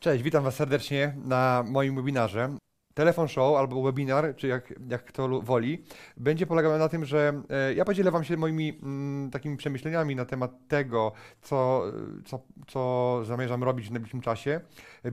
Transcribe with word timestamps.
Cześć, 0.00 0.22
witam 0.22 0.44
Was 0.44 0.54
serdecznie 0.54 1.14
na 1.24 1.64
moim 1.66 1.96
webinarze. 1.96 2.56
Telefon 2.94 3.28
show 3.28 3.56
albo 3.56 3.82
webinar, 3.82 4.36
czy 4.36 4.48
jak, 4.48 4.74
jak 4.88 5.04
kto 5.04 5.40
woli, 5.40 5.84
będzie 6.16 6.46
polegał 6.46 6.78
na 6.78 6.88
tym, 6.88 7.04
że 7.04 7.42
e, 7.50 7.74
ja 7.74 7.84
podzielę 7.84 8.10
Wam 8.10 8.24
się 8.24 8.36
moimi 8.36 8.78
mm, 8.82 9.30
takimi 9.30 9.56
przemyśleniami 9.56 10.16
na 10.16 10.24
temat 10.24 10.68
tego, 10.68 11.12
co, 11.42 11.82
co, 12.24 12.42
co 12.66 13.20
zamierzam 13.24 13.64
robić 13.64 13.88
w 13.88 13.90
najbliższym 13.90 14.20
czasie 14.20 14.60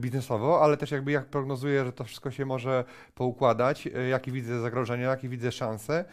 biznesowo, 0.00 0.62
ale 0.62 0.76
też 0.76 0.90
jakby 0.90 1.12
jak 1.12 1.26
prognozuję, 1.26 1.84
że 1.84 1.92
to 1.92 2.04
wszystko 2.04 2.30
się 2.30 2.46
może 2.46 2.84
poukładać, 3.14 3.86
e, 3.86 4.08
jakie 4.08 4.32
widzę 4.32 4.60
zagrożenia, 4.60 5.10
jakie 5.10 5.28
widzę 5.28 5.52
szanse. 5.52 6.04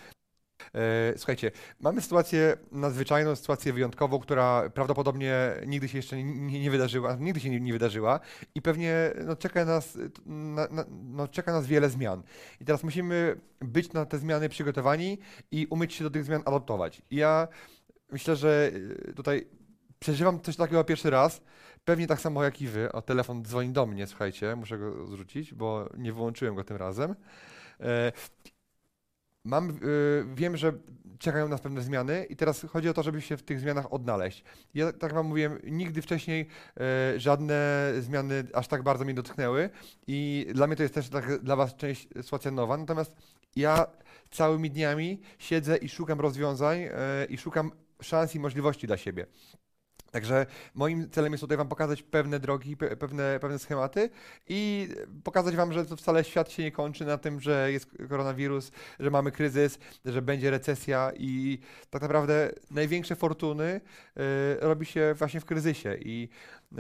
E, 0.76 1.14
słuchajcie, 1.18 1.52
mamy 1.80 2.02
sytuację 2.02 2.58
nadzwyczajną, 2.72 3.36
sytuację 3.36 3.74
wyjątkową, 3.74 4.20
która 4.20 4.70
prawdopodobnie 4.70 5.36
nigdy 5.68 5.88
się 5.88 5.98
jeszcze 5.98 6.24
nie, 6.24 6.60
nie 6.60 6.72
wydarzyła, 6.72 7.16
nigdy 7.16 7.40
się 7.40 7.50
nie, 7.50 7.60
nie, 7.60 7.74
wydarzyła 7.74 8.20
i 8.56 8.62
pewnie 8.62 9.12
no, 9.26 9.36
czeka, 9.36 9.66
nas, 9.66 9.98
na, 10.26 10.68
na, 10.72 10.86
no, 10.90 11.28
czeka 11.28 11.52
nas 11.52 11.68
wiele 11.68 11.90
zmian. 11.90 12.24
I 12.62 12.66
teraz 12.66 12.84
musimy 12.84 13.36
być 13.60 13.94
na 13.94 14.06
te 14.06 14.18
zmiany 14.18 14.50
przygotowani 14.50 15.18
i 15.52 15.68
umieć 15.70 15.94
się 15.94 16.04
do 16.04 16.10
tych 16.10 16.24
zmian 16.24 16.42
adaptować. 16.46 17.02
I 17.10 17.16
ja 17.16 17.48
myślę, 18.12 18.36
że 18.36 18.72
e, 19.10 19.14
tutaj 19.14 19.48
przeżywam 20.00 20.42
coś 20.42 20.56
takiego 20.56 20.84
pierwszy 20.84 21.10
raz, 21.10 21.42
pewnie 21.86 22.08
tak 22.08 22.22
samo 22.22 22.44
jak 22.44 22.62
i 22.62 22.68
wy. 22.68 22.92
O, 22.92 23.02
telefon 23.02 23.44
dzwoni 23.46 23.70
do 23.70 23.86
mnie, 23.86 24.08
słuchajcie, 24.08 24.56
muszę 24.56 24.78
go 24.78 25.06
zrzucić, 25.06 25.54
bo 25.54 25.90
nie 25.98 26.14
wyłączyłem 26.14 26.56
go 26.56 26.64
tym 26.64 26.78
razem. 26.78 27.16
Mam, 29.44 29.68
yy, 29.68 30.26
wiem, 30.36 30.58
że 30.58 30.74
czekają 31.20 31.48
nas 31.48 31.62
pewne 31.62 31.82
zmiany 31.82 32.26
i 32.30 32.36
teraz 32.36 32.66
chodzi 32.70 32.90
o 32.90 32.94
to, 32.94 33.04
żeby 33.04 33.22
się 33.22 33.38
w 33.38 33.44
tych 33.44 33.60
zmianach 33.60 33.94
odnaleźć. 33.94 34.44
Ja 34.74 34.94
tak 34.94 35.14
wam 35.14 35.26
mówiłem, 35.26 35.60
nigdy 35.64 36.02
wcześniej 36.02 36.48
yy, 36.78 37.20
żadne 37.20 37.92
zmiany 38.00 38.44
aż 38.54 38.68
tak 38.68 38.84
bardzo 38.84 39.06
mnie 39.06 39.14
dotknęły 39.14 39.70
i 40.08 40.48
dla 40.54 40.68
mnie 40.68 40.76
to 40.76 40.84
jest 40.84 40.96
też 40.96 41.10
tak, 41.10 41.44
dla 41.44 41.56
was 41.56 41.76
część 41.76 42.08
sytuacja 42.22 42.52
nowa, 42.52 42.78
natomiast 42.78 43.16
ja 43.56 43.88
całymi 44.32 44.72
dniami 44.72 45.22
siedzę 45.40 45.78
i 45.78 45.90
szukam 45.90 46.20
rozwiązań 46.20 46.80
yy, 46.80 46.90
i 47.30 47.38
szukam 47.38 47.72
szans 48.02 48.36
i 48.36 48.40
możliwości 48.40 48.88
dla 48.88 48.98
siebie. 48.98 49.26
Także 50.12 50.46
moim 50.76 51.10
celem 51.10 51.32
jest 51.32 51.42
tutaj 51.42 51.58
Wam 51.58 51.68
pokazać 51.68 52.04
pewne 52.04 52.40
drogi, 52.40 52.78
pewne, 52.78 53.40
pewne 53.42 53.60
schematy 53.60 54.10
i 54.48 54.90
pokazać 55.24 55.56
Wam, 55.56 55.74
że 55.74 55.86
to 55.86 55.96
wcale 55.96 56.24
świat 56.24 56.52
się 56.52 56.64
nie 56.64 56.72
kończy 56.72 57.06
na 57.06 57.18
tym, 57.18 57.40
że 57.40 57.72
jest 57.72 57.88
koronawirus, 58.10 58.72
że 59.00 59.12
mamy 59.12 59.32
kryzys, 59.32 59.80
że 60.06 60.22
będzie 60.22 60.52
recesja 60.52 61.12
i 61.18 61.60
tak 61.90 62.02
naprawdę 62.02 62.52
największe 62.72 63.16
fortuny 63.16 63.64
y, 63.64 63.82
robi 64.60 64.86
się 64.86 65.14
właśnie 65.18 65.40
w 65.40 65.46
kryzysie 65.46 65.98
i 66.00 66.30
y, 66.72 66.76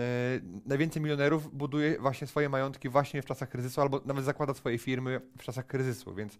najwięcej 0.66 1.02
milionerów 1.02 1.56
buduje 1.56 2.00
właśnie 2.00 2.28
swoje 2.28 2.50
majątki 2.50 2.90
właśnie 2.90 3.22
w 3.22 3.26
czasach 3.26 3.50
kryzysu 3.50 3.82
albo 3.82 4.02
nawet 4.06 4.26
zakłada 4.26 4.54
swoje 4.54 4.78
firmy 4.78 5.22
w 5.38 5.44
czasach 5.44 5.68
kryzysu, 5.68 6.16
więc 6.16 6.34
y, 6.34 6.38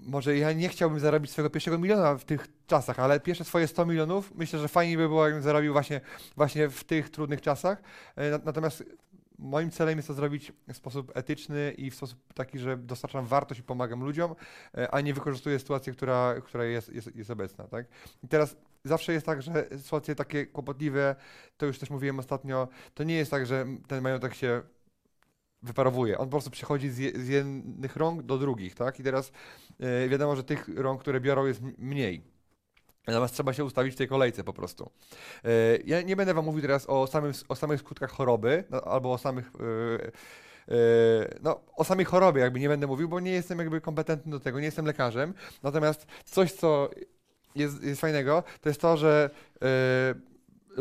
może 0.00 0.36
ja 0.36 0.52
nie 0.52 0.68
chciałbym 0.68 1.00
zarobić 1.00 1.30
swojego 1.30 1.50
pierwszego 1.50 1.78
miliona 1.78 2.14
w 2.14 2.24
tych 2.24 2.46
czasach, 2.66 2.98
ale 2.98 3.20
pierwsze 3.20 3.44
swoje 3.44 3.66
100 3.66 3.86
milionów 3.86 4.32
myślę, 4.34 4.58
że 4.58 4.68
fajnie 4.68 4.96
by 4.96 5.08
było, 5.08 5.24
jakbym 5.24 5.42
zarobił 5.42 5.72
właśnie, 5.72 6.00
właśnie 6.36 6.68
w 6.68 6.84
tych 6.84 7.10
trudnych 7.10 7.40
czasach. 7.40 7.82
E, 8.16 8.38
natomiast 8.44 8.84
moim 9.38 9.70
celem 9.70 9.96
jest 9.96 10.08
to 10.08 10.14
zrobić 10.14 10.52
w 10.68 10.76
sposób 10.76 11.12
etyczny 11.14 11.74
i 11.78 11.90
w 11.90 11.94
sposób 11.94 12.18
taki, 12.34 12.58
że 12.58 12.76
dostarczam 12.76 13.26
wartość 13.26 13.60
i 13.60 13.62
pomagam 13.62 14.04
ludziom, 14.04 14.34
e, 14.78 14.90
a 14.90 15.00
nie 15.00 15.14
wykorzystuję 15.14 15.58
sytuację, 15.58 15.92
która, 15.92 16.34
która 16.44 16.64
jest, 16.64 16.88
jest, 16.88 17.16
jest 17.16 17.30
obecna. 17.30 17.64
Tak? 17.64 17.86
I 18.22 18.28
teraz 18.28 18.56
zawsze 18.84 19.12
jest 19.12 19.26
tak, 19.26 19.42
że 19.42 19.66
sytuacje 19.78 20.14
takie 20.14 20.46
kłopotliwe, 20.46 21.16
to 21.56 21.66
już 21.66 21.78
też 21.78 21.90
mówiłem 21.90 22.18
ostatnio, 22.18 22.68
to 22.94 23.04
nie 23.04 23.14
jest 23.14 23.30
tak, 23.30 23.46
że 23.46 23.66
ten 23.88 24.02
majątek 24.02 24.34
się 24.34 24.62
wyparowuje. 25.66 26.18
On 26.18 26.26
po 26.26 26.30
prostu 26.30 26.50
przechodzi 26.50 26.90
z, 26.90 27.16
z 27.16 27.28
jednych 27.28 27.96
rąk 27.96 28.22
do 28.22 28.38
drugich, 28.38 28.74
tak? 28.74 29.00
I 29.00 29.02
teraz 29.02 29.32
yy, 29.78 30.08
wiadomo, 30.08 30.36
że 30.36 30.44
tych 30.44 30.68
rąk, 30.76 31.00
które 31.00 31.20
biorą 31.20 31.46
jest 31.46 31.60
mniej. 31.78 32.22
Natomiast 33.06 33.34
trzeba 33.34 33.52
się 33.52 33.64
ustawić 33.64 33.94
w 33.94 33.96
tej 33.96 34.08
kolejce 34.08 34.44
po 34.44 34.52
prostu. 34.52 34.90
Yy, 35.44 35.50
ja 35.84 36.02
nie 36.02 36.16
będę 36.16 36.34
wam 36.34 36.44
mówił 36.44 36.62
teraz 36.62 36.86
o, 36.88 37.06
samym, 37.06 37.32
o 37.48 37.56
samych 37.56 37.80
skutkach 37.80 38.10
choroby, 38.10 38.64
no, 38.70 38.80
albo 38.80 39.12
o 39.12 39.18
samych... 39.18 39.50
Yy, 39.60 40.12
no, 41.42 41.60
o 41.76 41.84
samej 41.84 42.04
chorobie 42.04 42.40
jakby 42.40 42.60
nie 42.60 42.68
będę 42.68 42.86
mówił, 42.86 43.08
bo 43.08 43.20
nie 43.20 43.30
jestem 43.30 43.58
jakby 43.58 43.80
kompetentny 43.80 44.32
do 44.32 44.40
tego, 44.40 44.58
nie 44.58 44.66
jestem 44.66 44.86
lekarzem. 44.86 45.34
Natomiast 45.62 46.06
coś, 46.24 46.52
co 46.52 46.90
jest, 47.54 47.82
jest 47.82 48.00
fajnego, 48.00 48.42
to 48.60 48.68
jest 48.68 48.80
to, 48.80 48.96
że 48.96 49.30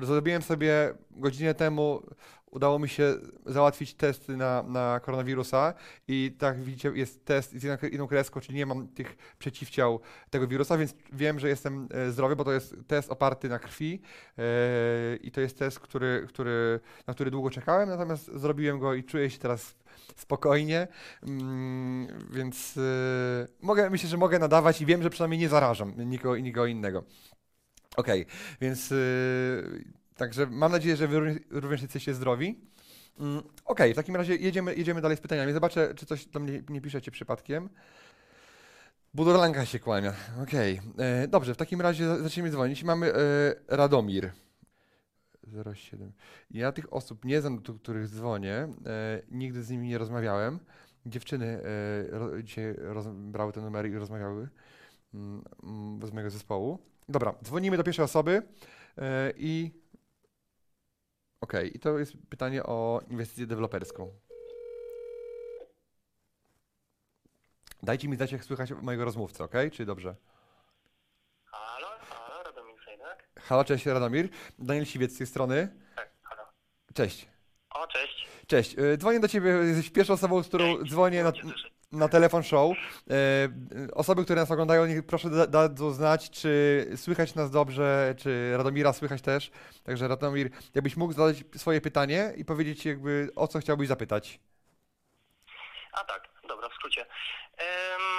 zrobiłem 0.03 0.41
sobie 0.41 0.93
godzinę 1.11 1.53
temu 1.53 2.01
udało 2.55 2.79
mi 2.79 2.89
się 2.89 3.15
załatwić 3.45 3.93
testy 3.93 4.37
na, 4.37 4.63
na 4.63 4.99
koronawirusa 4.99 5.73
i 6.07 6.35
tak 6.39 6.63
widzicie, 6.63 6.91
jest 6.95 7.25
test 7.25 7.51
z 7.51 7.63
jedną 7.63 8.07
kreską, 8.07 8.39
czyli 8.39 8.57
nie 8.57 8.65
mam 8.65 8.87
tych 8.87 9.17
przeciwciał 9.39 9.99
tego 10.29 10.47
wirusa, 10.47 10.77
więc 10.77 10.95
wiem, 11.13 11.39
że 11.39 11.49
jestem 11.49 11.87
e, 11.91 12.11
zdrowy, 12.11 12.35
bo 12.35 12.43
to 12.43 12.51
jest 12.51 12.75
test 12.87 13.11
oparty 13.11 13.49
na 13.49 13.59
krwi 13.59 14.01
yy, 14.37 14.45
i 15.21 15.31
to 15.31 15.41
jest 15.41 15.59
test, 15.59 15.79
który, 15.79 16.25
który, 16.27 16.79
na 17.07 17.13
który 17.13 17.31
długo 17.31 17.49
czekałem, 17.49 17.89
natomiast 17.89 18.31
zrobiłem 18.35 18.79
go 18.79 18.93
i 18.93 19.03
czuję 19.03 19.29
się 19.29 19.39
teraz 19.39 19.75
spokojnie, 20.15 20.87
mm, 21.23 22.07
więc 22.31 22.75
yy, 22.75 22.83
mogę, 23.61 23.89
myślę, 23.89 24.09
że 24.09 24.17
mogę 24.17 24.39
nadawać 24.39 24.81
i 24.81 24.85
wiem, 24.85 25.03
że 25.03 25.09
przynajmniej 25.09 25.39
nie 25.39 25.49
zarażam 25.49 25.93
nikogo, 26.09 26.37
nikogo 26.37 26.65
innego. 26.65 27.03
Okej, 27.97 28.21
okay, 28.21 28.35
więc 28.61 28.91
yy, 28.91 30.04
Także 30.15 30.47
mam 30.47 30.71
nadzieję, 30.71 30.95
że 30.95 31.07
wy 31.07 31.39
również 31.51 31.81
jesteście 31.81 32.13
zdrowi. 32.13 32.59
Mm, 33.19 33.39
Okej, 33.39 33.53
okay, 33.65 33.93
w 33.93 33.95
takim 33.95 34.15
razie 34.15 34.35
jedziemy, 34.35 34.75
jedziemy 34.75 35.01
dalej 35.01 35.17
z 35.17 35.21
pytaniami. 35.21 35.53
Zobaczę, 35.53 35.93
czy 35.95 36.05
coś 36.05 36.25
do 36.25 36.39
mnie 36.39 36.63
nie 36.69 36.81
piszecie 36.81 37.11
przypadkiem. 37.11 37.69
Budorlanka 39.13 39.65
się 39.65 39.79
kłania. 39.79 40.13
Okej. 40.43 40.81
Okay. 40.93 41.05
E, 41.05 41.27
dobrze, 41.27 41.53
w 41.53 41.57
takim 41.57 41.81
razie 41.81 42.17
zaczniemy 42.17 42.51
dzwonić. 42.51 42.83
Mamy 42.83 43.13
e, 43.13 43.17
Radomir. 43.67 44.31
07. 45.75 46.11
Ja 46.51 46.71
tych 46.71 46.93
osób 46.93 47.25
nie 47.25 47.41
znam, 47.41 47.61
do 47.61 47.73
których 47.73 48.07
dzwonię. 48.07 48.55
E, 48.55 48.67
nigdy 49.31 49.63
z 49.63 49.69
nimi 49.69 49.87
nie 49.87 49.97
rozmawiałem. 49.97 50.59
Dziewczyny 51.05 51.45
e, 51.45 52.19
ro, 52.19 52.41
dzisiaj 52.43 52.75
roz, 52.77 53.07
brały 53.07 53.53
te 53.53 53.61
numery 53.61 53.89
i 53.89 53.95
rozmawiały 53.95 54.49
mm, 55.13 55.43
mm, 55.63 56.07
z 56.07 56.11
mojego 56.11 56.29
zespołu. 56.29 56.79
Dobra, 57.09 57.35
dzwonimy 57.43 57.77
do 57.77 57.83
pierwszej 57.83 58.05
osoby 58.05 58.41
e, 58.97 59.31
i 61.45 61.57
OK, 61.57 61.75
i 61.75 61.79
to 61.79 61.99
jest 61.99 62.13
pytanie 62.29 62.63
o 62.63 63.01
inwestycję 63.09 63.47
deweloperską. 63.47 64.11
Dajcie 67.83 68.07
mi 68.07 68.15
znać, 68.15 68.31
jak 68.31 68.43
słychać 68.43 68.71
mojego 68.71 69.05
rozmówcę, 69.05 69.43
OK? 69.43 69.53
Czy 69.71 69.85
dobrze? 69.85 70.15
Halo, 71.45 71.87
halo, 72.09 72.43
Radomir 72.43 72.75
Sejdak. 72.85 73.29
Halo, 73.39 73.63
cześć 73.63 73.85
Radomir. 73.85 74.29
Daniel 74.59 74.85
Siwiec 74.85 75.13
z 75.13 75.17
tej 75.17 75.27
strony. 75.27 75.75
Tak, 75.95 76.09
halo. 76.23 76.43
Cześć. 76.93 77.27
O, 77.69 77.87
cześć. 77.87 78.27
Cześć. 78.47 78.79
Y, 78.79 78.97
dzwonię 78.97 79.19
do 79.19 79.27
Ciebie, 79.27 79.49
jesteś 79.49 79.89
pierwszą 79.89 80.13
osobą, 80.13 80.43
z 80.43 80.47
którą 80.47 80.77
cześć. 80.77 80.91
dzwonię 80.91 81.23
na, 81.23 81.31
na 81.95 82.07
telefon 82.07 82.43
show. 82.43 82.77
E, 83.09 83.13
osoby, 83.93 84.23
które 84.23 84.41
nas 84.41 84.51
oglądają, 84.51 84.85
niech 84.85 85.05
proszę 85.05 85.29
dadzą 85.47 85.91
znać, 85.91 86.29
czy 86.29 86.85
słychać 86.95 87.35
nas 87.35 87.51
dobrze, 87.51 88.15
czy 88.17 88.57
Radomira 88.57 88.93
słychać 88.93 89.21
też. 89.21 89.51
Także 89.83 90.07
Radomir, 90.07 90.49
jakbyś 90.75 90.97
mógł 90.97 91.13
zadać 91.13 91.43
swoje 91.55 91.81
pytanie 91.81 92.33
i 92.37 92.45
powiedzieć 92.45 92.85
jakby 92.85 93.29
o 93.35 93.47
co 93.47 93.59
chciałbyś 93.59 93.87
zapytać. 93.87 94.39
A 95.91 96.03
tak, 96.03 96.29
dobra, 96.47 96.69
w 96.69 96.73
skrócie. 96.73 97.05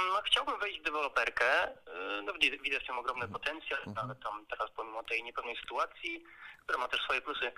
No, 0.08 0.22
chciałbym 0.24 0.58
wejść 0.58 0.80
w 0.80 0.82
deweloperkę. 0.82 1.64
E, 1.64 2.22
no, 2.22 2.32
widzę 2.62 2.80
w 2.80 2.86
tym 2.86 2.98
ogromny 2.98 3.24
mhm. 3.24 3.32
potencjal, 3.32 3.78
mhm. 3.78 3.96
nawet 3.96 4.24
tam 4.24 4.46
teraz 4.46 4.70
pomimo 4.76 5.02
tej 5.02 5.22
niepewnej 5.22 5.56
sytuacji, 5.56 6.24
która 6.62 6.78
ma 6.78 6.88
też 6.88 7.02
swoje 7.02 7.20
plusy. 7.20 7.52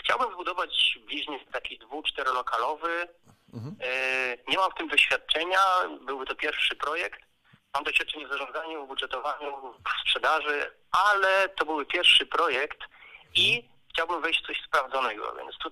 Chciałbym 0.00 0.32
zbudować 0.32 0.98
biznes 1.08 1.40
taki 1.52 1.78
dwu, 1.78 2.02
czterolokalowy, 2.02 3.08
Mhm. 3.54 3.76
E, 3.80 4.36
nie 4.48 4.56
mam 4.56 4.70
w 4.70 4.74
tym 4.74 4.88
doświadczenia, 4.88 5.58
byłby 6.00 6.26
to 6.26 6.34
pierwszy 6.34 6.76
projekt. 6.76 7.20
Mam 7.74 7.84
doświadczenie 7.84 8.26
w 8.26 8.30
zarządzaniu, 8.30 8.84
w 8.84 8.88
budżetowaniu, 8.88 9.74
w 9.86 10.00
sprzedaży, 10.02 10.70
ale 11.10 11.48
to 11.48 11.64
byłby 11.64 11.86
pierwszy 11.86 12.26
projekt 12.26 12.78
i 13.34 13.68
chciałbym 13.90 14.22
wejść 14.22 14.42
w 14.42 14.46
coś 14.46 14.62
sprawdzonego, 14.62 15.34
więc 15.36 15.58
tu 15.58 15.70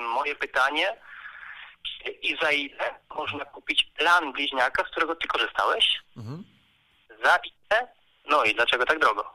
moje 0.00 0.34
pytanie, 0.34 0.96
i 2.22 2.36
za 2.42 2.50
ile 2.52 2.94
można 3.16 3.44
kupić 3.44 3.84
plan 3.84 4.32
bliźniaka, 4.32 4.84
z 4.84 4.90
którego 4.90 5.16
ty 5.16 5.28
korzystałeś? 5.28 6.02
Mhm. 6.16 6.44
Za 7.24 7.36
ile? 7.36 7.88
No 8.30 8.44
i 8.44 8.54
dlaczego 8.54 8.84
tak 8.86 8.98
drogo? 8.98 9.34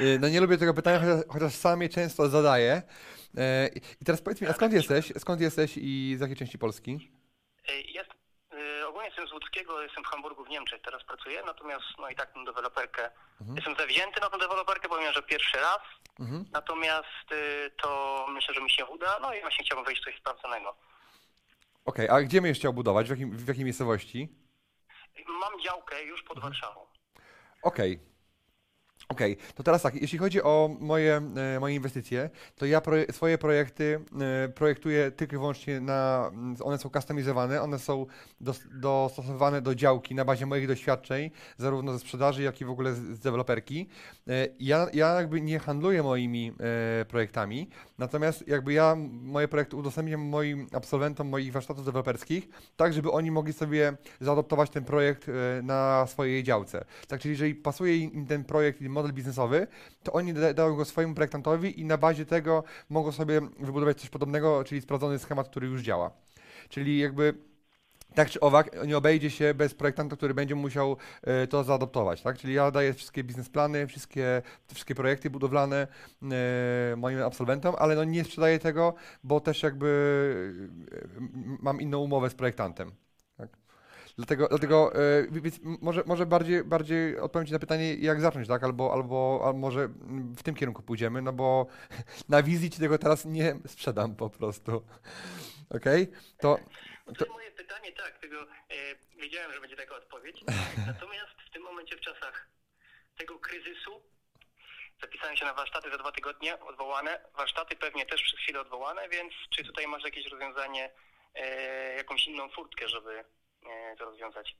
Y, 0.00 0.18
No 0.20 0.28
nie 0.28 0.40
lubię 0.40 0.58
tego 0.58 0.74
pytania, 0.74 1.00
chociaż, 1.28 1.52
sam 1.54 1.82
je 1.82 1.88
często 1.88 2.28
zadaję. 2.28 2.82
E, 3.38 3.68
I 4.00 4.04
teraz 4.04 4.22
powiedz 4.22 4.40
mi, 4.40 4.48
a 4.48 4.52
skąd 4.52 4.72
jesteś? 4.72 5.12
Skąd 5.18 5.40
jesteś 5.40 5.72
i 5.76 6.14
z 6.18 6.20
jakiej 6.20 6.36
części 6.36 6.58
Polski? 6.58 7.10
Y, 7.70 7.80
Jest, 7.82 8.10
y, 8.54 8.86
ogólnie 8.88 9.08
jestem 9.08 9.28
z 9.28 9.32
Łódzkiego, 9.32 9.82
jestem 9.82 10.04
w 10.04 10.06
Hamburgu 10.06 10.44
w 10.44 10.48
Niemczech, 10.48 10.82
teraz 10.82 11.04
pracuję, 11.04 11.42
natomiast 11.46 11.84
no 11.98 12.08
i 12.08 12.14
tak 12.16 12.32
tę 12.34 12.44
deweloperkę, 12.44 13.10
jestem 13.56 13.76
zawzięty 13.76 14.20
na 14.20 14.30
tę 14.30 14.38
deweloperkę, 14.38 14.88
powiem, 14.88 15.12
że 15.12 15.22
pierwszy 15.22 15.56
raz, 15.56 15.80
Mhm. 16.20 16.44
natomiast 16.52 17.26
to 17.82 18.26
myślę, 18.28 18.54
że 18.54 18.60
mi 18.60 18.70
się 18.70 18.86
uda, 18.86 19.18
no 19.22 19.34
i 19.34 19.40
właśnie 19.40 19.64
chciałbym 19.64 19.84
wejść 19.84 20.02
w 20.02 20.04
coś 20.04 20.16
sprawdzonego. 20.18 20.76
Okej, 21.84 22.08
a 22.08 22.22
gdzie 22.22 22.40
będziesz 22.40 22.58
chciał 22.58 22.72
budować? 22.72 23.06
W, 23.06 23.10
jakim, 23.10 23.36
w 23.36 23.48
jakiej 23.48 23.64
miejscowości? 23.64 24.28
Mam 25.40 25.60
działkę 25.60 26.04
już 26.04 26.22
pod 26.22 26.40
Warszawą. 26.40 26.80
Okej. 27.62 28.09
Okej, 29.10 29.36
to 29.54 29.62
teraz 29.62 29.82
tak, 29.82 29.94
jeśli 29.94 30.18
chodzi 30.18 30.42
o 30.42 30.76
moje, 30.80 31.16
e, 31.56 31.60
moje 31.60 31.74
inwestycje, 31.74 32.30
to 32.56 32.66
ja 32.66 32.80
proje, 32.80 33.12
swoje 33.12 33.38
projekty 33.38 34.00
e, 34.44 34.48
projektuję 34.48 35.10
tylko 35.10 35.36
i 35.36 35.38
wyłącznie 35.38 35.80
na, 35.80 36.30
one 36.62 36.78
są 36.78 36.90
customizowane, 36.90 37.62
one 37.62 37.78
są 37.78 38.06
dos, 38.40 38.60
dostosowane 38.70 39.62
do 39.62 39.74
działki 39.74 40.14
na 40.14 40.24
bazie 40.24 40.46
moich 40.46 40.68
doświadczeń, 40.68 41.30
zarówno 41.58 41.92
ze 41.92 41.98
sprzedaży, 41.98 42.42
jak 42.42 42.60
i 42.60 42.64
w 42.64 42.70
ogóle 42.70 42.94
z, 42.94 43.18
deweloperki. 43.18 43.88
E, 44.28 44.48
Ja, 44.60 44.86
ja 44.92 45.14
jakby 45.14 45.40
nie 45.40 45.58
handluję 45.58 46.02
moimi 46.02 46.52
projektami, 47.08 47.68
natomiast 47.98 48.48
jakby 48.48 48.72
ja 48.72 48.96
moje 49.10 49.48
projekty 49.48 49.76
udostępniam 49.76 50.20
moim 50.20 50.66
absolwentom 50.72 51.28
moich 51.28 51.52
warsztatów 51.52 51.84
deweloperskich, 51.84 52.48
tak 52.76 52.92
żeby 52.92 53.10
oni 53.10 53.30
mogli 53.30 53.52
sobie 53.52 53.92
zaadoptować 54.20 54.70
ten 54.70 54.84
projekt 54.84 55.26
na 55.62 56.06
swojej 56.06 56.42
działce. 56.42 56.84
Tak, 57.08 57.20
czyli 57.20 57.32
jeżeli 57.32 57.54
pasuje 57.54 57.96
im 57.96 58.26
ten 58.26 58.44
projekt 58.44 58.82
i 58.82 58.88
model 59.00 59.14
biznesowy, 59.14 59.66
to 60.02 60.12
oni 60.12 60.34
da- 60.34 60.54
dają 60.54 60.76
go 60.76 60.84
swojemu 60.84 61.14
projektantowi 61.14 61.80
i 61.80 61.84
na 61.84 61.98
bazie 61.98 62.26
tego 62.26 62.64
mogą 62.88 63.12
sobie 63.12 63.40
wybudować 63.40 64.00
coś 64.00 64.10
podobnego, 64.10 64.64
czyli 64.64 64.80
sprawdzony 64.80 65.18
schemat, 65.18 65.48
który 65.48 65.66
już 65.66 65.82
działa. 65.82 66.10
Czyli 66.68 66.98
jakby 66.98 67.34
tak 68.14 68.30
czy 68.30 68.40
owak 68.40 68.86
nie 68.86 68.96
obejdzie 68.96 69.30
się 69.30 69.54
bez 69.54 69.74
projektanta, 69.74 70.16
który 70.16 70.34
będzie 70.34 70.54
musiał 70.54 70.96
e, 71.22 71.46
to 71.46 71.64
zaadoptować, 71.64 72.22
tak? 72.22 72.38
Czyli 72.38 72.54
ja 72.54 72.70
daję 72.70 72.94
wszystkie 72.94 73.24
biznesplany, 73.24 73.86
wszystkie, 73.86 74.42
wszystkie 74.72 74.94
projekty 74.94 75.30
budowlane 75.30 75.86
e, 76.22 76.96
moim 76.96 77.22
absolwentom, 77.22 77.74
ale 77.78 77.94
no 77.94 78.04
nie 78.04 78.24
sprzedaję 78.24 78.58
tego, 78.58 78.94
bo 79.24 79.40
też 79.40 79.62
jakby 79.62 79.88
e, 80.92 81.20
mam 81.60 81.80
inną 81.80 81.98
umowę 81.98 82.30
z 82.30 82.34
projektantem. 82.34 82.92
Dlatego, 84.16 84.48
dlatego 84.48 84.94
e, 84.94 85.26
więc 85.30 85.60
może, 85.62 86.02
może 86.06 86.26
bardziej, 86.26 86.64
bardziej 86.64 87.18
odpowiem 87.18 87.46
Ci 87.46 87.52
na 87.52 87.58
pytanie, 87.58 87.94
jak 87.94 88.20
zacząć, 88.20 88.48
tak? 88.48 88.64
Albo, 88.64 88.92
albo, 88.92 89.42
albo 89.44 89.58
może 89.58 89.88
w 90.36 90.42
tym 90.42 90.54
kierunku 90.54 90.82
pójdziemy, 90.82 91.22
no 91.22 91.32
bo 91.32 91.66
na 92.28 92.42
wizji 92.42 92.70
Ci 92.70 92.80
tego 92.80 92.98
teraz 92.98 93.24
nie 93.24 93.56
sprzedam 93.66 94.16
po 94.16 94.30
prostu. 94.30 94.84
Okej? 95.76 96.08
To, 96.38 96.58
No 97.06 97.12
to 97.12 97.24
jest 97.24 97.32
moje 97.32 97.50
pytanie, 97.50 97.92
tak, 97.92 98.18
tego 98.18 98.42
e, 98.42 98.76
wiedziałem, 99.20 99.52
że 99.52 99.60
będzie 99.60 99.76
taka 99.76 99.96
odpowiedź. 99.96 100.42
Natomiast 100.86 101.34
w 101.48 101.50
tym 101.52 101.62
momencie, 101.62 101.96
w 101.96 102.00
czasach 102.00 102.48
tego 103.18 103.38
kryzysu, 103.38 104.02
zapisałem 105.00 105.36
się 105.36 105.44
na 105.44 105.54
warsztaty 105.54 105.90
za 105.90 105.98
dwa 105.98 106.12
tygodnie, 106.12 106.60
odwołane. 106.60 107.20
Warsztaty 107.36 107.76
pewnie 107.76 108.06
też 108.06 108.22
przez 108.22 108.40
chwilę 108.40 108.60
odwołane, 108.60 109.08
więc 109.08 109.32
czy 109.50 109.64
tutaj 109.64 109.86
masz 109.86 110.04
jakieś 110.04 110.26
rozwiązanie, 110.26 110.90
e, 111.34 111.96
jakąś 111.96 112.26
inną 112.26 112.48
furtkę, 112.48 112.88
żeby 112.88 113.24
to 113.98 114.04
rozwiązać? 114.04 114.56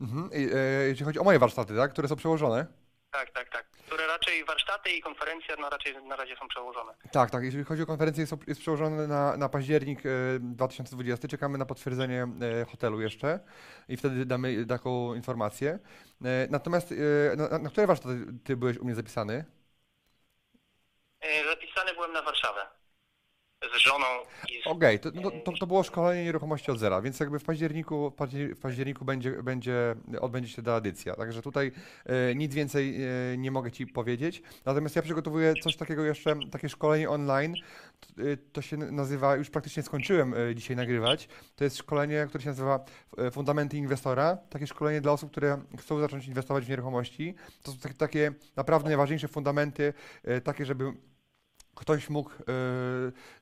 mhm. 0.00 0.30
I, 0.32 0.54
e, 0.54 0.88
jeśli 0.88 1.04
chodzi 1.04 1.18
o 1.18 1.24
moje 1.24 1.38
warsztaty, 1.38 1.76
tak? 1.76 1.92
Które 1.92 2.08
są 2.08 2.16
przełożone. 2.16 2.66
Tak, 3.10 3.30
tak, 3.30 3.50
tak. 3.50 3.70
Które 3.70 4.06
raczej 4.06 4.44
warsztaty 4.44 4.90
i 4.90 5.00
konferencje 5.00 5.56
no 5.58 5.70
raczej 5.70 6.02
na 6.02 6.16
razie 6.16 6.36
są 6.36 6.48
przełożone. 6.48 6.94
Tak, 7.12 7.30
tak. 7.30 7.44
Jeżeli 7.44 7.64
chodzi 7.64 7.82
o 7.82 7.86
konferencję, 7.86 8.20
jest, 8.20 8.34
jest 8.48 8.60
przełożone 8.60 9.06
na, 9.06 9.36
na 9.36 9.48
październik 9.48 10.06
e, 10.06 10.10
2020. 10.40 11.28
Czekamy 11.28 11.58
na 11.58 11.66
potwierdzenie 11.66 12.26
e, 12.62 12.64
hotelu 12.64 13.00
jeszcze 13.00 13.40
i 13.88 13.96
wtedy 13.96 14.26
damy 14.26 14.66
taką 14.66 15.14
informację. 15.14 15.78
E, 16.24 16.46
natomiast 16.50 16.92
e, 16.92 17.36
na, 17.36 17.58
na 17.58 17.70
które 17.70 17.86
warsztaty 17.86 18.14
ty 18.44 18.56
byłeś 18.56 18.78
u 18.78 18.84
mnie 18.84 18.94
zapisany? 18.94 19.44
E, 21.20 21.44
zapisany 21.44 21.94
byłem 21.94 22.12
na 22.12 22.22
Warszawę 22.22 22.66
z 23.74 23.76
żoną 23.76 24.06
Okej, 24.66 24.98
to, 25.00 25.10
no, 25.14 25.30
to, 25.44 25.52
to 25.60 25.66
było 25.66 25.82
szkolenie 25.82 26.24
nieruchomości 26.24 26.70
od 26.70 26.78
zera, 26.78 27.02
więc 27.02 27.20
jakby 27.20 27.38
w 27.38 27.44
październiku, 27.44 28.10
w 28.10 28.14
paździer- 28.14 28.54
w 28.54 28.58
październiku 28.60 29.04
będzie, 29.04 29.42
będzie, 29.42 29.94
odbędzie 30.20 30.48
się 30.52 30.62
ta 30.62 30.76
edycja. 30.76 31.14
Także 31.14 31.42
tutaj 31.42 31.72
e, 32.06 32.34
nic 32.34 32.54
więcej 32.54 33.02
e, 33.04 33.08
nie 33.38 33.50
mogę 33.50 33.70
Ci 33.72 33.86
powiedzieć. 33.86 34.42
Natomiast 34.64 34.96
ja 34.96 35.02
przygotowuję 35.02 35.54
coś 35.62 35.76
takiego 35.76 36.04
jeszcze, 36.04 36.36
takie 36.50 36.68
szkolenie 36.68 37.10
online. 37.10 37.54
T- 38.16 38.22
e, 38.32 38.36
To 38.36 38.62
się 38.62 38.76
nazywa, 38.76 39.36
już 39.36 39.50
praktycznie 39.50 39.82
skończyłem 39.82 40.34
e, 40.34 40.54
dzisiaj 40.54 40.76
nagrywać. 40.76 41.28
To 41.56 41.64
jest 41.64 41.76
szkolenie, 41.76 42.26
które 42.28 42.44
się 42.44 42.50
nazywa 42.50 42.84
e, 43.18 43.30
Fundamenty 43.30 43.76
Inwestora. 43.76 44.36
Takie 44.36 44.66
szkolenie 44.66 45.00
dla 45.00 45.12
osób, 45.12 45.30
które 45.30 45.58
chcą 45.78 46.00
zacząć 46.00 46.26
inwestować 46.26 46.64
w 46.64 46.68
nieruchomości. 46.68 47.34
To 47.62 47.72
są 47.72 47.78
takie, 47.78 47.94
takie 47.94 48.32
naprawdę 48.56 48.88
najważniejsze 48.88 49.28
fundamenty, 49.28 49.92
e, 50.24 50.40
takie, 50.40 50.64
żeby 50.66 50.92
ktoś 51.82 52.10
mógł 52.10 52.30
e, 52.30 52.34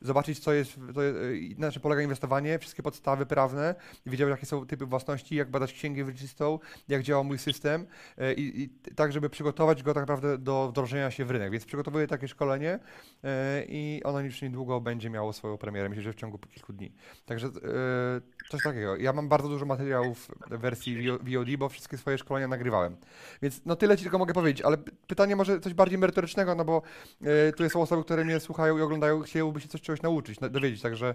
zobaczyć, 0.01 0.39
co 0.39 0.53
jest, 0.53 0.75
to, 0.95 1.05
e, 1.05 1.13
na 1.59 1.73
czym 1.73 1.83
polega 1.83 2.03
inwestowanie, 2.03 2.59
wszystkie 2.59 2.83
podstawy 2.83 3.27
prawne, 3.27 3.75
wiedział, 4.07 4.29
jakie 4.29 4.47
są 4.47 4.67
typy 4.67 4.87
własności, 4.87 5.35
jak 5.35 5.51
badać 5.51 5.73
księgę 5.73 6.05
wieczystą, 6.05 6.59
jak 6.89 7.03
działa 7.03 7.23
mój 7.23 7.39
system 7.39 7.87
e, 8.19 8.33
i, 8.35 8.69
tak, 8.97 9.13
żeby 9.13 9.31
przygotować 9.31 9.83
go 9.83 9.95
tak 9.95 10.03
naprawdę 10.03 10.39
do 10.39 10.69
wdrożenia 10.69 11.11
się 11.11 11.25
w 11.25 11.31
rynek. 11.31 11.53
Więc 11.53 11.65
przygotowuję 11.65 12.07
takie 12.07 12.29
szkolenie 12.29 12.79
e, 13.25 13.65
i 13.69 14.01
ono 14.05 14.21
już 14.21 14.43
niedługo 14.43 14.81
będzie 14.81 15.11
miało 15.11 15.33
swoją 15.33 15.59
premierę, 15.59 15.89
myślę, 15.89 16.03
że 16.03 16.13
w 16.13 16.17
ciągu 16.17 16.39
kilku 16.39 16.73
dni. 16.73 16.93
Także 17.27 17.51
coś 18.51 18.63
takiego. 18.63 18.97
Ja 18.97 19.13
mam 19.13 19.29
bardzo 19.29 19.49
dużo 19.49 19.67
materiałów 19.67 20.31
w 20.51 20.59
wersji 20.59 21.11
VOD, 21.11 21.57
bo 21.59 21.69
wszystkie 21.69 21.99
swoje 21.99 22.19
szkolenia 22.19 22.49
nagrywałem. 22.49 22.97
Więc 23.43 23.61
no 23.67 23.77
tyle 23.77 23.97
Ci 23.97 24.03
tylko 24.03 24.19
mogę 24.19 24.35
powiedzieć, 24.35 24.63
ale 24.63 24.77
pytanie 25.07 25.37
może 25.37 25.61
coś 25.61 25.75
bardziej 25.75 25.99
merytorycznego, 25.99 26.55
no 26.55 26.65
bo 26.65 26.83
tu 27.57 27.71
są 27.71 27.83
osoby, 27.83 28.05
które 28.05 28.25
mnie 28.31 28.41
słuchają 28.41 28.79
i 28.79 28.83
oglądają, 28.83 29.23
chciałyby 29.23 29.61
się 29.61 29.69
coś 29.69 29.81
czegoś 29.81 30.03
nauczyć, 30.03 30.41
na- 30.41 30.49
dowiedzieć, 30.49 30.83
także 30.83 31.15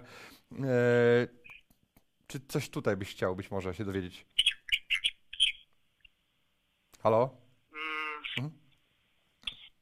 e, 0.52 1.28
czy 2.26 2.40
coś 2.48 2.68
tutaj 2.68 2.96
byś 2.96 3.10
chciał 3.10 3.36
być 3.36 3.50
może 3.50 3.74
się 3.74 3.84
dowiedzieć? 3.84 4.26
Halo? 7.02 7.36
Mm. 7.72 8.22
Mhm. 8.38 8.58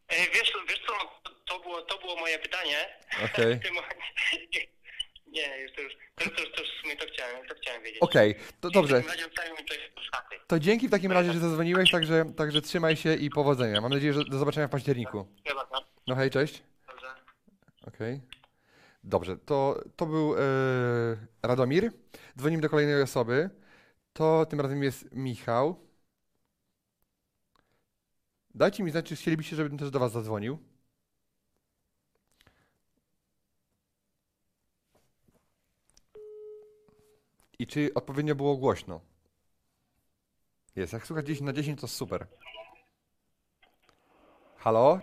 E, 0.09 0.17
Wiesz, 0.17 0.53
wiesz 0.69 0.81
co, 0.87 1.21
to 1.45 1.59
było, 1.61 1.83
to 1.83 1.99
było 1.99 2.17
moje 2.17 2.39
pytanie. 2.39 2.89
Okej. 3.25 3.61
Momencie- 3.75 4.67
Nie, 5.27 5.59
już 5.63 5.73
to 5.73 5.81
już, 5.83 5.93
to, 6.15 6.25
to, 6.25 6.31
to 6.37 6.63
już 6.63 6.71
w 6.79 6.81
sumie 6.83 6.97
to 6.97 7.07
chciałem, 7.07 7.49
to 7.49 7.55
chciałem 7.55 7.83
wiedzieć. 7.83 7.99
Okej, 8.03 8.35
to 8.61 8.69
W 8.69 8.73
dobrze. 8.73 9.03
to. 9.03 9.11
To 10.47 10.59
dzięki 10.59 10.89
w 10.89 10.91
takim 10.91 11.13
razie, 11.13 11.33
że 11.33 11.39
zadzwoniłeś, 11.39 11.91
także, 11.91 12.25
także 12.37 12.63
trzymaj 12.63 12.97
się 12.97 13.15
i 13.15 13.31
powodzenia. 13.31 13.81
Mam 13.81 13.93
nadzieję, 13.93 14.13
że 14.13 14.25
do 14.25 14.39
zobaczenia 14.39 14.69
w 14.69 14.71
październiku. 14.71 15.27
No 16.07 16.15
hej, 16.15 16.31
cześć. 16.31 16.63
Okej. 17.87 18.21
Dobrze, 19.05 19.37
to, 19.37 19.81
to 19.97 20.07
był 20.07 20.35
e, 20.35 20.41
Radomir. 21.43 21.93
Dzwonimy 22.39 22.63
do 22.63 22.69
kolejnej 22.71 23.03
osoby. 23.03 23.51
To 24.13 24.47
tym 24.47 24.61
razem 24.61 24.83
jest 24.83 25.13
Michał. 25.13 25.77
Dajcie 28.55 28.83
mi 28.83 28.91
znać, 28.91 29.07
czy 29.07 29.17
chcielibyście, 29.17 29.57
żebym 29.57 29.79
też 29.79 29.91
do 29.91 29.99
Was 29.99 30.13
zadzwonił. 30.13 30.59
I 37.59 37.67
czy 37.67 37.91
odpowiednio 37.95 38.35
było 38.35 38.57
głośno? 38.57 39.01
Jest, 40.77 40.93
jak 40.93 41.07
słuchać 41.07 41.27
10 41.27 41.47
na 41.47 41.53
10 41.53 41.81
to 41.81 41.89
super. 41.89 42.27
Halo? 44.57 45.01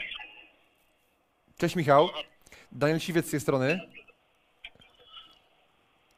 Cześć 1.57 1.75
Michał. 1.75 2.09
Daniel 2.71 2.99
Siwiec 2.99 3.27
z 3.27 3.31
tej 3.31 3.39
strony. 3.39 3.79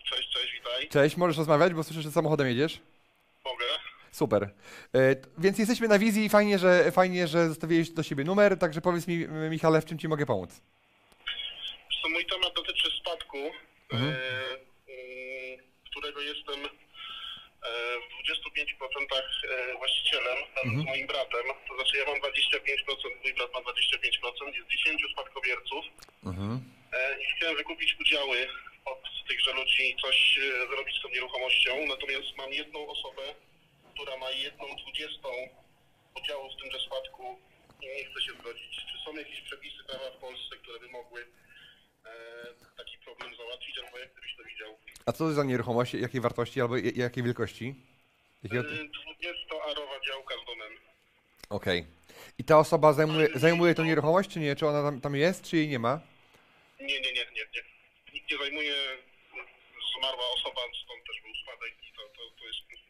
Cześć, 0.03 0.29
cześć, 0.29 0.53
witaj. 0.53 0.89
Cześć, 0.89 1.17
możesz 1.17 1.37
rozmawiać, 1.37 1.73
bo 1.73 1.83
słyszę, 1.83 2.01
że 2.01 2.11
samochodem 2.11 2.47
jedziesz. 2.47 2.79
Mogę? 3.45 3.65
Super. 4.11 4.43
E, 4.43 5.15
więc 5.37 5.59
jesteśmy 5.59 5.87
na 5.87 5.99
wizji 5.99 6.25
i 6.25 6.29
fajnie, 6.29 6.59
że, 6.59 6.91
fajnie, 6.91 7.27
że 7.27 7.47
zostawiłeś 7.49 7.89
do 7.89 8.03
siebie 8.03 8.23
numer, 8.23 8.57
także 8.59 8.81
powiedz 8.81 9.07
mi, 9.07 9.27
Michale, 9.49 9.81
w 9.81 9.85
czym 9.85 9.99
Ci 9.99 10.07
mogę 10.07 10.25
pomóc? 10.25 10.61
Co 12.01 12.09
mój 12.09 12.25
temat 12.25 12.53
dotyczy 12.55 12.89
spadku, 13.01 13.37
Mhm. 13.91 14.11
e, 14.11 14.17
którego 15.91 16.21
jestem 16.21 16.55
w 16.55 16.57
25% 16.57 16.69
właścicielem 19.77 20.37
razem 20.63 20.81
z 20.81 20.85
moim 20.85 21.07
bratem. 21.07 21.45
To 21.67 21.75
znaczy 21.75 21.97
ja 21.97 22.05
mam 22.05 22.17
25%, 22.21 23.23
mój 23.23 23.33
brat 23.33 23.53
ma 23.53 23.59
25%, 23.59 24.55
jest 24.55 24.69
10 24.69 25.01
spadkobierców 25.13 25.85
e, 26.93 27.21
i 27.21 27.25
chciałem 27.35 27.57
wykupić 27.57 27.95
udziały 28.01 28.47
od 28.85 29.03
tychże 29.27 29.53
ludzi 29.53 29.91
i 29.91 30.01
coś 30.01 30.37
e, 30.37 30.67
zrobić 30.67 30.97
z 30.99 31.01
tą 31.01 31.09
nieruchomością. 31.09 31.71
Natomiast 31.87 32.37
mam 32.37 32.53
jedną 32.53 32.87
osobę, 32.87 33.21
która 33.93 34.17
ma 34.17 34.31
jedną 34.31 34.65
dwudziestą 34.75 35.29
udziału 36.21 36.49
w 36.49 36.61
tymże 36.61 36.79
spadku 36.79 37.39
i 37.81 37.85
nie 37.87 38.05
chce 38.05 38.21
się 38.21 38.31
zgodzić. 38.31 38.71
Czy 38.91 38.97
są 39.05 39.15
jakieś 39.15 39.41
przepisy 39.41 39.83
prawa 39.87 40.11
w 40.11 40.17
Polsce, 40.17 40.55
które 40.61 40.79
by 40.79 40.87
mogły 40.87 41.21
e, 42.05 42.09
taki 42.77 42.97
problem 42.97 43.35
załatwić, 43.35 43.77
albo 43.79 43.97
jak 43.97 44.11
gdybyś 44.11 44.35
to 44.37 44.43
widział? 44.43 44.77
A 45.05 45.11
co 45.11 45.17
to 45.17 45.23
jest 45.23 45.35
za 45.35 45.43
nieruchomość? 45.43 45.93
Jakiej 45.93 46.21
wartości 46.21 46.61
albo 46.61 46.77
jakiej 46.77 47.23
wielkości? 47.23 47.75
Jakiego... 48.43 48.63
Y, 48.69 48.89
20-arowa 48.89 50.05
działka 50.07 50.35
z 50.43 50.45
domem. 50.45 50.73
Okej. 51.49 51.85
I 52.37 52.43
ta 52.43 52.59
osoba 52.59 52.93
zajmuje, 52.93 53.27
zajmuje 53.35 53.75
tą 53.75 53.83
nieruchomość, 53.83 54.29
czy 54.29 54.39
nie? 54.39 54.55
Czy 54.55 54.67
ona 54.67 54.83
tam, 54.83 55.01
tam 55.01 55.15
jest, 55.15 55.43
czy 55.43 55.57
jej 55.57 55.67
nie 55.67 55.79
ma? 55.79 55.99
Nie, 56.79 56.85
nie, 56.85 56.99
nie, 57.01 57.11
nie, 57.11 57.45
nie. 57.53 57.61
Nikt 58.13 58.31
nie 58.31 58.37
zajmuje, 58.37 58.75
zmarła 59.97 60.25
osoba, 60.33 60.61
stąd 60.83 61.01
też 61.07 61.21
był 61.21 61.33
spadek 61.43 61.73
i 61.89 61.93
to, 61.97 62.01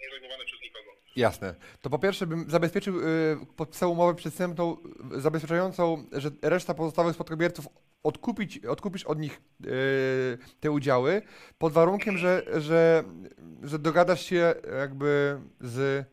to, 0.03 0.10
to 0.10 0.13
jest 0.13 0.13
nie 0.13 0.19
zajmowane 0.19 0.45
przez 0.45 0.62
nikogo. 0.62 0.89
Jasne. 1.15 1.55
To 1.81 1.89
po 1.89 2.00
pierwsze 2.00 2.27
bym 2.27 2.50
zabezpieczył, 2.50 3.00
y, 3.00 3.38
podpisał 3.55 3.91
umowę 3.91 4.15
przedstępną 4.15 4.77
zabezpieczającą, 5.12 6.07
że 6.12 6.31
reszta 6.41 6.74
pozostałych 6.74 7.15
spadkobierców 7.15 7.67
odkupić, 8.03 8.65
odkupisz 8.65 9.03
od 9.03 9.19
nich 9.19 9.41
y, 9.65 10.38
te 10.60 10.72
udziały 10.72 11.22
pod 11.57 11.74
warunkiem, 11.74 12.17
że, 12.17 12.43
że, 12.57 13.03
że 13.63 13.79
dogadasz 13.79 14.25
się 14.25 14.55
jakby 14.79 15.39
z, 15.62 15.77
y, 15.77 16.07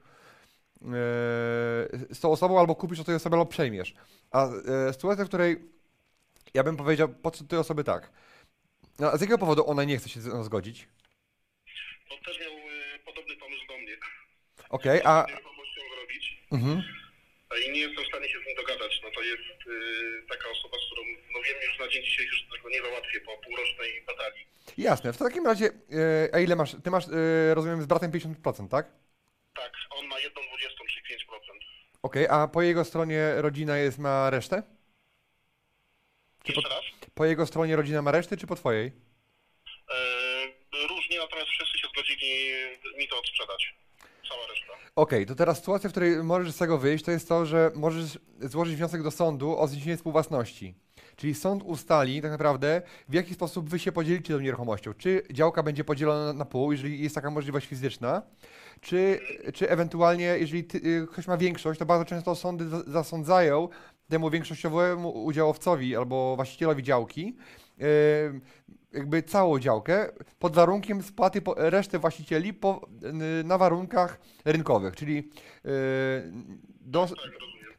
z 2.15 2.21
tą 2.21 2.33
osobą 2.33 2.61
albo 2.61 2.75
kupisz 2.75 3.01
od 3.01 3.07
tej 3.07 3.15
osoby 3.15 3.37
albo 3.37 3.47
przejmiesz. 3.47 3.95
A 4.31 4.49
y, 4.89 4.93
sytuacja, 4.93 5.25
w 5.25 5.29
której 5.29 5.71
ja 6.55 6.65
bym 6.65 6.77
powiedział, 6.77 7.09
po 7.09 7.31
co 7.31 7.45
tej 7.45 7.59
osoby 7.59 7.85
tak. 7.85 8.11
No, 8.99 9.13
a 9.13 9.17
z 9.17 9.21
jakiego 9.21 9.39
powodu 9.39 9.71
ona 9.71 9.85
nie 9.85 9.99
chce 9.99 10.09
się 10.09 10.21
z 10.21 10.27
nią 10.27 10.45
zgodzić? 10.45 10.89
On 12.11 12.19
też 12.25 12.41
miał 12.41 12.53
y, 12.53 12.99
podobny 13.05 13.37
pomysł 13.37 13.67
do 13.69 13.79
mnie. 13.79 13.97
Okej, 14.71 15.01
a... 15.05 15.25
Nieruchomością 15.29 15.81
zrobić 15.95 16.25
Mhm. 16.53 16.83
a 17.51 17.57
i 17.57 17.73
nie 17.73 17.81
jestem 17.81 18.05
w 18.05 18.09
stanie 18.09 18.29
się 18.29 18.39
z 18.43 18.47
nim 18.47 18.57
dogadać. 18.57 19.01
No 19.05 19.11
to 19.11 19.23
jest 19.23 19.67
y, 19.67 20.27
taka 20.29 20.49
osoba, 20.49 20.77
z 20.79 20.87
którą, 20.87 21.03
no 21.35 21.39
wiem 21.43 21.57
już 21.69 21.79
na 21.79 21.89
dzień 21.89 22.05
dzisiejszy, 22.05 22.37
że 22.37 22.57
tego 22.57 22.69
nie 22.71 22.83
załatwię 22.83 23.21
po 23.21 23.39
półrocznej 23.39 24.03
batalii. 24.07 24.47
Jasne, 24.79 25.13
w 25.13 25.19
takim 25.19 25.47
razie, 25.47 25.67
e, 25.67 26.35
a 26.35 26.39
ile 26.39 26.57
masz? 26.57 26.77
Ty 26.85 26.91
masz, 26.91 27.05
e, 27.09 27.55
rozumiem, 27.55 27.83
z 27.83 27.87
bratem 27.87 28.11
50%, 28.11 28.69
tak? 28.69 28.87
Tak, 29.55 29.73
on 29.91 30.07
ma 30.07 30.19
jedną 30.21 30.43
dwudziestą, 30.43 30.85
czyli 30.87 31.03
5%. 31.07 31.61
Okej, 32.03 32.27
a 32.31 32.49
po 32.49 32.63
jego 32.63 32.85
stronie 32.85 33.35
rodzina 33.37 33.79
jest, 33.79 33.99
ma 33.99 34.31
resztę? 34.31 34.63
Czy 36.45 36.53
po, 36.53 36.61
raz? 36.61 36.85
po 37.15 37.25
jego 37.25 37.47
stronie 37.47 37.77
rodzina 37.77 38.03
ma 38.03 38.13
resztę, 38.13 38.37
czy 38.37 38.47
po 38.47 38.57
twojej? 38.57 38.93
E, 39.91 40.87
różnie, 40.89 41.19
natomiast 41.19 41.49
wszyscy 41.51 41.79
się 41.79 41.89
zgodzili 41.89 42.51
mi 42.99 43.09
to 43.09 43.19
odsprzedać. 43.19 43.75
Okej, 44.97 45.27
to 45.27 45.35
teraz 45.35 45.59
sytuacja, 45.59 45.89
w 45.89 45.93
której 45.93 46.25
możesz 46.25 46.53
z 46.55 46.59
tego 46.59 46.79
wyjść, 46.79 47.05
to 47.05 47.11
jest 47.11 47.29
to, 47.29 47.47
że 47.47 47.71
możesz 47.75 48.19
złożyć 48.41 48.77
wniosek 48.77 49.03
do 49.03 49.11
sądu 49.11 49.59
o 49.59 49.69
zniesienie 49.69 49.97
współwłasności. 49.97 50.75
Czyli 51.17 51.35
sąd 51.35 51.63
ustali 51.63 52.23
tak 52.23 52.31
naprawdę, 52.31 52.83
w 53.09 53.15
jaki 53.15 53.35
sposób 53.35 53.69
wy 53.69 53.79
się 53.79 53.93
podzielicie 53.93 54.35
tą 54.35 54.41
nieruchomością. 54.41 54.95
Czy 54.95 55.23
działka 55.33 55.63
będzie 55.63 55.85
podzielona 55.85 56.33
na, 56.33 56.45
pół, 56.45 56.73
jeżeli 56.73 57.03
jest 57.03 57.15
taka 57.15 57.31
możliwość 57.31 57.67
fizyczna, 57.67 58.23
czy, 58.81 59.21
czy 59.55 59.71
ewentualnie, 59.71 60.25
jeżeli 60.25 60.65
ty, 60.65 60.79
y, 60.79 61.07
ktoś 61.13 61.27
ma 61.27 61.37
większość, 61.37 61.79
to 61.79 61.87
bardzo 61.87 62.05
często 62.05 62.35
sądy 62.35 62.69
za- 62.69 62.83
zasądzają 62.87 63.69
temu 64.09 64.31
większościowemu 64.31 65.25
udziałowcowi 65.25 65.97
albo 65.97 66.37
właścicielowi 66.37 66.83
działki 66.83 67.37
jakby 68.93 69.23
całą 69.23 69.59
działkę 69.59 70.09
pod 70.39 70.55
warunkiem 70.55 71.03
spłaty 71.03 71.43
po, 71.43 71.55
reszty 71.57 71.99
właścicieli 71.99 72.55
po, 72.55 72.89
na 73.45 73.59
warunkach 73.59 74.21
rynkowych, 74.45 74.97
czyli 74.97 75.19
y, 75.19 75.71
do, 76.81 77.07
Tak. 77.07 77.17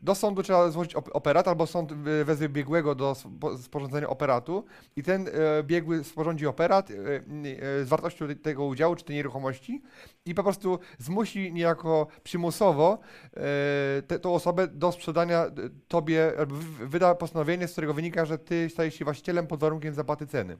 Do 0.01 0.15
sądu 0.15 0.43
trzeba 0.43 0.69
złożyć 0.69 0.95
op- 0.95 1.09
operat, 1.13 1.47
albo 1.47 1.67
sąd 1.67 1.91
y, 1.91 2.25
wezwie 2.25 2.49
biegłego 2.49 2.95
do 2.95 3.11
spo- 3.13 3.57
sporządzenia 3.57 4.07
operatu 4.09 4.65
i 4.95 5.03
ten 5.03 5.27
e, 5.27 5.63
biegły 5.63 6.03
sporządzi 6.03 6.47
operat 6.47 6.91
e, 6.91 6.93
e, 6.95 7.85
z 7.85 7.89
wartością 7.89 8.27
te- 8.27 8.35
tego 8.35 8.65
udziału 8.65 8.95
czy 8.95 9.03
tej 9.05 9.15
nieruchomości 9.15 9.81
i 10.25 10.35
po 10.35 10.43
prostu 10.43 10.79
zmusi 10.97 11.53
niejako 11.53 12.07
przymusowo 12.23 12.99
e, 13.33 14.01
te, 14.07 14.19
tą 14.19 14.33
osobę 14.35 14.67
do 14.67 14.91
sprzedania 14.91 15.45
e, 15.45 15.51
tobie, 15.87 16.31
wyda 16.79 17.15
postanowienie, 17.15 17.67
z 17.67 17.71
którego 17.71 17.93
wynika, 17.93 18.25
że 18.25 18.37
ty 18.37 18.69
stajesz 18.69 18.95
się 18.95 19.05
właścicielem 19.05 19.47
pod 19.47 19.59
warunkiem 19.59 19.93
zapłaty 19.93 20.27
ceny. 20.27 20.57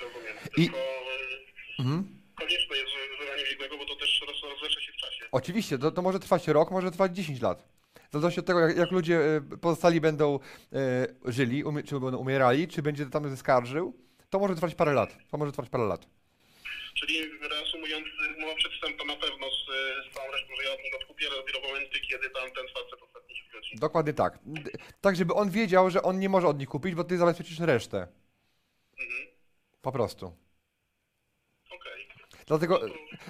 Rozumiem. 0.00 0.36
I- 0.56 0.66
y, 1.80 1.82
konieczne 2.38 2.76
jest 2.76 2.92
wydanie 3.20 3.42
biegłego, 3.50 3.78
bo 3.78 3.84
to 3.84 3.96
też 4.00 4.24
roz, 4.28 4.52
rozlecze 4.52 4.80
się 4.80 4.92
w 4.92 4.96
czasie. 4.96 5.24
Oczywiście, 5.32 5.78
to, 5.78 5.90
to 5.90 6.02
może 6.02 6.20
trwać 6.20 6.48
rok, 6.48 6.70
może 6.70 6.90
trwać 6.90 7.16
10 7.16 7.40
lat. 7.40 7.75
Zależności 8.20 8.40
od 8.40 8.46
tego, 8.46 8.60
jak, 8.60 8.76
jak 8.76 8.90
ludzie 8.90 9.18
e, 9.18 9.40
pozostali 9.40 10.00
będą 10.00 10.38
e, 10.72 11.06
żyli, 11.24 11.64
umie, 11.64 11.82
czy 11.82 12.00
będą 12.00 12.18
umierali, 12.18 12.68
czy 12.68 12.82
będzie 12.82 13.06
tam 13.06 13.30
zaskarżył, 13.30 13.94
to 14.30 14.38
może 14.38 14.54
trwać 14.54 14.74
parę 14.74 14.92
lat. 14.92 15.16
To 15.30 15.38
może 15.38 15.52
trwać 15.52 15.68
parę 15.68 15.84
lat. 15.84 16.06
Czyli 16.94 17.38
reasumując, 17.50 18.06
umowa 18.38 18.54
przedstępna 18.54 19.04
na 19.04 19.16
pewno 19.16 19.46
z, 19.50 19.64
z 20.10 20.14
całą 20.14 20.32
resztą, 20.32 20.48
że 20.56 20.64
ja 20.68 20.74
od 20.74 20.78
nich 20.78 20.94
odkupię, 21.00 21.26
ale 21.30 21.36
dopiero 21.36 21.60
w 21.60 21.62
momencie, 21.62 22.00
kiedy 22.00 22.30
tam 22.30 22.50
ten 22.50 22.66
facet 22.74 23.02
ostatni 23.02 23.36
się 23.36 23.44
zgodzi. 23.50 23.76
Dokładnie 23.76 24.12
tak. 24.12 24.38
Tak, 25.00 25.16
żeby 25.16 25.34
on 25.34 25.50
wiedział, 25.50 25.90
że 25.90 26.02
on 26.02 26.18
nie 26.18 26.28
może 26.28 26.48
od 26.48 26.58
nich 26.58 26.68
kupić, 26.68 26.94
bo 26.94 27.04
ty 27.04 27.18
zabezpieczysz 27.18 27.58
resztę. 27.58 28.08
Mhm. 29.00 29.28
Po 29.82 29.92
prostu. 29.92 30.45
Dlatego, 32.46 32.80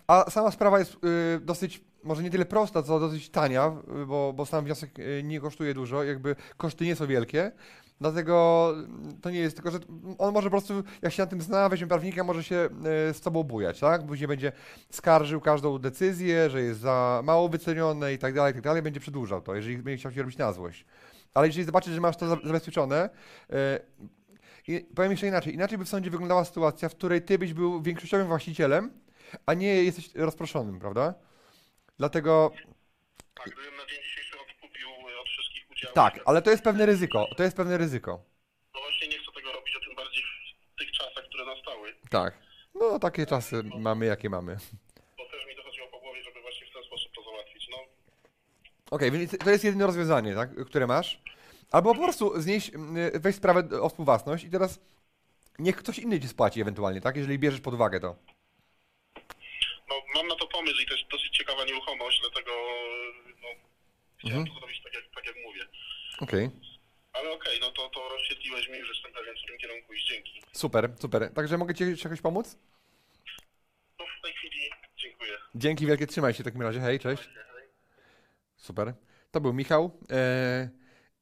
a 0.06 0.30
sama 0.30 0.50
sprawa 0.50 0.78
jest 0.78 0.94
y, 0.94 1.40
dosyć, 1.40 1.84
może 2.04 2.22
nie 2.22 2.30
tyle 2.30 2.44
prosta, 2.44 2.82
co 2.82 3.00
dosyć 3.00 3.30
tania, 3.30 3.76
y, 4.02 4.06
bo, 4.06 4.32
bo 4.32 4.46
sam 4.46 4.64
wniosek 4.64 4.98
y, 4.98 5.22
nie 5.24 5.40
kosztuje 5.40 5.74
dużo, 5.74 6.04
jakby 6.04 6.36
koszty 6.56 6.84
nie 6.84 6.96
są 6.96 7.06
wielkie. 7.06 7.52
Dlatego 8.00 8.68
mm, 8.74 9.20
to 9.20 9.30
nie 9.30 9.38
jest 9.38 9.56
tylko, 9.56 9.70
że 9.70 9.78
on 10.18 10.34
może 10.34 10.46
po 10.46 10.50
prostu, 10.50 10.82
jak 11.02 11.12
się 11.12 11.22
na 11.22 11.26
tym 11.26 11.40
zna, 11.40 11.68
weźmie 11.68 11.86
prawnika, 11.86 12.24
może 12.24 12.44
się 12.44 12.68
z 13.12 13.20
tobą 13.20 13.42
bujać, 13.42 13.80
tak? 13.80 14.06
Później 14.06 14.28
będzie 14.28 14.52
skarżył 14.90 15.40
każdą 15.40 15.78
decyzję, 15.78 16.50
że 16.50 16.62
jest 16.62 16.80
za 16.80 17.20
mało 17.24 17.48
wycenione 17.48 18.12
i 18.12 18.18
tak 18.18 18.34
dalej, 18.34 18.52
i 18.52 18.54
tak 18.54 18.62
dalej, 18.62 18.82
będzie 18.82 19.00
przedłużał 19.00 19.42
to, 19.42 19.54
jeżeli 19.54 19.78
będzie 19.78 19.98
chciał 19.98 20.12
się 20.12 20.22
robić 20.22 20.38
na 20.38 20.52
złość. 20.52 20.86
Ale 21.34 21.46
jeżeli 21.46 21.64
zobaczysz, 21.64 21.94
że 21.94 22.00
masz 22.00 22.16
to 22.16 22.28
za- 22.28 22.38
zabezpieczone, 22.44 23.10
i 24.68 24.86
powiem 24.94 25.10
jeszcze 25.10 25.26
inaczej. 25.26 25.54
Inaczej 25.54 25.78
by 25.78 25.84
w 25.84 25.88
sądzie 25.88 26.10
wyglądała 26.10 26.44
sytuacja, 26.44 26.88
w 26.88 26.94
której 26.94 27.22
ty 27.22 27.38
byś 27.38 27.54
był 27.54 27.82
większościowym 27.82 28.26
właścicielem, 28.26 28.90
a 29.46 29.54
nie 29.54 29.66
jesteś 29.84 30.14
rozproszonym, 30.14 30.80
prawda? 30.80 31.14
Dlatego 31.98 32.50
Tak, 33.34 33.46
gdybym 33.46 33.76
na 33.76 33.86
dzień 33.86 34.02
dzisiejszy 34.02 34.36
odkupił 34.40 34.88
y, 34.88 35.18
od 35.20 35.26
wszystkich 35.28 35.70
udziałów. 35.70 35.94
tak, 35.94 36.20
ale 36.26 36.42
to 36.42 36.50
jest 36.50 36.62
pewne 36.64 36.86
ryzyko. 36.86 37.26
To 37.36 37.42
jest 37.42 37.56
pewne 37.56 37.78
ryzyko. 37.78 38.24
No 38.74 38.80
właśnie 38.80 39.08
nie 39.08 39.18
chcę 39.18 39.32
tego 39.34 39.52
robić, 39.52 39.74
a 39.76 39.84
tym 39.86 39.96
bardziej 39.96 40.22
w 40.74 40.78
tych 40.78 40.90
czasach, 40.92 41.24
które 41.24 41.44
nastały. 41.44 41.94
Tak. 42.10 42.38
No 42.74 42.98
takie 42.98 43.26
czasy 43.26 43.62
mamy, 43.78 44.06
jakie 44.06 44.30
mamy. 44.30 44.56
Bo 45.18 45.24
też 45.30 45.46
mi 45.46 45.56
dochodziło 45.56 45.86
po 45.88 45.98
głowie, 46.00 46.22
żeby 46.22 46.40
właśnie 46.42 46.66
w 46.66 46.72
ten 46.72 46.84
sposób 46.84 47.12
to 47.14 47.22
załatwić. 47.22 47.68
No, 47.70 47.76
Okej, 48.90 49.10
więc 49.10 49.38
to 49.38 49.50
jest 49.50 49.64
jedyne 49.64 49.86
rozwiązanie, 49.86 50.34
tak, 50.34 50.50
które 50.66 50.86
masz. 50.86 51.20
Albo 51.72 51.94
po 51.94 52.02
prostu 52.02 52.40
znieść, 52.40 52.68
y, 53.14 53.20
weź 53.20 53.34
sprawę 53.36 53.80
o 53.82 53.88
współwłasność 53.88 54.44
i 54.44 54.50
teraz 54.50 54.80
niech 55.58 55.76
ktoś 55.76 55.98
inny 55.98 56.20
ci 56.20 56.28
spłaci 56.28 56.60
ewentualnie, 56.60 57.00
tak? 57.00 57.16
Jeżeli 57.16 57.38
bierzesz 57.38 57.60
pod 57.60 57.74
uwagę 57.74 58.00
to. 58.00 58.16
no 59.88 59.94
mam 60.14 60.26
na 60.28 60.34
to 60.36 60.46
pomysł 60.46 60.80
i 60.82 60.86
to 60.86 60.94
jest 60.94 61.08
dosyć 61.10 61.36
ciekawa 61.38 61.64
nieruchomość, 61.64 62.20
dlatego 62.20 62.50
y, 62.50 63.34
no, 63.42 63.48
chciałem 64.26 64.42
Mhm. 64.42 64.54
to 64.54 64.60
zrobić 64.60 64.82
tak 64.82 64.94
jak, 64.94 65.04
tak 65.14 65.26
jak 65.26 65.36
mówię. 65.46 65.60
Okej. 66.20 66.50
Ale 67.12 67.30
okej, 67.32 67.58
no 67.60 67.70
to, 67.70 67.88
to 67.88 68.08
rozświetliłeś 68.08 68.68
mi, 68.68 68.74
że 68.84 68.92
jestem 68.92 69.12
pewien, 69.12 69.34
w 69.34 69.38
którym 69.38 69.58
kierunku 69.58 69.92
iść. 69.92 70.08
Dzięki. 70.08 70.42
Super, 70.52 70.92
super. 71.00 71.32
Także 71.34 71.58
mogę 71.58 71.74
ci 71.74 71.84
jakoś 72.04 72.20
pomóc? 72.20 72.58
No 73.98 74.04
w 74.18 74.22
tej 74.22 74.32
chwili 74.32 74.70
dziękuję. 74.96 75.32
Dzięki 75.54 75.86
wielkie, 75.86 76.06
trzymaj 76.06 76.34
się 76.34 76.42
w 76.42 76.46
takim 76.46 76.62
razie. 76.62 76.80
Hej, 76.80 76.98
cześć. 76.98 77.28
Super. 78.56 78.94
To 79.30 79.40
był 79.40 79.52
Michał. 79.52 80.00
E, 80.10 80.68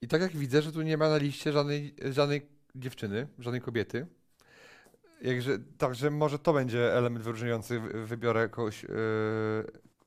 I 0.00 0.08
tak 0.08 0.20
jak 0.20 0.36
widzę, 0.36 0.62
że 0.62 0.72
tu 0.72 0.82
nie 0.82 0.96
ma 0.96 1.08
na 1.08 1.16
liście 1.16 1.52
żadnej, 1.52 1.94
żadnej 2.10 2.48
dziewczyny, 2.74 3.28
żadnej 3.38 3.60
kobiety. 3.62 4.06
Jakże, 5.22 5.58
także 5.78 6.10
może 6.10 6.38
to 6.38 6.52
będzie 6.52 6.92
element 6.92 7.24
wyróżniający. 7.24 7.80
Wy- 7.80 8.06
Wybiorę 8.06 8.48
kogoś, 8.48 8.84
e, 8.84 8.88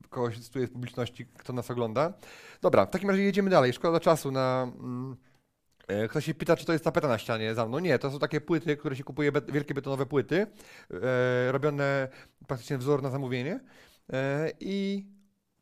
kogoś 0.10 0.38
z 0.38 0.50
tu 0.50 0.60
jest 0.60 0.74
publiczności, 0.74 1.26
kto 1.38 1.54
nas 1.54 1.72
ogląda. 1.72 2.14
Dobra, 2.62 2.86
w 2.86 2.90
takim 2.90 3.10
razie 3.10 3.24
jedziemy 3.24 3.50
dalej. 3.50 3.74
Szkoda 3.74 4.00
czasu 4.00 4.32
na. 4.32 4.72
Mm, 4.80 5.18
e, 5.88 6.08
Ktoś 6.08 6.26
się 6.26 6.34
pyta, 6.34 6.58
czy 6.58 6.66
to 6.66 6.74
jest 6.74 6.84
tapeta 6.86 7.08
na 7.08 7.18
ścianie 7.18 7.56
za 7.56 7.66
mną. 7.66 7.80
Nie, 7.80 8.00
to 8.00 8.12
są 8.12 8.20
takie 8.20 8.42
płyty, 8.42 8.78
które 8.78 8.96
się 8.96 9.04
kupuje, 9.04 9.32
bet- 9.32 9.52
wielkie 9.52 9.74
betonowe 9.74 10.06
płyty, 10.06 10.48
e, 11.04 11.52
robione 11.52 12.08
praktycznie 12.48 12.78
wzór 12.78 13.04
na 13.04 13.10
zamówienie. 13.10 13.60
E, 14.14 14.52
I 14.60 15.06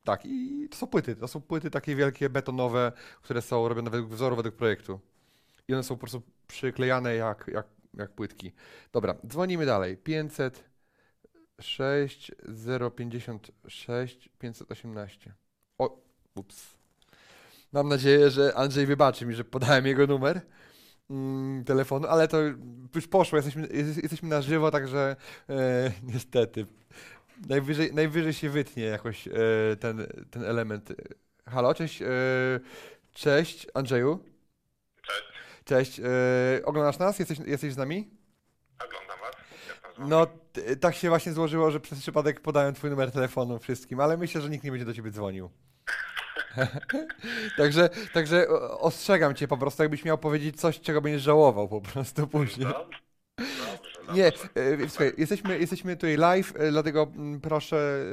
tak, 0.03 0.21
i 0.25 0.67
to 0.71 0.77
są 0.77 0.87
płyty. 0.87 1.15
To 1.15 1.27
są 1.27 1.41
płyty 1.41 1.69
takie 1.71 1.95
wielkie, 1.95 2.29
betonowe, 2.29 2.91
które 3.21 3.41
są 3.41 3.67
robione 3.67 3.89
według 3.89 4.11
wzoru, 4.11 4.35
według 4.35 4.55
projektu. 4.55 4.99
I 5.67 5.73
one 5.73 5.83
są 5.83 5.95
po 5.95 5.99
prostu 5.99 6.21
przyklejane 6.47 7.15
jak, 7.15 7.47
jak, 7.53 7.67
jak 7.93 8.11
płytki. 8.11 8.51
Dobra, 8.91 9.15
dzwonimy 9.27 9.65
dalej. 9.65 9.97
506 9.97 10.63
056 11.59 14.29
518. 14.39 15.33
O, 15.77 15.97
ups. 16.35 16.75
Mam 17.71 17.89
nadzieję, 17.89 18.29
że 18.29 18.55
Andrzej 18.55 18.85
wybaczy 18.85 19.25
mi, 19.25 19.35
że 19.35 19.43
podałem 19.43 19.85
jego 19.85 20.07
numer 20.07 20.41
mm, 21.09 21.63
telefonu, 21.63 22.07
ale 22.07 22.27
to 22.27 22.37
już 22.95 23.07
poszło. 23.07 23.37
Jesteśmy, 23.37 23.67
jest, 23.67 24.03
jesteśmy 24.03 24.29
na 24.29 24.41
żywo, 24.41 24.71
także 24.71 25.15
e, 25.49 25.91
niestety. 26.13 26.65
Najwyżej, 27.49 27.93
najwyżej 27.93 28.33
się 28.33 28.49
wytnie 28.49 28.83
jakoś 28.83 29.27
e, 29.27 29.31
ten, 29.79 30.07
ten 30.31 30.43
element. 30.43 30.93
Halo, 31.45 31.73
cześć. 31.73 32.01
E, 32.01 32.07
cześć, 33.13 33.67
Andrzeju. 33.73 34.19
Cześć, 35.01 35.23
Cześć. 35.65 35.99
E, 35.99 36.05
oglądasz 36.65 36.99
nas? 36.99 37.19
Jesteś, 37.19 37.39
jesteś 37.39 37.73
z 37.73 37.77
nami? 37.77 38.09
oglądam 38.85 39.19
was. 39.19 39.35
Jestem 39.51 39.77
z 39.77 39.81
wami. 39.81 39.84
No, 39.99 40.27
t- 40.53 40.75
tak 40.75 40.95
się 40.95 41.09
właśnie 41.09 41.33
złożyło, 41.33 41.71
że 41.71 41.79
przez 41.79 41.99
przypadek 41.99 42.41
podałem 42.41 42.73
twój 42.75 42.89
numer 42.89 43.11
telefonu 43.11 43.59
wszystkim, 43.59 43.99
ale 43.99 44.17
myślę, 44.17 44.41
że 44.41 44.49
nikt 44.49 44.63
nie 44.63 44.71
będzie 44.71 44.85
do 44.85 44.93
ciebie 44.93 45.11
dzwonił. 45.11 45.49
także, 47.57 47.89
także 48.13 48.47
ostrzegam 48.79 49.35
cię 49.35 49.47
po 49.47 49.57
prostu, 49.57 49.83
jakbyś 49.83 50.05
miał 50.05 50.17
powiedzieć 50.17 50.61
coś, 50.61 50.79
czego 50.81 51.01
będziesz 51.01 51.21
żałował 51.21 51.67
po 51.67 51.81
prostu 51.81 52.27
później. 52.27 52.67
Dobrze, 52.67 52.99
dobrze, 53.37 54.13
Nie, 54.13 54.27
e, 54.27 54.89
słuchaj, 54.89 55.13
jesteśmy, 55.17 55.59
jesteśmy 55.59 55.95
tutaj 55.95 56.17
live, 56.17 56.53
e, 56.55 56.71
dlatego 56.71 57.11
mm, 57.15 57.41
proszę, 57.41 58.05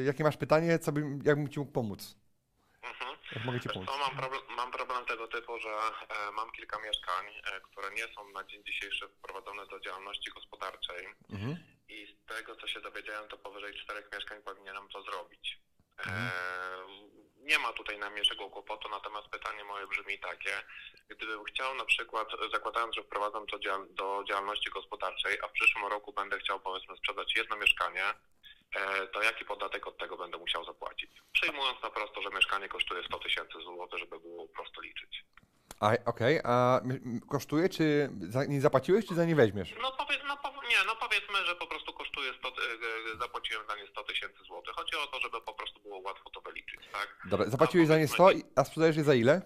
e, 0.00 0.02
jakie 0.02 0.24
masz 0.24 0.36
pytanie, 0.36 0.78
co 0.78 0.92
bym, 0.92 1.22
jak 1.24 1.36
bym 1.36 1.48
ci 1.48 1.60
mógł 1.60 1.72
pomóc? 1.72 2.16
Jak 3.32 3.44
mogę 3.44 3.60
ci 3.60 3.68
pomóc? 3.68 3.88
mam, 4.00 4.16
problem, 4.16 4.42
mam 4.56 4.70
problem 4.72 5.04
tego 5.06 5.28
typu, 5.28 5.58
że 5.60 5.68
e, 5.70 6.30
mam 6.32 6.50
kilka 6.52 6.78
mieszkań, 6.78 7.26
e, 7.28 7.60
które 7.60 7.90
nie 7.90 8.14
są 8.14 8.28
na 8.30 8.44
dzień 8.44 8.64
dzisiejszy 8.64 9.08
wprowadzone 9.08 9.66
do 9.66 9.80
działalności 9.80 10.30
gospodarczej 10.30 11.06
Mhm. 11.30 11.56
i 11.88 12.06
z 12.06 12.26
tego, 12.34 12.56
co 12.56 12.66
się 12.68 12.80
dowiedziałem, 12.80 13.28
to 13.28 13.38
powyżej 13.38 13.74
czterech 13.74 14.08
mieszkań 14.12 14.42
powinienem 14.42 14.88
to 14.88 15.02
zrobić. 15.02 15.58
E, 15.98 16.02
Mhm. 16.02 16.30
nie 17.36 17.58
ma 17.58 17.72
tutaj 17.72 17.98
najmniejszego 17.98 18.50
kłopotu, 18.50 18.88
natomiast 18.88 19.28
pytanie 19.28 19.64
moje 19.64 19.86
brzmi 19.86 20.18
takie. 20.18 20.50
Gdybym 21.08 21.44
chciał 21.44 21.74
na 21.74 21.84
przykład, 21.84 22.28
zakładając, 22.52 22.94
że 22.94 23.02
wprowadzam 23.02 23.46
to 23.46 23.58
do 23.90 24.24
działalności 24.28 24.70
gospodarczej, 24.70 25.38
a 25.42 25.48
w 25.48 25.52
przyszłym 25.52 25.86
roku 25.86 26.12
będę 26.12 26.38
chciał 26.38 26.60
powiedzmy 26.60 26.96
sprzedać 26.96 27.36
jedno 27.36 27.56
mieszkanie, 27.56 28.04
e, 28.04 28.14
to 29.12 29.22
jaki 29.22 29.44
podatek 29.44 29.86
od 29.86 29.98
tego 29.98 30.16
będę 30.16 30.38
musiał 30.38 30.64
zapłacić? 30.64 31.10
Przyjmując 31.32 31.82
na 31.82 31.90
prosto, 31.90 32.22
że 32.22 32.30
mieszkanie 32.30 32.68
kosztuje 32.68 33.02
100 33.04 33.18
tysięcy 33.18 33.52
złotych, 33.64 33.98
żeby 33.98 34.20
było 34.20 34.48
prosto 34.48 34.80
liczyć. 34.80 35.24
A, 35.80 35.90
Okej, 36.06 36.40
a 36.44 36.80
m- 36.84 36.90
m- 37.04 37.20
kosztuje, 37.30 37.68
czy 37.68 38.10
za, 38.28 38.44
nie 38.44 38.60
zapłaciłeś, 38.60 39.06
czy 39.06 39.14
za 39.14 39.24
nie 39.24 39.36
weźmiesz? 39.36 39.74
No, 39.82 39.92
powie, 39.92 40.16
no 40.28 40.36
nie, 40.68 40.76
no 40.86 40.96
powiedzmy, 40.96 41.46
że 41.46 41.56
po 41.56 41.66
prostu 41.66 41.92
kosztuje 41.92 42.32
100, 42.38 42.50
ty- 42.50 42.60
e, 43.14 43.18
zapłaciłem 43.18 43.66
za 43.68 43.76
nie 43.76 43.86
100 43.86 44.04
tysięcy 44.04 44.44
złotych. 44.44 44.74
Chodzi 44.74 44.96
o 44.96 45.06
to, 45.06 45.20
żeby 45.20 45.40
po 45.40 45.54
prostu 45.54 45.80
było 45.80 45.98
łatwo 45.98 46.30
to 46.30 46.40
wyliczyć, 46.40 46.80
tak? 46.92 47.16
Dobra, 47.24 47.46
zapłaciłeś 47.50 47.88
za 47.88 47.98
nie 47.98 48.08
100, 48.08 48.30
i- 48.30 48.44
a 48.56 48.64
sprzedajesz 48.64 48.96
je 48.96 49.04
za 49.04 49.14
ile? 49.14 49.42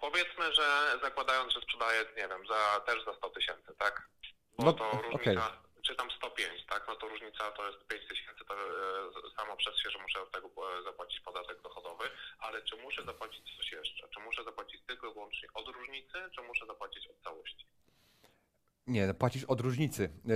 Powiedzmy, 0.00 0.54
że 0.54 0.98
zakładając, 1.02 1.52
że 1.52 1.60
sprzedaję, 1.60 2.04
nie 2.16 2.28
wiem, 2.28 2.46
za, 2.46 2.80
też 2.86 3.04
za 3.04 3.14
100 3.14 3.30
tysięcy, 3.30 3.74
tak? 3.78 4.08
Bo 4.58 4.64
No, 4.64 4.72
to 4.72 4.90
różnica, 5.02 5.52
czy 5.86 5.94
tam 5.96 6.10
105, 6.10 6.66
tak? 6.66 6.88
No 6.88 6.96
to 6.96 7.08
różnica 7.08 7.50
to 7.50 7.66
jest 7.66 7.86
5 7.86 8.08
tysięcy, 8.08 8.44
to 8.44 8.54
e, 8.54 9.36
samo 9.36 9.56
przez 9.56 9.76
się, 9.78 9.90
że 9.90 9.98
muszę 9.98 10.22
od 10.22 10.30
tego 10.30 10.48
e, 10.48 10.82
zapłacić 10.82 11.20
podatek 11.20 11.62
dochodowy, 11.62 12.10
ale 12.38 12.62
czy 12.62 12.76
muszę 12.76 13.04
zapłacić 13.04 13.56
coś 13.56 13.72
jeszcze? 13.72 14.08
Czy 14.08 14.20
muszę 14.20 14.44
zapłacić 14.44 14.80
tylko 14.86 15.10
i 15.10 15.12
wyłącznie 15.14 15.48
od 15.54 15.68
różnicy, 15.68 16.18
czy 16.34 16.42
muszę 16.42 16.66
zapłacić 16.66 17.06
od 17.06 17.20
całości? 17.24 17.66
Nie, 18.86 19.14
płacisz 19.14 19.44
od 19.44 19.60
różnicy. 19.60 20.08
E, 20.28 20.34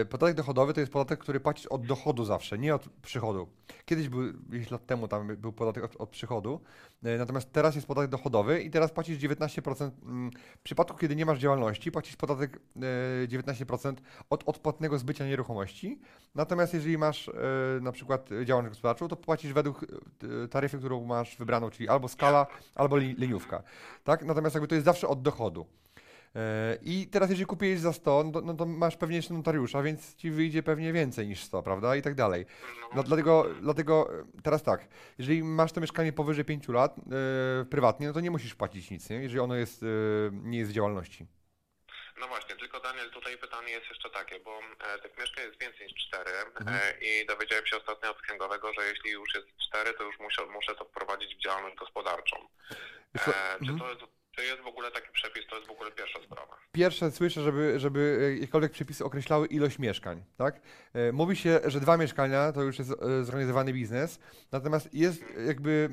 e, 0.00 0.04
Podatek 0.04 0.36
dochodowy 0.36 0.74
to 0.74 0.80
jest 0.80 0.92
podatek, 0.92 1.18
który 1.18 1.40
płacisz 1.40 1.66
od 1.66 1.86
dochodu 1.86 2.24
zawsze, 2.24 2.58
nie 2.58 2.74
od 2.74 2.88
przychodu. 3.02 3.48
Kiedyś 3.84 4.08
był, 4.08 4.22
jakieś 4.52 4.70
lat 4.70 4.86
temu 4.86 5.08
tam 5.08 5.36
był 5.36 5.52
podatek 5.52 5.84
od, 5.84 5.96
od 5.96 6.10
przychodu, 6.10 6.60
e, 7.02 7.18
natomiast 7.18 7.52
teraz 7.52 7.74
jest 7.74 7.86
podatek 7.86 8.10
dochodowy 8.10 8.62
i 8.62 8.70
teraz 8.70 8.92
płacisz 8.92 9.18
19%. 9.18 9.90
mm, 10.02 10.30
W 10.58 10.62
przypadku, 10.62 10.98
kiedy 10.98 11.16
nie 11.16 11.26
masz 11.26 11.38
działalności, 11.38 11.92
płacisz 11.92 12.16
podatek 12.16 12.60
e, 12.76 13.28
19% 13.28 13.94
od 14.30 14.48
odpłatnego 14.48 14.98
zbycia 14.98 15.26
nieruchomości. 15.26 16.00
Natomiast 16.34 16.74
jeżeli 16.74 16.98
masz 16.98 17.30
na 17.80 17.92
przykład 17.92 18.28
działalność 18.44 18.70
gospodarczą, 18.70 19.08
to 19.08 19.16
płacisz 19.16 19.52
według 19.52 19.86
taryfy, 20.50 20.78
którą 20.78 21.04
masz 21.04 21.36
wybraną, 21.36 21.70
czyli 21.70 21.88
albo 21.88 22.08
skala, 22.08 22.46
albo 22.74 22.96
li, 22.96 23.14
liniówka. 23.14 23.62
Tak? 24.04 24.24
Natomiast 24.24 24.54
jakby 24.54 24.68
to 24.68 24.74
jest 24.74 24.84
zawsze 24.84 25.08
od 25.08 25.22
dochodu. 25.22 25.66
E, 26.36 26.78
I 26.82 27.08
teraz 27.12 27.30
jeżeli 27.30 27.46
kupiłeś 27.46 27.80
za 27.80 27.92
100, 27.92 28.24
no 28.24 28.32
to, 28.32 28.40
no 28.40 28.54
to 28.54 28.66
masz 28.66 28.96
pewnie 28.96 29.16
jeszcze 29.16 29.34
notariusza, 29.34 29.82
więc 29.82 30.16
ci 30.16 30.30
wyjdzie 30.30 30.62
pewnie 30.62 30.92
więcej 30.92 31.28
niż 31.28 31.42
100, 31.42 31.62
prawda? 31.62 31.96
I 31.96 32.02
tak 32.02 32.14
dalej. 32.14 32.46
No, 32.94 33.02
dlatego, 33.02 33.46
dlatego 33.60 34.10
e, 34.18 34.42
teraz 34.42 34.62
tak, 34.62 34.88
jeżeli 35.18 35.42
masz 35.42 35.72
to 35.72 35.80
mieszkanie 35.80 36.12
powyżej 36.12 36.44
5 36.44 36.68
lat 36.68 36.96
e, 36.98 37.64
prywatnie, 37.64 38.06
no 38.06 38.12
to 38.12 38.20
nie 38.20 38.30
musisz 38.30 38.54
płacić 38.54 38.90
nic, 38.90 39.10
nie? 39.10 39.16
jeżeli 39.16 39.40
ono 39.40 39.54
jest, 39.54 39.82
e, 39.82 39.86
nie 40.32 40.58
jest 40.58 40.70
w 40.70 40.74
działalności. 40.74 41.26
No 42.20 42.28
właśnie, 42.28 42.56
tylko 42.56 42.80
Daniel, 42.80 43.10
tutaj 43.10 43.38
pytanie 43.38 43.72
jest 43.72 43.88
jeszcze 43.88 44.10
takie, 44.10 44.40
bo 44.40 44.60
e, 44.60 44.98
tych 44.98 45.18
mieszkań 45.18 45.44
jest 45.44 45.60
więcej 45.60 45.86
niż 45.86 46.06
cztery 46.06 46.30
Mhm. 46.60 46.80
e, 46.82 46.98
i 47.00 47.26
dowiedziałem 47.26 47.66
się 47.66 47.76
ostatnio 47.76 48.10
od 48.10 48.22
księgowego, 48.22 48.72
że 48.72 48.88
jeśli 48.88 49.10
już 49.10 49.34
jest 49.34 49.46
cztery, 49.56 49.94
to 49.94 50.04
już 50.04 50.18
muszę, 50.18 50.46
muszę 50.46 50.74
to 50.74 50.84
wprowadzić 50.84 51.36
w 51.36 51.40
działalność 51.40 51.76
gospodarczą. 51.76 52.36
E, 53.14 53.24
czy 53.64 53.70
mhm. 53.70 53.78
to 53.78 53.90
jest, 53.90 54.00
jest 54.44 54.62
w 54.62 54.66
ogóle 54.66 54.90
taki 54.90 55.12
przepis, 55.12 55.46
to 55.46 55.56
jest 55.56 55.68
w 55.68 55.70
ogóle 55.70 55.90
pierwsza 55.92 56.22
sprawa. 56.22 56.56
Pierwsze 56.72 57.10
słyszę, 57.10 57.42
żeby, 57.42 57.80
żeby 57.80 58.30
jakiekolwiek 58.34 58.72
przepisy 58.72 59.04
określały 59.04 59.46
ilość 59.46 59.78
mieszkań, 59.78 60.24
tak? 60.36 60.60
E, 60.94 61.12
Mówi 61.12 61.36
się, 61.36 61.60
że 61.64 61.80
dwa 61.80 61.96
mieszkania 61.96 62.52
to 62.52 62.62
już 62.62 62.78
jest 62.78 62.90
e, 62.90 63.24
zorganizowany 63.24 63.72
biznes, 63.72 64.18
natomiast 64.52 64.94
jest 64.94 65.24
jakby, 65.46 65.90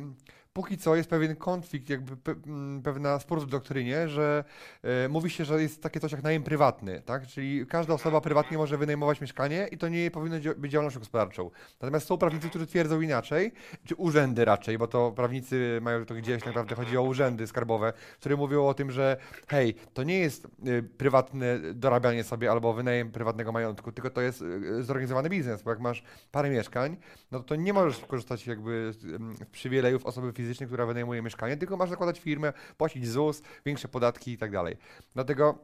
póki 0.58 0.78
co 0.78 0.96
jest 0.96 1.10
pewien 1.10 1.36
konflikt, 1.36 1.89
jakby 1.89 2.17
pe, 2.17 2.32
m, 2.32 2.82
pewna 2.84 3.20
spór 3.20 3.41
w 3.41 3.46
doktrynie, 3.46 4.10
że 4.10 4.43
e, 4.84 5.10
mówi 5.10 5.30
się, 5.30 5.46
że 5.46 5.62
jest 5.62 5.84
takie 5.84 6.00
coś 6.00 6.12
jak 6.12 6.24
najem 6.24 6.43
prywatny, 6.43 7.02
tak? 7.06 7.28
Czyli 7.28 7.67
każda 7.67 7.93
osoba 7.93 8.22
prywatnie 8.22 8.58
może 8.58 8.78
wynajmować 8.78 9.22
mieszkanie 9.22 9.67
i 9.72 9.78
to 9.78 9.88
nie 9.89 10.12
powinno 10.12 10.38
dzia- 10.39 10.56
być 10.56 10.72
działalnością 10.72 11.00
gospodarczą. 11.00 11.52
Natomiast 11.82 12.08
są 12.08 12.17
prawnicy, 12.17 12.50
którzy 12.50 12.67
twierdzą 12.67 13.02
inaczej, 13.02 13.52
czy 13.86 13.96
urzędy 13.96 14.46
raczej, 14.46 14.78
bo 14.78 14.88
to 14.88 15.12
prawnicy 15.12 15.80
mają 15.82 16.06
to 16.06 16.15
gdzieś, 16.15 16.46
naprawdę 16.46 16.76
chodzi 16.76 16.98
o 16.98 17.02
urzędy 17.02 17.48
skarbowe, 17.48 17.93
które 18.20 18.36
mówią 18.36 18.67
o 18.67 18.74
tym, 18.74 18.91
że 18.91 19.17
hej, 19.48 19.76
to 19.93 20.04
nie 20.04 20.20
jest 20.20 20.48
y, 20.67 20.84
prywatne 20.84 21.60
dorabianie 21.74 22.24
sobie 22.24 22.52
albo 22.52 22.74
wynajem 22.74 23.12
prywatnego 23.12 23.52
majątku, 23.52 23.91
tylko 23.91 24.10
to 24.10 24.22
jest 24.22 24.41
y, 24.41 24.84
zorganizowany 24.84 25.30
biznes, 25.30 25.62
bo 25.62 25.70
jak 25.70 25.80
masz 25.80 26.04
parę 26.32 26.50
mieszkań, 26.50 26.98
no 27.32 27.39
to 27.39 27.56
nie 27.56 27.74
możesz 27.74 28.00
korzystać 28.00 28.48
jakby 28.48 28.93
z, 28.93 29.04
ym, 29.04 29.36
z 29.36 29.46
przywilejów 29.46 30.06
osoby 30.06 30.32
fizycznej, 30.34 30.47
która 30.68 30.86
wynajmuje 30.86 31.22
mieszkanie, 31.22 31.58
tylko 31.58 31.78
masz 31.78 31.90
zakładać 31.90 32.20
firmę, 32.20 32.54
płacić 32.78 33.08
ZUS, 33.08 33.42
większe 33.66 33.88
podatki 33.88 34.32
i 34.32 34.38
tak 34.38 34.52
dalej. 34.52 34.78
Dlatego 35.14 35.60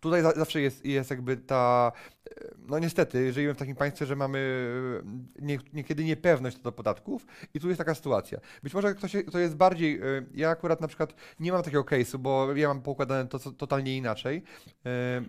tutaj 0.00 0.22
za, 0.22 0.32
zawsze 0.32 0.60
jest, 0.60 0.84
jest 0.84 1.10
jakby 1.10 1.36
ta, 1.36 1.92
no 2.58 2.78
niestety, 2.78 3.32
żyjemy 3.32 3.54
w 3.54 3.56
takim 3.56 3.76
państwie, 3.76 4.06
że 4.06 4.16
mamy 4.16 4.38
e, 5.38 5.42
nie, 5.42 5.58
niekiedy 5.72 6.04
niepewność 6.04 6.56
co 6.56 6.62
do 6.62 6.72
podatków 6.72 7.26
i 7.54 7.60
tu 7.60 7.68
jest 7.68 7.78
taka 7.78 7.94
sytuacja. 7.94 8.38
Być 8.62 8.74
może 8.74 8.94
ktoś 8.94 9.12
to 9.32 9.38
jest 9.38 9.56
bardziej, 9.56 10.00
e, 10.00 10.02
ja 10.34 10.50
akurat 10.50 10.80
na 10.80 10.88
przykład 10.88 11.14
nie 11.40 11.52
mam 11.52 11.62
takiego 11.62 11.82
case'u, 11.82 12.16
bo 12.16 12.56
ja 12.56 12.68
mam 12.68 12.82
poukładane 12.82 13.28
to 13.28 13.38
co- 13.38 13.52
totalnie 13.52 13.96
inaczej. 13.96 14.42
E, 14.86 15.22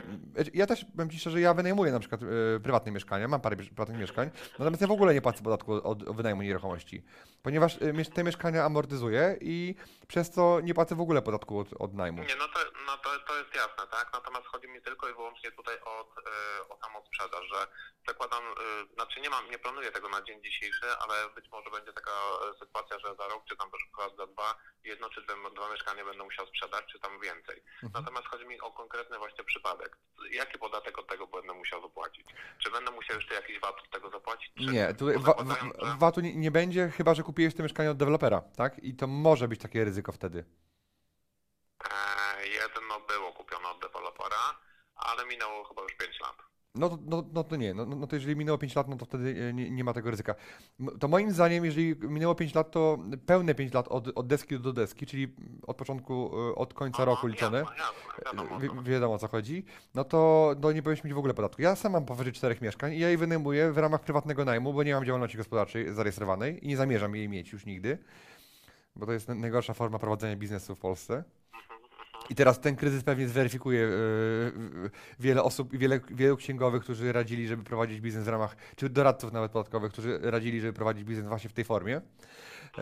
Ja 0.54 0.66
też, 0.68 0.86
powiem 0.96 1.10
Ci 1.10 1.20
szczerze, 1.20 1.42
ja 1.42 1.54
wynajmuję 1.54 1.92
na 1.92 2.00
przykład 2.00 2.22
prywatne 2.64 2.92
mieszkania, 2.92 3.28
mam 3.28 3.42
parę 3.42 3.56
prywatnych 3.56 4.00
mieszkań, 4.00 4.30
natomiast 4.60 4.82
ja 4.82 4.88
w 4.88 4.92
ogóle 4.92 5.14
nie 5.14 5.22
płacę 5.22 5.44
podatku 5.44 5.74
od, 5.74 6.16
wynajmu 6.16 6.42
nieruchomości, 6.42 7.04
ponieważ 7.44 7.80
te 8.14 8.24
mieszkania 8.24 8.64
amortyzuję 8.66 9.38
i 9.42 9.76
przez 10.08 10.32
to 10.32 10.60
nie 10.64 10.74
płacę 10.74 10.96
w 10.96 11.02
ogóle 11.02 11.22
podatku 11.22 11.60
od, 11.60 11.68
od 11.80 11.94
najmu. 11.94 12.18
Nie, 12.22 12.36
no 12.40 12.46
to, 12.54 12.60
no 12.88 12.92
to, 13.04 13.10
to 13.28 13.40
jest 13.40 13.56
jasne, 13.56 13.84
tak? 13.92 14.10
Natomiast 14.14 14.46
mi 14.68 14.82
tylko 14.82 15.10
i 15.10 15.14
wyłącznie 15.14 15.52
tutaj 15.52 15.76
o, 15.86 16.02
e, 16.02 16.70
o 16.70 16.78
samą 16.84 17.06
sprzedaż, 17.06 17.46
że 17.54 17.68
zakładam, 18.08 18.44
e, 18.44 18.94
znaczy 18.94 19.22
nie 19.22 19.30
mam, 19.30 19.50
nie 19.52 19.60
planuję 19.60 19.92
tego 19.92 20.10
na 20.10 20.22
dzień 20.22 20.44
dzisiejszy, 20.44 20.86
ale 21.00 21.30
być 21.30 21.52
może 21.52 21.70
będzie 21.70 21.94
taka 21.94 22.12
e, 22.12 22.60
sytuacja, 22.60 23.00
że 23.00 23.16
za 23.16 23.28
rok, 23.28 23.44
czy 23.50 23.58
tam 23.58 23.70
przykład 24.00 24.16
za 24.18 24.28
dwa, 24.28 24.56
jedno 24.84 25.10
czy 25.10 25.22
dwa, 25.22 25.70
mieszkania 25.72 26.06
będę 26.06 26.24
musiał 26.24 26.48
sprzedać, 26.48 26.86
czy 26.92 27.00
tam 27.00 27.20
więcej. 27.20 27.64
Natomiast 27.94 28.28
chodzi 28.28 28.46
mi 28.46 28.62
o 28.62 28.72
konkretny 28.72 29.18
właśnie 29.18 29.44
przypadek. 29.44 29.98
Jaki 30.32 30.60
podatek 30.60 31.00
od 31.00 31.08
tego 31.08 31.28
będę 31.28 31.54
musiał 31.54 31.82
zapłacić? 31.82 32.28
Czy 32.64 32.72
będę 32.72 32.92
musiał 32.92 33.16
jeszcze 33.16 33.34
jakiś 33.36 33.60
VAT 33.60 33.76
od 33.80 33.90
tego 33.90 34.10
zapłacić? 34.10 34.52
Czy 34.58 34.64
Nie, 34.64 34.94
tutaj 34.94 35.18
wa- 35.18 35.36
że- 35.38 35.98
VAT-u 35.98 36.22
nie, 36.22 36.36
nie 36.36 36.52
będzie, 36.52 36.90
chyba 36.90 37.14
że 37.16 37.24
kupiłeś 37.24 37.56
to 37.56 37.64
mieszkanie 37.64 37.92
od 37.92 37.98
dewelopera, 37.98 38.42
tak? 38.58 38.80
I 38.80 38.96
to 38.96 39.08
może 39.08 39.48
być 39.48 39.62
takie 39.62 39.84
ryzyko 39.86 40.12
wtedy. 40.12 40.46
E, 41.92 42.48
jedno 42.48 43.00
było 43.00 43.29
dewelopera, 44.24 44.60
ale 44.96 45.26
minęło 45.26 45.64
chyba 45.64 45.82
już 45.82 45.96
5 45.96 46.20
lat. 46.22 46.36
No, 46.76 46.90
to- 46.90 46.98
no, 47.06 47.24
no 47.34 47.44
to 47.44 47.56
nie, 47.56 47.74
no, 47.74 47.86
no 47.86 48.08
to 48.08 48.16
jeżeli 48.16 48.36
minęło 48.36 48.58
5 48.58 48.76
lat, 48.76 48.88
no 48.88 48.96
to 48.96 49.06
wtedy 49.06 49.48
e, 49.50 49.54
nie, 49.54 49.72
nie 49.72 49.84
ma 49.84 49.94
tego 49.94 50.12
ryzyka. 50.12 50.36
To 51.00 51.08
moim 51.08 51.32
zdaniem, 51.32 51.66
jeżeli 51.66 51.96
minęło 52.02 52.36
5 52.36 52.56
lat, 52.56 52.72
to 52.72 52.98
pełne 53.26 53.56
5 53.56 53.74
lat 53.74 53.88
od, 53.88 54.08
od 54.16 54.28
deski 54.28 54.60
do 54.60 54.74
deski, 54.74 55.06
czyli 55.06 55.36
od 55.68 55.78
początku, 55.78 56.32
e, 56.52 56.56
od 56.56 56.74
końca 56.74 57.06
roku 57.06 57.28
liczone, 57.28 57.60
Jasne, 57.60 57.76
jasne, 57.78 58.24
wiadomo. 58.26 58.60
wi- 58.60 58.92
wiadomo 58.92 59.14
o 59.14 59.18
co 59.20 59.28
chodzi, 59.28 59.66
no 59.96 60.04
to 60.04 60.52
no 60.62 60.72
nie 60.72 60.82
powinniśmy 60.84 61.08
mieć 61.08 61.16
w 61.16 61.18
ogóle 61.18 61.34
podatku. 61.34 61.62
Ja 61.62 61.76
sam 61.76 61.92
mam 61.92 62.06
powyżej 62.06 62.34
czterech 62.34 62.62
mieszkań 62.62 62.94
i 62.94 63.00
ja 63.00 63.10
je 63.10 63.18
wynajmuję 63.18 63.72
w 63.72 63.78
ramach 63.78 64.02
prywatnego 64.02 64.46
najmu, 64.46 64.74
bo 64.74 64.84
nie 64.84 64.94
mam 64.94 65.06
działalności 65.06 65.38
gospodarczej 65.38 65.94
zarejestrowanej 65.94 66.66
i 66.66 66.68
nie 66.68 66.78
zamierzam 66.78 67.16
jej 67.16 67.30
mieć 67.30 67.52
już 67.54 67.66
nigdy, 67.66 67.98
bo 68.96 69.06
to 69.06 69.12
jest 69.12 69.28
na- 69.28 69.36
najgorsza 69.36 69.74
forma 69.74 70.00
prowadzenia 70.00 70.36
biznesu 70.36 70.76
w 70.76 70.80
Polsce. 70.80 71.24
I 72.30 72.36
teraz 72.36 72.60
ten 72.60 72.76
kryzys 72.76 73.04
pewnie 73.04 73.28
zweryfikuje 73.28 73.88
e, 73.88 73.92
wiele 75.20 75.44
osób 75.44 75.78
wiele, 75.78 76.00
wielu 76.12 76.38
księgowych, 76.38 76.84
którzy 76.84 77.12
radzili, 77.12 77.48
żeby 77.48 77.64
prowadzić 77.64 78.02
biznes 78.02 78.24
w 78.26 78.28
ramach, 78.28 78.56
czy 78.76 78.90
doradców 78.90 79.32
nawet 79.34 79.52
podatkowych, 79.52 79.92
którzy 79.92 80.20
radzili, 80.22 80.62
żeby 80.62 80.74
prowadzić 80.74 81.04
biznes 81.04 81.28
właśnie 81.28 81.50
w 81.50 81.54
tej 81.54 81.66
formie. 81.66 82.02
E, 82.78 82.82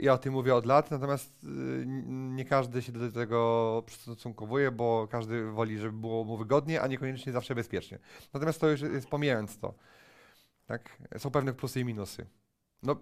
Ja 0.00 0.12
o 0.12 0.18
tym 0.18 0.32
mówię 0.32 0.54
od 0.54 0.66
lat, 0.66 0.90
natomiast 0.90 1.44
n- 1.44 2.34
nie 2.36 2.44
każdy 2.44 2.82
się 2.82 2.92
do 2.92 3.12
tego 3.12 3.82
przystosunkowuje, 3.86 4.70
bo 4.70 5.08
każdy 5.10 5.50
woli, 5.50 5.78
żeby 5.78 5.98
było 5.98 6.24
mu 6.24 6.36
wygodnie, 6.36 6.80
a 6.82 6.86
niekoniecznie 6.86 7.32
zawsze 7.32 7.54
bezpiecznie. 7.54 7.98
Natomiast 8.34 8.60
to 8.60 8.68
już 8.68 8.80
jest 8.80 9.08
pomijając 9.08 9.58
to. 9.58 9.74
Tak? 10.66 10.98
Są 11.18 11.30
pewne 11.30 11.52
plusy 11.52 11.80
i 11.80 11.84
minusy. 11.84 12.26
No, 12.82 12.96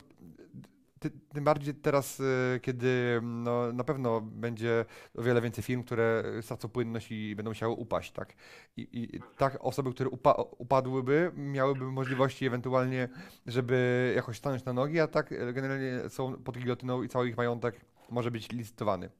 ty, 1.04 1.18
tym 1.34 1.44
bardziej 1.44 1.74
teraz, 1.74 2.20
e, 2.20 2.60
kiedy 2.60 3.20
no, 3.22 3.72
na 3.72 3.84
pewno 3.84 4.20
będzie 4.20 4.84
o 5.14 5.22
wiele 5.22 5.40
więcej 5.40 5.64
firm, 5.64 5.84
które 5.84 6.24
stracą 6.40 6.68
płynność 6.68 7.06
i 7.10 7.36
będą 7.36 7.50
musiały 7.50 7.74
upaść, 7.74 8.12
tak? 8.12 8.34
I, 8.76 8.88
i 8.92 9.20
tak 9.36 9.58
osoby, 9.60 9.90
które 9.92 10.08
upa 10.08 10.32
upadłyby, 10.58 11.32
miałyby 11.34 11.84
możliwości 11.84 12.46
ewentualnie, 12.46 13.08
żeby 13.46 14.12
jakoś 14.16 14.36
stanąć 14.36 14.64
na 14.64 14.72
nogi, 14.72 15.00
a 15.00 15.08
tak 15.08 15.32
e, 15.32 15.52
generalnie 15.52 16.08
są 16.08 16.42
pod 16.42 16.58
gilotyną 16.58 17.02
i 17.02 17.08
cały 17.08 17.28
ich 17.28 17.36
majątek 17.36 17.80
może 18.10 18.30
być 18.30 18.52
licytowany. 18.52 19.10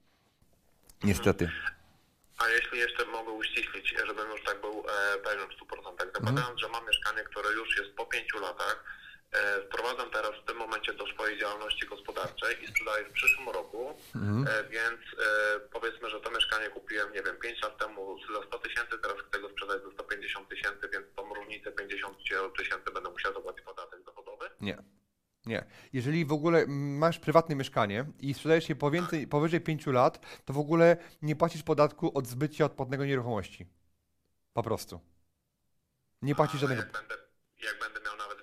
Niestety. 1.05 1.51
A 2.39 2.49
jeśli 2.49 2.79
jeszcze 2.79 3.07
mogę 3.07 3.33
uściślić, 3.33 3.95
żebym 4.07 4.31
już 4.31 4.45
tak 4.45 4.61
był 4.61 4.81
e, 4.81 5.19
pewien 5.19 5.49
w 5.49 5.53
100%, 5.53 6.13
zakładając, 6.15 6.61
że 6.61 6.69
mam 6.69 6.87
mieszkanie, 6.87 7.23
które 7.23 7.53
już 7.53 7.79
jest 7.79 7.97
po 7.97 8.07
pięciu 8.07 8.41
latach, 8.41 9.04
wprowadzam 9.67 10.11
teraz 10.11 10.33
w 10.43 10.45
tym 10.45 10.57
momencie 10.57 10.95
do 10.95 11.07
swojej 11.07 11.39
działalności 11.39 11.87
gospodarczej 11.87 12.65
i 12.65 12.67
sprzedaję 12.67 13.05
w 13.05 13.13
przyszłym 13.13 13.49
roku, 13.49 13.91
e, 13.91 14.65
więc 14.71 15.01
e, 15.27 15.61
powiedzmy, 15.73 16.11
że 16.11 16.21
to 16.21 16.31
mieszkanie 16.31 16.69
kupiłem, 16.71 17.13
nie 17.13 17.23
wiem, 17.23 17.37
5 17.37 17.63
lat 17.63 17.79
temu 17.79 18.17
za 18.35 18.47
100 18.47 18.59
tysięcy, 18.59 18.99
teraz 19.03 19.17
chcę 19.29 19.41
go 19.41 19.49
sprzedać 19.49 19.83
za 19.83 19.91
150 19.91 20.49
tysięcy, 20.49 20.89
więc 20.93 21.07
tą 21.17 21.35
różnicę 21.35 21.73
50 21.73 22.19
tysięcy 22.59 22.91
będę 22.95 23.11
musiał 23.11 23.35
zapłacić 23.35 23.65
podatek 23.65 24.03
dochodowy. 24.05 24.51
Nie. 24.61 24.79
Nie. 25.47 25.65
Jeżeli 25.93 26.25
w 26.25 26.33
ogóle 26.33 26.67
masz 26.69 27.19
prywatne 27.19 27.55
mieszkanie 27.55 28.07
i 28.21 28.35
sprzedajesz 28.35 28.69
je 28.69 28.77
więcej, 28.93 29.27
powyżej 29.27 29.61
5 29.61 29.87
lat, 29.87 30.41
to 30.45 30.53
w 30.53 30.59
ogóle 30.59 30.97
nie 31.23 31.37
płacisz 31.37 31.63
podatku 31.63 32.19
od 32.19 32.27
zbycia 32.27 32.65
odpłatnego 32.65 33.05
nieruchomości. 33.05 33.67
Po 34.53 34.63
prostu. 34.63 35.01
Nie 36.23 36.35
płacisz 36.35 36.63
Ale 36.63 36.77
żadnego. 36.77 36.83
jak 36.83 37.09
będę, 37.09 37.25
jak 37.63 37.79
będę 37.79 38.01
miał 38.01 38.17
nawet 38.17 38.34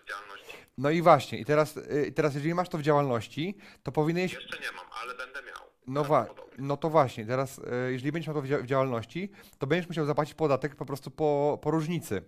No 0.81 0.89
i 0.89 1.01
właśnie, 1.01 1.39
i 1.39 1.45
teraz, 1.45 1.77
y, 1.77 2.11
teraz 2.15 2.33
jeżeli 2.35 2.53
masz 2.53 2.69
to 2.69 2.77
w 2.77 2.81
działalności, 2.81 3.57
to 3.83 3.91
powinieneś. 3.91 4.33
jeszcze 4.33 4.59
nie 4.59 4.71
mam, 4.77 4.85
ale 5.03 5.15
będę 5.15 5.39
miał. 5.51 5.61
No, 5.87 6.03
wa- 6.03 6.27
no 6.57 6.77
to 6.77 6.89
właśnie, 6.89 7.25
teraz 7.25 7.59
e, 7.71 7.91
jeżeli 7.91 8.11
będziesz 8.11 8.27
miał 8.27 8.35
to 8.35 8.41
w 8.41 8.45
dzia- 8.45 8.61
w 8.63 8.65
działalności, 8.65 9.31
to 9.57 9.67
będziesz 9.67 9.87
musiał 9.87 10.05
zapłacić 10.05 10.33
podatek 10.33 10.75
po 10.75 10.85
prostu 10.85 11.11
po, 11.11 11.59
po 11.61 11.71
różnicy. 11.71 12.21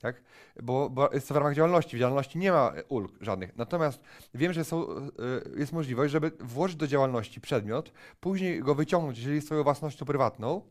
Tak? 0.00 0.22
Bo, 0.62 0.90
bo 0.90 1.10
jest 1.12 1.28
to 1.28 1.34
w 1.34 1.36
ramach 1.36 1.54
działalności. 1.54 1.96
W 1.96 2.00
działalności 2.00 2.38
nie 2.38 2.52
ma 2.52 2.72
ulg 2.88 3.12
żadnych. 3.20 3.56
Natomiast 3.56 4.00
wiem, 4.34 4.52
że 4.52 4.64
są, 4.64 4.88
e, 4.96 5.08
jest 5.56 5.72
możliwość, 5.72 6.12
żeby 6.12 6.32
włożyć 6.40 6.76
do 6.76 6.86
działalności 6.86 7.40
przedmiot, 7.40 7.92
później 8.20 8.60
go 8.60 8.74
wyciągnąć, 8.74 9.18
jeżeli 9.18 9.34
jest 9.36 9.46
swoją 9.46 9.62
własnością 9.62 10.06
prywatną 10.06 10.62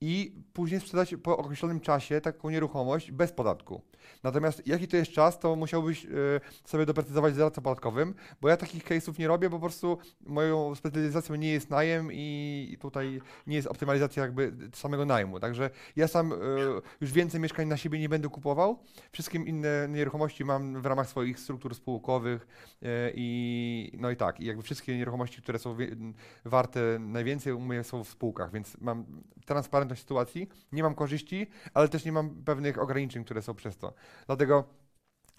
i 0.00 0.32
później 0.52 0.80
sprzedać 0.80 1.14
po 1.22 1.36
określonym 1.36 1.80
czasie 1.80 2.20
taką 2.20 2.50
nieruchomość 2.50 3.12
bez 3.12 3.32
podatku. 3.32 3.82
Natomiast 4.22 4.66
jaki 4.66 4.88
to 4.88 4.96
jest 4.96 5.12
czas, 5.12 5.38
to 5.38 5.56
musiałbyś 5.56 6.04
e, 6.04 6.08
sobie 6.64 6.86
doprecyzować 6.86 7.34
z 7.34 7.36
doradcą 7.36 7.62
podatkowym, 7.62 8.14
bo 8.40 8.48
ja 8.48 8.56
takich 8.56 8.84
case'ów 8.84 9.18
nie 9.18 9.28
robię, 9.28 9.50
bo 9.50 9.56
po 9.56 9.60
prostu 9.60 9.98
moją 10.20 10.74
specjalizacją 10.74 11.34
nie 11.34 11.52
jest 11.52 11.70
najem 11.70 12.08
i 12.12 12.78
tutaj 12.80 13.20
nie 13.46 13.56
jest 13.56 13.68
optymalizacja 13.68 14.22
jakby 14.22 14.52
samego 14.74 15.04
najmu. 15.04 15.40
Także 15.40 15.70
ja 15.96 16.08
sam 16.08 16.32
e, 16.32 16.36
już 17.00 17.12
więcej 17.12 17.40
mieszkań 17.40 17.68
na 17.68 17.76
siebie 17.76 17.98
nie 17.98 18.08
będę 18.08 18.28
kupował. 18.28 18.78
Wszystkie 19.12 19.38
inne 19.38 19.88
nieruchomości 19.88 20.44
mam 20.44 20.82
w 20.82 20.86
ramach 20.86 21.08
swoich 21.08 21.40
struktur 21.40 21.74
spółkowych 21.74 22.46
e, 22.82 22.86
i 23.14 23.98
no 24.00 24.10
i 24.10 24.16
tak, 24.16 24.40
i 24.40 24.44
jakby 24.44 24.62
wszystkie 24.62 24.98
nieruchomości, 24.98 25.42
które 25.42 25.58
są 25.58 25.76
warte 26.44 26.98
najwięcej 26.98 27.52
u 27.52 27.60
mnie 27.60 27.84
są 27.84 28.04
w 28.04 28.08
spółkach, 28.08 28.52
więc 28.52 28.76
mam 28.80 29.04
transparentność 29.46 29.75
sytuacji, 29.96 30.48
nie 30.72 30.82
mam 30.82 30.94
korzyści, 30.94 31.46
ale 31.74 31.88
też 31.88 32.04
nie 32.04 32.12
mam 32.12 32.30
pewnych 32.30 32.78
ograniczeń, 32.78 33.24
które 33.24 33.42
są 33.42 33.54
przez 33.54 33.78
to. 33.78 33.94
Dlatego 34.26 34.64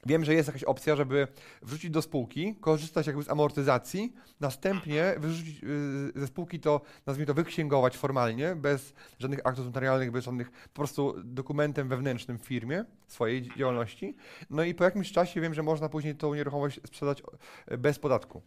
Wiem, 0.05 0.25
że 0.25 0.33
jest 0.33 0.47
jakaś 0.47 0.63
opcja, 0.63 0.95
żeby 0.95 1.27
wrzucić 1.61 1.91
do 1.91 2.01
spółki, 2.01 2.55
korzystać 2.55 3.07
jakby 3.07 3.23
z 3.23 3.29
amortyzacji, 3.29 4.13
następnie 4.39 5.15
wyrzucić 5.17 5.63
y, 5.63 6.19
ze 6.19 6.27
spółki 6.27 6.59
to, 6.59 6.81
nazwijmy 7.05 7.27
to, 7.27 7.33
wyksięgować 7.33 7.97
formalnie, 7.97 8.55
bez 8.55 8.93
żadnych 9.19 9.39
aktów 9.43 9.65
notarialnych, 9.65 10.11
bez 10.11 10.25
żadnych, 10.25 10.51
po 10.51 10.73
prostu 10.73 11.15
dokumentem 11.23 11.89
wewnętrznym 11.89 12.39
w 12.39 12.45
firmie 12.45 12.85
swojej 13.07 13.49
działalności. 13.57 14.15
No 14.49 14.63
i 14.63 14.75
po 14.75 14.83
jakimś 14.83 15.11
czasie 15.11 15.41
wiem, 15.41 15.53
że 15.53 15.63
można 15.63 15.89
później 15.89 16.15
tą 16.15 16.33
nieruchomość 16.33 16.79
sprzedać 16.85 17.23
e, 17.67 17.77
bez 17.77 17.99
podatku. 17.99 18.41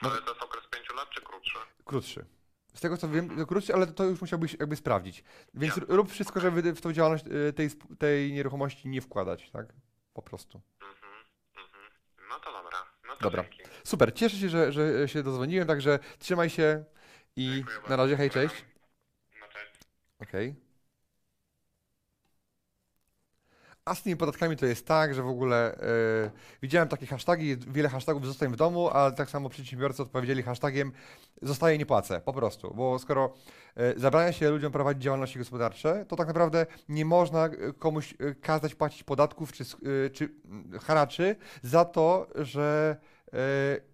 Ale 0.00 0.18
to 0.18 0.30
jest 0.30 0.42
okres 0.42 0.64
5 0.70 0.86
lat 0.96 1.10
czy 1.10 1.22
krótszy? 1.22 1.58
Krótszy. 1.84 2.39
Z 2.74 2.80
tego 2.80 2.96
co 2.96 3.08
wiem, 3.08 3.36
to 3.38 3.46
krótszy, 3.46 3.74
ale 3.74 3.86
to 3.86 4.04
już 4.04 4.20
musiałbyś 4.20 4.56
jakby 4.60 4.76
sprawdzić. 4.76 5.24
Więc 5.54 5.76
rób 5.88 6.10
wszystko, 6.10 6.40
żeby 6.40 6.72
w 6.72 6.80
tą 6.80 6.92
działalność 6.92 7.24
y, 7.26 7.52
tej, 7.52 7.70
tej 7.98 8.32
nieruchomości 8.32 8.88
nie 8.88 9.00
wkładać, 9.00 9.50
tak? 9.50 9.66
Po 10.14 10.22
prostu. 10.22 10.60
Mhm, 10.80 11.12
mhm. 11.56 11.84
No 12.28 12.40
to 12.40 12.52
dobra. 12.52 12.78
No 13.08 13.16
to 13.16 13.22
Dobra. 13.22 13.42
dzięki. 13.42 13.62
Super, 13.84 14.14
cieszę 14.14 14.36
się, 14.36 14.48
że, 14.48 14.72
że 14.72 15.08
się 15.08 15.22
dozwoniłem, 15.22 15.68
także 15.68 15.98
trzymaj 16.18 16.50
się 16.50 16.84
i 17.36 17.52
Dziękuję 17.54 17.76
na 17.76 17.82
bardzo. 17.82 17.96
razie, 17.96 18.16
hej, 18.16 18.30
cześć. 18.30 18.64
No 19.40 19.46
cześć. 19.48 19.72
Okej. 20.20 20.69
A 23.90 23.94
z 23.94 24.02
tymi 24.02 24.16
podatkami 24.16 24.56
to 24.56 24.66
jest 24.66 24.86
tak, 24.86 25.14
że 25.14 25.22
w 25.22 25.28
ogóle 25.28 25.74
e, 25.74 25.80
widziałem 26.62 26.88
takie 26.88 27.06
hasztagi, 27.06 27.56
wiele 27.56 27.88
hashtagów 27.88 28.26
zostań 28.26 28.52
w 28.52 28.56
domu, 28.56 28.88
ale 28.88 29.12
tak 29.12 29.30
samo 29.30 29.48
przedsiębiorcy 29.48 30.02
odpowiedzieli 30.02 30.42
hashtagiem 30.42 30.92
zostaje 31.42 31.78
nie 31.78 31.86
płacę, 31.86 32.20
po 32.20 32.32
prostu, 32.32 32.74
bo 32.74 32.98
skoro 32.98 33.34
e, 33.76 33.98
zabrania 33.98 34.32
się 34.32 34.50
ludziom 34.50 34.72
prowadzić 34.72 35.02
działalności 35.02 35.38
gospodarcze, 35.38 36.04
to 36.08 36.16
tak 36.16 36.26
naprawdę 36.26 36.66
nie 36.88 37.04
można 37.04 37.46
e, 37.46 37.50
komuś 37.78 38.14
kazać 38.40 38.74
płacić 38.74 39.02
podatków 39.02 39.52
czy, 39.52 39.64
e, 39.64 40.10
czy 40.10 40.28
haraczy 40.80 41.36
za 41.62 41.84
to, 41.84 42.26
że 42.34 42.96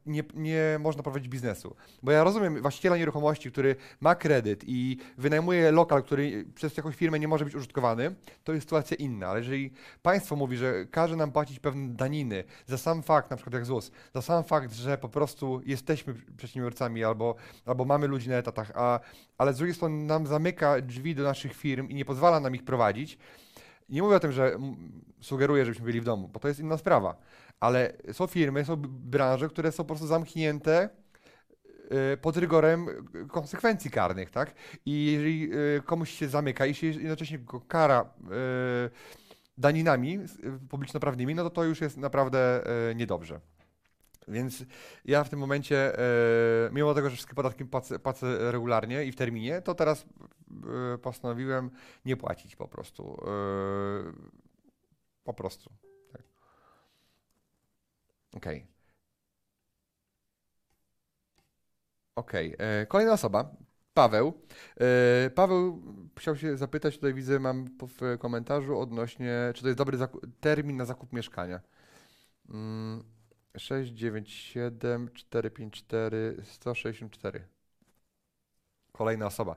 nie, 0.06 0.22
nie 0.34 0.78
można 0.80 1.02
prowadzić 1.02 1.28
biznesu. 1.28 1.76
Bo 2.02 2.12
ja 2.12 2.24
rozumiem 2.24 2.62
właściciela 2.62 2.96
nieruchomości, 2.96 3.52
który 3.52 3.76
ma 4.00 4.14
kredyt 4.14 4.64
i 4.66 4.98
wynajmuje 5.18 5.70
lokal, 5.72 6.02
który 6.02 6.44
przez 6.54 6.76
jakąś 6.76 6.96
firmę 6.96 7.18
nie 7.18 7.28
może 7.28 7.44
być 7.44 7.54
użytkowany, 7.54 8.14
to 8.44 8.52
jest 8.52 8.66
sytuacja 8.66 8.96
inna. 8.96 9.28
Ale 9.28 9.38
jeżeli 9.38 9.70
państwo 10.02 10.36
mówi, 10.36 10.56
że 10.56 10.86
każe 10.86 11.16
nam 11.16 11.32
płacić 11.32 11.60
pewne 11.60 11.88
daniny 11.88 12.44
za 12.66 12.78
sam 12.78 13.02
fakt, 13.02 13.30
na 13.30 13.36
przykład 13.36 13.54
jak 13.54 13.66
ZUS, 13.66 13.90
za 14.14 14.22
sam 14.22 14.44
fakt, 14.44 14.72
że 14.72 14.98
po 14.98 15.08
prostu 15.08 15.60
jesteśmy 15.66 16.14
przedsiębiorcami 16.36 17.04
albo, 17.04 17.34
albo 17.66 17.84
mamy 17.84 18.06
ludzi 18.06 18.28
na 18.28 18.36
etatach, 18.36 18.72
a, 18.74 19.00
ale 19.38 19.52
z 19.52 19.56
drugiej 19.56 19.74
strony 19.74 20.04
nam 20.04 20.26
zamyka 20.26 20.80
drzwi 20.80 21.14
do 21.14 21.22
naszych 21.22 21.54
firm 21.54 21.88
i 21.88 21.94
nie 21.94 22.04
pozwala 22.04 22.40
nam 22.40 22.54
ich 22.54 22.64
prowadzić, 22.64 23.18
nie 23.88 24.02
mówię 24.02 24.16
o 24.16 24.20
tym, 24.20 24.32
że 24.32 24.58
sugeruję, 25.20 25.64
żebyśmy 25.64 25.84
byli 25.84 26.00
w 26.00 26.04
domu, 26.04 26.28
bo 26.28 26.40
to 26.40 26.48
jest 26.48 26.60
inna 26.60 26.78
sprawa. 26.78 27.16
Ale 27.60 27.92
są 28.12 28.26
firmy, 28.26 28.64
są 28.64 28.76
branże, 28.88 29.48
które 29.48 29.72
są 29.72 29.84
po 29.84 29.88
prostu 29.88 30.06
zamknięte 30.06 30.88
y, 32.14 32.16
pod 32.16 32.36
rygorem 32.36 32.88
y, 32.88 33.28
konsekwencji 33.28 33.90
karnych, 33.90 34.30
tak? 34.30 34.54
I 34.86 35.12
jeżeli 35.12 35.54
y, 35.54 35.82
komuś 35.84 36.10
się 36.10 36.28
zamyka 36.28 36.66
i 36.66 36.74
się 36.74 36.86
jednocześnie 36.86 37.38
go 37.38 37.60
kara 37.60 38.10
daninami 39.58 40.18
publicznoprawnymi, 40.70 41.34
no 41.34 41.44
to 41.44 41.50
to 41.50 41.64
już 41.64 41.80
jest 41.80 41.96
naprawdę 41.96 42.62
niedobrze. 42.94 43.40
Więc 44.28 44.64
ja 45.04 45.24
w 45.24 45.28
tym 45.28 45.38
momencie, 45.38 45.98
y, 46.66 46.72
mimo 46.72 46.94
tego, 46.94 47.10
że 47.10 47.16
wszystkie 47.16 47.34
podatki 47.34 47.64
płacę, 47.64 47.98
płacę 47.98 48.52
regularnie 48.52 49.04
i 49.04 49.12
w 49.12 49.16
terminie, 49.16 49.62
to 49.62 49.74
teraz 49.74 50.06
y, 50.94 50.98
postanowiłem 50.98 51.70
nie 52.04 52.16
płacić 52.16 52.56
po 52.56 52.68
prostu. 52.68 53.20
Y, 53.22 54.46
Po 55.24 55.34
prostu. 55.34 55.70
Tak. 56.12 56.22
Okej. 58.36 58.66
Okej. 62.16 62.54
e, 62.58 62.86
Kolejna 62.86 63.12
osoba 63.12 63.50
Paweł. 63.94 64.32
E, 64.80 65.30
Paweł 65.30 65.82
chciał 66.18 66.36
się 66.36 66.56
zapytać, 66.56 66.94
tutaj 66.94 67.14
widzę, 67.14 67.38
mam 67.38 67.64
w 67.98 68.18
komentarzu 68.18 68.78
odnośnie, 68.78 69.52
czy 69.54 69.62
to 69.62 69.68
jest 69.68 69.78
dobry 69.78 69.98
termin 70.40 70.76
na 70.76 70.84
zakup 70.84 71.12
mieszkania. 71.12 71.60
697 73.58 75.08
454 75.14 76.36
164. 76.44 77.44
Kolejna 78.92 79.26
osoba. 79.26 79.56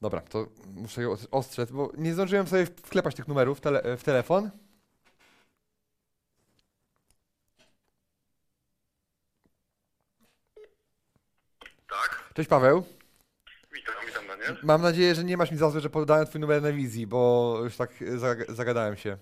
Dobra, 0.00 0.20
to 0.20 0.46
muszę 0.66 1.02
ją 1.02 1.16
ostrzec, 1.30 1.70
bo 1.70 1.92
nie 1.98 2.14
zdążyłem 2.14 2.46
sobie 2.46 2.66
wklepać 2.66 3.14
tych 3.14 3.28
numerów 3.28 3.58
w, 3.58 3.60
tele, 3.60 3.96
w 3.96 4.04
telefon. 4.04 4.50
Tak, 11.88 12.30
Cześć 12.34 12.48
Paweł. 12.48 12.84
witam, 13.72 13.94
witam 14.06 14.26
Daniel. 14.26 14.56
Mam 14.62 14.82
nadzieję, 14.82 15.14
że 15.14 15.24
nie 15.24 15.36
masz 15.36 15.50
mi 15.50 15.56
za 15.58 15.70
złe, 15.70 15.80
że 15.80 15.90
podałem 15.90 16.26
twój 16.26 16.40
numer 16.40 16.62
na 16.62 16.72
wizji, 16.72 17.06
bo 17.06 17.60
już 17.64 17.76
tak 17.76 17.90
zag- 18.16 18.52
zagadałem 18.54 18.96
się. 18.96 19.18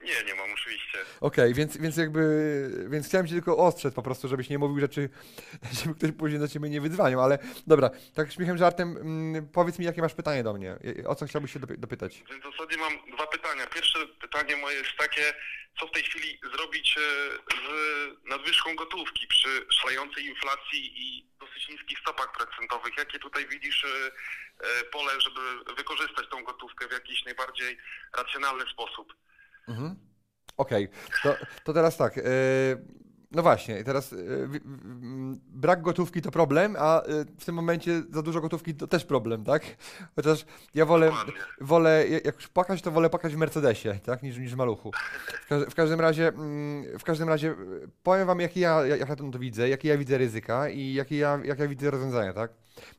Nie, 0.00 0.24
nie 0.26 0.34
mam 0.34 0.50
oczywiście. 0.88 1.16
Okej, 1.20 1.54
więc, 1.54 1.76
więc 1.76 1.96
jakby, 1.96 2.86
więc 2.90 3.06
chciałem 3.06 3.26
Cię 3.26 3.34
tylko 3.34 3.56
ostrzec 3.56 3.94
po 3.94 4.02
prostu, 4.02 4.28
żebyś 4.28 4.48
nie 4.48 4.58
mówił 4.58 4.80
rzeczy, 4.80 5.08
żeby 5.82 5.94
ktoś 5.94 6.12
później 6.12 6.40
do 6.40 6.48
Ciebie 6.48 6.68
nie 6.68 6.80
wydzwaniał, 6.80 7.20
ale 7.20 7.38
dobra, 7.66 7.90
tak 8.14 8.32
śmiechem, 8.32 8.58
żartem, 8.58 8.96
mm, 8.96 9.48
powiedz 9.48 9.78
mi, 9.78 9.84
jakie 9.84 10.02
masz 10.02 10.14
pytanie 10.14 10.42
do 10.42 10.54
mnie, 10.54 10.78
o 11.06 11.14
co 11.14 11.26
chciałbyś 11.26 11.52
się 11.52 11.60
dopy- 11.60 11.76
dopytać? 11.76 12.22
Więc 12.30 12.44
w 12.44 12.50
zasadzie 12.50 12.76
mam 12.76 12.92
dwa 13.16 13.26
pytania. 13.26 13.66
Pierwsze 13.66 14.06
pytanie 14.06 14.56
moje 14.56 14.76
jest 14.76 14.96
takie, 14.98 15.34
co 15.80 15.86
w 15.86 15.90
tej 15.90 16.02
chwili 16.02 16.40
zrobić 16.56 16.96
e, 16.98 17.00
z 17.54 17.68
nadwyżką 18.28 18.76
gotówki 18.76 19.26
przy 19.26 19.66
szalejącej 19.70 20.24
inflacji 20.26 20.92
i 20.96 21.26
dosyć 21.40 21.68
niskich 21.68 21.98
stopach 21.98 22.32
procentowych. 22.32 22.96
Jakie 22.98 23.18
tutaj 23.18 23.48
widzisz 23.48 23.84
e, 23.84 23.88
e, 24.66 24.84
pole, 24.84 25.12
żeby 25.20 25.74
wykorzystać 25.76 26.28
tą 26.30 26.44
gotówkę 26.44 26.88
w 26.88 26.92
jakiś 26.92 27.24
najbardziej 27.24 27.78
racjonalny 28.16 28.64
sposób? 28.72 29.14
Mhm. 29.68 30.07
Okej, 30.58 30.88
to, 31.22 31.36
to 31.64 31.72
teraz 31.72 31.96
tak. 31.96 32.16
Yy, 32.16 32.24
no 33.30 33.42
właśnie, 33.42 33.84
teraz 33.84 34.12
yy, 34.12 34.60
brak 35.48 35.82
gotówki 35.82 36.22
to 36.22 36.30
problem, 36.30 36.76
a 36.78 37.02
yy, 37.08 37.24
w 37.38 37.44
tym 37.44 37.54
momencie 37.54 38.02
za 38.10 38.22
dużo 38.22 38.40
gotówki 38.40 38.74
to 38.74 38.86
też 38.86 39.04
problem, 39.04 39.44
tak? 39.44 39.62
Chociaż 40.16 40.46
ja 40.74 40.86
wolę, 40.86 41.12
wolę 41.60 42.08
jak 42.08 42.34
już 42.34 42.48
płakać, 42.48 42.82
to 42.82 42.90
wolę 42.90 43.10
płakać 43.10 43.34
w 43.34 43.36
Mercedesie, 43.36 43.88
tak? 44.04 44.22
Niż, 44.22 44.38
niż 44.38 44.54
w 44.54 44.56
maluchu. 44.56 44.90
W, 45.44 45.48
każ, 45.48 45.62
w 45.62 45.74
każdym 45.74 46.00
razie, 46.00 46.28
mm, 46.28 46.98
w 46.98 47.04
każdym 47.04 47.28
razie 47.28 47.46
yy, 47.46 47.88
powiem 48.02 48.26
wam, 48.26 48.40
jakie 48.40 48.60
ja, 48.60 48.86
jak 48.86 49.08
ja 49.08 49.16
to 49.16 49.38
widzę, 49.38 49.68
jakie 49.68 49.88
ja 49.88 49.98
widzę 49.98 50.18
ryzyka 50.18 50.68
i 50.68 50.92
jakie 50.92 51.16
ja, 51.16 51.40
jak 51.44 51.58
ja 51.58 51.68
widzę 51.68 51.90
rozwiązania, 51.90 52.32
tak? 52.32 52.50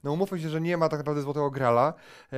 No 0.03 0.13
umówmy 0.13 0.39
się, 0.39 0.49
że 0.49 0.61
nie 0.61 0.77
ma 0.77 0.89
tak 0.89 0.99
naprawdę 0.99 1.21
złotego 1.21 1.51
grala, 1.51 1.93
e, 2.33 2.37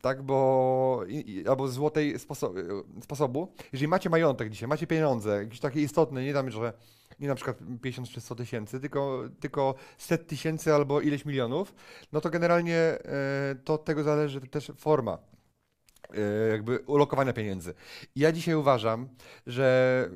tak, 0.00 0.22
bo 0.22 1.00
i, 1.08 1.30
i, 1.30 1.48
albo 1.48 1.68
złotej 1.68 2.18
sposo 2.18 2.54
sposobu. 3.02 3.52
Jeżeli 3.72 3.88
macie 3.88 4.10
majątek 4.10 4.50
dzisiaj, 4.50 4.68
macie 4.68 4.86
pieniądze, 4.86 5.38
jakieś 5.42 5.60
takie 5.60 5.80
istotne, 5.80 6.24
nie 6.24 6.32
tam, 6.32 6.50
że 6.50 6.72
nie 7.20 7.28
na 7.28 7.34
przykład 7.34 7.58
50 7.82 8.08
czy 8.08 8.20
100 8.20 8.34
tysięcy, 8.34 8.80
tylko, 8.80 9.22
tylko 9.40 9.74
set 9.98 10.26
tysięcy 10.26 10.74
albo 10.74 11.00
ileś 11.00 11.24
milionów, 11.24 11.74
no 12.12 12.20
to 12.20 12.30
generalnie 12.30 12.76
e, 12.76 13.00
to 13.64 13.74
od 13.74 13.84
tego 13.84 14.02
zależy 14.02 14.40
też 14.40 14.72
forma 14.76 15.18
E, 16.16 16.48
jakby 16.48 16.78
ulokowania 16.78 17.32
pieniędzy. 17.32 17.74
I 18.14 18.20
ja 18.20 18.32
dzisiaj 18.32 18.54
uważam, 18.54 19.08
że 19.46 20.08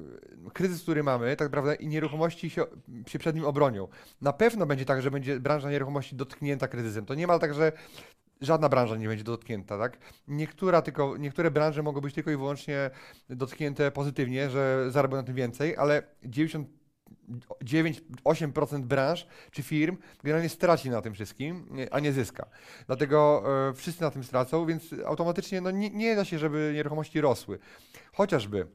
kryzys, 0.52 0.82
który 0.82 1.02
mamy, 1.02 1.36
tak 1.36 1.48
naprawdę 1.48 1.74
i 1.74 1.88
nieruchomości 1.88 2.50
się, 2.50 2.64
się 3.06 3.18
przed 3.18 3.36
nim 3.36 3.44
obronią. 3.44 3.88
Na 4.20 4.32
pewno 4.32 4.66
będzie 4.66 4.84
tak, 4.84 5.02
że 5.02 5.10
będzie 5.10 5.40
branża 5.40 5.70
nieruchomości 5.70 6.16
dotknięta 6.16 6.68
kryzysem. 6.68 7.06
To 7.06 7.14
nie 7.14 7.26
ma 7.26 7.38
tak, 7.38 7.54
że 7.54 7.72
żadna 8.40 8.68
branża 8.68 8.96
nie 8.96 9.08
będzie 9.08 9.24
dotknięta, 9.24 9.78
tak? 9.78 9.98
Niektóra 10.28 10.82
tylko, 10.82 11.16
niektóre 11.16 11.50
branże 11.50 11.82
mogą 11.82 12.00
być 12.00 12.14
tylko 12.14 12.30
i 12.30 12.36
wyłącznie 12.36 12.90
dotknięte 13.30 13.90
pozytywnie, 13.90 14.50
że 14.50 14.86
zarobią 14.90 15.16
na 15.16 15.22
tym 15.22 15.34
więcej, 15.34 15.76
ale 15.76 16.02
90 16.24 16.68
9-8% 17.64 18.80
branż 18.80 19.26
czy 19.50 19.62
firm 19.62 19.96
generalnie 20.22 20.48
straci 20.48 20.90
na 20.90 21.02
tym 21.02 21.14
wszystkim, 21.14 21.68
a 21.90 22.00
nie 22.00 22.12
zyska. 22.12 22.46
Dlatego 22.86 23.42
e, 23.68 23.74
wszyscy 23.74 24.02
na 24.02 24.10
tym 24.10 24.24
stracą, 24.24 24.66
więc 24.66 24.94
automatycznie 25.06 25.60
no, 25.60 25.70
nie, 25.70 25.90
nie 25.90 26.16
da 26.16 26.24
się, 26.24 26.38
żeby 26.38 26.72
nieruchomości 26.74 27.20
rosły. 27.20 27.58
Chociażby 28.12 28.66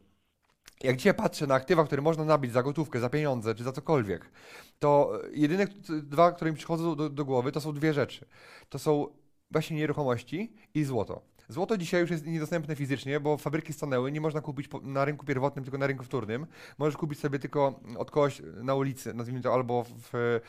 jak 0.84 0.96
dzisiaj 0.96 1.14
patrzę 1.14 1.48
na 1.48 1.56
aktywa, 1.56 1.84
które 1.84 2.02
można 2.02 2.26
nabyć 2.26 2.52
za 2.52 2.64
gotówkę, 2.64 3.00
za 3.00 3.10
pieniądze 3.10 3.56
czy 3.56 3.64
za 3.64 3.72
cokolwiek, 3.72 4.32
to 4.80 5.20
jedyne 5.32 5.68
dwa, 5.90 6.32
które 6.32 6.52
mi 6.52 6.58
przychodzą 6.58 6.96
do, 6.96 7.10
do 7.10 7.26
głowy, 7.26 7.52
to 7.52 7.62
są 7.62 7.74
dwie 7.74 7.94
rzeczy. 7.94 8.26
To 8.70 8.80
są 8.80 9.08
właśnie 9.54 9.78
nieruchomości 9.78 10.54
i 10.74 10.84
złoto. 10.84 11.22
Złoto 11.50 11.78
dzisiaj 11.78 12.02
już 12.02 12.12
jest 12.12 12.26
niedostępne 12.26 12.76
fizycznie, 12.76 13.20
bo 13.20 13.38
fabryki 13.38 13.74
stanęły, 13.74 14.12
nie 14.12 14.22
można 14.22 14.42
kupić 14.42 14.70
na 14.82 15.06
rynku 15.06 15.26
pierwotnym, 15.26 15.66
tylko 15.66 15.78
na 15.78 15.88
rynku 15.88 16.04
wtórnym. 16.04 16.48
Możesz 16.78 16.98
kupić 16.98 17.20
sobie 17.20 17.40
tylko 17.40 17.80
od 17.98 18.12
kogoś 18.12 18.42
na 18.64 18.76
ulicy, 18.76 19.14
nazwijmy 19.14 19.42
to, 19.42 19.54
albo 19.54 19.84
w, 19.84 20.16
e, 20.16 20.40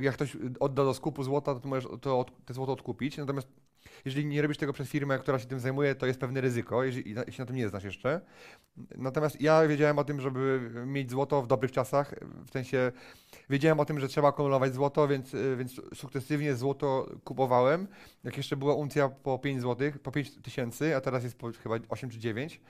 jak 0.00 0.14
ktoś 0.14 0.36
odda 0.60 0.84
do 0.84 0.94
skupu 0.94 1.22
złota, 1.22 1.54
to 1.54 1.68
możesz 1.68 1.88
to, 2.00 2.26
te 2.44 2.54
złoto 2.54 2.72
odkupić. 2.72 3.16
Natomiast 3.16 3.48
jeżeli 4.04 4.26
nie 4.26 4.42
robisz 4.42 4.56
tego 4.58 4.72
przez 4.72 4.88
firmę, 4.88 5.18
która 5.18 5.38
się 5.38 5.46
tym 5.46 5.60
zajmuje, 5.60 5.94
to 5.94 6.06
jest 6.06 6.20
pewne 6.20 6.40
ryzyko, 6.40 6.84
jeżeli 6.84 7.14
się 7.14 7.42
na 7.42 7.46
tym 7.46 7.56
nie 7.56 7.68
znasz 7.68 7.84
jeszcze. 7.84 8.20
Natomiast 8.96 9.40
ja 9.40 9.68
wiedziałem 9.68 9.98
o 9.98 10.04
tym, 10.04 10.20
żeby 10.20 10.70
mieć 10.86 11.10
złoto 11.10 11.42
w 11.42 11.46
dobrych 11.46 11.72
czasach, 11.72 12.14
w 12.46 12.50
sensie 12.50 12.92
wiedziałem 13.50 13.80
o 13.80 13.84
tym, 13.84 14.00
że 14.00 14.08
trzeba 14.08 14.28
akumulować 14.28 14.74
złoto, 14.74 15.08
więc, 15.08 15.36
więc 15.56 15.80
sukcesywnie 15.94 16.54
złoto 16.54 17.06
kupowałem. 17.24 17.88
Jak 18.24 18.36
jeszcze 18.36 18.56
była 18.56 18.74
uncja 18.74 19.08
po 19.08 19.38
5 19.38 19.62
zł, 19.62 19.92
po 20.02 20.12
5 20.12 20.42
tysięcy, 20.42 20.96
a 20.96 21.00
teraz 21.00 21.24
jest 21.24 21.38
po 21.38 21.52
chyba 21.52 21.76
8 21.88 22.10
czy 22.10 22.18
9 22.18 22.60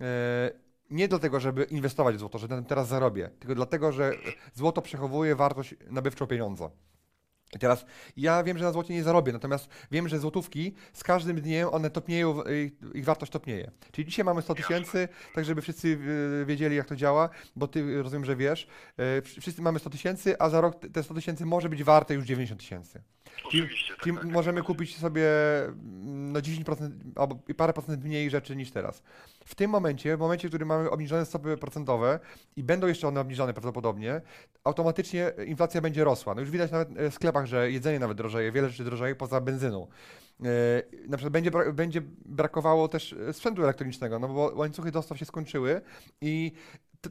e, 0.00 0.66
nie 0.90 1.08
dlatego, 1.08 1.40
żeby 1.40 1.64
inwestować 1.64 2.16
w 2.16 2.18
złoto, 2.18 2.38
że 2.38 2.48
teraz 2.48 2.88
zarobię, 2.88 3.30
tylko 3.38 3.54
dlatego, 3.54 3.92
że 3.92 4.12
złoto 4.54 4.82
przechowuje 4.82 5.36
wartość 5.36 5.74
nabywczą 5.90 6.26
pieniądza. 6.26 6.70
I 7.54 7.58
teraz 7.58 7.86
ja 8.16 8.42
wiem, 8.42 8.58
że 8.58 8.64
na 8.64 8.72
złocie 8.72 8.94
nie 8.94 9.02
zarobię, 9.02 9.32
natomiast 9.32 9.68
wiem, 9.90 10.08
że 10.08 10.18
złotówki 10.18 10.74
z 10.92 11.04
każdym 11.04 11.40
dniem 11.40 11.68
one 11.68 11.90
topnieją, 11.90 12.42
ich 12.94 13.04
wartość 13.04 13.32
topnieje. 13.32 13.70
Czyli 13.92 14.08
dzisiaj 14.08 14.24
mamy 14.24 14.42
100 14.42 14.54
tysięcy, 14.54 15.08
tak 15.34 15.44
żeby 15.44 15.62
wszyscy 15.62 15.98
e, 16.42 16.44
wiedzieli, 16.44 16.76
jak 16.76 16.86
to 16.86 16.96
działa, 16.96 17.28
bo 17.56 17.68
ty 17.68 18.02
rozumiem, 18.02 18.24
że 18.24 18.36
wiesz. 18.36 18.66
E, 18.98 19.22
wszyscy 19.22 19.62
mamy 19.62 19.78
100 19.78 19.90
tysięcy, 19.90 20.38
a 20.38 20.48
za 20.48 20.60
rok 20.60 20.76
te 20.92 21.02
100 21.02 21.14
tysięcy 21.14 21.46
może 21.46 21.68
być 21.68 21.84
warte 21.84 22.14
już 22.14 22.24
90 22.24 22.60
tysięcy. 22.60 23.02
Oczywiście. 23.44 23.94
Czyli, 24.00 24.16
tak, 24.16 24.24
tak, 24.24 24.32
możemy 24.32 24.60
tak. 24.60 24.66
kupić 24.66 24.96
sobie 24.96 25.28
mm, 25.64 26.32
no 26.32 26.40
10% 26.40 26.90
albo 27.16 27.38
parę 27.56 27.72
procent 27.72 28.04
mniej 28.04 28.30
rzeczy 28.30 28.56
niż 28.56 28.70
teraz. 28.70 29.02
W 29.44 29.54
tym 29.54 29.70
momencie, 29.70 30.16
w 30.16 30.20
momencie, 30.20 30.48
w 30.48 30.50
którym 30.50 30.68
mamy 30.68 30.90
obniżone 30.90 31.26
stopy 31.26 31.56
procentowe 31.56 32.20
i 32.56 32.62
będą 32.62 32.86
jeszcze 32.86 33.08
one 33.08 33.20
obniżone 33.20 33.52
prawdopodobnie, 33.52 34.20
automatycznie 34.64 35.32
inflacja 35.46 35.80
będzie 35.80 36.04
rosła. 36.04 36.34
No 36.34 36.40
już 36.40 36.50
widać 36.50 36.70
nawet 36.70 36.88
w 37.10 37.14
sklepach, 37.14 37.46
że 37.46 37.70
jedzenie 37.70 37.98
nawet 37.98 38.16
drożeje, 38.16 38.52
wiele 38.52 38.68
rzeczy 38.68 38.84
drożeje 38.84 39.14
poza 39.14 39.40
benzyną. 39.40 39.88
E, 40.44 40.82
na 41.08 41.16
przykład 41.16 41.32
będzie, 41.32 41.50
będzie 41.72 42.02
brakowało 42.24 42.88
też 42.88 43.14
sprzętu 43.32 43.62
elektronicznego, 43.62 44.18
no 44.18 44.28
bo 44.28 44.52
łańcuchy 44.54 44.90
dostaw 44.90 45.18
się 45.18 45.24
skończyły 45.24 45.80
i 46.20 46.52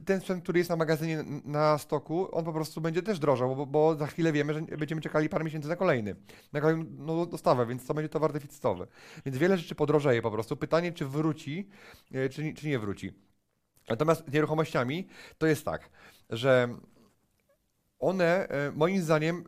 ten 0.06 0.20
sprzęt, 0.20 0.44
który 0.44 0.60
jest 0.60 0.70
na 0.70 0.76
magazynie 0.76 1.24
na 1.46 1.78
stoku, 1.78 2.36
on 2.36 2.46
po 2.46 2.54
prostu 2.54 2.82
będzie 2.82 3.02
też 3.02 3.20
drożał, 3.20 3.56
bo, 3.56 3.66
bo 3.66 3.96
za 3.96 4.08
chwilę 4.08 4.32
wiemy, 4.32 4.54
że 4.54 4.62
będziemy 4.62 5.02
czekali 5.02 5.30
parę 5.30 5.44
miesięcy 5.44 5.68
na 5.68 5.76
kolejny, 5.76 6.16
na 6.54 6.62
kolejną 6.62 6.86
no, 6.98 7.26
dostawę, 7.26 7.66
więc 7.66 7.86
to 7.88 7.94
będzie 7.94 8.10
towar 8.10 8.34
deficytowy. 8.34 8.88
Więc 9.26 9.38
wiele 9.38 9.58
rzeczy 9.58 9.76
podrożeje 9.76 10.22
po 10.22 10.32
prostu. 10.32 10.58
Pytanie, 10.58 10.92
czy 10.92 11.06
wróci, 11.06 11.70
e, 12.12 12.30
czy, 12.30 12.54
czy 12.54 12.68
nie 12.68 12.80
wróci. 12.80 13.14
Natomiast 13.90 14.28
z 14.28 14.34
nieruchomościami 14.34 15.08
to 15.38 15.48
jest 15.48 15.66
tak, 15.66 15.90
że 16.30 16.70
one, 18.00 18.48
e, 18.50 18.72
moim 18.76 19.02
zdaniem, 19.02 19.36
e, 19.38 19.42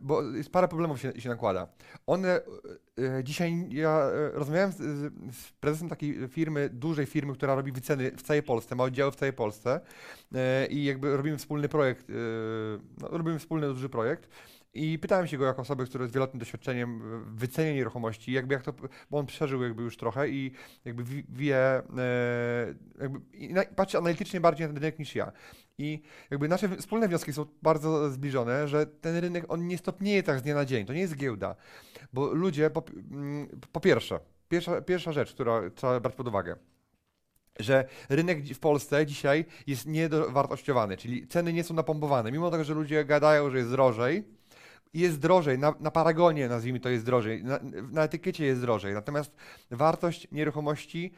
bo 0.00 0.22
jest 0.22 0.50
parę 0.50 0.68
problemów 0.68 1.00
się, 1.00 1.12
się 1.20 1.28
nakłada. 1.28 1.68
One, 2.06 2.28
e, 2.38 3.24
dzisiaj 3.24 3.66
ja 3.70 4.10
rozmawiałem 4.32 4.72
z, 4.72 4.76
z, 4.76 5.12
prezesem 5.60 5.88
takiej 5.88 6.28
firmy, 6.28 6.70
dużej 6.72 7.06
firmy, 7.06 7.34
która 7.34 7.54
robi 7.54 7.72
wyceny 7.72 8.10
w 8.16 8.22
całej 8.22 8.42
Polsce, 8.42 8.74
ma 8.74 8.84
oddziały 8.84 9.12
w 9.12 9.16
całej 9.16 9.32
Polsce 9.32 9.80
i 10.70 10.84
jakby 10.84 11.16
robimy 11.16 11.36
wspólny 11.36 11.68
projekt, 11.68 12.06
no, 13.00 13.08
robimy 13.08 13.38
wspólny 13.38 13.66
duży 13.66 13.88
projekt. 13.88 14.28
I 14.74 14.98
pytałem 14.98 15.26
się 15.26 15.38
go 15.38 15.44
jako 15.44 15.62
osobę, 15.62 15.84
która 15.84 16.04
jest 16.04 16.14
wieloletnim 16.14 16.38
doświadczeniem 16.38 17.02
w 17.24 17.38
wycenie 17.38 17.74
nieruchomości, 17.74 18.32
jakby 18.32 18.54
jak 18.54 18.62
to, 18.62 18.72
bo 19.10 19.18
on 19.18 19.26
przeżył 19.26 19.62
jakby 19.62 19.82
już 19.82 19.96
trochę 19.96 20.28
i 20.28 20.52
jakby 20.84 21.04
wie, 21.28 21.82
jakby 22.98 23.20
patrzy 23.76 23.98
analitycznie 23.98 24.40
bardziej 24.40 24.66
na 24.66 24.72
ten 24.72 24.82
rynek 24.82 24.98
niż 24.98 25.14
ja. 25.14 25.32
I 25.78 26.02
jakby 26.30 26.48
nasze 26.48 26.76
wspólne 26.76 27.08
wnioski 27.08 27.32
są 27.32 27.46
bardzo 27.62 28.10
zbliżone, 28.10 28.68
że 28.68 28.86
ten 28.86 29.16
rynek 29.16 29.44
on 29.48 29.66
nie 29.66 29.78
stopnieje 29.78 30.22
tak 30.22 30.38
z 30.38 30.42
dnia 30.42 30.54
na 30.54 30.64
dzień. 30.64 30.86
To 30.86 30.92
nie 30.92 31.00
jest 31.00 31.16
giełda. 31.16 31.56
Bo 32.12 32.34
ludzie, 32.34 32.70
po, 32.70 32.82
mm, 33.10 33.60
po 33.72 33.80
pierwsze, 33.80 34.20
pierwsza, 34.48 34.80
pierwsza 34.80 35.12
rzecz, 35.12 35.34
która 35.34 35.70
trzeba 35.74 36.00
brać 36.00 36.14
pod 36.14 36.28
uwagę, 36.28 36.56
że 37.58 37.84
rynek 38.08 38.44
w 38.44 38.58
Polsce 38.58 39.06
dzisiaj 39.06 39.44
jest 39.66 39.86
niedowartościowany, 39.86 40.96
czyli 40.96 41.26
ceny 41.26 41.52
nie 41.52 41.64
są 41.64 41.74
napompowane. 41.74 42.32
Mimo 42.32 42.50
tego, 42.50 42.64
że 42.64 42.74
ludzie 42.74 43.04
gadają, 43.04 43.50
że 43.50 43.58
jest 43.58 43.70
drożej, 43.70 44.37
jest 44.94 45.18
drożej, 45.18 45.58
na, 45.58 45.74
na 45.80 45.90
paragonie 45.90 46.48
nazwijmy 46.48 46.80
to 46.80 46.88
jest 46.88 47.04
drożej, 47.04 47.44
na, 47.44 47.58
na, 47.92 48.02
etykiecie 48.02 48.44
jest 48.44 48.60
drożej, 48.60 48.94
natomiast 48.94 49.36
wartość 49.70 50.28
nieruchomości 50.32 51.12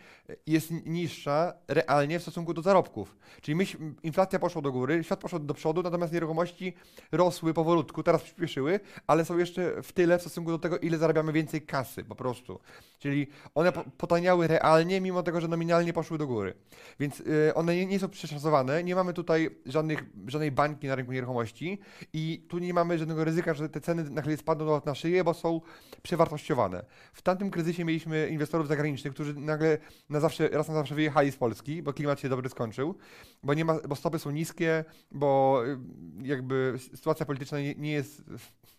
jest 0.47 0.71
niższa 0.71 1.53
realnie 1.69 2.19
w 2.19 2.23
stosunku 2.23 2.55
do 2.55 2.63
zarobków. 2.63 3.17
Czyli 3.41 3.57
myśl, 3.57 3.79
inflacja 4.03 4.39
poszła 4.39 4.63
do 4.63 4.73
góry, 4.73 5.05
świat 5.05 5.21
poszedł 5.21 5.47
do 5.47 5.55
przodu, 5.55 5.83
natomiast 5.83 6.13
nieruchomości 6.13 6.75
rosły 7.13 7.55
powolutku, 7.55 8.03
teraz 8.03 8.23
przyspieszyły, 8.23 8.81
ale 9.07 9.25
są 9.25 9.39
jeszcze 9.39 9.83
w 9.83 9.93
tyle 9.93 10.19
w 10.19 10.21
stosunku 10.21 10.51
do 10.51 10.59
tego, 10.59 10.79
ile 10.79 10.99
zarabiamy 10.99 11.33
więcej 11.33 11.63
kasy 11.63 12.05
po 12.05 12.15
prostu. 12.15 12.61
Czyli 12.99 13.27
one 13.55 13.73
potaniały 13.73 14.47
realnie, 14.47 15.01
mimo 15.01 15.23
tego, 15.23 15.41
że 15.41 15.49
nominalnie 15.49 15.93
poszły 15.93 16.19
do 16.19 16.27
góry. 16.27 16.55
Więc 17.01 17.21
y, 17.21 17.55
one 17.55 17.77
nie, 17.77 17.87
nie 17.87 17.99
są 17.99 18.09
przeszacowane, 18.09 18.85
nie 18.85 18.95
mamy 18.95 19.13
tutaj 19.13 19.51
żadnych, 19.67 20.05
żadnej 20.27 20.51
bańki 20.51 20.87
na 20.87 20.95
rynku 20.95 21.13
nieruchomości 21.13 21.81
i 22.13 22.47
tu 22.49 22.59
nie 22.59 22.75
mamy 22.75 22.99
żadnego 22.99 23.25
ryzyka, 23.25 23.55
że 23.61 23.69
te 23.69 23.81
ceny 23.81 24.11
na 24.11 24.21
chwilę 24.23 24.37
spadną 24.37 24.81
na 24.87 24.95
szyję, 24.95 25.25
bo 25.25 25.35
są 25.35 25.61
przewartościowane. 26.03 26.85
W 27.13 27.23
tamtym 27.23 27.51
kryzysie 27.51 27.85
mieliśmy 27.85 28.29
inwestorów 28.29 28.69
zagranicznych, 28.69 29.15
którzy 29.15 29.35
nagle 29.35 29.79
na 30.09 30.21
zawsze, 30.21 30.49
raz 30.49 30.69
na 30.69 30.75
zawsze 30.75 30.95
wyjechali 30.95 31.33
z 31.33 31.37
Polski, 31.37 31.83
bo 31.83 31.93
klimat 31.93 32.21
się 32.21 32.29
dobrze 32.29 32.49
skończył, 32.49 32.95
bo, 33.43 33.55
nie 33.55 33.65
ma, 33.65 33.75
bo 33.89 33.97
stopy 33.97 34.19
są 34.19 34.31
niskie, 34.31 34.85
bo 35.11 35.63
y, 35.67 35.79
jakby 36.23 36.75
sytuacja 36.95 37.27
polityczna 37.27 37.61
nie, 37.61 37.75
nie 37.75 37.93
jest 37.93 38.23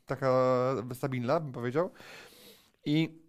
taka 0.06 0.32
stabilna, 0.94 1.40
bym 1.40 1.52
powiedział. 1.52 1.92
I 2.86 3.21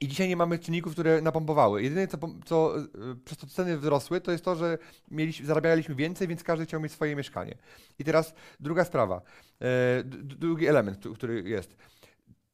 i 0.00 0.08
dzisiaj 0.08 0.28
nie 0.28 0.36
mamy 0.36 0.58
czynników, 0.58 0.92
które 0.92 1.20
napompowały. 1.20 1.82
Jedyne, 1.82 2.08
co, 2.08 2.18
co 2.44 2.78
y, 2.78 2.88
przez 3.24 3.38
to 3.38 3.46
ceny 3.46 3.78
wzrosły, 3.78 4.20
to 4.20 4.32
jest 4.32 4.44
to, 4.44 4.56
że 4.56 4.78
mieliśmy, 5.10 5.46
zarabialiśmy 5.46 5.94
więcej, 5.94 6.28
więc 6.28 6.42
każdy 6.42 6.66
chciał 6.66 6.80
mieć 6.80 6.92
swoje 6.92 7.16
mieszkanie. 7.16 7.54
I 7.98 8.04
teraz 8.04 8.34
druga 8.60 8.84
sprawa, 8.84 9.22
e, 9.60 10.02
drugi 10.04 10.66
element, 10.66 11.04
który 11.14 11.42
jest 11.48 11.76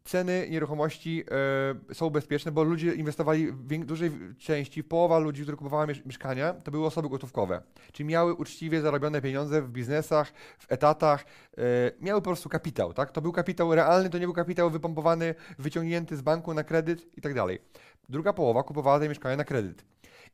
ceny 0.06 0.46
nieruchomości 0.50 1.24
e, 1.90 1.94
są 1.94 2.10
bezpieczne, 2.10 2.52
bo 2.52 2.62
ludzie 2.62 2.94
inwestowali 2.94 3.52
w 3.52 3.84
dużej 3.84 4.10
części, 4.38 4.84
połowa 4.84 5.18
ludzi, 5.18 5.42
którzy 5.42 5.56
kupowali 5.56 6.02
mieszkania, 6.06 6.54
to 6.54 6.70
były 6.70 6.86
osoby 6.86 7.08
gotówkowe. 7.08 7.62
Czyli 7.92 8.08
miały 8.08 8.34
uczciwie 8.34 8.80
zarobione 8.80 9.22
pieniądze 9.22 9.62
w 9.62 9.68
biznesach, 9.68 10.32
w 10.58 10.72
etatach, 10.72 11.24
e, 11.58 11.62
miały 12.00 12.20
po 12.20 12.30
prostu 12.30 12.48
kapitał, 12.48 12.92
tak? 12.92 13.12
To 13.12 13.22
był 13.22 13.32
kapitał 13.32 13.74
realny, 13.74 14.10
to 14.10 14.18
nie 14.18 14.26
był 14.26 14.34
kapitał 14.34 14.70
wypompowany, 14.70 15.34
wyciągnięty 15.58 16.16
z 16.16 16.22
banku 16.22 16.54
na 16.54 16.64
kredyt 16.64 17.18
i 17.18 17.20
tak 17.20 17.34
dalej. 17.34 17.58
Druga 18.08 18.32
połowa 18.32 18.62
kupowała 18.62 19.00
te 19.00 19.08
mieszkania 19.08 19.36
na 19.36 19.44
kredyt. 19.44 19.84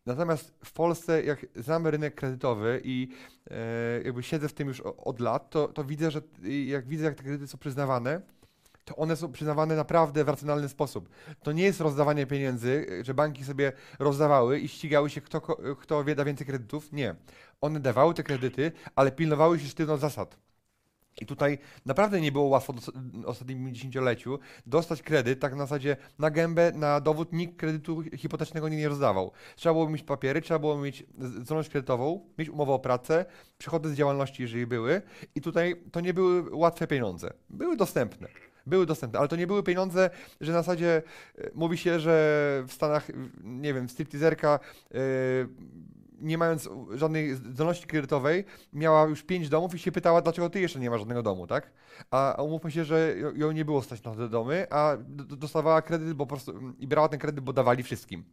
Natomiast 0.06 0.54
w 0.64 0.72
Polsce, 0.72 1.22
jak 1.22 1.46
znam 1.56 1.86
rynek 1.86 2.14
kredytowy 2.14 2.80
i 2.84 3.08
e, 3.50 4.02
jakby 4.04 4.22
siedzę 4.22 4.48
w 4.48 4.52
tym 4.52 4.68
już 4.68 4.80
od 4.80 5.20
lat, 5.20 5.50
to, 5.50 5.68
to 5.68 5.84
widzę, 5.84 6.10
że 6.10 6.20
jak 6.66 6.86
widzę, 6.86 7.04
jak 7.04 7.14
te 7.14 7.22
kredyty 7.22 7.46
są 7.46 7.58
przyznawane, 7.58 8.20
to 8.84 8.96
one 8.96 9.16
są 9.16 9.32
przyznawane 9.32 9.76
naprawdę 9.76 10.24
w 10.24 10.28
racjonalny 10.28 10.68
sposób. 10.68 11.08
To 11.42 11.52
nie 11.52 11.64
jest 11.64 11.80
rozdawanie 11.80 12.26
pieniędzy, 12.26 12.86
że 13.02 13.14
banki 13.14 13.44
sobie 13.44 13.72
rozdawały 13.98 14.58
i 14.60 14.68
ścigały 14.68 15.10
się, 15.10 15.20
kto, 15.20 15.40
kto 15.80 16.04
da 16.04 16.24
więcej 16.24 16.46
kredytów. 16.46 16.92
Nie. 16.92 17.14
One 17.60 17.80
dawały 17.80 18.14
te 18.14 18.22
kredyty, 18.22 18.72
ale 18.96 19.12
pilnowały 19.12 19.58
się 19.58 19.68
sztywno 19.68 19.96
zasad. 19.96 20.36
I 21.20 21.26
tutaj 21.26 21.58
naprawdę 21.86 22.20
nie 22.20 22.32
było 22.32 22.44
łatwo 22.44 22.72
w 22.72 22.78
ostatnim 23.24 23.74
dziesięcioleciu 23.74 24.38
dostać 24.66 25.02
kredyt, 25.02 25.40
tak 25.40 25.52
na 25.52 25.58
zasadzie 25.58 25.96
na 26.18 26.30
gębę, 26.30 26.72
na 26.74 27.00
dowód 27.00 27.32
nikt 27.32 27.56
kredytu 27.56 28.02
hipotecznego 28.16 28.68
nie, 28.68 28.76
nie 28.76 28.88
rozdawał. 28.88 29.32
Trzeba 29.56 29.72
było 29.72 29.88
mieć 29.88 30.02
papiery, 30.02 30.42
trzeba 30.42 30.58
było 30.58 30.78
mieć 30.78 31.04
zdolność 31.18 31.68
kredytową, 31.68 32.26
mieć 32.38 32.48
umowę 32.48 32.72
o 32.72 32.78
pracę, 32.78 33.24
przychody 33.58 33.88
z 33.88 33.94
działalności, 33.94 34.42
jeżeli 34.42 34.66
były. 34.66 35.02
I 35.34 35.40
tutaj 35.40 35.82
to 35.92 36.00
nie 36.00 36.14
były 36.14 36.56
łatwe 36.56 36.86
pieniądze. 36.86 37.32
Były 37.50 37.76
dostępne 37.76 38.28
były 38.66 38.86
dostępne, 38.86 39.18
ale 39.18 39.28
to 39.28 39.36
nie 39.36 39.46
były 39.46 39.62
pieniądze, 39.62 40.10
że 40.40 40.52
na 40.52 40.58
zasadzie 40.58 41.02
e, 41.38 41.50
mówi 41.54 41.78
się, 41.78 42.00
że 42.00 42.64
w 42.66 42.72
Stanach, 42.72 43.08
nie 43.44 43.74
wiem, 43.74 43.88
stripteaserka 43.88 44.60
yy, 44.90 45.00
nie 46.22 46.38
mając 46.38 46.68
żadnej 46.94 47.34
zdolności 47.34 47.86
kredytowej, 47.86 48.44
miała 48.72 49.04
już 49.04 49.22
pięć 49.22 49.48
domów 49.48 49.74
i 49.74 49.78
się 49.78 49.92
pytała, 49.92 50.22
dlaczego 50.22 50.50
ty 50.50 50.60
jeszcze 50.60 50.80
nie 50.80 50.90
masz 50.90 51.00
żadnego 51.00 51.22
domu, 51.22 51.46
tak? 51.46 51.70
A 52.10 52.42
umówmy 52.42 52.70
się, 52.70 52.84
że 52.84 53.14
ją 53.34 53.52
nie 53.52 53.64
było 53.64 53.82
stać 53.82 54.02
na 54.02 54.14
te 54.14 54.28
domy, 54.28 54.66
a 54.70 54.96
dostawała 55.16 55.82
kredyt 55.82 56.12
bo 56.12 56.26
po 56.26 56.28
prostu, 56.28 56.74
i 56.78 56.86
brała 56.86 57.08
ten 57.08 57.18
kredyt, 57.20 57.44
bo 57.44 57.52
dawali 57.52 57.82
wszystkim 57.82 58.24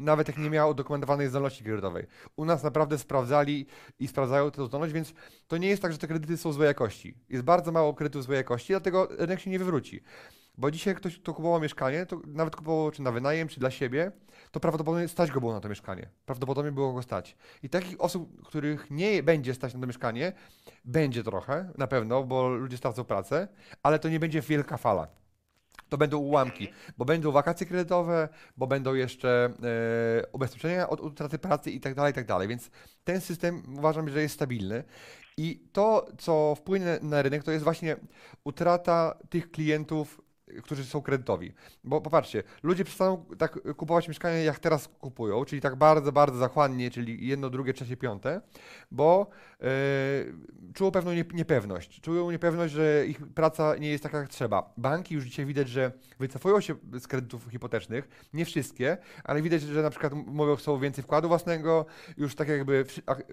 nawet 0.00 0.28
jak 0.28 0.38
nie 0.38 0.50
miała 0.50 0.70
udokumentowanej 0.70 1.28
zdolności 1.28 1.64
kredytowej. 1.64 2.06
U 2.36 2.44
nas 2.44 2.62
naprawdę 2.62 2.98
sprawdzali 2.98 3.66
i 3.98 4.08
sprawdzają 4.08 4.50
tę 4.50 4.66
zdolność, 4.66 4.94
więc 4.94 5.14
to 5.48 5.56
nie 5.56 5.68
jest 5.68 5.82
tak, 5.82 5.92
że 5.92 5.98
te 5.98 6.06
kredyty 6.06 6.36
są 6.36 6.52
złej 6.52 6.66
jakości. 6.66 7.14
Jest 7.28 7.44
bardzo 7.44 7.72
mało 7.72 7.94
kredytów 7.94 8.24
złej 8.24 8.36
jakości, 8.36 8.72
dlatego 8.72 9.08
rynek 9.10 9.40
się 9.40 9.50
nie 9.50 9.58
wywróci. 9.58 10.02
Bo 10.58 10.70
dzisiaj 10.70 10.94
ktoś, 10.94 11.18
kto 11.18 11.34
kupował 11.34 11.60
mieszkanie, 11.60 12.06
to 12.06 12.20
nawet 12.26 12.56
kupował 12.56 12.90
czy 12.90 13.02
na 13.02 13.12
wynajem, 13.12 13.48
czy 13.48 13.60
dla 13.60 13.70
siebie, 13.70 14.12
to 14.50 14.60
prawdopodobnie 14.60 15.08
stać 15.08 15.30
go 15.30 15.40
było 15.40 15.52
na 15.52 15.60
to 15.60 15.68
mieszkanie. 15.68 16.08
Prawdopodobnie 16.26 16.72
było 16.72 16.92
go 16.92 17.02
stać. 17.02 17.36
I 17.62 17.68
takich 17.68 18.00
osób, 18.00 18.42
których 18.46 18.90
nie 18.90 19.22
będzie 19.22 19.54
stać 19.54 19.74
na 19.74 19.80
to 19.80 19.86
mieszkanie, 19.86 20.32
będzie 20.84 21.24
trochę, 21.24 21.72
na 21.78 21.86
pewno, 21.86 22.24
bo 22.24 22.48
ludzie 22.48 22.76
stracą 22.76 23.04
pracę, 23.04 23.48
ale 23.82 23.98
to 23.98 24.08
nie 24.08 24.20
będzie 24.20 24.40
wielka 24.40 24.76
fala 24.76 25.20
to 25.88 25.98
będą 25.98 26.18
ułamki, 26.18 26.68
bo 26.98 27.04
będą 27.04 27.32
wakacje 27.32 27.66
kredytowe, 27.66 28.28
bo 28.56 28.66
będą 28.66 28.94
jeszcze 28.94 29.52
e, 29.62 30.26
ubezpieczenia 30.32 30.88
od 30.88 31.00
utraty 31.00 31.38
pracy 31.38 31.70
i 31.70 31.80
tak 31.80 31.94
dalej, 31.94 32.10
i 32.10 32.14
tak 32.14 32.26
dalej. 32.26 32.48
Więc 32.48 32.70
ten 33.04 33.20
system 33.20 33.62
uważam, 33.78 34.08
że 34.08 34.22
jest 34.22 34.34
stabilny. 34.34 34.84
I 35.36 35.68
to, 35.72 36.06
co 36.18 36.54
wpłynie 36.54 36.98
na 37.02 37.22
rynek, 37.22 37.44
to 37.44 37.50
jest 37.50 37.64
właśnie 37.64 37.96
utrata 38.44 39.18
tych 39.30 39.50
klientów 39.50 40.20
którzy 40.62 40.84
są 40.84 41.02
kredytowi. 41.02 41.52
Bo 41.84 42.00
popatrzcie, 42.00 42.42
ludzie 42.62 42.84
przestaną 42.84 43.24
tak 43.38 43.74
kupować 43.76 44.08
mieszkania, 44.08 44.38
jak 44.38 44.58
teraz 44.58 44.88
kupują, 44.88 45.44
czyli 45.44 45.60
tak 45.60 45.76
bardzo, 45.76 46.12
bardzo 46.12 46.38
zachłannie, 46.38 46.90
czyli 46.90 47.26
jedno, 47.26 47.50
drugie, 47.50 47.72
trzecie, 47.72 47.96
piąte, 47.96 48.40
bo 48.90 49.30
yy, 49.60 49.68
czują 50.74 50.90
pewną 50.90 51.12
niepewność. 51.12 52.00
Czują 52.00 52.30
niepewność, 52.30 52.74
że 52.74 53.06
ich 53.06 53.26
praca 53.34 53.76
nie 53.76 53.90
jest 53.90 54.02
taka, 54.02 54.18
jak 54.18 54.28
trzeba. 54.28 54.72
Banki 54.76 55.14
już 55.14 55.24
dzisiaj 55.24 55.46
widać, 55.46 55.68
że 55.68 55.92
wycofują 56.18 56.60
się 56.60 56.74
z 57.00 57.06
kredytów 57.06 57.50
hipotecznych, 57.50 58.08
nie 58.32 58.44
wszystkie, 58.44 58.98
ale 59.24 59.42
widać, 59.42 59.62
że 59.62 59.82
na 59.82 59.90
przykład 59.90 60.12
mówią, 60.12 60.56
chcą 60.56 60.78
więcej 60.78 61.04
wkładu 61.04 61.28
własnego, 61.28 61.86
już 62.16 62.34
tak 62.34 62.48
jakby 62.48 62.84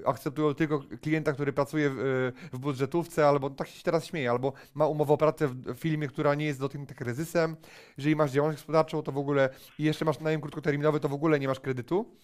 akceptują 0.06 0.54
tylko 0.54 0.84
klienta, 1.02 1.34
który 1.34 1.54
pracuje 1.54 1.90
w, 1.90 2.32
w 2.54 2.60
budżetówce, 2.60 3.28
albo 3.28 3.50
tak 3.50 3.68
się 3.68 3.84
teraz 3.84 4.06
śmieje, 4.06 4.32
albo 4.32 4.54
ma 4.74 4.88
umowę 4.88 5.14
o 5.14 5.18
pracę 5.18 5.48
w 5.48 5.76
filmie, 5.76 6.08
która 6.08 6.36
nie 6.36 6.46
jest 6.46 6.60
dotknięta 6.60 6.94
kryzysem. 7.08 7.56
Jeżeli 7.98 8.16
masz 8.16 8.32
działalność 8.32 8.62
gospodarczą, 8.62 9.04
to 9.04 9.12
w 9.12 9.18
ogóle 9.18 9.50
i 9.80 9.84
jeszcze 9.84 10.06
masz 10.06 10.20
najem 10.20 10.42
krótkoterminowy, 10.42 11.00
to 11.00 11.10
w 11.10 11.14
ogóle 11.14 11.40
nie 11.40 11.48
masz 11.48 11.60
kredytu. 11.60 12.16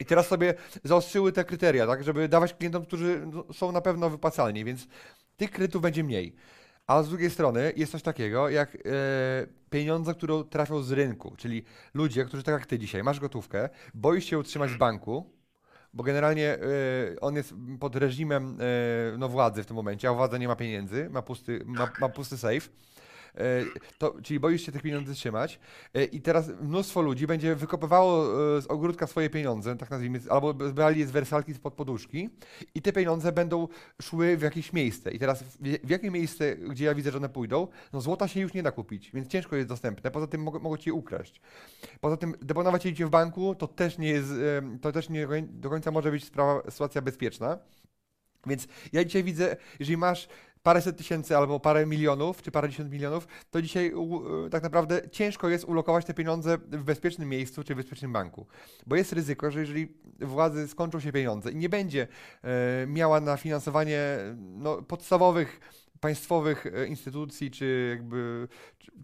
I 0.00 0.04
teraz 0.04 0.26
sobie 0.26 0.54
zaostrzyły 0.84 1.32
te 1.32 1.44
kryteria, 1.44 1.86
tak, 1.86 2.04
żeby 2.04 2.28
dawać 2.28 2.54
klientom, 2.54 2.86
którzy 2.86 3.26
no, 3.32 3.44
są 3.52 3.72
na 3.72 3.80
pewno 3.80 4.10
wypłacalni, 4.10 4.64
więc 4.64 4.88
tych 5.36 5.50
kredytów 5.50 5.82
będzie 5.82 6.04
mniej. 6.04 6.36
A 6.86 7.02
z 7.02 7.08
drugiej 7.08 7.30
strony 7.30 7.72
jest 7.76 7.92
coś 7.92 8.02
takiego 8.02 8.48
jak 8.48 8.74
e, 8.74 8.78
pieniądze, 9.70 10.14
które 10.14 10.44
trafią 10.50 10.82
z 10.82 10.92
rynku, 10.92 11.34
czyli 11.36 11.64
ludzie, 11.94 12.24
którzy 12.24 12.42
tak 12.42 12.52
jak 12.52 12.66
ty 12.66 12.78
dzisiaj, 12.78 13.02
masz 13.02 13.20
gotówkę, 13.20 13.68
boisz 13.94 14.24
się 14.24 14.38
utrzymać 14.38 14.70
w 14.70 14.78
banku, 14.78 15.30
bo 15.94 16.02
generalnie 16.02 16.54
e, 16.54 16.58
on 17.20 17.36
jest 17.36 17.54
pod 17.80 17.96
reżimem 17.96 18.58
e, 18.60 19.18
no, 19.18 19.28
władzy 19.28 19.62
w 19.62 19.66
tym 19.66 19.76
momencie, 19.76 20.08
a 20.08 20.12
władza 20.12 20.38
nie 20.38 20.48
ma 20.48 20.56
pieniędzy, 20.56 21.08
ma 21.10 21.22
pusty, 21.22 21.62
ma, 21.66 21.90
ma 22.00 22.08
pusty 22.08 22.38
safe 22.38 22.68
to, 23.98 24.14
czyli 24.22 24.40
boisz 24.40 24.66
się 24.66 24.72
tych 24.72 24.82
pieniędzy 24.82 25.14
trzymać 25.14 25.58
e, 25.94 26.04
i 26.04 26.20
teraz 26.20 26.48
mnóstwo 26.60 27.02
ludzi 27.02 27.26
będzie 27.26 27.54
wykopywało 27.54 28.24
e, 28.56 28.62
z 28.62 28.66
ogródka 28.66 29.06
swoje 29.06 29.30
pieniądze, 29.30 29.76
tak 29.76 29.90
nazwijmy, 29.90 30.20
albo 30.28 30.54
brali 30.54 31.00
je 31.00 31.06
z 31.06 31.10
wersalki 31.10 31.54
spod 31.54 31.74
poduszki 31.74 32.30
i 32.74 32.82
te 32.82 32.92
pieniądze 32.92 33.32
będą 33.32 33.68
szły 34.02 34.36
w 34.36 34.42
jakieś 34.42 34.72
miejsce. 34.72 35.10
I 35.10 35.18
teraz 35.18 35.42
w, 35.42 35.56
w 35.84 35.90
jakie 35.90 36.10
miejsce, 36.10 36.56
gdzie 36.56 36.84
ja 36.84 36.94
widzę, 36.94 37.10
że 37.10 37.18
one 37.18 37.28
pójdą, 37.28 37.68
no 37.92 38.00
złota 38.00 38.28
się 38.28 38.40
już 38.40 38.54
nie 38.54 38.62
da 38.62 38.70
kupić, 38.70 39.10
więc 39.14 39.28
ciężko 39.28 39.56
jest 39.56 39.68
dostępne. 39.68 40.10
Poza 40.10 40.26
tym 40.26 40.42
mogą, 40.42 40.58
mogą 40.58 40.76
ci 40.76 40.90
je 40.90 40.94
ukraść. 40.94 41.40
Poza 42.00 42.16
tym 42.16 42.34
deponować 42.42 42.84
je 42.84 43.06
w 43.06 43.10
banku 43.10 43.54
to 43.54 43.68
też 43.68 43.98
nie 43.98 44.08
jest, 44.08 44.28
to 44.80 44.92
też 44.92 45.08
nie 45.08 45.28
do 45.42 45.70
końca 45.70 45.90
może 45.90 46.10
być 46.10 46.24
sprawa, 46.24 46.70
sytuacja 46.70 47.02
bezpieczna. 47.02 47.58
Więc 48.46 48.68
ja 48.92 49.04
dzisiaj 49.04 49.24
widzę, 49.24 49.56
jeżeli 49.78 49.96
masz 49.96 50.28
paręset 50.66 50.96
tysięcy 50.96 51.36
albo 51.36 51.60
parę 51.60 51.86
milionów, 51.86 52.42
czy 52.42 52.50
parędziesiąt 52.50 52.90
milionów, 52.90 53.28
to 53.50 53.62
dzisiaj 53.62 53.92
tak 54.50 54.62
naprawdę 54.62 55.10
ciężko 55.10 55.48
jest 55.48 55.64
ulokować 55.64 56.04
te 56.04 56.14
pieniądze 56.14 56.58
w 56.58 56.84
bezpiecznym 56.84 57.28
miejscu 57.28 57.64
czy 57.64 57.74
w 57.74 57.76
bezpiecznym 57.76 58.12
banku. 58.12 58.46
Bo 58.86 58.96
jest 58.96 59.12
ryzyko, 59.12 59.50
że 59.50 59.60
jeżeli 59.60 59.88
władzy 60.20 60.68
skończą 60.68 61.00
się 61.00 61.12
pieniądze 61.12 61.52
i 61.52 61.56
nie 61.56 61.68
będzie 61.68 62.08
e, 62.42 62.86
miała 62.86 63.20
na 63.20 63.36
finansowanie 63.36 64.00
no, 64.36 64.82
podstawowych 64.82 65.60
państwowych 66.00 66.66
e, 66.66 66.86
instytucji, 66.86 67.50
czy 67.50 67.88
jakby, 67.90 68.48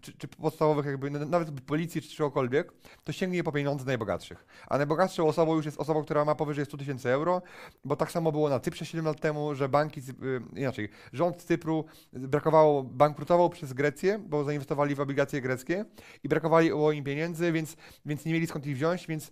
czy, 0.01 0.17
czy, 0.17 0.27
podstawowych 0.27 0.85
jakby, 0.85 1.09
nawet 1.09 1.61
policji, 1.61 2.01
czy 2.01 2.09
czegokolwiek, 2.09 2.73
to 3.03 3.11
sięgnie 3.11 3.43
po 3.43 3.51
pieniądze 3.51 3.85
najbogatszych. 3.85 4.45
A 4.67 4.77
najbogatszą 4.77 5.27
osobą 5.27 5.55
już 5.55 5.65
jest 5.65 5.79
osoba, 5.79 6.03
która 6.03 6.25
ma 6.25 6.35
powyżej 6.35 6.65
100 6.65 6.77
tysięcy 6.77 7.09
euro, 7.09 7.41
bo 7.85 7.95
tak 7.95 8.11
samo 8.11 8.31
było 8.31 8.49
na 8.49 8.59
Cyprze 8.59 8.85
7 8.85 9.05
lat 9.05 9.21
temu, 9.21 9.55
że 9.55 9.69
banki, 9.69 10.01
e, 10.01 10.59
inaczej, 10.59 10.89
rząd 11.13 11.43
Cypru 11.43 11.85
brakowało, 12.13 12.83
bankrutował 12.83 13.49
przez 13.49 13.73
Grecję, 13.73 14.19
bo 14.19 14.43
zainwestowali 14.43 14.95
w 14.95 14.99
obligacje 14.99 15.41
greckie 15.41 15.85
i 16.23 16.29
brakowało 16.29 16.91
im 16.91 17.03
pieniędzy, 17.03 17.51
więc, 17.51 17.75
więc 18.05 18.25
nie 18.25 18.33
mieli 18.33 18.47
skąd 18.47 18.65
ich 18.65 18.75
wziąć, 18.75 19.07
więc 19.07 19.31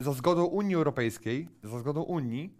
za 0.00 0.12
zgodą 0.12 0.44
Unii 0.44 0.74
Europejskiej, 0.74 1.48
za 1.64 1.78
zgodą 1.78 2.02
Unii, 2.02 2.59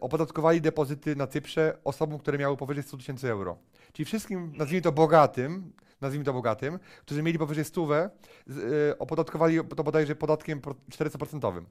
opodatkowali 0.00 0.60
depozyty 0.60 1.16
na 1.16 1.26
Cyprze 1.26 1.78
osobom, 1.84 2.18
które 2.18 2.38
miały 2.38 2.56
powyżej 2.56 2.82
100 2.82 2.96
tysięcy 2.96 3.30
euro. 3.30 3.58
Czyli 3.92 4.06
wszystkim, 4.06 4.52
nazwijmy 4.56 4.82
to 4.82 4.92
bogatym, 4.92 5.72
nazwijmy 6.00 6.24
to 6.24 6.32
bogatym, 6.32 6.78
którzy 7.00 7.22
mieli 7.22 7.38
powyżej 7.38 7.64
100, 7.64 7.88
y, 8.04 8.98
opodatkowali 8.98 9.58
to 9.76 9.84
bodajże 9.84 10.14
podatkiem 10.14 10.60
400%. 10.60 11.62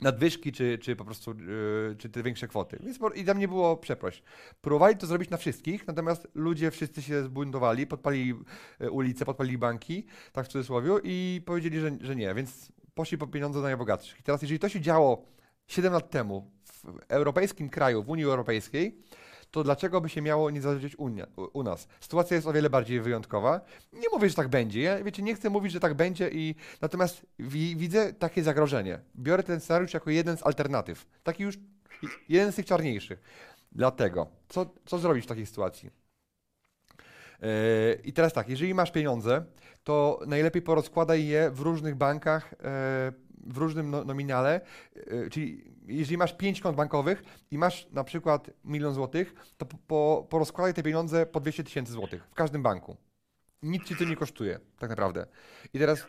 Nadwyżki, 0.00 0.52
czy, 0.52 0.78
czy 0.78 0.96
po 0.96 1.04
prostu, 1.04 1.30
y, 1.30 1.96
czy 1.98 2.08
te 2.08 2.22
większe 2.22 2.48
kwoty. 2.48 2.78
Więc 2.82 2.98
i 3.14 3.24
tam 3.24 3.38
nie 3.38 3.48
było 3.48 3.76
przeproś. 3.76 4.22
Próbowali 4.60 4.96
to 4.96 5.06
zrobić 5.06 5.30
na 5.30 5.36
wszystkich, 5.36 5.86
natomiast 5.86 6.28
ludzie 6.34 6.70
wszyscy 6.70 7.02
się 7.02 7.22
zbuntowali, 7.22 7.86
podpalili 7.86 8.34
ulice, 8.90 9.24
podpalili 9.24 9.58
banki, 9.58 10.06
tak 10.32 10.46
w 10.46 10.48
cudzysłowie, 10.48 10.90
i 11.04 11.42
powiedzieli, 11.46 11.80
że, 11.80 11.90
że 12.00 12.16
nie, 12.16 12.34
więc 12.34 12.72
poszli 12.94 13.18
po 13.18 13.26
pieniądze 13.26 13.60
najbogatszych. 13.60 14.20
I 14.20 14.22
teraz, 14.22 14.42
jeżeli 14.42 14.58
to 14.58 14.68
się 14.68 14.80
działo 14.80 15.35
7 15.66 15.92
lat 15.92 16.10
temu 16.10 16.50
w 16.64 16.84
europejskim 17.08 17.68
kraju, 17.68 18.02
w 18.02 18.08
Unii 18.08 18.24
Europejskiej, 18.24 19.02
to 19.50 19.64
dlaczego 19.64 20.00
by 20.00 20.08
się 20.08 20.22
miało 20.22 20.50
nie 20.50 20.60
zadziać 20.60 20.96
Unia, 20.96 21.26
u, 21.52 21.62
nas? 21.62 21.88
Sytuacja 22.00 22.34
jest 22.34 22.46
o 22.46 22.52
wiele 22.52 22.70
bardziej 22.70 23.00
wyjątkowa. 23.00 23.60
Nie 23.92 24.08
mówię, 24.12 24.28
że 24.28 24.34
tak 24.34 24.48
będzie. 24.48 24.80
Ja, 24.82 25.04
wiecie, 25.04 25.22
nie 25.22 25.34
chcę 25.34 25.50
mówić, 25.50 25.72
że 25.72 25.80
tak 25.80 25.94
będzie 25.94 26.30
i 26.32 26.54
natomiast 26.80 27.26
wi 27.38 27.76
widzę 27.76 28.12
takie 28.12 28.42
zagrożenie. 28.42 29.00
Biorę 29.16 29.42
ten 29.42 29.60
scenariusz 29.60 29.94
jako 29.94 30.10
jeden 30.10 30.36
z 30.36 30.46
alternatyw. 30.46 31.06
Taki 31.22 31.42
już 31.42 31.58
jeden 32.28 32.52
z 32.52 32.56
tych 32.56 32.66
czarniejszych. 32.66 33.22
Dlatego, 33.72 34.26
co, 34.48 34.74
co 34.86 34.98
zrobić 34.98 35.24
w 35.24 35.28
takiej 35.28 35.46
sytuacji? 35.46 35.90
Yy, 37.42 37.48
I 38.04 38.12
teraz 38.12 38.32
tak, 38.32 38.48
jeżeli 38.48 38.74
masz 38.74 38.90
pieniądze, 38.90 39.44
to 39.84 40.20
najlepiej 40.26 40.62
porozkładaj 40.62 41.26
je 41.26 41.50
w 41.50 41.60
różnych 41.60 41.94
bankach, 41.94 42.52
yy, 42.52 43.25
w 43.46 43.56
różnym 43.56 43.90
no, 43.90 44.04
nominale, 44.04 44.60
yy, 44.96 45.30
czyli 45.30 45.64
jeżeli 45.86 46.18
masz 46.18 46.36
5 46.36 46.60
kont 46.60 46.76
bankowych 46.76 47.22
i 47.50 47.58
masz 47.58 47.88
na 47.90 48.04
przykład 48.04 48.50
milion 48.64 48.94
złotych, 48.94 49.34
to 49.56 49.66
po, 49.86 50.26
porozkładaj 50.30 50.74
te 50.74 50.82
pieniądze 50.82 51.26
po 51.26 51.40
200 51.40 51.64
tysięcy 51.64 51.92
złotych 51.92 52.26
w 52.30 52.34
każdym 52.34 52.62
banku. 52.62 52.96
Nic 53.62 53.84
ci 53.84 53.96
to 53.96 54.04
nie 54.04 54.16
kosztuje, 54.16 54.60
tak 54.78 54.90
naprawdę. 54.90 55.26
I 55.74 55.78
teraz 55.78 56.06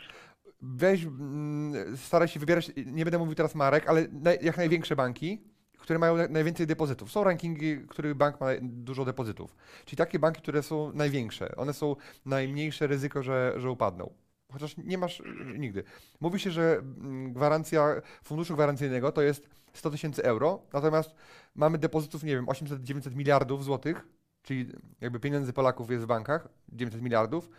weź, 0.61 1.03
mm, 1.03 1.97
staraj 1.97 2.27
się 2.27 2.39
wybierać, 2.39 2.71
nie 2.85 3.05
będę 3.05 3.17
mówił 3.17 3.35
teraz 3.35 3.55
marek, 3.55 3.89
ale 3.89 4.07
jak 4.41 4.57
największe 4.57 4.95
banki, 4.95 5.41
które 5.77 5.99
mają 5.99 6.29
najwięcej 6.29 6.67
depozytów. 6.67 7.11
Są 7.11 7.23
rankingi, 7.23 7.77
których 7.87 8.15
bank 8.15 8.41
ma 8.41 8.47
dużo 8.61 9.05
depozytów. 9.05 9.55
Czyli 9.85 9.97
takie 9.97 10.19
banki, 10.19 10.41
które 10.41 10.63
są 10.63 10.91
największe. 10.93 11.55
One 11.55 11.73
są 11.73 11.95
najmniejsze 12.25 12.87
ryzyko, 12.87 13.23
że, 13.23 13.53
że 13.57 13.71
upadną. 13.71 14.13
Chociaż 14.51 14.77
nie 14.77 14.97
masz 14.97 15.23
nigdy. 15.57 15.83
Mówi 16.19 16.39
się, 16.39 16.51
że 16.51 16.77
mm, 16.77 17.33
gwarancja 17.33 18.01
funduszu 18.23 18.55
gwarancyjnego 18.55 19.11
to 19.11 19.21
jest 19.21 19.49
100 19.73 19.89
tysięcy 19.89 20.23
euro, 20.23 20.61
natomiast 20.73 21.15
mamy 21.55 21.77
depozytów, 21.77 22.23
nie 22.23 22.35
wiem, 22.35 22.45
800-900 22.45 23.15
miliardów 23.15 23.63
złotych, 23.63 24.07
czyli 24.43 24.71
jakby 25.01 25.19
pieniędzy 25.19 25.53
Polaków 25.53 25.91
jest 25.91 26.03
w 26.03 26.07
bankach, 26.07 26.47
900 26.69 27.01
miliardów, 27.01 27.49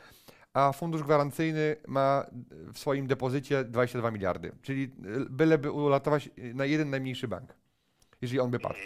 a 0.53 0.72
fundusz 0.72 1.03
gwarancyjny 1.03 1.76
ma 1.86 2.26
w 2.72 2.78
swoim 2.78 3.07
depozycie 3.07 3.64
22 3.64 4.11
miliardy, 4.11 4.53
czyli 4.62 4.89
byleby 5.30 5.70
uratować 5.70 6.30
na 6.55 6.64
jeden 6.64 6.91
najmniejszy 6.91 7.28
bank 7.28 7.55
jeżeli 8.22 8.41
on 8.41 8.51
by 8.51 8.59
padł. 8.59 8.78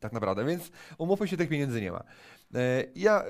Tak 0.00 0.12
naprawdę, 0.12 0.44
więc 0.44 0.70
umówmy 0.98 1.28
się, 1.28 1.36
tych 1.36 1.48
pieniędzy 1.48 1.80
nie 1.80 1.92
ma. 1.92 2.04
E, 2.54 2.84
ja 2.94 3.24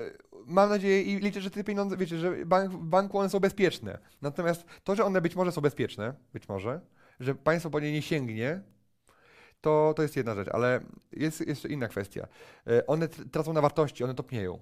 mam 0.45 0.69
nadzieję 0.69 1.01
i 1.01 1.19
liczę, 1.19 1.41
że 1.41 1.51
te 1.51 1.63
pieniądze, 1.63 1.97
wiecie, 1.97 2.17
że 2.17 2.45
bank, 2.45 2.71
w 2.71 2.77
banku 2.77 3.17
one 3.19 3.29
są 3.29 3.39
bezpieczne. 3.39 3.97
Natomiast 4.21 4.65
to, 4.83 4.95
że 4.95 5.05
one 5.05 5.21
być 5.21 5.35
może 5.35 5.51
są 5.51 5.61
bezpieczne, 5.61 6.13
być 6.33 6.47
może, 6.47 6.81
że 7.19 7.35
państwo 7.35 7.69
po 7.69 7.79
nie 7.79 7.91
nie 7.91 8.01
sięgnie, 8.01 8.61
to, 9.61 9.93
to 9.95 10.01
jest 10.01 10.15
jedna 10.15 10.35
rzecz, 10.35 10.49
ale 10.49 10.79
jest 11.11 11.47
jeszcze 11.47 11.69
inna 11.69 11.87
kwestia. 11.87 12.27
E, 12.67 12.87
one 12.87 13.07
tracą 13.07 13.53
na 13.53 13.61
wartości, 13.61 14.03
one 14.03 14.15
topnieją. 14.15 14.59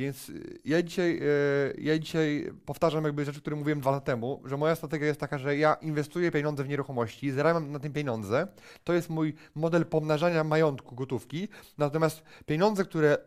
Więc 0.00 0.28
y, 0.28 0.58
ja 0.64 0.82
dzisiaj, 0.82 1.20
y, 1.22 1.80
ja 1.80 1.98
dzisiaj 1.98 2.52
powtarzam 2.66 3.04
jakby 3.04 3.24
rzeczy, 3.24 3.40
które 3.40 3.56
mówiłem 3.56 3.80
dwa 3.80 3.90
lata 3.90 4.06
temu, 4.06 4.42
że 4.44 4.56
moja 4.56 4.74
strategia 4.76 5.06
jest 5.06 5.20
taka, 5.20 5.38
że 5.38 5.56
ja 5.56 5.74
inwestuję 5.74 6.30
pieniądze 6.30 6.64
w 6.64 6.68
nieruchomości, 6.68 7.30
zarabiam 7.30 7.72
na 7.72 7.78
tym 7.78 7.92
pieniądze. 7.92 8.46
To 8.84 8.92
jest 8.92 9.10
mój 9.10 9.34
model 9.54 9.86
pomnażania 9.86 10.44
majątku 10.44 10.94
gotówki. 10.94 11.48
Natomiast 11.78 12.22
pieniądze, 12.46 12.84
które 12.84 13.18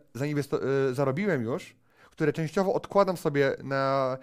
y, 0.90 0.94
zarobiłem 0.94 1.44
już, 1.44 1.76
które 2.12 2.34
częściowo 2.34 2.74
odkładam 2.74 3.18
sobie 3.18 3.56
na, 3.64 4.18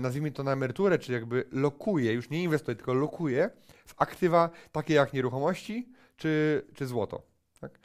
nazwijmy 0.00 0.32
to 0.32 0.42
na 0.42 0.52
emeryturę, 0.52 0.98
czy 0.98 1.12
jakby 1.12 1.44
lokuję, 1.52 2.12
już 2.12 2.30
nie 2.30 2.42
inwestuję, 2.42 2.76
tylko 2.76 2.94
lokuję 2.94 3.50
w 3.86 3.94
aktywa 3.96 4.50
takie 4.72 4.94
jak 4.94 5.12
nieruchomości 5.12 5.92
czy, 6.16 6.62
czy 6.74 6.86
złoto. 6.86 7.22
Tak? 7.60 7.78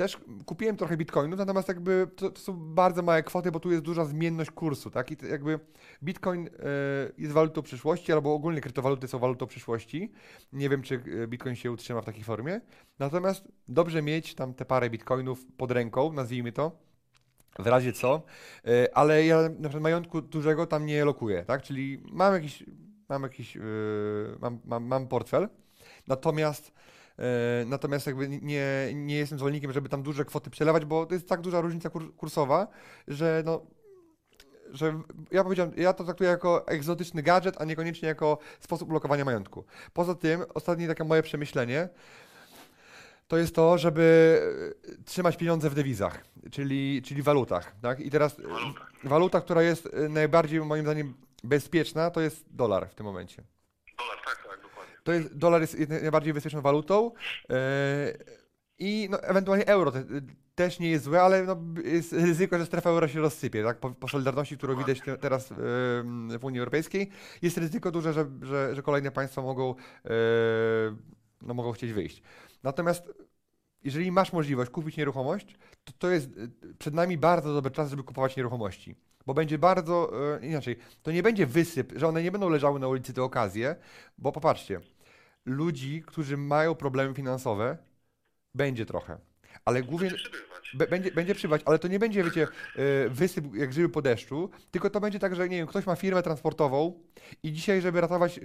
Też 0.00 0.18
kupiłem 0.46 0.76
trochę 0.76 0.96
bitcoinów, 0.96 1.38
natomiast 1.38 1.68
jakby 1.68 2.06
to, 2.16 2.30
to, 2.30 2.40
są 2.40 2.56
bardzo 2.56 3.02
małe 3.02 3.22
kwoty, 3.22 3.52
bo 3.52 3.60
tu 3.60 3.70
jest 3.70 3.82
duża 3.82 4.04
zmienność 4.04 4.50
kursu, 4.50 4.90
tak? 4.90 5.10
I 5.10 5.16
jakby 5.30 5.60
bitcoin 6.02 6.46
y, 6.46 6.50
jest 7.18 7.32
walutą 7.32 7.62
przyszłości, 7.62 8.12
albo 8.12 8.34
ogólnie 8.34 8.60
kryptowaluty 8.60 9.08
są 9.08 9.18
walutą 9.18 9.46
przyszłości. 9.46 10.12
Nie 10.52 10.68
wiem, 10.68 10.82
czy 10.82 11.02
e, 11.22 11.26
bitcoin 11.26 11.56
się 11.56 11.72
utrzyma 11.72 12.00
w 12.02 12.04
takiej 12.04 12.22
formie. 12.24 12.60
Natomiast 12.98 13.48
dobrze 13.68 14.02
mieć 14.02 14.34
tam 14.34 14.54
te 14.54 14.64
parę 14.64 14.90
bitcoinów 14.90 15.46
pod 15.56 15.70
ręką, 15.70 16.12
nazwijmy 16.12 16.52
to. 16.52 16.72
W 17.58 17.66
razie 17.66 17.92
co, 17.92 18.22
y, 18.68 18.94
ale 18.94 19.26
ja 19.26 19.42
na 19.42 19.68
przykład 19.68 19.82
majątku 19.82 20.22
dużego 20.22 20.66
tam 20.66 20.86
nie 20.86 21.04
lokuję, 21.04 21.44
tak? 21.44 21.62
Czyli 21.62 22.02
mam 22.12 22.34
jakiś, 22.34 22.64
mam 23.08 23.22
jakiś, 23.22 23.56
yy, 23.56 23.62
mam, 24.40 24.58
mam, 24.64 24.84
mam 24.84 25.08
portfel, 25.08 25.48
natomiast 26.06 26.72
natomiast 27.66 28.06
jakby 28.06 28.28
nie, 28.28 28.90
nie 28.94 29.16
jestem 29.16 29.38
zwolennikiem, 29.38 29.72
żeby 29.72 29.88
tam 29.88 30.02
duże 30.02 30.24
kwoty 30.24 30.50
przelewać, 30.50 30.84
bo 30.84 31.06
to 31.06 31.14
jest 31.14 31.28
tak 31.28 31.40
duża 31.40 31.60
różnica 31.60 31.90
kursowa, 32.16 32.66
że 33.08 33.42
no 33.46 33.66
że 34.72 35.00
ja 35.30 35.44
powiedziałem, 35.44 35.72
ja 35.76 35.92
to 35.92 36.04
traktuję 36.04 36.30
jako 36.30 36.66
egzotyczny 36.66 37.22
gadżet, 37.22 37.60
a 37.60 37.64
niekoniecznie 37.64 38.08
jako 38.08 38.38
sposób 38.60 38.92
lokowania 38.92 39.24
majątku. 39.24 39.64
Poza 39.92 40.14
tym, 40.14 40.44
ostatnie 40.54 40.88
takie 40.88 41.04
moje 41.04 41.22
przemyślenie, 41.22 41.88
to 43.28 43.36
jest 43.36 43.54
to, 43.54 43.78
żeby 43.78 44.40
trzymać 45.04 45.36
pieniądze 45.36 45.70
w 45.70 45.74
dewizach, 45.74 46.24
czyli, 46.50 47.02
czyli 47.02 47.22
walutach. 47.22 47.74
Tak? 47.82 48.00
I 48.00 48.10
teraz 48.10 48.36
waluta, 49.04 49.40
która 49.40 49.62
jest 49.62 49.88
najbardziej 50.08 50.60
moim 50.60 50.82
zdaniem 50.82 51.14
bezpieczna, 51.44 52.10
to 52.10 52.20
jest 52.20 52.44
dolar 52.50 52.88
w 52.90 52.94
tym 52.94 53.06
momencie. 53.06 53.42
Dolar, 53.98 54.18
tak 54.24 54.39
to 55.02 55.12
jest, 55.12 55.36
dolar 55.36 55.60
jest 55.60 55.78
najbardziej 55.88 56.34
bezpieczną 56.34 56.60
walutą 56.60 57.12
yy, 57.48 57.56
i 58.78 59.08
no, 59.10 59.22
ewentualnie 59.22 59.66
euro 59.66 59.92
te, 59.92 60.04
też 60.54 60.78
nie 60.80 60.90
jest 60.90 61.04
złe, 61.04 61.22
ale 61.22 61.44
no, 61.44 61.56
jest 61.84 62.12
ryzyko, 62.12 62.58
że 62.58 62.66
strefa 62.66 62.90
euro 62.90 63.08
się 63.08 63.20
rozsypie, 63.20 63.64
tak? 63.64 63.80
Po, 63.80 63.90
po 63.90 64.08
solidarności, 64.08 64.56
którą 64.56 64.76
widać 64.76 65.00
te, 65.00 65.18
teraz 65.18 65.50
yy, 65.50 65.56
w 66.38 66.40
Unii 66.42 66.60
Europejskiej, 66.60 67.10
jest 67.42 67.58
ryzyko 67.58 67.90
duże, 67.90 68.12
że, 68.12 68.26
że, 68.42 68.74
że 68.74 68.82
kolejne 68.82 69.10
państwa 69.10 69.42
mogą, 69.42 69.74
yy, 70.04 70.10
no, 71.42 71.54
mogą 71.54 71.72
chcieć 71.72 71.92
wyjść. 71.92 72.22
Natomiast 72.62 73.12
jeżeli 73.84 74.12
masz 74.12 74.32
możliwość 74.32 74.70
kupić 74.70 74.96
nieruchomość, 74.96 75.58
to 75.84 75.92
to 75.98 76.10
jest 76.10 76.30
przed 76.78 76.94
nami 76.94 77.18
bardzo 77.18 77.54
dobry 77.54 77.70
czas, 77.70 77.90
żeby 77.90 78.02
kupować 78.02 78.36
nieruchomości 78.36 78.96
bo 79.30 79.34
będzie 79.34 79.58
bardzo 79.58 80.12
e, 80.36 80.46
inaczej. 80.46 80.76
To 81.02 81.12
nie 81.12 81.22
będzie 81.22 81.46
wysyp, 81.46 81.92
że 81.96 82.08
one 82.08 82.22
nie 82.22 82.32
będą 82.32 82.48
leżały 82.48 82.80
na 82.80 82.88
ulicy 82.88 83.12
te 83.12 83.22
okazje, 83.22 83.76
bo 84.18 84.32
popatrzcie, 84.32 84.80
ludzi, 85.46 86.02
którzy 86.06 86.36
mają 86.36 86.74
problemy 86.74 87.14
finansowe, 87.14 87.78
będzie 88.54 88.86
trochę. 88.86 89.18
Ale 89.64 89.82
głównie 89.82 90.10
będzie, 90.90 91.10
będzie 91.10 91.34
przybywać, 91.34 91.62
ale 91.64 91.78
to 91.78 91.88
nie 91.88 91.98
będzie, 91.98 92.24
wiecie, 92.24 92.46
e, 92.76 93.08
wysyp 93.08 93.54
jak 93.54 93.68
grzyby 93.68 93.88
po 93.88 94.02
deszczu, 94.02 94.50
tylko 94.70 94.90
to 94.90 95.00
będzie 95.00 95.18
tak, 95.18 95.36
że 95.36 95.48
nie 95.48 95.56
wiem, 95.56 95.66
ktoś 95.66 95.86
ma 95.86 95.96
firmę 95.96 96.22
transportową 96.22 97.02
i 97.42 97.52
dzisiaj, 97.52 97.80
żeby 97.80 98.00
ratować 98.00 98.38
e, 98.38 98.42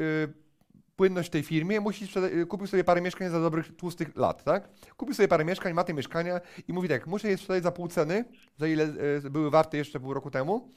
płynność 0.95 1.29
tej 1.29 1.43
firmie, 1.43 1.79
musi 1.79 2.07
kupił 2.47 2.67
sobie 2.67 2.83
parę 2.83 3.01
mieszkań 3.01 3.29
za 3.29 3.41
dobrych, 3.41 3.75
tłustych 3.75 4.15
lat, 4.15 4.43
tak? 4.43 4.69
Kupił 4.97 5.15
sobie 5.15 5.27
parę 5.27 5.45
mieszkań, 5.45 5.73
ma 5.73 5.83
te 5.83 5.93
mieszkania 5.93 6.41
i 6.67 6.73
mówi 6.73 6.89
tak, 6.89 7.07
muszę 7.07 7.29
je 7.29 7.37
sprzedać 7.37 7.63
za 7.63 7.71
pół 7.71 7.87
ceny, 7.87 8.25
za 8.57 8.67
ile 8.67 8.83
e, 9.25 9.29
były 9.29 9.49
warte 9.49 9.77
jeszcze 9.77 9.99
pół 9.99 10.13
roku 10.13 10.31
temu, 10.31 10.71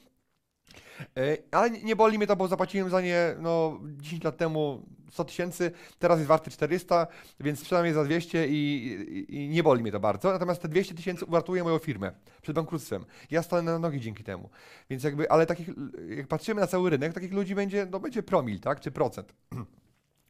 E, 1.17 1.37
ale 1.51 1.69
nie 1.71 1.95
boli 1.95 2.17
mnie 2.17 2.27
to, 2.27 2.35
bo 2.35 2.47
zapłaciłem 2.47 2.89
za 2.89 3.01
nie 3.01 3.35
no, 3.39 3.79
10 3.97 4.23
lat 4.23 4.37
temu 4.37 4.85
100 5.11 5.25
tysięcy, 5.25 5.71
teraz 5.99 6.19
jest 6.19 6.27
warty 6.27 6.51
400, 6.51 7.07
więc 7.39 7.61
przynajmniej 7.61 7.93
za 7.93 8.03
200 8.03 8.47
i, 8.47 8.53
i, 8.53 9.35
i, 9.35 9.49
nie 9.49 9.63
boli 9.63 9.81
mnie 9.81 9.91
to 9.91 9.99
bardzo. 9.99 10.31
Natomiast 10.31 10.61
te 10.61 10.67
200 10.67 10.95
tysięcy 10.95 11.25
uratuje 11.25 11.63
moją 11.63 11.77
firmę 11.77 12.11
przed 12.41 12.55
bankructwem. 12.55 13.05
Ja 13.31 13.43
stanę 13.43 13.71
na 13.71 13.79
nogi 13.79 13.99
dzięki 13.99 14.23
temu. 14.23 14.49
Więc 14.89 15.03
jakby, 15.03 15.31
ale 15.31 15.45
takich, 15.45 15.69
jak 16.17 16.27
patrzymy 16.27 16.61
na 16.61 16.67
cały 16.67 16.89
rynek, 16.89 17.13
takich 17.13 17.33
ludzi 17.33 17.55
będzie, 17.55 17.87
no 17.91 17.99
będzie 17.99 18.23
promil, 18.23 18.59
tak, 18.59 18.79
czy 18.79 18.91
procent. 18.91 19.33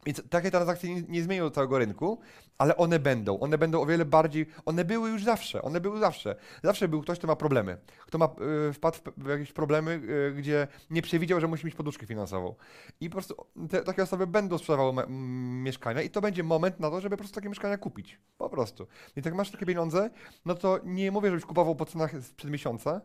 Więc 0.06 0.30
takie 0.30 0.52
transakcje 0.52 0.96
nie, 0.96 1.02
nie 1.02 1.24
zmienią 1.24 1.50
całego 1.50 1.78
rynku, 1.78 2.20
ale 2.58 2.78
one 2.78 3.00
będą. 3.00 3.40
One 3.40 3.58
będą 3.58 3.82
o 3.82 3.86
wiele 3.86 4.06
bardziej. 4.06 4.46
One 4.66 4.86
były 4.86 5.10
już 5.10 5.24
zawsze. 5.24 5.62
One 5.62 5.82
były 5.82 6.00
zawsze. 6.00 6.36
Zawsze 6.64 6.88
był 6.88 7.02
ktoś, 7.02 7.18
kto 7.18 7.28
ma 7.28 7.36
problemy. 7.36 7.78
Kto 8.08 8.18
ma, 8.18 8.30
y, 8.70 8.74
wpadł 8.74 8.98
w, 9.18 9.28
jakieś 9.28 9.54
problemy, 9.54 10.02
y, 10.32 10.34
gdzie 10.38 10.68
nie 10.90 11.02
przewidział, 11.02 11.40
że 11.40 11.48
musi 11.48 11.66
mieć 11.66 11.76
poduszkę 11.76 12.06
finansową. 12.06 12.56
I 13.02 13.10
po 13.10 13.14
prostu 13.14 13.36
te, 13.70 13.84
takie 13.84 14.04
osoby 14.04 14.28
będą 14.28 14.58
sprzedawały 14.58 14.94
mieszkania, 15.64 16.02
i 16.02 16.10
to 16.10 16.22
będzie 16.22 16.44
moment 16.44 16.80
na 16.80 16.90
to, 16.90 17.02
żeby 17.02 17.18
po 17.18 17.20
prostu 17.20 17.36
takie 17.36 17.50
mieszkania 17.50 17.78
kupić. 17.78 18.20
Po 18.38 18.50
prostu. 18.50 18.88
Więc 19.16 19.26
jak 19.26 19.36
masz 19.36 19.52
takie 19.52 19.66
pieniądze, 19.66 20.10
no 20.46 20.56
to 20.56 20.80
nie 20.84 21.12
mówię, 21.12 21.30
żebyś 21.30 21.46
kupował 21.46 21.76
po 21.76 21.86
cenach 21.86 22.12
sprzed 22.22 22.52
miesiąca. 22.52 23.02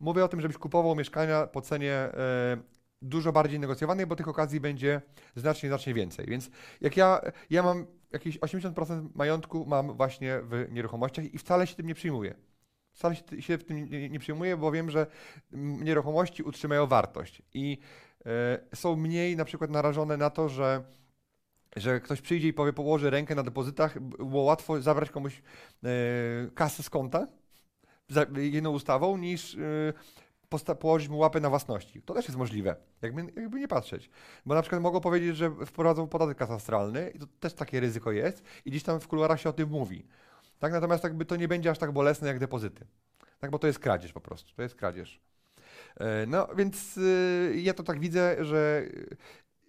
Mówię 0.00 0.24
o 0.24 0.28
tym, 0.28 0.40
żebyś 0.40 0.58
kupował 0.58 0.96
mieszkania 0.96 1.46
po 1.46 1.60
cenie 1.60 2.08
y, 2.58 2.83
dużo 3.04 3.32
bardziej 3.32 3.60
negocjowanej, 3.60 4.06
bo 4.06 4.16
tych 4.16 4.28
okazji 4.28 4.60
będzie 4.60 5.02
znacznie, 5.36 5.68
znacznie 5.68 5.94
więcej. 5.94 6.26
Więc 6.26 6.50
jak 6.80 6.96
ja, 6.96 7.20
ja 7.50 7.62
mam 7.62 7.86
jakieś 8.12 8.38
80% 8.38 9.08
majątku 9.14 9.66
mam 9.66 9.96
właśnie 9.96 10.40
w 10.42 10.66
nieruchomościach 10.72 11.34
i 11.34 11.38
wcale 11.38 11.66
się 11.66 11.74
tym 11.74 11.86
nie 11.86 11.94
przyjmuję. 11.94 12.34
Wcale 12.92 13.16
się, 13.16 13.42
się 13.42 13.58
w 13.58 13.64
tym 13.64 13.90
nie, 13.90 14.08
nie 14.08 14.18
przyjmuję, 14.18 14.56
bo 14.56 14.72
wiem, 14.72 14.90
że 14.90 15.06
nieruchomości 15.52 16.42
utrzymają 16.42 16.86
wartość 16.86 17.42
i 17.54 17.78
y, 18.72 18.76
są 18.76 18.96
mniej 18.96 19.36
na 19.36 19.44
przykład 19.44 19.70
narażone 19.70 20.16
na 20.16 20.30
to, 20.30 20.48
że 20.48 20.84
że 21.76 22.00
ktoś 22.00 22.20
przyjdzie 22.20 22.48
i 22.48 22.52
powie, 22.52 22.72
położy 22.72 23.10
rękę 23.10 23.34
na 23.34 23.42
depozytach, 23.42 24.00
było 24.00 24.42
łatwo 24.42 24.82
zabrać 24.82 25.10
komuś 25.10 25.42
y, 25.84 26.50
kasę 26.54 26.82
z 26.82 26.90
konta 26.90 27.26
jedną 28.36 28.70
ustawą, 28.70 29.16
niż 29.16 29.54
y, 29.54 29.92
położyć 30.58 31.08
mu 31.08 31.18
łapę 31.18 31.40
na 31.40 31.50
własności. 31.50 32.02
To 32.02 32.14
też 32.14 32.24
jest 32.24 32.38
możliwe, 32.38 32.76
jakby, 33.02 33.22
jakby 33.40 33.60
nie 33.60 33.68
patrzeć. 33.68 34.10
Bo 34.46 34.54
na 34.54 34.62
przykład 34.62 34.82
mogą 34.82 35.00
powiedzieć, 35.00 35.36
że 35.36 35.50
wprowadzą 35.66 36.08
podatek 36.08 36.38
katastralny 36.38 37.10
i 37.10 37.18
to 37.18 37.26
też 37.40 37.54
takie 37.54 37.80
ryzyko 37.80 38.12
jest 38.12 38.42
i 38.64 38.70
gdzieś 38.70 38.82
tam 38.82 39.00
w 39.00 39.08
kuluarach 39.08 39.40
się 39.40 39.48
o 39.48 39.52
tym 39.52 39.68
mówi. 39.68 40.06
Tak? 40.58 40.72
Natomiast 40.72 41.04
jakby 41.04 41.24
to 41.24 41.36
nie 41.36 41.48
będzie 41.48 41.70
aż 41.70 41.78
tak 41.78 41.92
bolesne 41.92 42.28
jak 42.28 42.38
depozyty. 42.38 42.86
Tak? 43.40 43.50
Bo 43.50 43.58
to 43.58 43.66
jest 43.66 43.78
kradzież 43.78 44.12
po 44.12 44.20
prostu. 44.20 44.54
To 44.56 44.62
jest 44.62 44.74
kradzież. 44.74 45.20
E, 45.96 46.26
no 46.26 46.48
więc 46.56 46.96
y, 46.96 47.54
ja 47.56 47.74
to 47.74 47.82
tak 47.82 48.00
widzę, 48.00 48.44
że 48.44 48.88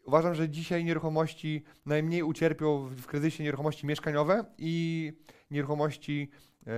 uważam, 0.05 0.35
że 0.35 0.49
dzisiaj 0.49 0.85
nieruchomości 0.85 1.63
najmniej 1.85 2.23
ucierpią 2.23 2.87
w 2.87 3.05
kryzysie 3.05 3.43
nieruchomości 3.43 3.85
mieszkaniowe 3.85 4.45
i 4.57 5.13
nieruchomości 5.51 6.31
e, 6.67 6.71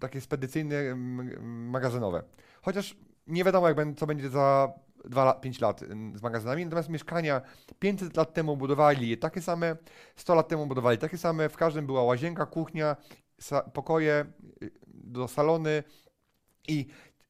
takie 0.00 0.20
spedycyjne, 0.20 0.94
magazynowe. 1.44 2.22
Chociaż 2.68 2.96
nie 3.26 3.44
wiadomo, 3.44 3.68
jak 3.68 3.76
będzie, 3.76 4.00
co 4.00 4.06
będzie 4.06 4.28
za 4.28 4.72
2-5 5.04 5.62
lat 5.62 5.80
z 6.14 6.22
magazynami, 6.22 6.64
natomiast 6.64 6.88
mieszkania 6.88 7.40
500 7.78 8.16
lat 8.16 8.34
temu 8.34 8.56
budowali 8.56 9.08
je 9.08 9.16
takie 9.16 9.42
same, 9.42 9.76
100 10.16 10.34
lat 10.34 10.48
temu 10.48 10.66
budowali 10.66 10.98
takie 10.98 11.18
same, 11.18 11.48
w 11.48 11.56
każdym 11.56 11.86
była 11.86 12.02
łazienka, 12.02 12.46
kuchnia, 12.46 12.96
pokoje, 13.72 14.24
y, 14.62 14.70
do 14.86 15.28
salony 15.28 15.82
i 16.68 16.86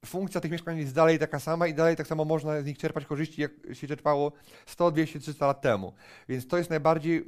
funkcja 0.09 0.40
tych 0.40 0.50
mieszkań 0.50 0.78
jest 0.78 0.94
dalej 0.94 1.18
taka 1.18 1.40
sama 1.40 1.66
i 1.66 1.74
dalej 1.74 1.96
tak 1.96 2.06
samo 2.06 2.24
można 2.24 2.62
z 2.62 2.66
nich 2.66 2.78
czerpać 2.78 3.04
korzyści, 3.04 3.42
jak 3.42 3.50
się 3.72 3.86
czerpało 3.86 4.32
100, 4.66 4.90
200, 4.90 5.20
300 5.20 5.46
lat 5.46 5.61
temu. 5.61 5.92
Więc 6.28 6.46
to 6.46 6.59
jest 6.59 6.70
najbardziej, 6.70 7.14
yy, 7.14 7.24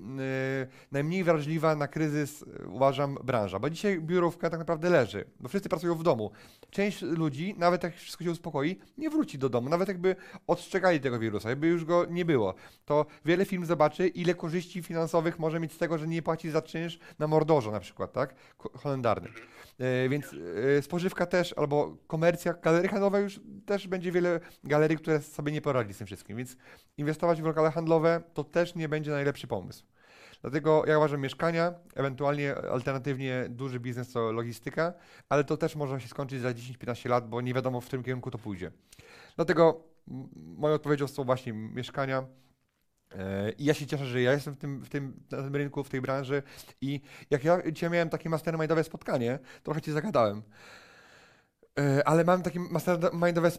najmniej 0.92 1.24
wrażliwa 1.24 1.74
na 1.74 1.88
kryzys, 1.88 2.40
yy, 2.40 2.68
uważam, 2.68 3.18
branża. 3.24 3.58
Bo 3.58 3.70
dzisiaj 3.70 4.00
biurówka 4.00 4.50
tak 4.50 4.58
naprawdę 4.58 4.90
leży, 4.90 5.24
bo 5.40 5.48
wszyscy 5.48 5.68
pracują 5.68 5.94
w 5.94 6.02
domu. 6.02 6.30
Część 6.70 7.02
ludzi, 7.02 7.54
nawet 7.58 7.82
jak 7.82 7.94
wszystko 7.94 8.24
się 8.24 8.30
uspokoi, 8.30 8.78
nie 8.98 9.10
wróci 9.10 9.38
do 9.38 9.48
domu. 9.48 9.68
Nawet 9.68 9.88
jakby 9.88 10.16
odstrzegali 10.46 11.00
tego 11.00 11.18
wirusa, 11.18 11.48
jakby 11.48 11.66
już 11.66 11.84
go 11.84 12.06
nie 12.10 12.24
było, 12.24 12.54
to 12.84 13.06
wiele 13.24 13.44
firm 13.44 13.64
zobaczy, 13.64 14.08
ile 14.08 14.34
korzyści 14.34 14.82
finansowych 14.82 15.38
może 15.38 15.60
mieć 15.60 15.72
z 15.72 15.78
tego, 15.78 15.98
że 15.98 16.06
nie 16.06 16.22
płaci 16.22 16.50
za 16.50 16.62
czynsz 16.62 16.98
na 17.18 17.26
mordorze 17.26 17.70
na 17.70 17.80
przykład, 17.80 18.12
tak? 18.12 18.34
Holendarnym. 18.58 19.32
Yy, 19.78 20.08
więc 20.08 20.34
spożywka 20.80 21.26
też, 21.26 21.54
albo 21.56 21.96
komercja, 22.06 22.54
galerie 22.70 22.90
handlowe 22.90 23.20
już 23.20 23.40
też 23.66 23.88
będzie 23.88 24.12
wiele 24.12 24.40
galerii, 24.64 24.98
które 24.98 25.20
sobie 25.20 25.52
nie 25.52 25.60
poradzi 25.60 25.94
z 25.94 25.98
tym 25.98 26.06
wszystkim, 26.06 26.36
więc 26.36 26.56
inwestować 26.96 27.42
w 27.42 27.44
lokale 27.44 27.70
handlowe 27.70 28.22
to 28.34 28.44
też 28.44 28.74
nie 28.74 28.88
będzie 28.88 29.10
najlepszy 29.10 29.46
pomysł. 29.46 29.84
Dlatego 30.40 30.84
ja 30.86 30.98
uważam 30.98 31.20
mieszkania, 31.20 31.74
ewentualnie 31.94 32.56
alternatywnie 32.56 33.46
duży 33.48 33.80
biznes 33.80 34.12
to 34.12 34.32
logistyka, 34.32 34.92
ale 35.28 35.44
to 35.44 35.56
też 35.56 35.76
może 35.76 36.00
się 36.00 36.08
skończyć 36.08 36.40
za 36.40 36.48
10-15 36.48 37.08
lat, 37.08 37.28
bo 37.28 37.40
nie 37.40 37.54
wiadomo 37.54 37.80
w 37.80 37.86
którym 37.86 38.04
kierunku 38.04 38.30
to 38.30 38.38
pójdzie. 38.38 38.70
Dlatego 39.36 39.84
moją 40.34 40.74
odpowiedzią 40.74 41.08
są 41.08 41.24
właśnie 41.24 41.52
mieszkania. 41.52 42.26
E, 43.14 43.52
I 43.52 43.64
ja 43.64 43.74
się 43.74 43.86
cieszę, 43.86 44.06
że 44.06 44.22
ja 44.22 44.32
jestem 44.32 44.54
w 44.54 44.58
tym, 44.58 44.84
w 44.84 44.88
tym, 44.88 45.22
na 45.30 45.42
tym 45.42 45.56
rynku, 45.56 45.84
w 45.84 45.88
tej 45.88 46.00
branży 46.00 46.42
i 46.80 47.00
jak 47.30 47.44
ja 47.44 47.70
dzisiaj 47.72 47.90
miałem 47.90 48.08
takie 48.08 48.28
mastermindowe 48.28 48.84
spotkanie, 48.84 49.38
trochę 49.62 49.80
Ci 49.80 49.92
zagadałem, 49.92 50.42
ale 52.04 52.24
mam 52.24 52.42
takie 52.42 52.60
mastermindowe. 52.60 53.50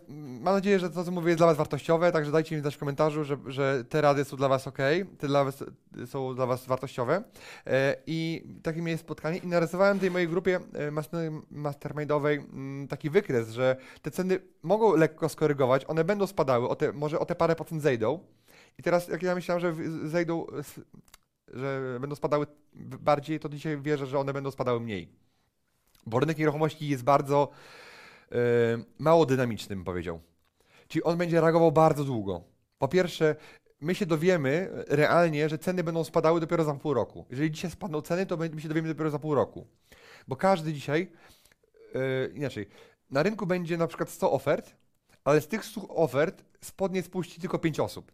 Mam 0.41 0.53
nadzieję, 0.55 0.80
że 0.80 0.89
to, 0.89 1.03
co 1.03 1.11
mówię, 1.11 1.28
jest 1.28 1.39
dla 1.39 1.47
Was 1.47 1.57
wartościowe, 1.57 2.11
także 2.11 2.32
dajcie 2.32 2.55
mi 2.55 2.61
znać 2.61 2.76
w 2.76 2.78
komentarzu, 2.78 3.24
że, 3.24 3.38
że 3.45 3.84
te 3.89 4.01
rady 4.01 4.26
są 4.26 4.38
dla 4.38 4.47
Was 4.47 4.67
ok, 4.67 4.78
te 5.17 5.28
dla 5.28 5.43
was, 5.43 5.63
są 6.05 6.36
dla 6.36 6.45
Was 6.45 6.65
wartościowe. 6.65 7.24
E, 7.67 7.95
I 8.07 8.47
takie 8.63 8.82
miałem 8.82 8.97
spotkanie 8.97 9.38
i 9.38 9.47
narysowałem 9.47 9.99
tej 9.99 10.11
mojej 10.11 10.28
grupie 10.28 10.59
e, 10.74 10.91
mastermindowej 11.51 12.38
mm, 12.38 12.88
taki 12.88 13.09
wykres, 13.09 13.49
że 13.49 13.76
te 14.01 14.11
ceny 14.11 14.39
mogą 14.63 14.95
lekko 14.95 15.30
skorygować, 15.30 15.86
one 15.86 16.03
będą 16.03 16.28
spadały, 16.28 16.69
o 16.69 16.76
te, 16.76 16.93
może 16.93 17.19
o 17.19 17.26
te 17.26 17.36
parę 17.36 17.55
procent 17.55 17.82
zejdą. 17.82 18.19
I 18.78 18.84
teraz, 18.84 19.07
jak 19.07 19.24
ja 19.24 19.36
myślałem, 19.36 19.61
że 19.61 19.76
zejdą, 20.09 20.45
że 21.53 21.97
będą 22.01 22.15
spadały 22.15 22.47
bardziej, 22.99 23.39
to 23.39 23.49
dzisiaj 23.49 23.82
wierzę, 23.82 24.05
że 24.07 24.19
one 24.19 24.34
będą 24.34 24.51
spadały 24.51 24.80
mniej. 24.80 25.09
Bo 26.05 26.19
rynek 26.19 26.38
nieruchomości 26.38 26.88
jest 26.88 27.03
bardzo 27.03 27.51
E, 27.91 27.91
mało 28.99 29.25
dynamiczny, 29.25 29.75
bym 29.75 29.86
powiedział. 29.86 30.21
Czyli 30.88 31.03
on 31.03 31.17
będzie 31.17 31.41
reagował 31.41 31.71
bardzo 31.71 32.03
długo. 32.03 32.43
Po 32.77 32.88
pierwsze, 32.88 33.36
my 33.82 33.95
się 33.95 34.05
dowiemy 34.05 34.69
realnie, 34.88 35.49
że 35.49 35.57
ceny 35.57 35.84
będą 35.84 36.03
spadały 36.03 36.39
dopiero 36.39 36.63
za 36.63 36.73
pół 36.73 36.93
roku. 36.93 37.25
Jeżeli 37.29 37.51
dzisiaj 37.51 37.71
spadną 37.71 38.01
ceny, 38.01 38.25
to 38.25 38.38
my 38.38 38.61
się 38.61 38.67
dowiemy 38.67 38.88
dopiero 38.88 39.09
za 39.09 39.19
pół 39.19 39.36
roku. 39.36 39.67
Bo 40.27 40.36
każdy 40.36 40.73
dzisiaj, 40.73 41.11
yy, 41.93 42.32
inaczej, 42.36 42.67
na 43.09 43.23
rynku 43.23 43.45
będzie 43.45 43.77
na 43.77 43.88
przykład 43.88 44.09
100 44.09 44.32
ofert, 44.32 44.75
ale 45.23 45.41
z 45.41 45.47
tych 45.47 45.65
100 45.65 45.88
ofert 45.88 46.43
spodnie 46.61 47.03
spuści 47.03 47.41
tylko 47.41 47.59
5 47.59 47.79
osób. 47.79 48.11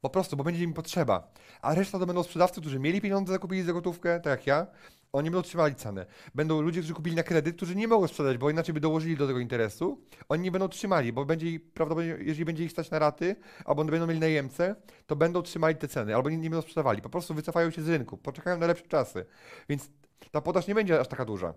Po 0.00 0.10
prostu, 0.10 0.36
bo 0.36 0.44
będzie 0.44 0.64
im 0.64 0.72
potrzeba. 0.72 1.32
A 1.62 1.74
reszta 1.74 1.98
to 1.98 2.06
będą 2.06 2.22
sprzedawcy, 2.22 2.60
którzy 2.60 2.78
mieli 2.78 3.00
pieniądze, 3.00 3.32
zakupili 3.32 3.62
za 3.62 3.72
gotówkę, 3.72 4.20
tak 4.20 4.26
jak 4.26 4.46
ja, 4.46 4.66
oni 5.12 5.30
będą 5.30 5.42
trzymali 5.42 5.74
cenę. 5.74 6.06
Będą 6.34 6.60
ludzie, 6.60 6.80
którzy 6.80 6.94
kupili 6.94 7.16
na 7.16 7.22
kredyt, 7.22 7.56
którzy 7.56 7.76
nie 7.76 7.88
mogą 7.88 8.08
sprzedać, 8.08 8.38
bo 8.38 8.50
inaczej 8.50 8.74
by 8.74 8.80
dołożyli 8.80 9.16
do 9.16 9.26
tego 9.26 9.38
interesu. 9.38 10.00
Oni 10.28 10.42
nie 10.42 10.50
będą 10.50 10.68
trzymali, 10.68 11.12
bo 11.12 11.24
będzie 11.24 11.60
prawdopodobnie, 11.60 12.24
jeżeli 12.24 12.44
będzie 12.44 12.64
ich 12.64 12.72
stać 12.72 12.90
na 12.90 12.98
raty, 12.98 13.36
albo 13.64 13.84
będą 13.84 14.06
mieli 14.06 14.20
najemcę, 14.20 14.76
to 15.06 15.16
będą 15.16 15.42
trzymali 15.42 15.76
te 15.76 15.88
ceny, 15.88 16.14
albo 16.14 16.30
nie, 16.30 16.36
nie 16.36 16.50
będą 16.50 16.62
sprzedawali. 16.62 17.02
Po 17.02 17.10
prostu 17.10 17.34
wycofają 17.34 17.70
się 17.70 17.82
z 17.82 17.88
rynku, 17.88 18.16
poczekają 18.16 18.58
na 18.58 18.66
lepsze 18.66 18.88
czasy. 18.88 19.26
Więc 19.68 19.90
ta 20.30 20.40
podaż 20.40 20.66
nie 20.66 20.74
będzie 20.74 21.00
aż 21.00 21.08
taka 21.08 21.24
duża. 21.24 21.54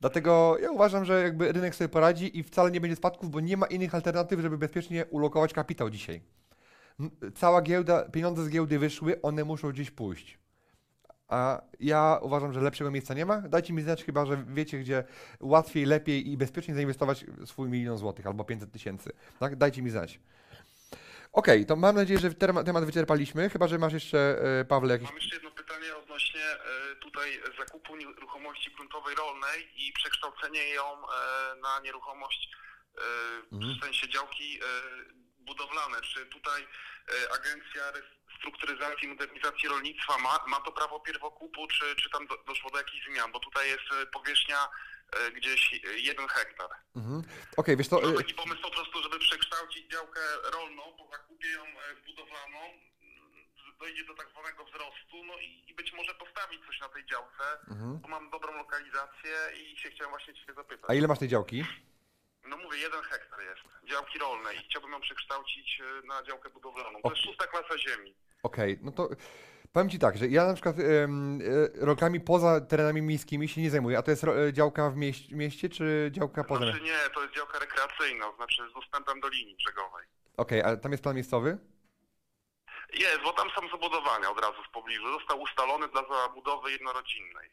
Dlatego 0.00 0.58
ja 0.62 0.70
uważam, 0.70 1.04
że 1.04 1.22
jakby 1.22 1.52
rynek 1.52 1.74
sobie 1.74 1.88
poradzi 1.88 2.38
i 2.38 2.42
wcale 2.42 2.70
nie 2.70 2.80
będzie 2.80 2.96
spadków, 2.96 3.30
bo 3.30 3.40
nie 3.40 3.56
ma 3.56 3.66
innych 3.66 3.94
alternatyw, 3.94 4.40
żeby 4.40 4.58
bezpiecznie 4.58 5.06
ulokować 5.06 5.52
kapitał 5.52 5.90
dzisiaj. 5.90 6.22
Cała 7.34 7.62
giełda, 7.62 8.08
pieniądze 8.08 8.44
z 8.44 8.48
giełdy 8.48 8.78
wyszły, 8.78 9.22
one 9.22 9.44
muszą 9.44 9.70
gdzieś 9.70 9.90
pójść. 9.90 10.38
A 11.30 11.62
ja 11.80 12.18
uważam, 12.22 12.52
że 12.52 12.60
lepszego 12.60 12.90
miejsca 12.90 13.14
nie 13.14 13.26
ma. 13.26 13.40
Dajcie 13.40 13.72
mi 13.72 13.82
znać, 13.82 14.04
chyba 14.04 14.26
że 14.26 14.44
wiecie, 14.48 14.78
gdzie 14.78 15.04
łatwiej, 15.40 15.84
lepiej 15.84 16.30
i 16.30 16.36
bezpiecznie 16.36 16.74
zainwestować 16.74 17.24
swój 17.44 17.68
milion 17.68 17.98
złotych 17.98 18.26
albo 18.26 18.44
500 18.44 18.72
tysięcy. 18.72 19.12
Tak? 19.38 19.56
Dajcie 19.56 19.82
mi 19.82 19.90
znać. 19.90 20.20
Okej, 21.32 21.58
okay, 21.58 21.66
to 21.66 21.76
mam 21.76 21.96
nadzieję, 21.96 22.20
że 22.20 22.30
temat 22.64 22.84
wyczerpaliśmy, 22.84 23.50
chyba 23.50 23.68
że 23.68 23.78
masz 23.78 23.92
jeszcze, 23.92 24.18
e, 24.60 24.64
Pawle, 24.64 24.92
jakieś... 24.92 25.08
Mam 25.08 25.16
jeszcze 25.16 25.34
jedno 25.34 25.50
pytanie 25.50 25.96
odnośnie 25.96 26.44
e, 26.44 26.96
tutaj 26.96 27.40
zakupu 27.58 27.96
nieruchomości 27.96 28.70
gruntowej 28.70 29.14
rolnej 29.14 29.68
i 29.76 29.92
przekształcenie 29.92 30.68
ją 30.68 30.82
e, 30.82 31.60
na 31.60 31.80
nieruchomość 31.80 32.50
mhm. 33.52 33.74
w 33.74 33.84
sensie 33.84 34.08
działki 34.08 34.60
budowlane. 35.38 36.00
Czy 36.00 36.26
tutaj 36.26 36.66
agencja 37.34 37.82
strukturyzacji, 38.40 39.08
modernizacji 39.08 39.68
rolnictwa 39.68 40.18
ma, 40.18 40.44
ma 40.48 40.60
to 40.60 40.72
prawo 40.72 41.00
pierwokupu, 41.00 41.66
czy, 41.66 41.96
czy 41.96 42.10
tam 42.10 42.26
do, 42.26 42.36
doszło 42.46 42.70
do 42.70 42.78
jakichś 42.78 43.06
zmian? 43.06 43.32
Bo 43.32 43.40
tutaj 43.40 43.68
jest 43.68 43.88
e, 44.02 44.06
powierzchnia 44.06 44.68
e, 45.12 45.30
gdzieś 45.30 45.74
e, 45.74 45.98
jeden 45.98 46.28
hektar. 46.28 46.70
Mhm. 46.96 47.18
Okej, 47.20 47.54
okay, 47.56 47.76
wiesz 47.76 47.88
to... 47.88 48.12
Taki 48.16 48.34
pomysł 48.34 48.62
po 48.62 48.70
prostu, 48.70 49.02
żeby 49.02 49.18
przekształcić 49.18 49.90
działkę 49.92 50.20
rolną, 50.52 50.82
po 50.98 51.08
zakupie 51.16 51.48
ją 51.48 51.64
budowlaną, 52.06 52.60
dojdzie 53.80 54.04
do 54.04 54.14
tak 54.14 54.28
zwanego 54.30 54.64
wzrostu, 54.64 55.24
no 55.24 55.38
i, 55.38 55.64
i 55.70 55.74
być 55.74 55.92
może 55.92 56.14
postawić 56.14 56.66
coś 56.66 56.80
na 56.80 56.88
tej 56.88 57.06
działce, 57.06 57.44
mhm. 57.68 57.98
bo 57.98 58.08
mam 58.08 58.30
dobrą 58.30 58.56
lokalizację 58.56 59.36
i 59.60 59.76
się 59.78 59.90
chciałem 59.90 60.10
właśnie 60.10 60.34
Ciebie 60.34 60.54
zapytać. 60.54 60.90
A 60.90 60.94
ile 60.94 61.08
masz 61.08 61.18
tej 61.18 61.28
działki? 61.28 61.64
No 62.44 62.56
mówię, 62.56 62.78
jeden 62.78 63.02
hektar 63.02 63.40
jest, 63.42 63.88
działki 63.90 64.18
rolnej 64.18 64.58
i 64.58 64.68
chciałbym 64.68 64.92
ją 64.92 65.00
przekształcić 65.00 65.82
na 66.04 66.22
działkę 66.22 66.50
budowlaną. 66.50 67.02
To 67.02 67.10
jest 67.10 67.22
szósta 67.22 67.46
klasa 67.46 67.78
ziemi. 67.78 68.14
Okej, 68.42 68.78
no 68.82 68.92
to 68.92 69.08
powiem 69.72 69.90
Ci 69.90 69.98
tak, 69.98 70.18
że 70.18 70.28
ja 70.28 70.46
na 70.46 70.54
przykład 70.54 70.76
em, 70.78 71.40
e, 71.80 71.86
rolkami 71.86 72.20
poza 72.20 72.60
terenami 72.60 73.02
miejskimi 73.02 73.48
się 73.48 73.60
nie 73.60 73.70
zajmuję, 73.70 73.98
a 73.98 74.02
to 74.02 74.10
jest 74.10 74.24
e, 74.24 74.52
działka 74.52 74.90
w 74.90 74.96
mieście, 74.96 75.36
mieście 75.36 75.68
czy 75.68 76.10
działka 76.12 76.44
poza? 76.44 76.64
Znaczy 76.64 76.80
nie, 76.80 76.98
to 77.14 77.22
jest 77.22 77.34
działka 77.34 77.58
rekreacyjna, 77.58 78.32
znaczy 78.36 78.62
z 78.70 78.74
dostępem 78.74 79.20
do 79.20 79.28
linii 79.28 79.56
brzegowej. 79.56 80.06
Okej, 80.36 80.62
ale 80.62 80.76
tam 80.76 80.92
jest 80.92 81.02
plan 81.02 81.14
miejscowy? 81.14 81.58
Jest, 82.92 83.20
bo 83.24 83.32
tam 83.32 83.48
są 83.50 83.68
zabudowania 83.68 84.30
od 84.30 84.40
razu 84.40 84.62
w 84.68 84.70
pobliżu. 84.70 85.12
Został 85.18 85.40
ustalony 85.40 85.88
dla 85.88 86.02
zabudowy 86.08 86.72
jednorodzinnej. 86.72 87.50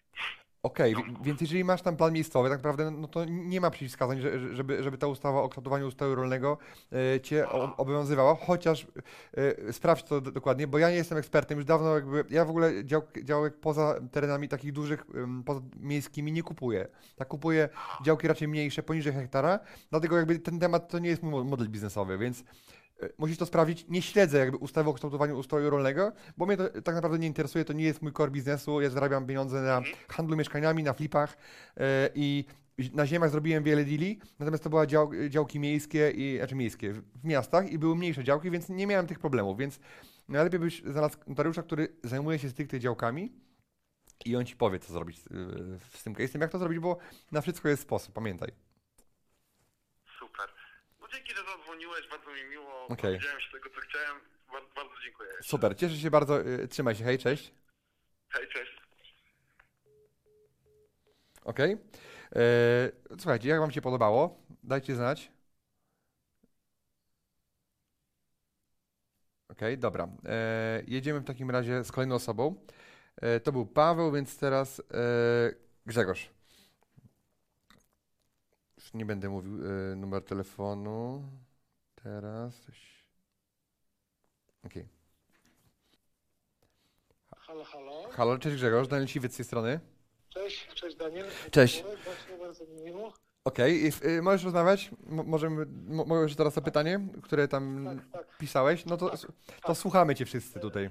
Okej, 0.67 0.95
wi- 0.95 1.03
więc 1.21 1.41
jeżeli 1.41 1.63
masz 1.63 1.81
tam 1.81 1.97
plan 1.97 2.13
miejscowy, 2.13 2.49
tak 2.49 2.57
naprawdę, 2.57 2.91
no 2.91 3.07
to 3.07 3.25
nie 3.25 3.61
ma 3.61 3.69
przeciwwskazań, 3.71 4.21
że- 4.21 4.39
że- 4.39 4.55
żeby, 4.55 4.83
żeby 4.83 4.97
ta 4.97 5.07
ustawa 5.07 5.41
o 5.41 5.49
kształtowaniu 5.49 5.87
ustroju 5.87 6.15
rolnego 6.15 6.57
e, 7.15 7.21
Cię 7.21 7.49
o, 7.49 7.75
obowiązywała, 7.77 8.35
chociaż 8.35 8.87
e, 9.67 9.73
sprawdź 9.73 10.03
to 10.03 10.21
do- 10.21 10.31
dokładnie, 10.31 10.67
bo 10.67 10.77
ja 10.77 10.89
nie 10.89 10.95
jestem 10.95 11.17
ekspertem, 11.17 11.57
już 11.57 11.65
dawno 11.65 11.93
jakby, 11.95 12.23
ja 12.29 12.45
w 12.45 12.49
ogóle 12.49 12.85
dział, 12.85 13.01
działek 13.23 13.59
poza 13.59 13.95
terenami 14.11 14.47
takich 14.47 14.71
dużych, 14.73 15.05
poza 15.45 15.61
miejskimi 15.79 16.31
nie 16.31 16.43
kupuję. 16.43 16.87
Tak 17.15 17.27
kupuję 17.27 17.69
działki 18.03 18.27
raczej 18.27 18.47
mniejsze, 18.47 18.83
poniżej 18.83 19.13
hektara, 19.13 19.59
dlatego 19.89 20.17
jakby 20.17 20.39
ten 20.39 20.59
temat 20.59 20.89
to 20.91 20.99
nie 20.99 21.09
jest 21.09 21.23
mój 21.23 21.31
mo- 21.31 21.43
model 21.43 21.69
biznesowy, 21.69 22.17
więc 22.17 22.43
musisz 23.17 23.37
to 23.37 23.45
sprawdzić. 23.45 23.85
Nie 23.89 24.01
śledzę 24.01 24.37
jakby 24.37 24.57
ustawy 24.57 24.89
o 24.89 24.93
kształtowaniu 24.93 25.37
ustroju 25.37 25.69
rolnego, 25.69 26.11
bo 26.37 26.45
mnie 26.45 26.57
to 26.57 26.81
tak 26.81 26.95
naprawdę 26.95 27.19
nie 27.19 27.27
interesuje, 27.27 27.65
to 27.65 27.73
nie 27.73 27.83
jest 27.83 28.01
mój 28.01 28.13
core 28.13 28.31
biznesu. 28.31 28.81
Ja 28.81 28.89
zarabiam 28.89 29.27
pieniądze 29.27 29.61
na 29.61 29.81
handlu 30.07 30.37
mieszkaniami, 30.37 30.83
na 30.83 30.93
flipach 30.93 31.37
e, 31.77 32.09
i 32.15 32.45
na 32.93 33.07
ziemiach 33.07 33.29
zrobiłem 33.29 33.63
wiele 33.63 33.85
deali, 33.85 34.19
natomiast 34.39 34.63
to 34.63 34.69
były 34.69 34.87
dział, 34.87 35.11
działki 35.29 35.59
miejskie, 35.59 36.11
i, 36.11 36.37
znaczy 36.37 36.55
miejskie, 36.55 36.93
w 36.93 37.23
miastach 37.23 37.71
i 37.71 37.77
były 37.77 37.95
mniejsze 37.95 38.23
działki, 38.23 38.51
więc 38.51 38.69
nie 38.69 38.87
miałem 38.87 39.07
tych 39.07 39.19
problemów, 39.19 39.57
więc 39.57 39.79
najlepiej 40.27 40.59
byś 40.59 40.83
znalazł 40.83 41.17
notariusza, 41.27 41.63
który 41.63 41.87
zajmuje 42.03 42.39
się 42.39 42.49
stricte 42.49 42.79
działkami 42.79 43.31
i 44.25 44.35
on 44.35 44.45
ci 44.45 44.55
powie, 44.55 44.79
co 44.79 44.93
zrobić 44.93 45.17
y, 45.17 45.21
z 45.97 46.03
tym 46.03 46.13
case'em, 46.13 46.41
jak 46.41 46.51
to 46.51 46.59
zrobić, 46.59 46.79
bo 46.79 46.97
na 47.31 47.41
wszystko 47.41 47.69
jest 47.69 47.81
sposób, 47.81 48.13
pamiętaj. 48.13 48.66
No 51.07 51.13
dzięki, 51.13 51.35
że 51.35 51.43
zadzwoniłeś, 51.57 52.07
bardzo 52.09 52.31
mi 52.31 52.43
miło. 52.49 52.85
Okej. 52.85 53.13
Dowiedziałem 53.13 53.41
się 53.41 53.51
tego, 53.51 53.69
co 53.69 53.81
chciałem. 53.81 54.21
Bardzo, 54.51 54.69
bardzo 54.75 54.93
dziękuję. 55.03 55.29
Super, 55.41 55.77
cieszę 55.77 55.95
się 55.95 56.11
bardzo, 56.11 56.41
y, 56.47 56.67
trzymaj 56.67 56.95
się, 56.95 57.03
hej, 57.03 57.17
cześć. 57.19 57.53
Hej, 58.29 58.47
cześć. 58.47 58.71
Okej. 61.43 61.77
E, 62.35 62.91
Słuchajcie, 63.19 63.49
jak 63.49 63.59
Wam 63.59 63.71
się 63.71 63.81
podobało? 63.81 64.43
Dajcie 64.63 64.95
znać. 64.95 65.31
Okej, 69.49 69.77
dobra. 69.77 70.07
E, 70.25 70.83
jedziemy 70.87 71.19
w 71.19 71.25
takim 71.25 71.51
razie 71.51 71.83
z 71.83 71.91
kolejną 71.91 72.15
osobą. 72.15 72.55
E, 73.15 73.39
to 73.39 73.51
był 73.51 73.65
Paweł, 73.65 74.11
więc 74.11 74.37
teraz 74.37 74.79
e, 74.79 74.83
Grzegorz. 75.85 76.36
Już 78.87 78.93
nie 78.93 79.05
będę 79.05 79.29
mówił 79.29 79.53
e, 79.65 79.95
numer 79.95 80.23
telefonu. 80.23 81.23
Teraz. 82.03 82.61
coś- 82.61 83.03
Okej. 84.65 84.87
Halo, 87.37 87.63
halo. 87.63 88.09
Halo, 88.11 88.37
cześć 88.37 88.55
Grzegorz, 88.55 88.87
Daniel 88.87 89.07
Siwiec 89.07 89.33
z 89.33 89.35
tej 89.37 89.45
strony. 89.45 89.79
Cześć, 90.29 90.67
cześć 90.67 90.95
Daniel. 90.95 91.25
Cześć. 91.51 91.83
Okej, 93.43 93.83
i- 93.85 94.07
y, 94.07 94.21
możesz 94.21 94.43
rozmawiać? 94.43 94.91
Mo- 95.07 95.23
możemy, 95.23 95.65
mo- 95.65 96.05
możesz 96.05 96.35
teraz 96.35 96.53
to 96.53 96.61
pytanie, 96.61 97.07
które 97.23 97.47
tam 97.47 97.85
Tak, 98.11 98.25
tak. 98.27 98.37
pisałeś? 98.37 98.85
No 98.85 98.97
to, 98.97 99.11
to 99.65 99.75
słuchamy 99.75 100.15
Cię 100.15 100.25
wszyscy 100.25 100.59
tutaj. 100.59 100.89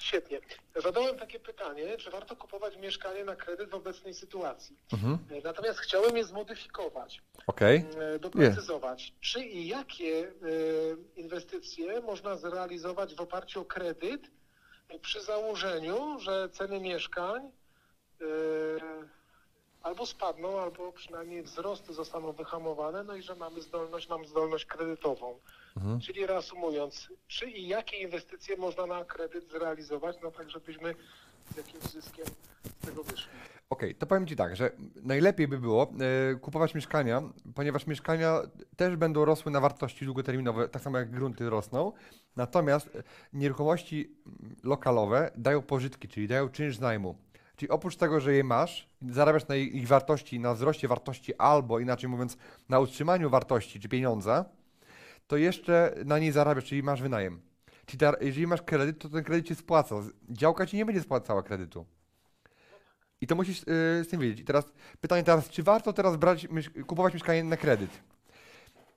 Świetnie. 0.00 0.40
Zadałem 0.76 1.18
takie 1.18 1.40
pytanie, 1.40 1.96
czy 1.96 2.10
warto 2.10 2.36
kupować 2.36 2.76
mieszkanie 2.76 3.24
na 3.24 3.36
kredyt 3.36 3.70
w 3.70 3.74
obecnej 3.74 4.14
sytuacji. 4.14 4.76
Mhm. 4.92 5.18
E, 5.30 5.40
Natomiast 5.44 5.78
chciałem 5.78 6.16
je 6.16 6.24
zmodyfikować, 6.24 7.22
Okej. 7.46 7.84
e, 7.98 8.18
doprecyzować. 8.18 9.12
Czy 9.20 9.44
i 9.44 9.68
jakie 9.68 10.28
e, 10.28 10.30
inwestycje 11.20 12.00
można 12.00 12.36
zrealizować 12.36 13.14
w 13.14 13.20
oparciu 13.20 13.60
o 13.60 13.64
kredyt 13.64 14.30
przy 15.02 15.22
założeniu, 15.22 16.18
że 16.20 16.48
ceny 16.48 16.80
mieszkań 16.80 17.50
albo 19.82 20.06
spadną, 20.06 20.60
albo 20.60 20.92
przynajmniej 20.92 21.42
wzrosty 21.42 21.94
zostaną 21.94 22.32
wyhamowane, 22.32 23.04
no 23.04 23.14
i 23.14 23.22
że 23.22 23.34
mamy 23.34 23.60
zdolność, 23.60 24.08
mam 24.08 24.26
zdolność 24.26 24.64
kredytową. 24.64 25.38
Mhm. 25.76 26.00
Czyli 26.00 26.26
reasumując, 26.26 27.08
czy 27.28 27.50
i 27.50 27.68
jakie 27.68 27.96
inwestycje 27.96 28.56
można 28.56 28.86
na 28.86 29.04
kredyt 29.04 29.50
zrealizować, 29.50 30.16
no 30.22 30.30
tak 30.30 30.50
żebyśmy 30.50 30.94
z 31.54 31.56
jakimś 31.56 31.84
zyskiem 31.84 32.26
z 32.82 32.86
tego 32.86 33.04
wyszli. 33.04 33.30
Okej, 33.70 33.94
to 33.94 34.06
powiem 34.06 34.26
Ci 34.26 34.36
tak, 34.36 34.56
że 34.56 34.70
najlepiej 35.02 35.48
by 35.48 35.58
było 35.58 35.92
e, 36.32 36.34
kupować 36.34 36.74
mieszkania, 36.74 37.22
ponieważ 37.54 37.86
mieszkania 37.86 38.40
też 38.76 38.96
będą 38.96 39.24
rosły 39.24 39.52
na 39.52 39.60
wartości 39.60 40.04
długoterminowe, 40.04 40.68
tak 40.68 40.82
samo 40.82 40.98
jak 40.98 41.10
grunty 41.10 41.50
rosną. 41.50 41.92
Natomiast 42.36 42.96
e, 42.96 43.02
nieruchomości 43.32 44.16
lokalowe 44.64 45.30
dają 45.36 45.62
pożytki, 45.62 46.08
czyli 46.08 46.28
dają 46.28 46.48
czynsz 46.48 46.78
najmu. 46.78 47.16
Czyli 47.56 47.70
oprócz 47.70 47.96
tego, 47.96 48.20
że 48.20 48.34
je 48.34 48.44
masz, 48.44 48.88
zarabiasz 49.08 49.48
na 49.48 49.56
ich 49.56 49.88
wartości, 49.88 50.40
na 50.40 50.54
wzroście 50.54 50.88
wartości 50.88 51.34
albo 51.34 51.78
inaczej 51.78 52.08
mówiąc 52.08 52.36
na 52.68 52.80
utrzymaniu 52.80 53.30
wartości 53.30 53.80
czy 53.80 53.88
pieniądza, 53.88 54.44
to 55.30 55.36
jeszcze 55.36 55.94
na 56.04 56.18
niej 56.18 56.32
zarabiasz, 56.32 56.64
czyli 56.64 56.82
masz 56.82 57.02
wynajem. 57.02 57.40
Czyli 57.86 57.98
ta, 57.98 58.12
jeżeli 58.20 58.46
masz 58.46 58.62
kredyt, 58.62 58.98
to 58.98 59.08
ten 59.08 59.24
kredyt 59.24 59.48
się 59.48 59.54
spłaca. 59.54 59.94
Działka 60.30 60.66
ci 60.66 60.76
nie 60.76 60.84
będzie 60.86 61.02
spłacała 61.02 61.42
kredytu. 61.42 61.86
I 63.20 63.26
to 63.26 63.34
musisz 63.34 63.58
yy, 63.58 64.04
z 64.04 64.08
tym 64.08 64.20
wiedzieć. 64.20 64.40
I 64.40 64.44
teraz 64.44 64.64
pytanie 65.00 65.22
teraz, 65.22 65.48
czy 65.48 65.62
warto 65.62 65.92
teraz 65.92 66.16
brać, 66.16 66.48
kupować 66.86 67.14
mieszkanie 67.14 67.44
na 67.44 67.56
kredyt? 67.56 67.90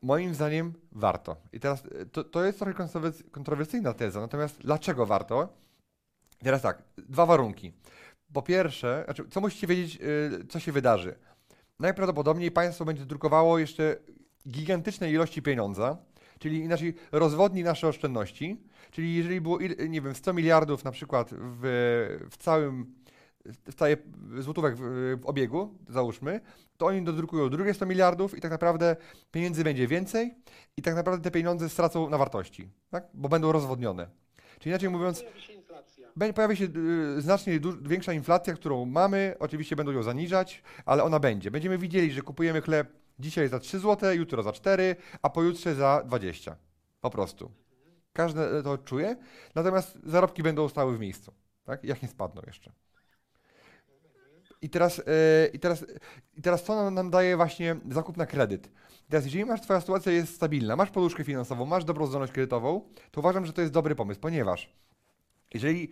Moim 0.02 0.36
zdaniem 0.36 0.74
warto. 0.92 1.38
I 1.52 1.60
teraz 1.60 1.86
y, 1.86 2.06
to, 2.12 2.24
to 2.24 2.44
jest 2.46 2.60
trochę 2.60 2.74
kontrowers- 2.74 3.32
kontrowersyjna 3.32 3.94
teza, 3.94 4.22
natomiast 4.22 4.62
dlaczego 4.62 5.06
warto? 5.06 5.54
Teraz 6.44 6.62
tak, 6.62 6.84
dwa 6.98 7.26
warunki. 7.26 7.74
Po 8.34 8.42
pierwsze, 8.42 9.02
znaczy, 9.06 9.30
co 9.30 9.42
musicie 9.42 9.68
wiedzieć, 9.68 9.96
yy, 9.96 10.46
co 10.50 10.60
się 10.60 10.72
wydarzy? 10.72 11.16
Najprawdopodobniej 11.80 12.52
państwo 12.52 12.86
będzie 12.86 13.06
drukowało 13.06 13.60
jeszcze 13.60 13.98
gigantyczne 14.48 15.12
ilości 15.12 15.42
pieniądza, 15.42 15.98
czyli 16.44 16.60
inaczej 16.60 16.94
rozwodni 17.12 17.64
nasze 17.64 17.88
oszczędności, 17.88 18.58
czyli 18.91 19.16
jeżeli 19.16 19.41
było, 19.41 19.60
nie 19.89 20.02
wiem, 20.02 20.16
100 20.16 20.34
miliardów 20.34 20.84
na 20.84 20.91
przykład 20.91 21.30
w, 21.32 21.62
w 22.32 22.38
całym, 22.38 22.96
w 23.46 23.74
całej 23.76 23.98
złotówek 24.39 24.76
w, 24.76 24.82
w 25.22 25.26
obiegu, 25.26 25.78
załóżmy, 25.89 26.41
to 26.78 26.86
oni 26.86 27.04
dodrukują 27.04 27.50
drugie 27.50 27.74
100 27.74 27.86
miliardów 27.86 28.38
i 28.38 28.41
tak 28.41 28.52
naprawdę 28.52 28.96
pieniędzy 29.32 29.64
będzie 29.64 29.88
więcej 29.88 30.34
i 30.78 30.82
tak 30.82 30.96
naprawdę 30.96 31.24
te 31.24 31.32
pieniądze 31.32 31.70
stracą 31.70 32.10
na 32.10 32.18
wartości, 32.18 32.70
tak? 32.89 33.08
bo 33.14 33.30
będą 33.30 33.52
rozwodnione. 33.52 34.08
Czyli 34.60 34.72
inaczej 34.72 34.89
mówiąc, 34.89 35.24
Pojawi 36.36 36.58
się 36.58 36.68
y, 37.18 37.22
znacznie 37.22 37.60
większa 37.82 38.14
inflacja, 38.14 38.54
którą 38.54 38.86
mamy. 38.86 39.36
Oczywiście 39.39 39.76
będą 39.76 39.91
ją 39.91 40.04
zaniżać, 40.04 40.64
ale 40.86 41.04
ona 41.04 41.20
będzie. 41.20 41.52
Będziemy 41.52 41.78
widzieli, 41.78 42.12
że 42.12 42.22
kupujemy 42.22 42.62
chleb 42.62 43.03
dzisiaj 43.20 43.47
za 43.47 43.59
3 43.59 43.80
zł, 43.80 44.14
jutro 44.14 44.43
za 44.43 44.51
4, 44.51 44.95
a 45.22 45.30
pojutrze 45.30 45.76
za 45.76 46.03
20. 46.05 46.55
Po 47.01 47.09
prostu. 47.09 47.51
Każdy 48.14 48.64
to 48.64 48.78
czuje. 48.78 49.18
Natomiast 49.55 49.99
zarobki 50.03 50.43
będą 50.43 50.70
stały 50.70 50.97
w 50.97 50.99
miejscu. 50.99 51.34
Tak? 51.64 51.84
Jak 51.84 52.01
nie 52.01 52.07
spadną 52.07 52.41
jeszcze. 52.47 52.72
I 54.61 54.70
teraz, 54.70 54.99
y, 54.99 55.03
i 55.53 55.59
teraz, 55.59 55.86
i 56.34 56.41
teraz 56.41 56.64
co 56.64 56.76
nam, 56.76 56.93
nam 56.93 57.09
daje 57.09 57.38
właśnie 57.38 57.76
zakup 57.91 58.18
na 58.18 58.26
kredyt? 58.26 58.70
Teraz, 59.09 59.26
jeżeli 59.26 59.45
masz, 59.45 59.61
twoja 59.61 59.82
sytuacja 59.82 60.11
jest 60.11 60.36
stabilna, 60.36 60.76
masz 60.76 60.89
poduszkę 60.89 61.24
finansową, 61.24 61.66
masz 61.66 61.86
dobrą 61.86 62.07
zdolność 62.07 62.34
kredytową, 62.34 62.82
to 63.11 63.22
uważam, 63.22 63.45
że 63.45 63.53
to 63.53 63.61
jest 63.61 63.74
dobry 63.74 63.95
pomysł, 63.95 64.20
ponieważ 64.20 64.74
jeżeli 65.53 65.89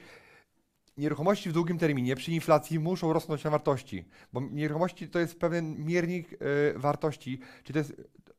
nieruchomości 1.01 1.49
w 1.49 1.53
długim 1.53 1.77
terminie 1.77 2.15
przy 2.15 2.31
inflacji 2.31 2.79
muszą 2.79 3.13
rosnąć 3.13 3.43
na 3.43 3.49
wartości, 3.49 4.05
bo 4.33 4.41
nieruchomości 4.41 5.09
to 5.09 5.19
jest 5.19 5.39
pewien 5.39 5.85
miernik 5.85 6.33
y, 6.33 6.37
wartości, 6.75 7.39
czy 7.63 7.73
to 7.73 7.79
jest 7.79 7.93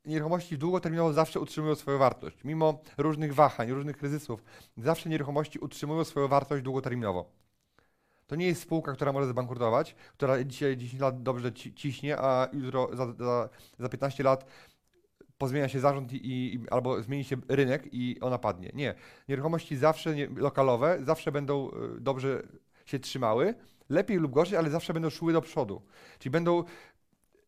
nieruchomości 0.05 0.59
długoterminowo 0.59 1.13
zawsze 1.13 1.41
utrzymują 1.41 1.75
swoją 1.75 1.99
wartość, 1.99 2.45
mimo 2.45 2.81
różnych 2.99 3.35
wahań, 3.35 3.71
różnych 3.71 3.97
kryzysów, 3.97 4.45
zawsze 4.77 5.09
nieruchomości 5.09 5.59
utrzymują 5.59 6.05
swoją 6.05 6.29
wartość 6.29 6.63
długoterminowo. 6.63 7.31
To 8.27 8.37
nie 8.37 8.47
jest 8.47 8.63
spółka, 8.63 8.93
która 8.93 9.13
może 9.13 9.29
zbankrutować, 9.29 9.95
która 10.17 10.45
dzisiaj 10.45 10.77
10 10.77 11.01
lat 11.03 11.23
dobrze 11.23 11.53
ci- 11.53 11.75
ciśnie, 11.75 12.19
a 12.19 12.49
jutro 12.53 12.89
za, 12.93 13.13
za, 13.13 13.49
za 13.79 13.89
15 13.89 14.23
lat 14.23 14.47
pozmienia 15.43 15.69
się 15.69 15.81
zarząd 15.81 16.13
i, 16.13 16.55
i, 16.55 16.61
albo 16.71 17.03
zmieni 17.03 17.25
się 17.25 17.37
rynek 17.49 17.89
i 17.93 18.21
ona 18.21 18.39
padnie. 18.39 18.71
Nie. 18.75 18.95
Nieruchomości 19.29 19.77
zawsze 19.77 20.15
nie, 20.15 20.27
lokalowe 20.37 20.99
zawsze 21.03 21.33
będą 21.33 21.71
y, 21.97 22.01
dobrze 22.01 22.43
się 22.87 22.99
trzymały, 22.99 23.55
lepiej 23.89 24.17
lub 24.17 24.33
gorzej, 24.33 24.59
ale 24.59 24.71
zawsze 24.71 24.93
będą 24.93 25.11
szły 25.11 25.33
do 25.33 25.41
przodu. 25.41 25.83
Czyli 26.19 26.31
będą 26.31 26.65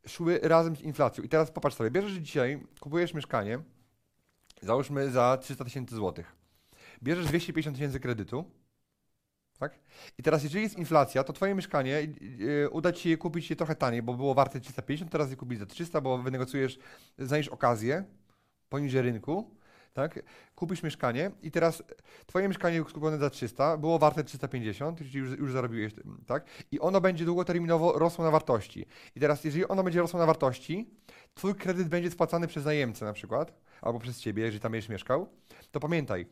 szły 0.06 0.40
razem 0.42 0.76
z 0.76 0.80
inflacją. 0.80 1.24
I 1.24 1.28
teraz 1.28 1.50
popatrz 1.50 1.76
sobie, 1.76 1.90
bierzesz 1.90 2.12
dzisiaj, 2.12 2.66
kupujesz 2.80 3.14
mieszkanie, 3.14 3.58
załóżmy 4.62 5.10
za 5.10 5.38
300 5.42 5.64
tysięcy 5.64 5.94
złotych. 5.94 6.36
Bierzesz 7.02 7.26
250 7.26 7.76
tysięcy 7.76 8.00
kredytu, 8.00 8.44
tak? 9.58 9.78
I 10.18 10.22
teraz 10.22 10.42
jeżeli 10.42 10.62
jest 10.62 10.78
inflacja, 10.78 11.24
to 11.24 11.32
twoje 11.32 11.54
mieszkanie 11.54 12.08
yy, 12.20 12.70
uda 12.70 12.92
ci 12.92 13.10
je 13.10 13.16
kupić 13.16 13.50
je 13.50 13.56
trochę 13.56 13.74
taniej, 13.74 14.02
bo 14.02 14.14
było 14.14 14.34
warte 14.34 14.60
350, 14.60 15.10
teraz 15.10 15.30
je 15.30 15.36
kupić 15.36 15.58
za 15.58 15.66
300, 15.66 16.00
bo 16.00 16.18
wynegocjujesz, 16.18 16.78
znajdziesz 17.18 17.48
okazję 17.48 18.04
poniżej 18.68 19.02
rynku, 19.02 19.50
tak? 19.94 20.22
Kupisz 20.54 20.82
mieszkanie 20.82 21.30
i 21.42 21.50
teraz 21.50 21.82
twoje 22.26 22.48
mieszkanie 22.48 22.84
kupione 22.84 23.18
za 23.18 23.30
300 23.30 23.76
było 23.76 23.98
warte 23.98 24.24
350, 24.24 24.98
czyli 24.98 25.18
już, 25.18 25.38
już 25.38 25.52
zarobiłeś, 25.52 25.92
tak? 26.26 26.44
I 26.70 26.80
ono 26.80 27.00
będzie 27.00 27.24
długoterminowo 27.24 27.98
rosło 27.98 28.24
na 28.24 28.30
wartości. 28.30 28.86
I 29.16 29.20
teraz 29.20 29.44
jeżeli 29.44 29.68
ono 29.68 29.82
będzie 29.82 30.00
rosło 30.00 30.20
na 30.20 30.26
wartości, 30.26 30.90
twój 31.34 31.54
kredyt 31.54 31.88
będzie 31.88 32.10
spłacany 32.10 32.46
przez 32.46 32.64
najemcę 32.64 33.04
na 33.04 33.12
przykład, 33.12 33.52
albo 33.82 33.98
przez 33.98 34.20
ciebie, 34.20 34.42
jeżeli 34.42 34.60
tam 34.60 34.72
będziesz 34.72 34.88
mieszkał, 34.88 35.28
to 35.70 35.80
pamiętaj, 35.80 36.26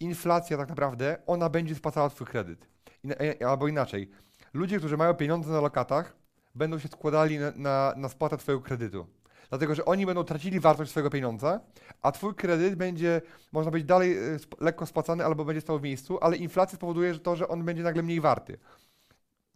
inflacja 0.00 0.56
tak 0.56 0.68
naprawdę, 0.68 1.16
ona 1.26 1.48
będzie 1.48 1.74
spłacała 1.74 2.10
twój 2.10 2.26
kredyt. 2.26 2.68
I, 3.04 3.08
yy, 3.08 3.46
albo 3.48 3.68
inaczej, 3.68 4.10
ludzie, 4.54 4.78
którzy 4.78 4.96
mają 4.96 5.14
pieniądze 5.14 5.52
na 5.52 5.60
lokatach, 5.60 6.16
będą 6.54 6.78
się 6.78 6.88
składali 6.88 7.38
na, 7.38 7.52
na, 7.56 7.94
na 7.96 8.08
spłatę 8.08 8.36
twojego 8.36 8.64
kredytu. 8.64 9.06
Dlatego, 9.48 9.74
że 9.74 9.84
oni 9.84 10.06
będą 10.06 10.24
tracili 10.24 10.60
wartość 10.60 10.90
swojego 10.90 11.10
pieniądza, 11.10 11.60
a 12.02 12.12
twój 12.12 12.34
kredyt 12.34 12.74
będzie, 12.74 13.22
można 13.52 13.70
być 13.70 13.84
dalej 13.84 14.34
y, 14.34 14.38
lekko 14.60 14.86
spłacany 14.86 15.24
albo 15.24 15.44
będzie 15.44 15.60
stał 15.60 15.78
w 15.78 15.82
miejscu, 15.82 16.18
ale 16.20 16.36
inflacja 16.36 16.76
spowoduje 16.76 17.14
że 17.14 17.20
to, 17.20 17.36
że 17.36 17.48
on 17.48 17.64
będzie 17.64 17.82
nagle 17.82 18.02
mniej 18.02 18.20
warty. 18.20 18.58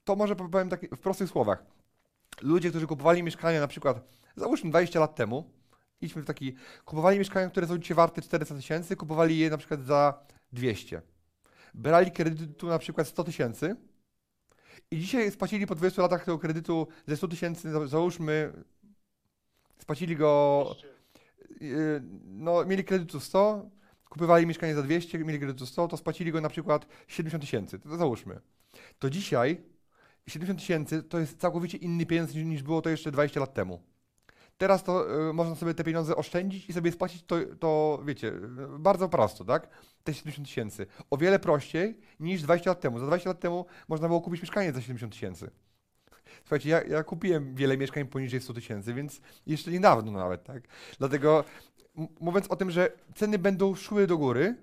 To 0.05 0.17
może 0.17 0.37
powiem 0.37 0.69
tak 0.69 0.81
w 0.97 0.99
prostych 0.99 1.29
słowach. 1.29 1.65
Ludzie, 2.43 2.71
którzy 2.71 2.87
kupowali 2.87 3.23
mieszkania 3.23 3.61
na 3.61 3.69
przykład, 3.69 4.01
załóżmy 4.37 4.71
20 4.71 5.01
lat 5.01 5.15
temu, 5.15 5.51
idźmy 6.01 6.23
w 6.23 6.27
taki, 6.27 6.55
kupowali 6.85 7.19
mieszkania, 7.19 7.51
które 7.51 7.67
są 7.67 7.79
dzisiaj 7.79 7.95
warte 7.95 8.23
400 8.23 8.55
tysięcy, 8.55 8.97
kupowali 8.97 9.39
je 9.39 9.51
na 9.51 9.59
przykład 9.59 9.85
za 9.85 10.27
200. 10.53 11.03
Brali 11.75 12.11
kredytu 12.11 12.67
na 12.67 12.79
przykład 12.79 13.09
100 13.09 13.25
tysięcy 13.25 13.77
i 14.91 14.99
dzisiaj 14.99 15.31
spłacili 15.31 15.67
po 15.67 15.75
20 15.75 16.03
latach 16.03 16.25
tego 16.25 16.39
kredytu 16.39 16.89
ze 17.07 17.17
100 17.17 17.29
tysięcy, 17.29 17.89
załóżmy 17.89 18.53
Spłacili 19.79 20.17
go, 20.17 20.67
y, 21.63 22.03
no 22.25 22.65
mieli 22.65 22.85
kredytu 22.85 23.21
100, 23.21 23.71
kupywali 24.09 24.47
mieszkanie 24.47 24.75
za 24.75 24.83
200, 24.83 25.19
mieli 25.19 25.39
kredytu 25.39 25.67
100, 25.67 25.89
to 25.89 25.97
spłacili 25.97 26.33
go 26.33 26.41
na 26.41 26.49
przykład 26.49 26.87
70 27.07 27.45
tysięcy, 27.45 27.79
to, 27.79 27.89
to 27.89 27.97
załóżmy. 27.97 28.41
To 28.99 29.11
dzisiaj 29.11 29.61
70 30.27 30.61
tysięcy 30.61 31.03
to 31.03 31.19
jest 31.19 31.41
całkowicie 31.41 31.79
inny 31.79 32.07
pieniądz 32.07 32.35
niż 32.35 32.63
było 32.63 32.83
to 32.83 32.91
jeszcze 32.91 33.13
20 33.13 33.41
lat 33.41 33.55
temu. 33.55 33.83
Teraz 34.59 34.85
to 34.85 35.21
y, 35.31 35.33
można 35.33 35.55
sobie 35.55 35.75
te 35.75 35.85
pieniądze 35.85 36.17
oszczędzić 36.17 36.69
i 36.69 36.73
sobie 36.73 36.93
spłacić 36.93 37.23
to, 37.23 37.37
to 37.61 38.01
wiecie, 38.05 38.33
bardzo 38.79 39.09
prosto, 39.09 39.45
tak? 39.45 39.69
Te 40.05 40.15
70 40.15 40.49
tysięcy. 40.49 40.87
O 41.11 41.17
wiele 41.17 41.39
prościej 41.39 42.01
niż 42.21 42.43
20 42.43 42.71
lat 42.71 42.81
temu. 42.81 42.99
Za 42.99 43.07
20 43.07 43.31
lat 43.31 43.41
temu 43.41 43.67
można 43.89 44.09
było 44.09 44.21
kupić 44.21 44.43
mieszkanie 44.43 44.73
za 44.73 44.81
70 44.81 45.13
tysięcy. 45.13 45.51
Słuchajcie, 46.41 46.69
ja, 46.69 46.83
ja 46.83 47.05
kupiłem 47.05 47.55
wiele 47.55 47.77
mieszkań 47.77 48.05
poniżej 48.05 48.41
100 48.41 48.55
tysięcy, 48.55 48.95
więc 48.95 49.21
jeszcze 49.47 49.71
niedawno 49.71 50.13
nawet, 50.13 50.45
tak? 50.45 50.63
Dlatego 50.99 51.45
mówiąc 52.21 52.47
o 52.49 52.57
tym, 52.57 52.71
że 52.71 52.93
ceny 53.15 53.39
będą 53.39 53.75
szły 53.75 54.07
do 54.07 54.19
góry, 54.19 54.55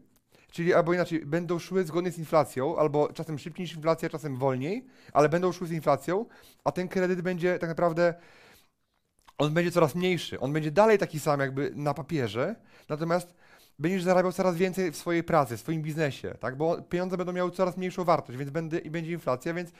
czyli 0.51 0.73
albo 0.73 0.93
inaczej, 0.93 1.25
będą 1.25 1.59
szły 1.59 1.83
zgodnie 1.83 2.11
z 2.11 2.17
inflacją, 2.17 2.77
albo 2.77 3.13
czasem 3.13 3.39
szybciej 3.39 3.63
niż 3.63 3.75
inflacja, 3.75 4.09
czasem 4.09 4.37
wolniej, 4.37 4.85
ale 5.13 5.29
będą 5.29 5.51
szły 5.51 5.67
z 5.67 5.71
inflacją, 5.71 6.25
a 6.63 6.71
ten 6.71 6.87
kredyt 6.87 7.21
będzie 7.21 7.59
tak 7.59 7.69
naprawdę 7.69 8.13
on 9.37 9.53
będzie 9.53 9.71
coraz 9.71 9.95
mniejszy. 9.95 10.39
On 10.39 10.53
będzie 10.53 10.71
dalej 10.71 10.97
taki 10.97 11.19
sam 11.19 11.39
jakby 11.39 11.71
na 11.75 11.93
papierze, 11.93 12.55
natomiast 12.89 13.35
będziesz 13.79 14.03
zarabiał 14.03 14.31
coraz 14.31 14.55
więcej 14.55 14.91
w 14.91 14.97
swojej 14.97 15.23
pracy, 15.23 15.57
w 15.57 15.59
swoim 15.59 15.81
biznesie, 15.81 16.35
tak? 16.39 16.57
Bo 16.57 16.81
pieniądze 16.81 17.17
będą 17.17 17.33
miały 17.33 17.51
coraz 17.51 17.77
mniejszą 17.77 18.03
wartość, 18.03 18.39
więc 18.39 18.51
będzie, 18.51 18.79
i 18.79 18.89
będzie 18.89 19.11
inflacja, 19.11 19.53
więc 19.53 19.71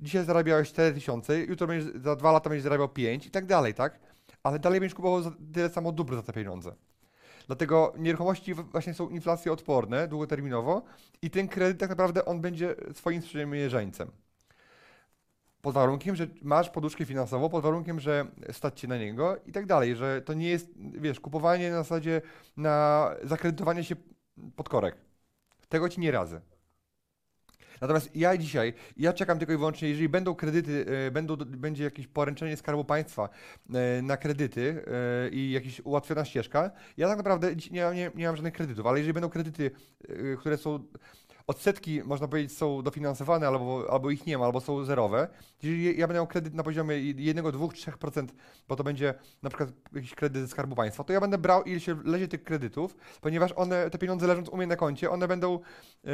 dzisiaj 0.00 0.24
zarabiałeś 0.24 0.68
4 0.68 0.94
tysiące, 0.94 1.38
jutro 1.40 1.66
będziesz, 1.66 2.02
za 2.02 2.16
dwa 2.16 2.32
lata 2.32 2.50
będziesz 2.50 2.64
zarabiał 2.64 2.88
5 2.88 3.26
i 3.26 3.30
tak 3.30 3.46
dalej, 3.46 3.74
tak? 3.74 4.00
Ale 4.42 4.58
dalej 4.58 4.80
będziesz 4.80 4.94
kupował 4.94 5.32
tyle 5.52 5.70
samo 5.70 5.92
dóbr 5.92 6.14
za 6.14 6.22
te 6.22 6.32
pieniądze. 6.32 6.74
Dlatego 7.46 7.94
nieruchomości 7.98 8.54
właśnie 8.54 8.94
są 8.94 9.08
inflacjoodporne 9.08 10.08
długoterminowo 10.08 10.82
i 11.22 11.30
ten 11.30 11.48
kredyt 11.48 11.78
tak 11.78 11.90
naprawdę 11.90 12.24
on 12.24 12.40
będzie 12.40 12.74
swoim 12.94 13.22
sprzymierzeńcem. 13.22 14.10
Pod 15.62 15.74
warunkiem, 15.74 16.16
że 16.16 16.26
masz 16.42 16.70
poduszkę 16.70 17.04
finansową, 17.04 17.48
pod 17.48 17.62
warunkiem, 17.62 18.00
że 18.00 18.26
stać 18.52 18.82
na 18.82 18.98
niego 18.98 19.36
i 19.46 19.52
tak 19.52 19.66
dalej, 19.66 19.96
że 19.96 20.22
to 20.22 20.34
nie 20.34 20.48
jest, 20.48 20.68
wiesz, 20.76 21.20
kupowanie 21.20 21.70
na 21.70 21.76
zasadzie 21.76 22.22
na 22.56 23.10
zakredytowanie 23.22 23.84
się 23.84 23.96
pod 24.56 24.68
korek. 24.68 24.96
Tego 25.68 25.88
ci 25.88 26.00
nie 26.00 26.10
radzę. 26.10 26.40
Natomiast 27.80 28.16
ja 28.16 28.36
dzisiaj, 28.36 28.74
ja 28.96 29.12
czekam 29.12 29.38
tylko 29.38 29.52
i 29.52 29.56
wyłącznie, 29.56 29.88
jeżeli 29.88 30.08
będą 30.08 30.34
kredyty, 30.34 30.86
e, 31.06 31.10
będą, 31.10 31.36
będzie 31.36 31.84
jakieś 31.84 32.06
poręczenie 32.06 32.56
Skarbu 32.56 32.84
Państwa 32.84 33.28
e, 33.74 34.02
na 34.02 34.16
kredyty 34.16 34.84
e, 34.86 35.28
i 35.28 35.50
jakaś 35.50 35.80
ułatwiona 35.80 36.24
ścieżka, 36.24 36.70
ja 36.96 37.08
tak 37.08 37.16
naprawdę 37.16 37.54
nie, 37.70 37.90
nie, 37.94 38.10
nie 38.14 38.26
mam 38.26 38.36
żadnych 38.36 38.54
kredytów, 38.54 38.86
ale 38.86 38.98
jeżeli 38.98 39.12
będą 39.12 39.28
kredyty, 39.28 39.70
które 40.38 40.56
są 40.56 40.84
odsetki, 41.48 42.02
można 42.04 42.28
powiedzieć, 42.28 42.58
są 42.58 42.82
dofinansowane 42.82 43.48
albo, 43.48 43.86
albo 43.90 44.10
ich 44.10 44.26
nie 44.26 44.38
ma, 44.38 44.44
albo 44.44 44.60
są 44.60 44.84
zerowe. 44.84 45.28
Jeżeli 45.62 45.98
ja 45.98 46.06
będę 46.06 46.14
miał 46.14 46.26
kredyt 46.26 46.54
na 46.54 46.62
poziomie 46.62 47.00
1, 47.00 47.52
2, 47.52 47.66
3%, 47.66 48.26
bo 48.68 48.76
to 48.76 48.84
będzie 48.84 49.14
na 49.42 49.50
przykład 49.50 49.70
jakiś 49.92 50.14
kredyt 50.14 50.42
ze 50.42 50.48
Skarbu 50.48 50.76
Państwa, 50.76 51.04
to 51.04 51.12
ja 51.12 51.20
będę 51.20 51.38
brał 51.38 51.62
ile 51.62 51.80
się 51.80 51.96
lezie 52.04 52.28
tych 52.28 52.44
kredytów, 52.44 52.96
ponieważ 53.20 53.52
one, 53.56 53.90
te 53.90 53.98
pieniądze 53.98 54.26
leżąc 54.26 54.48
u 54.48 54.56
mnie 54.56 54.66
na 54.66 54.76
koncie, 54.76 55.10
one 55.10 55.28
będą, 55.28 55.60
yy, 56.04 56.10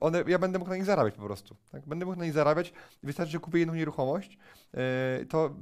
one, 0.00 0.24
ja 0.26 0.38
będę 0.38 0.58
mógł 0.58 0.70
na 0.70 0.76
nich 0.76 0.84
zarabiać 0.84 1.14
po 1.14 1.22
prostu. 1.22 1.56
Tak? 1.72 1.86
Będę 1.86 2.06
mógł 2.06 2.18
na 2.18 2.24
nich 2.24 2.34
zarabiać. 2.34 2.72
Wystarczy, 3.02 3.32
że 3.32 3.38
kupię 3.38 3.58
jedną 3.58 3.74
nieruchomość, 3.74 4.38
yy, 4.74 5.26
to 5.26 5.54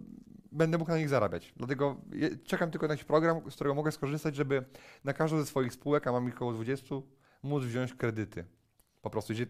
będę 0.53 0.79
mógł 0.79 0.91
na 0.91 0.99
nich 0.99 1.09
zarabiać. 1.09 1.53
Dlatego 1.57 1.97
czekam 2.45 2.71
tylko 2.71 2.87
na 2.87 2.93
jakiś 2.93 3.05
program, 3.05 3.51
z 3.51 3.55
którego 3.55 3.75
mogę 3.75 3.93
skorzystać, 3.93 4.37
żeby 4.37 4.65
na 5.05 5.13
każdą 5.13 5.39
ze 5.39 5.47
swoich 5.47 5.73
spółek, 5.73 6.07
a 6.07 6.13
mam 6.13 6.29
ich 6.29 6.35
około 6.35 6.53
20, 6.53 6.95
móc 7.43 7.65
wziąć 7.65 7.95
kredyty. 7.95 8.45
Po 9.05 9.11
prostu 9.11 9.33
yy, 9.33 9.47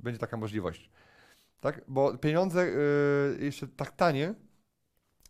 będzie 0.00 0.18
taka 0.18 0.36
możliwość. 0.36 0.90
Tak? 1.60 1.80
Bo 1.88 2.18
pieniądze 2.18 2.66
yy, 2.66 3.44
jeszcze 3.44 3.68
tak 3.68 3.90
tanie, 3.90 4.34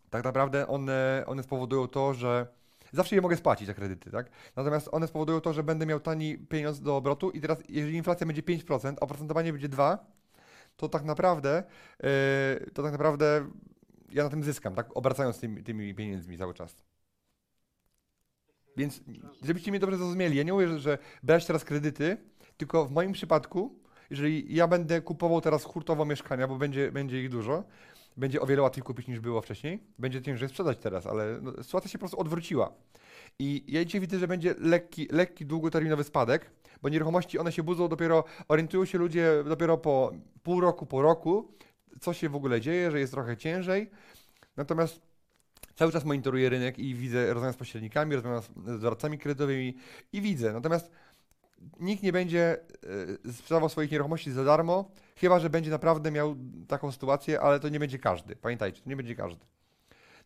tak 0.09 0.23
naprawdę 0.23 0.67
one, 0.67 1.23
one 1.27 1.43
spowodują 1.43 1.87
to, 1.87 2.13
że 2.13 2.47
zawsze 2.91 3.15
je 3.15 3.21
mogę 3.21 3.37
spłacić 3.37 3.67
za 3.67 3.73
kredyty, 3.73 4.11
tak? 4.11 4.29
Natomiast 4.55 4.89
one 4.91 5.07
spowodują 5.07 5.41
to, 5.41 5.53
że 5.53 5.63
będę 5.63 5.85
miał 5.85 5.99
tani 5.99 6.37
pieniądz 6.37 6.81
do 6.81 6.95
obrotu 6.95 7.31
i 7.31 7.41
teraz 7.41 7.57
jeżeli 7.69 7.97
inflacja 7.97 8.27
będzie 8.27 8.41
5%, 8.41 8.93
a 8.97 8.99
oprocentowanie 8.99 9.51
będzie 9.51 9.69
2%, 9.69 9.97
to 10.77 10.89
tak 10.89 11.03
naprawdę 11.03 11.63
yy, 12.03 12.09
to 12.73 12.83
tak 12.83 12.91
naprawdę 12.91 13.45
ja 14.11 14.23
na 14.23 14.29
tym 14.29 14.43
zyskam, 14.43 14.75
tak? 14.75 14.97
Obracając 14.97 15.39
tymi, 15.39 15.63
tymi 15.63 15.95
pieniędzmi 15.95 16.37
cały 16.37 16.53
czas. 16.53 16.75
Więc 18.77 19.01
żebyście 19.43 19.71
mnie 19.71 19.79
dobrze 19.79 19.97
zrozumieli, 19.97 20.37
ja 20.37 20.43
nie 20.43 20.53
mówię, 20.53 20.79
że 20.79 20.97
brać 21.23 21.45
teraz 21.45 21.65
kredyty, 21.65 22.17
tylko 22.59 22.85
w 22.85 22.91
moim 22.91 23.11
przypadku, 23.11 23.75
jeżeli 24.09 24.55
ja 24.55 24.67
będę 24.67 25.01
kupował 25.01 25.41
teraz 25.41 25.63
hurtowo 25.63 26.05
mieszkania, 26.05 26.47
bo 26.47 26.55
będzie, 26.55 26.91
będzie 26.91 27.23
ich 27.23 27.29
dużo, 27.29 27.63
będzie 28.17 28.41
o 28.41 28.45
wiele 28.45 28.61
łatwiej 28.61 28.83
kupić 28.83 29.07
niż 29.07 29.19
było 29.19 29.41
wcześniej, 29.41 29.79
będzie 29.99 30.21
ciężej 30.21 30.49
sprzedać 30.49 30.77
teraz, 30.77 31.07
ale 31.07 31.39
no, 31.41 31.63
sytuacja 31.63 31.89
się 31.89 31.97
po 31.97 31.99
prostu 31.99 32.19
odwróciła. 32.19 32.73
I 33.39 33.63
ja 33.67 33.85
dzisiaj 33.85 34.01
widzę, 34.01 34.19
że 34.19 34.27
będzie 34.27 34.55
lekki, 34.57 35.07
lekki 35.11 35.45
długoterminowy 35.45 36.03
spadek, 36.03 36.51
bo 36.81 36.89
nieruchomości 36.89 37.39
one 37.39 37.51
się 37.51 37.63
budzą 37.63 37.87
dopiero, 37.87 38.23
orientują 38.47 38.85
się 38.85 38.97
ludzie 38.97 39.43
dopiero 39.49 39.77
po 39.77 40.11
pół 40.43 40.61
roku, 40.61 40.85
po 40.85 41.01
roku, 41.01 41.51
co 42.01 42.13
się 42.13 42.29
w 42.29 42.35
ogóle 42.35 42.61
dzieje, 42.61 42.91
że 42.91 42.99
jest 42.99 43.13
trochę 43.13 43.37
ciężej. 43.37 43.91
Natomiast 44.57 45.01
cały 45.75 45.91
czas 45.91 46.05
monitoruję 46.05 46.49
rynek 46.49 46.79
i 46.79 46.95
widzę, 46.95 47.33
rozmawiam 47.33 47.53
z 47.53 47.57
pośrednikami, 47.57 48.15
rozmawiam 48.15 48.41
z 48.41 48.81
doradcami 48.81 49.17
kredytowymi 49.17 49.77
i 50.13 50.21
widzę. 50.21 50.53
Natomiast 50.53 50.91
nikt 51.79 52.03
nie 52.03 52.13
będzie 52.13 52.59
e, 53.27 53.33
sprzedawał 53.33 53.69
swoich 53.69 53.91
nieruchomości 53.91 54.31
za 54.31 54.43
darmo, 54.43 54.91
chyba 55.15 55.39
że 55.39 55.49
będzie 55.49 55.71
naprawdę 55.71 56.11
miał 56.11 56.35
taką 56.67 56.91
sytuację, 56.91 57.41
ale 57.41 57.59
to 57.59 57.69
nie 57.69 57.79
będzie 57.79 57.99
każdy. 57.99 58.35
Pamiętajcie, 58.35 58.81
to 58.81 58.89
nie 58.89 58.95
będzie 58.95 59.15
każdy. 59.15 59.45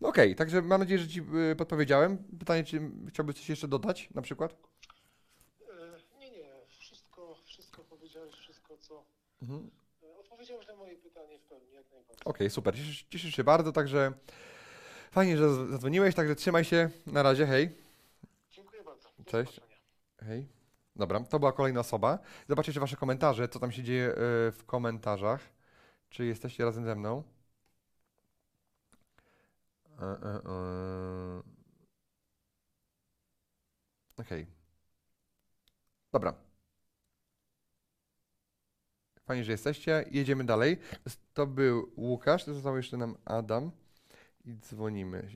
No 0.01 0.09
okej, 0.09 0.27
okay, 0.27 0.35
także 0.35 0.61
mam 0.61 0.79
nadzieję, 0.79 0.99
że 0.99 1.07
Ci 1.07 1.21
e, 1.51 1.55
podpowiedziałem. 1.55 2.17
Pytanie, 2.39 2.63
czy 2.63 2.91
chciałbyś 3.09 3.35
coś 3.35 3.49
jeszcze 3.49 3.67
dodać 3.67 4.09
na 4.13 4.21
przykład? 4.21 4.55
E, 5.69 6.19
nie, 6.19 6.31
nie, 6.31 6.51
wszystko, 6.67 7.35
wszystko 7.45 7.83
powiedziałeś, 7.83 8.35
wszystko 8.35 8.77
co... 8.77 9.05
Mhm. 9.41 9.69
Odpowiedziałeś 10.19 10.67
na 10.67 10.75
moje 10.75 10.95
pytanie 10.95 11.39
w 11.39 11.43
pełni, 11.43 11.73
jak 11.73 11.91
najbardziej. 11.91 12.21
Okej, 12.25 12.47
okay, 12.47 12.49
super, 12.49 12.75
cieszę, 12.75 13.05
cieszę 13.09 13.31
się 13.31 13.43
bardzo, 13.43 13.71
także 13.71 14.13
fajnie, 15.11 15.37
że 15.37 15.67
zadzwoniłeś, 15.67 16.15
także 16.15 16.35
trzymaj 16.35 16.63
się, 16.63 16.89
na 17.07 17.23
razie, 17.23 17.45
hej. 17.45 17.69
Dziękuję 18.51 18.83
bardzo. 18.83 19.09
Cześć. 19.25 19.61
Hej. 20.19 20.62
Dobra, 20.95 21.19
to 21.19 21.39
była 21.39 21.51
kolejna 21.53 21.79
osoba. 21.79 22.19
Zobaczcie 22.49 22.79
wasze 22.79 22.97
komentarze, 22.97 23.47
co 23.47 23.59
tam 23.59 23.71
się 23.71 23.83
dzieje 23.83 24.07
e, 24.07 24.15
w 24.51 24.63
komentarzach. 24.65 25.41
Czy 26.09 26.25
jesteście 26.25 26.65
razem 26.65 26.85
ze 26.85 26.95
mną? 26.95 27.23
E, 30.01 30.03
e. 30.03 30.41
Okej. 34.17 34.47
Dobra. 36.11 36.33
Fajnie, 39.25 39.43
że 39.43 39.51
jesteście. 39.51 40.05
Jedziemy 40.11 40.43
dalej. 40.43 40.79
To 41.33 41.47
był 41.47 41.91
Łukasz, 41.97 42.45
to 42.45 42.53
został 42.53 42.77
jeszcze 42.77 42.97
nam 42.97 43.17
Adam. 43.25 43.71
I 44.45 44.55
dzwonimy. 44.57 45.29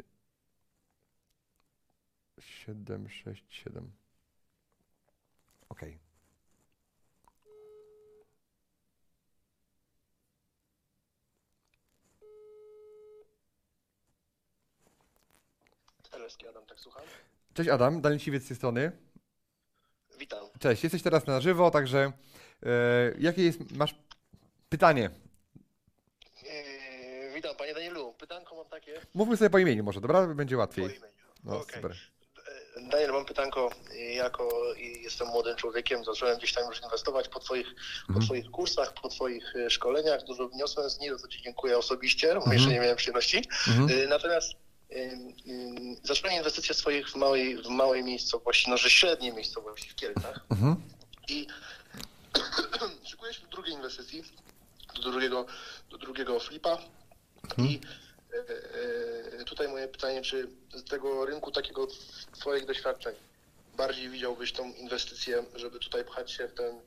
767. 2.40 3.92
Teleski 16.12 16.48
Adam, 16.48 16.66
tak 16.66 16.80
słucham. 16.80 17.04
Cześć 17.54 17.70
Adam, 17.70 18.02
Daniel 18.02 18.20
Siwiec 18.20 18.44
z 18.44 18.48
tej 18.48 18.58
strony. 18.58 18.92
Witam. 20.20 20.46
Cześć, 20.60 20.84
jesteś 20.84 21.04
teraz 21.04 21.28
na 21.28 21.42
żywo, 21.42 21.72
także 21.72 22.12
e, 22.64 22.72
jakie 23.20 23.44
jest, 23.44 23.72
masz 23.72 23.96
pytanie? 24.70 25.10
Eee, 26.44 27.34
witam 27.36 27.56
panie 27.56 27.74
Danielu. 27.74 28.14
Pytanko 28.14 28.56
mam 28.56 28.66
takie 28.66 29.02
Mówmy 29.14 29.38
sobie 29.38 29.50
po 29.50 29.58
imieniu 29.60 29.84
może, 29.84 30.02
dobra? 30.02 30.28
Będzie 30.28 30.56
po 30.56 30.60
łatwiej. 30.60 30.86
imieniu. 30.86 31.02
No, 31.44 31.62
Okej. 31.62 31.76
super. 31.76 31.98
Daniel, 32.90 33.12
mam 33.12 33.26
pytanko. 33.26 33.70
Jako 34.16 34.74
jestem 35.02 35.28
młodym 35.28 35.56
człowiekiem, 35.56 36.04
zacząłem 36.06 36.38
gdzieś 36.38 36.54
tam 36.54 36.66
już 36.70 36.82
inwestować 36.82 37.28
po 37.28 37.40
twoich, 37.40 37.68
po 38.08 38.14
Mhm. 38.14 38.26
twoich 38.26 38.52
kursach, 38.52 38.94
po 38.94 39.10
twoich 39.10 39.56
e, 39.56 39.70
szkoleniach. 39.70 40.24
Dużo 40.24 40.48
wniosłem 40.50 40.90
z 40.90 41.00
nich, 41.00 41.12
za 41.12 41.18
co 41.20 41.28
ci 41.28 41.42
dziękuję 41.42 41.78
osobiście, 41.78 42.28
bo 42.28 42.34
Mhm. 42.36 42.54
jeszcze 42.54 42.70
nie 42.70 42.80
miałem 42.80 42.98
przyjemności. 42.98 43.38
Mhm. 43.68 43.90
E, 44.04 44.08
Natomiast 44.08 44.54
zacząłem 46.04 46.38
inwestycje 46.38 46.76
swoich 46.76 47.10
w 47.10 47.16
małej, 47.16 47.58
w 47.64 47.68
małej 47.68 48.04
miejscowości, 48.04 48.70
no 48.70 48.78
że 48.78 48.90
średniej 48.90 49.34
miejscowości 49.34 49.90
w 49.90 49.96
Kielcach. 49.96 50.40
Mhm. 50.52 50.76
I 51.30 51.48
szykuję 53.10 53.34
się 53.34 53.42
do 53.42 53.48
drugiej 53.48 53.74
inwestycji, 53.74 54.24
do 54.96 55.12
drugiego, 55.12 55.46
do 55.90 55.98
drugiego 55.98 56.40
flipa. 56.40 56.78
I 57.58 57.80
tutaj 59.46 59.68
moje 59.68 59.88
pytanie, 59.88 60.22
czy 60.22 60.48
z 60.76 60.84
tego 60.84 61.26
rynku 61.26 61.52
takiego 61.52 61.88
Twoich 62.40 62.66
doświadczeń 62.66 63.16
bardziej 63.78 64.10
widziałbyś 64.10 64.52
tą 64.52 64.74
inwestycję, 64.74 65.44
żeby 65.56 65.80
tutaj 65.80 66.06
pchać 66.06 66.32
się 66.32 66.48
w 66.48 66.54
ten, 66.54 66.80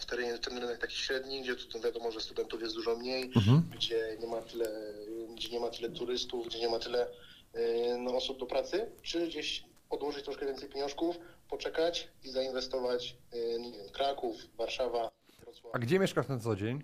w 0.00 0.04
ten, 0.06 0.36
w 0.36 0.40
ten 0.40 0.58
rynek 0.58 0.78
taki 0.80 0.96
średni, 0.96 1.42
gdzie 1.42 1.56
tu 1.56 1.80
wiadomo, 1.80 2.10
że 2.10 2.20
studentów 2.20 2.62
jest 2.62 2.74
dużo 2.74 2.96
mniej, 2.96 3.24
Mhm. 3.36 3.62
gdzie 3.74 4.16
nie 4.20 4.26
ma 4.26 4.42
tyle, 4.42 4.94
gdzie 5.36 5.48
nie 5.48 5.60
ma 5.60 5.70
tyle 5.70 5.88
turystów, 5.90 6.46
gdzie 6.46 6.58
nie 6.58 6.68
ma 6.68 6.78
tyle 6.78 7.06
e, 7.54 7.96
no, 7.98 8.16
osób 8.16 8.38
do 8.38 8.46
pracy, 8.46 8.90
czy 9.02 9.26
gdzieś 9.26 9.64
odłożyć 9.90 10.24
troszkę 10.24 10.46
więcej 10.46 10.68
pieniążków, 10.68 11.16
poczekać 11.48 12.08
i 12.24 12.30
zainwestować, 12.30 13.16
e, 13.32 13.58
nie 13.58 13.72
wiem, 13.72 13.88
Kraków, 13.92 14.36
Warszawa, 14.56 15.10
Wrocław, 15.40 15.74
A 15.74 15.78
gdzie 15.78 15.98
mieszkasz 15.98 16.28
na 16.28 16.38
co 16.38 16.56
dzień? 16.56 16.82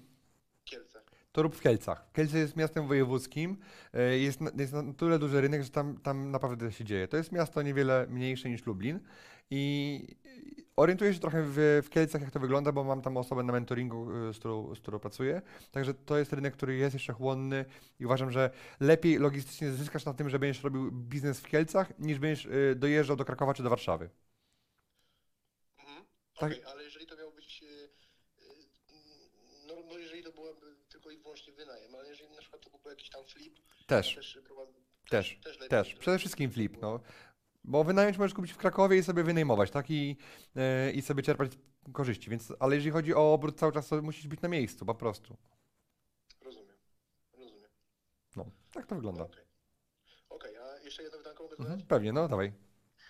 To 1.33 1.43
rób 1.43 1.57
w 1.57 1.61
Kielcach. 1.61 2.13
Kielce 2.13 2.39
jest 2.39 2.57
miastem 2.57 2.89
wojewódzkim. 2.89 3.57
e, 3.93 4.19
Jest 4.19 4.41
na, 4.41 4.51
jest 4.59 4.73
na 4.73 4.93
tyle 4.95 5.19
duży 5.19 5.41
rynek, 5.41 5.63
że 5.63 5.71
tam, 5.71 5.97
tam 5.97 6.31
naprawdę 6.31 6.73
się 6.73 6.85
dzieje. 6.85 7.09
To 7.09 7.17
jest 7.17 7.33
miasto 7.33 7.63
niewiele 7.63 8.07
mniejsze 8.09 8.51
niż 8.51 8.67
Lublin 8.67 9.01
i 9.51 10.17
orientuję 10.77 11.15
się 11.15 11.21
trochę 11.21 11.43
w, 11.47 11.83
w 11.85 11.91
Kielcach, 11.91 12.23
jak 12.23 12.31
to 12.31 12.41
wygląda, 12.41 12.73
bo 12.73 12.85
mam 12.85 13.03
tam 13.03 13.17
osobę 13.17 13.43
na 13.43 13.53
mentoringu, 13.53 14.29
y, 14.29 14.35
z 14.35 14.39
którą, 14.39 14.75
z 14.75 14.81
którą 14.81 14.99
pracuję. 14.99 15.43
Także 15.73 15.95
to 15.95 16.19
jest 16.19 16.33
rynek, 16.33 16.55
który 16.55 16.77
jest 16.77 16.95
jeszcze 16.95 17.13
chłonny 17.13 17.65
i 18.01 18.07
uważam, 18.07 18.31
że 18.31 18.51
lepiej 18.81 19.19
logistycznie 19.19 19.71
zyskasz 19.73 20.05
na 20.05 20.15
tym, 20.15 20.31
że 20.31 20.39
będziesz 20.39 20.63
robił 20.65 20.93
biznes 20.93 21.41
w 21.41 21.47
Kielcach, 21.49 21.99
niż 21.99 22.19
będziesz 22.19 22.47
y, 22.47 22.75
dojeżdżał 22.77 23.17
do 23.17 23.25
Krakowa 23.25 23.55
czy 23.55 23.63
do 23.63 23.71
Warszawy. 23.71 24.11
Mhm. 25.79 26.05
Tak. 26.39 26.53
Ale 26.67 26.85
jeżeli 26.85 27.07
to 27.07 27.17
miał 27.17 27.33
być, 27.33 27.63
e, 27.63 27.67
e, 27.67 28.55
no, 29.69 29.75
no 29.89 29.99
jeżeli 29.99 30.23
to 30.23 30.33
byłaby 30.33 30.67
tylko 30.89 31.11
i 31.11 31.19
wyłącznie 31.19 31.53
wynajem, 31.53 31.95
ale 31.95 32.09
jeżeli 32.09 32.31
na 32.31 32.39
przykład 32.41 32.63
to 32.63 32.71
byłby 32.71 32.91
jakiś 33.19 33.35
tam 33.35 33.43
flip, 33.43 33.59
Też. 33.87 34.15
też, 34.15 34.39
prowadzę- 34.45 34.81
Też, 35.11 35.41
też, 35.45 35.69
Też, 35.69 35.89
żeby- 35.89 36.01
przede 36.01 36.19
wszystkim 36.19 36.51
flip, 36.51 36.77
no. 36.83 37.01
Bo 37.65 37.85
wynająć 37.85 38.19
możesz 38.19 38.35
kupić 38.35 38.53
w 38.53 38.57
Krakowie 38.57 38.97
i 38.99 39.03
sobie 39.03 39.23
wynajmować, 39.23 39.71
tak? 39.71 39.91
I, 39.91 40.17
e, 40.57 40.91
i 40.91 41.03
sobie 41.03 41.23
czerpać 41.23 41.51
korzyści, 41.93 42.31
więc, 42.31 42.53
ale 42.61 42.75
jeżeli 42.75 42.93
chodzi 42.93 43.15
o 43.15 43.33
obrót 43.33 43.59
cały 43.59 43.73
czas, 43.73 43.89
to 43.89 44.03
musisz 44.03 44.27
być 44.29 44.41
na 44.41 44.49
miejscu, 44.49 44.87
po 44.87 44.95
prostu. 44.95 45.37
Rozumiem, 46.41 46.77
rozumiem. 47.33 47.71
No, 48.37 48.51
tak 48.73 48.87
to 48.87 48.95
wygląda. 48.95 49.25
Okej, 49.25 49.45
Okej, 50.29 50.57
a 50.57 50.79
jeszcze 50.79 51.03
jedno 51.03 51.19
pytanko 51.19 51.43
mogę 51.43 51.57
Mhm, 51.59 51.83
pewnie, 51.87 52.13
no 52.13 52.29
dawaj. 52.29 52.53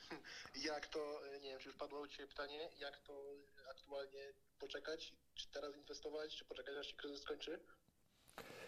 Jak 0.65 0.87
to, 0.87 1.27
e, 1.37 1.41
nie 1.41 1.51
wiem, 1.51 1.59
czy 1.61 1.69
już 1.69 1.77
padło 1.77 2.01
u 2.01 2.07
Ciebie 2.07 2.29
pytanie, 2.29 2.69
jak 2.79 2.99
to 3.01 3.25
aktualnie 3.71 4.33
poczekać, 4.59 5.15
czy 5.35 5.51
teraz 5.51 5.77
inwestować, 5.77 6.37
czy 6.37 6.45
poczekać, 6.45 6.75
aż 6.81 6.87
się 6.87 6.97
kryzys 6.97 7.21
skończy? 7.23 7.61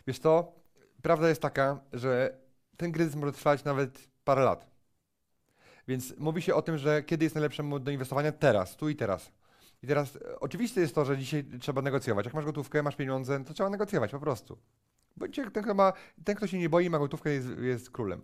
Wiesz 0.06 0.18
co, 0.18 0.52
prawda 1.02 1.28
jest 1.28 1.42
taka, 1.42 1.80
że 1.92 2.38
ten 2.76 2.92
kryzys 2.92 3.14
może 3.14 3.32
trwać 3.32 3.64
nawet 3.64 4.08
parę 4.24 4.42
lat. 4.42 4.72
Więc 5.88 6.18
mówi 6.18 6.42
się 6.42 6.54
o 6.54 6.62
tym, 6.62 6.78
że 6.78 7.02
kiedy 7.02 7.24
jest 7.24 7.34
najlepszy 7.34 7.62
moment 7.62 7.84
do 7.84 7.90
inwestowania? 7.90 8.32
Teraz, 8.32 8.76
tu 8.76 8.88
i 8.88 8.96
teraz. 8.96 9.32
I 9.82 9.86
teraz 9.86 10.16
e, 10.16 10.40
oczywiste 10.40 10.80
jest 10.80 10.94
to, 10.94 11.04
że 11.04 11.18
dzisiaj 11.18 11.44
trzeba 11.60 11.82
negocjować. 11.82 12.26
Jak 12.26 12.34
masz 12.34 12.44
gotówkę, 12.44 12.82
masz 12.82 12.96
pieniądze, 12.96 13.44
to 13.44 13.54
trzeba 13.54 13.70
negocjować 13.70 14.10
po 14.10 14.20
prostu. 14.20 14.58
Bo 15.16 15.28
dzisiaj 15.28 15.50
ten, 15.50 15.62
kto, 15.62 15.74
ma, 15.74 15.92
ten, 16.24 16.36
kto 16.36 16.46
się 16.46 16.58
nie 16.58 16.68
boi, 16.68 16.90
ma 16.90 16.98
gotówkę, 16.98 17.30
jest, 17.30 17.48
jest 17.58 17.90
królem. 17.90 18.22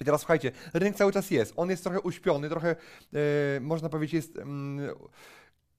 I 0.00 0.04
teraz 0.04 0.20
słuchajcie, 0.20 0.52
rynek 0.74 0.96
cały 0.96 1.12
czas 1.12 1.30
jest. 1.30 1.52
On 1.56 1.70
jest 1.70 1.82
trochę 1.82 2.00
uśpiony, 2.00 2.48
trochę 2.48 2.76
e, 3.56 3.60
można 3.60 3.88
powiedzieć 3.88 4.14
jest, 4.14 4.36
mm, 4.36 4.90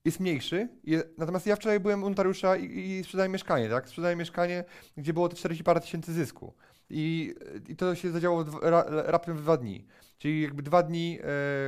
jest 0.04 0.20
mniejszy. 0.20 0.68
Je, 0.84 1.02
natomiast 1.18 1.46
ja 1.46 1.56
wczoraj 1.56 1.80
byłem 1.80 2.04
u 2.04 2.08
notariusza 2.08 2.56
i, 2.56 2.64
i 2.64 3.04
sprzedałem 3.04 3.32
mieszkanie, 3.32 3.68
tak? 3.68 3.88
Sprzedałem 3.88 4.18
mieszkanie, 4.18 4.64
gdzie 4.96 5.12
było 5.12 5.28
te 5.28 5.36
40 5.36 5.64
parę 5.64 5.80
tysięcy 5.80 6.12
zysku. 6.12 6.54
I, 6.90 7.34
I 7.68 7.76
to 7.76 7.94
się 7.94 8.10
zadziało 8.10 8.44
w, 8.44 8.62
ra, 8.62 8.84
raptem 8.88 9.36
w 9.36 9.40
dwa 9.42 9.56
dni. 9.56 9.86
Czyli 10.18 10.42
jakby 10.42 10.62
dwa 10.62 10.82
dni 10.82 11.18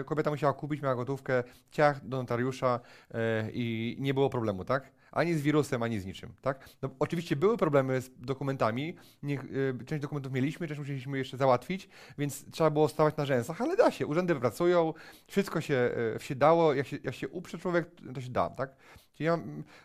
e, 0.00 0.04
kobieta 0.04 0.30
musiała 0.30 0.52
kupić, 0.52 0.82
miała 0.82 0.94
gotówkę, 0.94 1.44
ciach 1.70 2.08
do 2.08 2.16
notariusza 2.16 2.80
e, 3.10 3.50
i 3.52 3.96
nie 4.00 4.14
było 4.14 4.30
problemu, 4.30 4.64
tak? 4.64 4.92
Ani 5.12 5.34
z 5.34 5.42
wirusem, 5.42 5.82
ani 5.82 6.00
z 6.00 6.06
niczym, 6.06 6.32
tak? 6.42 6.68
No, 6.82 6.90
oczywiście 6.98 7.36
były 7.36 7.56
problemy 7.56 8.00
z 8.00 8.10
dokumentami, 8.18 8.96
e, 9.22 9.84
część 9.84 10.02
dokumentów 10.02 10.32
mieliśmy, 10.32 10.68
część 10.68 10.78
musieliśmy 10.78 11.18
jeszcze 11.18 11.36
załatwić, 11.36 11.88
więc 12.18 12.50
trzeba 12.50 12.70
było 12.70 12.88
stawać 12.88 13.16
na 13.16 13.26
rzęsach, 13.26 13.60
ale 13.60 13.76
da 13.76 13.90
się, 13.90 14.06
urzędy 14.06 14.34
pracują, 14.34 14.94
wszystko 15.26 15.60
się, 15.60 15.90
e, 16.16 16.20
się 16.20 16.34
dało, 16.34 16.74
jak 16.74 16.86
się, 16.86 16.98
jak 17.04 17.14
się 17.14 17.28
uprze 17.28 17.58
człowiek, 17.58 17.90
to 18.14 18.20
się 18.20 18.30
da, 18.30 18.50
tak? 18.50 18.76
Czyli 19.14 19.26
ja, 19.26 19.38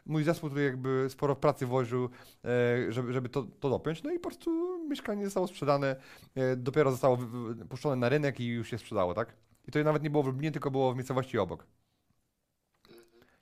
mój 0.05 0.23
zespół 0.23 0.49
tutaj 0.49 0.65
jakby 0.65 1.07
sporo 1.09 1.35
pracy 1.35 1.65
włożył, 1.65 2.09
e, 2.45 2.91
żeby, 2.91 3.13
żeby 3.13 3.29
to, 3.29 3.43
to 3.59 3.69
dopiąć, 3.69 4.03
no 4.03 4.11
i 4.11 4.19
po 4.19 4.29
prostu 4.29 4.79
mieszkanie 4.89 5.25
zostało 5.25 5.47
sprzedane, 5.47 5.95
e, 6.35 6.55
dopiero 6.55 6.91
zostało 6.91 7.17
puszczone 7.69 7.95
na 7.95 8.09
rynek 8.09 8.39
i 8.39 8.47
już 8.47 8.69
się 8.69 8.77
sprzedało, 8.77 9.13
tak? 9.13 9.35
I 9.67 9.71
to 9.71 9.83
nawet 9.83 10.03
nie 10.03 10.09
było 10.09 10.23
w 10.23 10.27
Lublinie, 10.27 10.51
tylko 10.51 10.71
było 10.71 10.93
w 10.93 10.95
miejscowości 10.95 11.37
obok. 11.37 11.67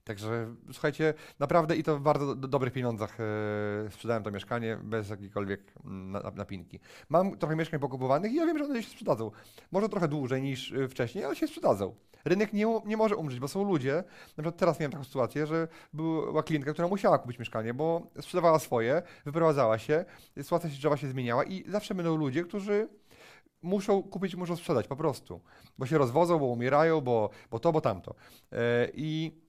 Także 0.04 0.56
słuchajcie, 0.72 1.14
naprawdę 1.40 1.76
i 1.76 1.84
to 1.84 1.98
w 1.98 2.02
bardzo 2.02 2.36
do, 2.36 2.48
dobrych 2.48 2.74
pieniądzach 2.74 3.18
e, 3.20 3.92
sprzedałem 3.92 4.24
to 4.24 4.32
mieszkanie 4.32 4.78
bez 4.84 5.10
jakiejkolwiek 5.10 5.74
mm, 5.86 6.12
na, 6.12 6.32
napinki. 6.32 6.80
Mam 7.10 7.38
trochę 7.38 7.56
mieszkań 7.56 7.80
pokupowanych 7.80 8.32
i 8.32 8.36
ja 8.36 8.46
wiem, 8.46 8.58
że 8.58 8.66
one 8.66 8.84
się 8.84 8.90
sprzedadzą. 8.90 9.32
Może 9.72 9.90
trochę 9.90 10.08
dłużej 10.08 10.42
niż 10.42 10.74
e, 10.74 10.88
wcześniej, 10.88 11.26
ale 11.26 11.36
się 11.36 11.48
sprzedadzą. 11.48 11.96
Rynek 12.26 12.54
nie, 12.54 12.82
nie 12.86 12.98
może 12.98 13.16
umrzeć, 13.16 13.40
bo 13.40 13.48
są 13.48 13.64
ludzie, 13.64 13.94
na 14.38 14.44
przykład 14.44 14.58
teraz 14.58 14.80
miałem 14.80 14.92
taką 14.92 15.04
sytuację, 15.04 15.48
że 15.48 15.68
była 15.94 16.44
klientka, 16.44 16.74
która 16.74 16.88
musiała 16.88 17.18
kupić 17.18 17.40
mieszkanie, 17.40 17.74
bo 17.74 18.08
sprzedawała 18.22 18.60
swoje, 18.60 19.02
wyprowadzała 19.26 19.78
się, 19.78 20.06
sytuacja 20.42 20.70
życiowa 20.70 20.98
się 20.98 21.08
zmieniała 21.08 21.44
i 21.44 21.72
zawsze 21.72 21.96
będą 21.96 22.16
ludzie, 22.16 22.44
którzy 22.44 22.88
muszą 23.62 24.04
kupić, 24.04 24.36
muszą 24.36 24.56
sprzedać 24.56 24.88
po 24.88 24.96
prostu, 24.96 25.42
bo 25.78 25.86
się 25.86 25.98
rozwodzą, 25.98 26.40
bo 26.40 26.46
umierają, 26.46 27.02
bo, 27.02 27.30
bo 27.52 27.60
to, 27.60 27.72
bo 27.72 27.82
tamto. 27.82 28.16
E, 28.52 28.88
I 28.94 29.43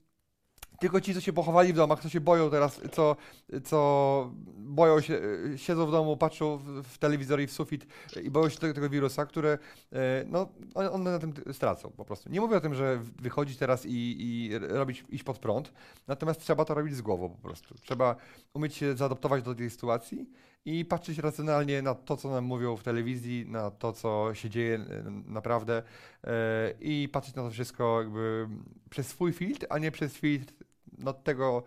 tylko 0.79 1.01
ci, 1.01 1.15
co 1.15 1.21
się 1.21 1.33
pochowali 1.33 1.73
w 1.73 1.77
domach, 1.77 2.01
co 2.01 2.09
się 2.09 2.21
boją 2.21 2.51
teraz, 2.51 2.81
co, 2.93 3.17
co 3.65 4.31
boją 4.57 5.01
się, 5.01 5.21
siedzą 5.57 5.87
w 5.87 5.91
domu, 5.91 6.17
patrzą 6.17 6.57
w, 6.57 6.83
w 6.83 6.99
telewizor 6.99 7.41
i 7.41 7.47
w 7.47 7.53
sufit 7.53 7.87
i 8.23 8.31
boją 8.31 8.49
się 8.49 8.59
tego, 8.59 8.75
tego 8.75 8.89
wirusa, 8.91 9.27
które, 9.27 9.59
e, 9.93 10.25
no, 10.27 10.49
one, 10.75 11.11
na 11.11 11.19
tym 11.19 11.35
stracą 11.53 11.91
po 11.97 12.05
prostu. 12.05 12.31
Nie 12.31 12.41
mówię 12.41 12.57
o 12.57 12.61
tym, 12.61 12.75
że 12.75 13.01
wychodzić 13.21 13.59
teraz 13.59 13.87
i, 13.87 14.17
i 14.19 14.59
robić, 14.59 15.05
iść 15.09 15.25
pod 15.25 15.39
prąd, 15.39 15.73
natomiast 16.07 16.41
trzeba 16.41 16.65
to 16.65 16.75
robić 16.75 16.95
z 16.95 17.03
głową 17.03 17.29
po 17.29 17.49
prostu. 17.49 17.75
Trzeba 17.83 18.17
umieć 18.55 18.75
się 18.75 18.97
zaadoptować 18.97 19.43
do 19.43 19.55
tej 19.55 19.71
sytuacji 19.71 20.27
i 20.65 20.85
patrzeć 20.85 21.19
racjonalnie 21.19 21.83
na 21.83 21.95
to, 21.95 22.17
co 22.17 22.29
nam 22.31 22.45
mówią 22.45 22.77
w 22.77 22.83
telewizji, 22.83 23.47
na 23.47 23.71
to, 23.71 23.93
co 23.93 24.35
się 24.35 24.51
dzieje 24.51 24.75
e, 24.75 25.03
naprawdę 25.27 25.83
e, 26.25 26.75
i 26.81 27.09
patrzeć 27.09 27.35
na 27.35 27.43
to 27.43 27.51
wszystko 27.51 28.01
jakby 28.03 28.49
przez 28.91 29.07
swój 29.07 29.33
filtr, 29.33 29.67
a 29.71 29.79
nie 29.79 29.91
przez 29.91 30.13
filtr 30.13 30.55
no, 30.99 31.13
tego, 31.13 31.65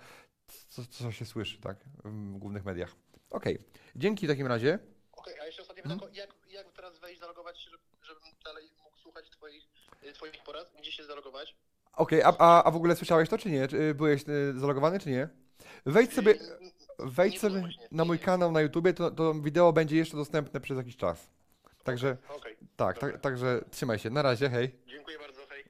co, 0.69 0.85
co 0.85 1.11
się 1.11 1.25
słyszy, 1.25 1.61
tak, 1.61 1.77
w 2.03 2.37
głównych 2.37 2.65
mediach. 2.65 2.95
Okej, 3.29 3.59
dzięki 3.95 4.27
w 4.27 4.29
takim 4.29 4.47
razie. 4.47 4.79
Okej, 5.11 5.39
a 5.39 5.45
jeszcze 5.45 5.61
ostatnie 5.61 5.83
pytanie, 5.83 6.01
jak, 6.13 6.29
jak 6.49 6.71
teraz 6.71 6.99
wejść, 6.99 7.19
zalogować 7.19 7.61
się, 7.61 7.69
żeby- 7.69 7.83
żebym 8.01 8.23
dalej 8.45 8.69
mógł 8.83 8.97
słuchać 8.97 9.29
twoich, 9.29 9.63
y, 10.03 10.13
twoich 10.13 10.43
porad? 10.43 10.73
Gdzie 10.79 10.91
się 10.91 11.03
zalogować? 11.03 11.55
Okej, 11.93 12.23
a, 12.23 12.33
a, 12.39 12.63
a 12.63 12.71
w 12.71 12.75
ogóle 12.75 12.95
słyszałeś 12.95 13.29
to, 13.29 13.37
czy 13.37 13.51
nie? 13.51 13.67
Byłeś 13.95 14.21
e, 14.21 14.59
zalogowany, 14.59 14.99
czy 14.99 15.09
nie? 15.09 15.29
Wejdź 15.85 16.13
sobie, 16.13 16.35
wejdź 16.99 17.39
sobie 17.39 17.63
na 17.91 18.05
mój 18.05 18.19
kanał 18.19 18.51
na 18.51 18.61
YouTubie, 18.61 18.93
to, 18.93 19.11
to 19.11 19.33
wideo 19.33 19.73
będzie 19.73 19.97
jeszcze 19.97 20.17
dostępne 20.17 20.59
przez 20.59 20.77
jakiś 20.77 20.97
czas. 20.97 21.29
Także, 21.83 22.17
Okej, 22.29 22.55
tak, 22.75 22.99
tak, 22.99 23.21
także 23.21 23.61
trzymaj 23.71 23.99
się. 23.99 24.09
Na 24.09 24.21
razie, 24.21 24.49
hej. 24.49 24.75
dziękuję 24.87 25.17
bardzo, 25.19 25.41
hej. 25.49 25.63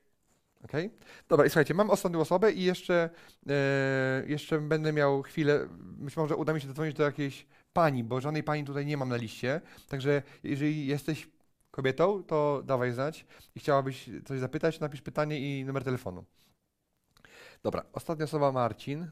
Okej? 0.64 0.92
Dobra, 1.30 1.46
i 1.46 1.50
słuchajcie, 1.50 1.74
mam 1.74 1.90
ostatnią 1.90 2.20
osobę 2.20 2.52
i 2.52 2.64
jeszcze, 2.64 3.10
e, 3.50 4.24
jeszcze 4.28 4.60
będę 4.60 4.94
miał 4.94 5.24
chwilę, 5.24 5.68
być 5.80 6.18
może 6.18 6.36
uda 6.36 6.54
mi 6.54 6.62
się 6.62 6.68
dodzwonić 6.68 6.96
do 6.96 7.04
jakiejś 7.04 7.46
pani, 7.74 8.04
bo 8.04 8.22
żadnej 8.22 8.44
pani 8.44 8.66
tutaj 8.66 8.86
nie 8.86 8.98
mam 8.98 9.10
na 9.10 9.16
liście, 9.16 9.62
także 9.90 10.22
jeżeli 10.44 10.88
jesteś 10.88 11.30
kobietą, 11.72 12.24
to 12.24 12.62
dawaj 12.66 12.92
znać 12.92 13.26
i 13.56 13.60
chciałabyś 13.60 14.10
coś 14.26 14.40
zapytać, 14.40 14.80
napisz 14.80 15.02
pytanie 15.02 15.40
i 15.40 15.66
numer 15.66 15.84
telefonu. 15.84 16.26
Dobra, 17.64 17.84
ostatnia 17.94 18.26
osoba 18.26 18.52
Marcin. 18.52 19.08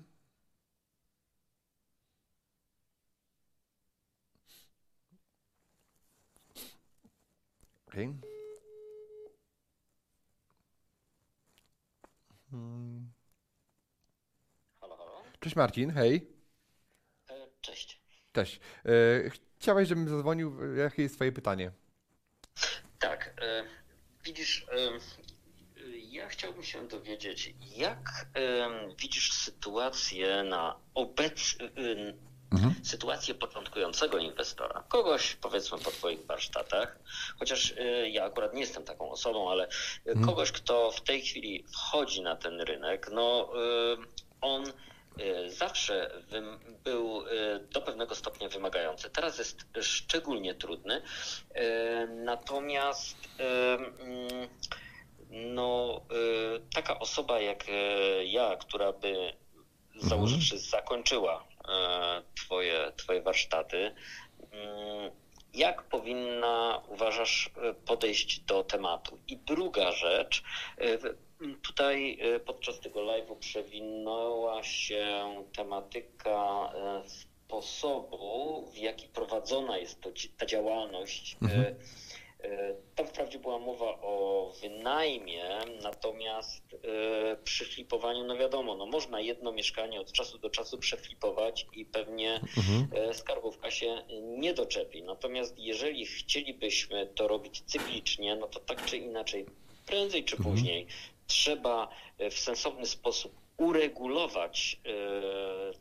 Hmm. 7.96 8.22
Halo, 14.82 14.98
halo. 14.98 15.24
Cześć 15.40 15.56
Marcin, 15.56 15.92
hej. 15.92 16.28
E, 17.30 17.34
Cześć. 17.62 18.02
Cześć. 18.34 18.60
E, 18.86 18.90
chciałeś, 19.60 19.90
żebym 19.90 20.10
zadzwonił, 20.10 20.76
jakie 20.76 21.04
jest 21.04 21.16
twoje 21.16 21.32
pytanie? 21.32 21.72
Tak, 23.00 23.34
e, 23.42 23.64
widzisz, 24.24 24.68
ja 26.12 26.30
chciałbym 26.30 26.64
się 26.64 26.88
dowiedzieć, 26.88 27.56
jak 27.78 28.28
widzisz 29.00 29.34
sytuację 29.34 30.44
na 30.44 30.80
obec... 30.94 31.56
e, 32.54 32.86
Sytuację 32.86 33.36
początkującego 33.36 34.18
inwestora, 34.18 34.84
kogoś 34.90 35.36
powiedzmy 35.36 35.78
po 35.78 35.92
Twoich 35.92 36.26
warsztatach, 36.26 37.00
chociaż 37.40 37.74
e, 37.78 38.10
ja 38.10 38.26
akurat 38.26 38.54
nie 38.54 38.62
jestem 38.62 38.84
taką 38.84 39.12
osobą, 39.12 39.52
ale 39.52 39.68
e, 40.06 40.20
kogoś, 40.26 40.52
kto 40.52 40.92
w 40.92 41.02
tej 41.02 41.22
chwili 41.22 41.66
wchodzi 41.74 42.22
na 42.22 42.36
ten 42.36 42.62
rynek, 42.62 43.10
no 43.12 43.50
e, 43.54 43.98
on 44.42 44.64
zawsze 45.48 46.12
był 46.84 47.24
do 47.74 47.82
pewnego 47.82 48.16
stopnia 48.16 48.50
wymagający. 48.50 49.10
Teraz 49.10 49.38
jest 49.38 49.66
szczególnie 49.82 50.56
trudny. 50.56 51.02
Natomiast 52.10 53.18
mm, 53.38 54.50
no, 55.30 56.02
taka 56.74 57.00
osoba 57.00 57.40
jak 57.40 57.66
ja, 58.26 58.56
która 58.56 58.94
by 58.94 59.34
załóżywszy 59.96 60.60
zakończyła 60.60 61.44
e, 61.44 61.55
twoje, 62.36 62.92
twoje 62.98 63.22
warsztaty, 63.22 63.96
mm, 64.52 65.12
jak 65.54 65.84
powinna, 65.84 66.82
uważasz, 66.88 67.50
e, 67.58 67.74
podejść 67.74 68.40
do 68.40 68.64
tematu? 68.64 69.20
I 69.28 69.38
druga 69.38 69.92
rzecz, 69.92 70.44
e, 70.78 70.98
tutaj 71.62 72.18
e, 72.22 72.40
podczas 72.40 72.80
tego 72.80 73.00
live'u 73.00 73.36
przewinęła 73.40 74.64
się 74.64 75.36
tematyka 75.56 76.72
e, 76.76 77.04
sposobu, 77.48 78.66
w 78.74 78.78
jaki 78.78 79.08
prowadzona 79.08 79.78
jest 79.78 80.00
ta 80.38 80.46
działalność. 80.46 81.38
E, 81.42 81.56
e, 81.56 81.76
Tam 82.96 83.08
wprawdzie 83.08 83.40
była 83.40 83.60
mowa 83.60 84.02
o 84.02 84.52
wynajmie, 84.62 85.46
natomiast 85.84 86.64
e, 86.74 87.36
przy 87.44 87.66
flipowaniu, 87.66 88.24
no 88.24 88.38
wiadomo, 88.38 88.76
no 88.76 88.86
można 88.86 89.20
jedno 89.20 89.52
mieszkanie 89.52 90.02
od 90.02 90.12
czasu 90.12 90.38
do 90.38 90.50
czasu 90.50 90.78
przeflipować 90.78 91.68
i 91.74 91.86
pewnie 91.86 92.42
e, 92.92 93.14
skarbówka 93.14 93.72
się 93.72 94.04
nie 94.38 94.54
doczepi. 94.54 95.04
Natomiast 95.04 95.60
jeżeli 95.60 96.06
chcielibyśmy 96.06 97.08
to 97.08 97.28
robić 97.28 97.64
cyklicznie, 97.66 98.36
no 98.36 98.48
to 98.48 98.60
tak 98.60 98.86
czy 98.86 98.98
inaczej, 98.98 99.46
prędzej 99.86 100.24
czy 100.24 100.38
później 100.38 100.88
trzeba 101.28 101.90
e, 102.18 102.30
w 102.30 102.40
sensowny 102.40 102.86
sposób 102.86 103.32
uregulować 103.58 104.80
e, 104.86 104.90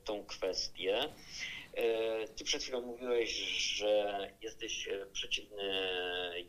tą 0.05 0.25
kwestię. 0.25 1.09
E, 1.77 2.29
Ty 2.29 2.45
przed 2.45 2.62
chwilą 2.62 2.81
mówiłeś, 2.81 3.31
że 3.77 4.31
jesteś 4.41 4.89
e, 4.89 5.07
przeciwny 5.12 5.62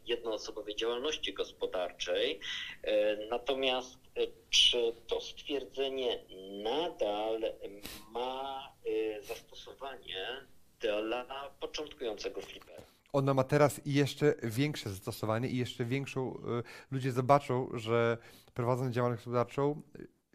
jednoosobowej 0.05 0.75
działalności 0.75 1.33
gospodarczej. 1.33 2.39
E, 2.83 3.17
Natomiast 3.27 3.97
czy 4.49 4.95
to 5.07 5.21
stwierdzenie 5.21 6.19
nadal 6.63 7.41
ma 8.11 8.73
zastosowanie 9.21 10.27
dla 10.79 11.49
początkującego 11.59 12.41
flipera? 12.41 12.81
Ona 13.13 13.33
ma 13.33 13.43
teraz 13.43 13.81
jeszcze 13.85 14.35
większe 14.43 14.89
zastosowanie 14.89 15.47
i 15.47 15.57
jeszcze 15.57 15.85
większą. 15.85 16.41
Ludzie 16.91 17.11
zobaczą, 17.11 17.69
że 17.73 18.17
prowadząc 18.53 18.95
działalność 18.95 19.23
gospodarczą 19.23 19.81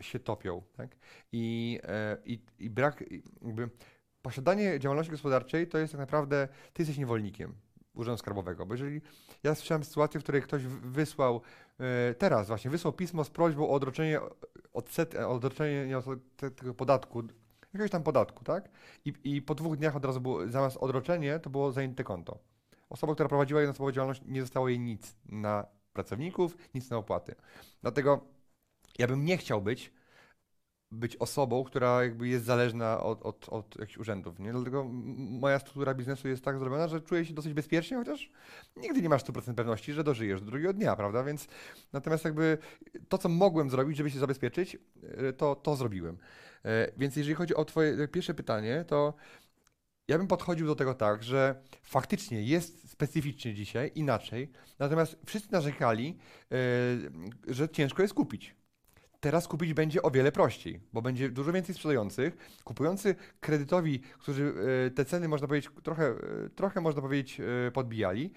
się 0.01 0.19
topią, 0.19 0.63
tak? 0.77 0.97
I, 1.33 1.79
i, 2.25 2.41
i 2.59 2.71
brak, 2.71 3.05
jakby 3.43 3.69
posiadanie 4.23 4.81
działalności 4.81 5.11
gospodarczej 5.11 5.69
to 5.69 5.79
jest 5.79 5.93
tak 5.93 6.01
naprawdę, 6.01 6.49
ty 6.73 6.83
jesteś 6.83 6.99
niewolnikiem 6.99 7.55
Urzędu 7.95 8.19
Skarbowego, 8.19 8.67
bo 8.67 8.75
jeżeli 8.75 9.01
ja 9.43 9.55
słyszałem 9.55 9.85
sytuację, 9.85 10.21
w 10.21 10.23
której 10.23 10.43
ktoś 10.43 10.67
wysłał, 10.67 11.41
e, 11.81 12.15
teraz 12.15 12.49
właśnie, 12.49 12.71
wysłał 12.71 12.93
pismo 12.93 13.25
z 13.25 13.31
prośbą 13.31 13.69
o 13.69 13.71
odroczenie, 13.71 14.21
odset, 14.73 15.15
o 15.15 15.31
odroczenie 15.31 15.99
od 15.99 16.05
te- 16.37 16.51
tego 16.51 16.75
podatku, 16.75 17.23
jakiegoś 17.63 17.91
tam 17.91 18.03
podatku, 18.03 18.45
tak? 18.45 18.69
I, 19.05 19.13
I 19.25 19.43
po 19.43 19.55
dwóch 19.55 19.77
dniach 19.77 19.97
od 19.97 20.05
razu 20.05 20.21
było, 20.21 20.49
zamiast 20.49 20.77
odroczenie, 20.77 21.39
to 21.39 21.51
było 21.51 21.73
zajęte 21.73 22.05
konto. 22.05 22.39
Osoba, 22.91 23.15
która 23.15 23.29
prowadziła 23.29 23.61
jednoosobową 23.61 23.93
działalność, 23.93 24.23
nie 24.27 24.41
zostało 24.41 24.69
jej 24.69 24.79
nic 24.79 25.17
na 25.29 25.67
pracowników, 25.93 26.57
nic 26.75 26.91
na 26.91 26.97
opłaty. 26.97 27.35
Dlatego 27.83 28.21
ja 28.99 29.07
bym 29.07 29.25
nie 29.25 29.37
chciał 29.37 29.63
być, 29.63 29.93
być 30.93 31.17
osobą, 31.17 31.65
która 31.65 32.03
jakby 32.03 32.29
jest 32.29 32.45
zależna 32.45 33.01
od, 33.01 33.23
od, 33.23 33.49
od 33.49 33.79
jakichś 33.79 33.99
urzędów. 33.99 34.39
Nie? 34.39 34.53
Dlatego 34.53 34.85
moja 35.15 35.59
struktura 35.59 35.95
biznesu 35.95 36.29
jest 36.29 36.45
tak 36.45 36.59
zrobiona, 36.59 36.89
że 36.89 37.01
czuję 37.01 37.25
się 37.25 37.35
dosyć 37.35 37.55
bezpiecznie, 37.55 37.97
chociaż 37.97 38.31
nigdy 38.77 39.03
nie 39.03 39.09
masz 39.09 39.25
100% 39.25 39.55
pewności, 39.55 39.93
że 39.93 40.05
dożyjesz 40.05 40.41
do 40.41 40.47
drugiego 40.47 40.73
dnia, 40.73 40.97
prawda? 40.97 41.25
Więc 41.25 41.49
natomiast 41.93 42.25
jakby 42.25 42.59
to, 43.09 43.19
co 43.19 43.29
mogłem 43.29 43.71
zrobić, 43.71 43.97
żeby 43.97 44.11
się 44.11 44.19
zabezpieczyć, 44.19 44.79
y, 45.29 45.33
to, 45.33 45.55
to 45.55 45.77
zrobiłem. 45.77 46.19
E, 46.65 46.93
Więc 46.97 47.17
jeżeli 47.17 47.35
chodzi 47.35 47.55
o 47.55 47.65
twoje 47.65 48.09
pierwsze 48.09 48.35
pytanie, 48.35 48.85
to 48.89 49.15
ja 50.09 50.19
bym 50.19 50.27
podchodził 50.27 50.67
do 50.67 50.75
tego 50.75 50.95
tak, 50.95 51.23
że 51.23 51.63
faktycznie 51.83 52.43
jest 52.43 52.91
specyficznie 52.91 53.55
dzisiaj, 53.55 53.93
inaczej, 53.95 54.51
natomiast 54.79 55.17
wszyscy 55.27 55.53
narzekali, 55.53 56.19
e, 56.53 56.57
że 57.49 57.69
ciężko 57.69 58.03
jest 58.03 58.15
kupić. 58.15 58.60
Teraz 59.21 59.49
kupić 59.49 59.75
będzie 59.75 60.03
o 60.03 60.11
wiele 60.11 60.33
prościej, 60.33 60.81
bo 60.93 61.03
będzie 61.03 61.29
dużo 61.29 61.53
więcej 61.53 61.75
sprzedających. 61.75 62.59
Kupujący 62.65 63.15
kredytowi, 63.41 64.01
którzy 64.01 64.55
e, 64.87 64.91
te 64.91 65.05
ceny, 65.05 65.29
można 65.29 65.49
powiedzieć, 65.49 65.71
trochę, 65.83 66.07
e, 66.07 66.17
trochę 66.55 66.81
można 66.81 67.03
powiedzieć, 67.03 67.41
e, 67.41 67.71
podbijali. 67.71 68.33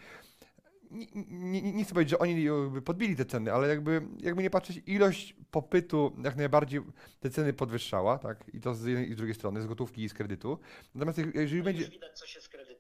Nie, 0.92 1.62
nie, 1.62 1.74
nie 1.74 1.84
chcę 1.84 1.94
powiedzieć, 1.94 2.12
że 2.12 2.20
oni 2.20 2.48
podbili 2.86 3.16
te 3.16 3.26
ceny, 3.26 3.54
ale 3.54 3.68
jakby, 3.68 4.02
jakby 4.20 4.44
nie 4.44 4.50
patrzeć, 4.50 4.82
ilość 4.86 5.36
popytu 5.52 6.16
jak 6.24 6.36
najbardziej 6.36 6.82
te 7.20 7.30
ceny 7.30 7.54
podwyższała, 7.54 8.18
tak? 8.18 8.44
I 8.54 8.60
to 8.60 8.76
z 8.76 8.86
jednej 8.86 9.10
i 9.10 9.14
z 9.14 9.18
drugiej 9.18 9.36
strony, 9.36 9.62
z 9.62 9.68
gotówki 9.68 10.04
i 10.04 10.10
z 10.10 10.14
kredytu. 10.14 10.60
Natomiast 10.96 11.20
jeżeli 11.34 11.64
będzie. 11.64 11.88
Widać, 11.88 12.20
co 12.20 12.28
się 12.28 12.42
z 12.42 12.50
dzieje. 12.50 12.73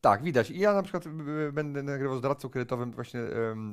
Tak, 0.00 0.22
widać. 0.22 0.50
I 0.50 0.58
ja 0.58 0.72
na 0.72 0.82
przykład 0.82 1.06
y, 1.06 1.52
będę 1.52 1.82
nagrywał 1.82 2.18
z 2.18 2.20
doradcą 2.20 2.48
kredytowym 2.48 2.92
właśnie 2.92 3.20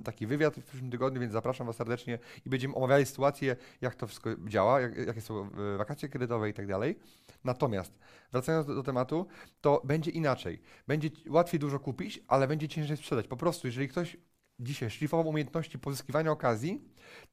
taki 0.03 0.27
wywiad 0.27 0.55
w 0.55 0.65
przyszłym 0.65 0.91
tygodniu, 0.91 1.21
więc 1.21 1.33
zapraszam 1.33 1.67
Was 1.67 1.75
serdecznie 1.75 2.19
i 2.45 2.49
będziemy 2.49 2.75
omawiali 2.75 3.05
sytuację, 3.05 3.55
jak 3.81 3.95
to 3.95 4.07
wszystko 4.07 4.29
działa, 4.47 4.81
jak, 4.81 4.97
jakie 4.97 5.21
są 5.21 5.49
y, 5.73 5.77
wakacje 5.77 6.09
kredytowe 6.09 6.49
i 6.49 6.53
tak 6.53 6.67
dalej. 6.67 6.99
Natomiast 7.43 7.99
wracając 8.31 8.67
do, 8.67 8.75
do 8.75 8.83
tematu, 8.83 9.27
to 9.61 9.81
będzie 9.83 10.11
inaczej. 10.11 10.61
Będzie 10.87 11.09
łatwiej 11.29 11.59
dużo 11.59 11.79
kupić, 11.79 12.23
ale 12.27 12.47
będzie 12.47 12.67
ciężej 12.67 12.97
sprzedać. 12.97 13.27
Po 13.27 13.37
prostu, 13.37 13.67
jeżeli 13.67 13.87
ktoś 13.87 14.17
dzisiaj 14.59 14.89
szlifował 14.89 15.27
umiejętności 15.27 15.79
pozyskiwania 15.79 16.31
okazji, 16.31 16.81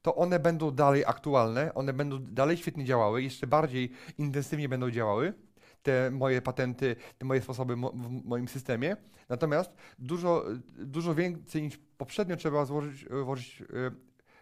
to 0.01 0.15
one 0.15 0.39
będą 0.39 0.71
dalej 0.71 1.05
aktualne, 1.05 1.73
one 1.73 1.93
będą 1.93 2.19
dalej 2.19 2.57
świetnie 2.57 2.85
działały, 2.85 3.23
jeszcze 3.23 3.47
bardziej 3.47 3.91
intensywnie 4.17 4.69
będą 4.69 4.91
działały 4.91 5.33
te 5.83 6.11
moje 6.11 6.41
patenty, 6.41 6.95
te 7.17 7.25
moje 7.25 7.41
sposoby 7.41 7.75
mo 7.75 7.91
w 7.91 8.25
moim 8.25 8.47
systemie. 8.47 8.97
Natomiast 9.29 9.71
dużo, 9.99 10.45
dużo 10.77 11.15
więcej 11.15 11.61
niż 11.61 11.79
poprzednio 11.97 12.35
trzeba 12.35 12.65
złożyć, 12.65 13.05
włożyć 13.23 13.61
e, 13.61 13.65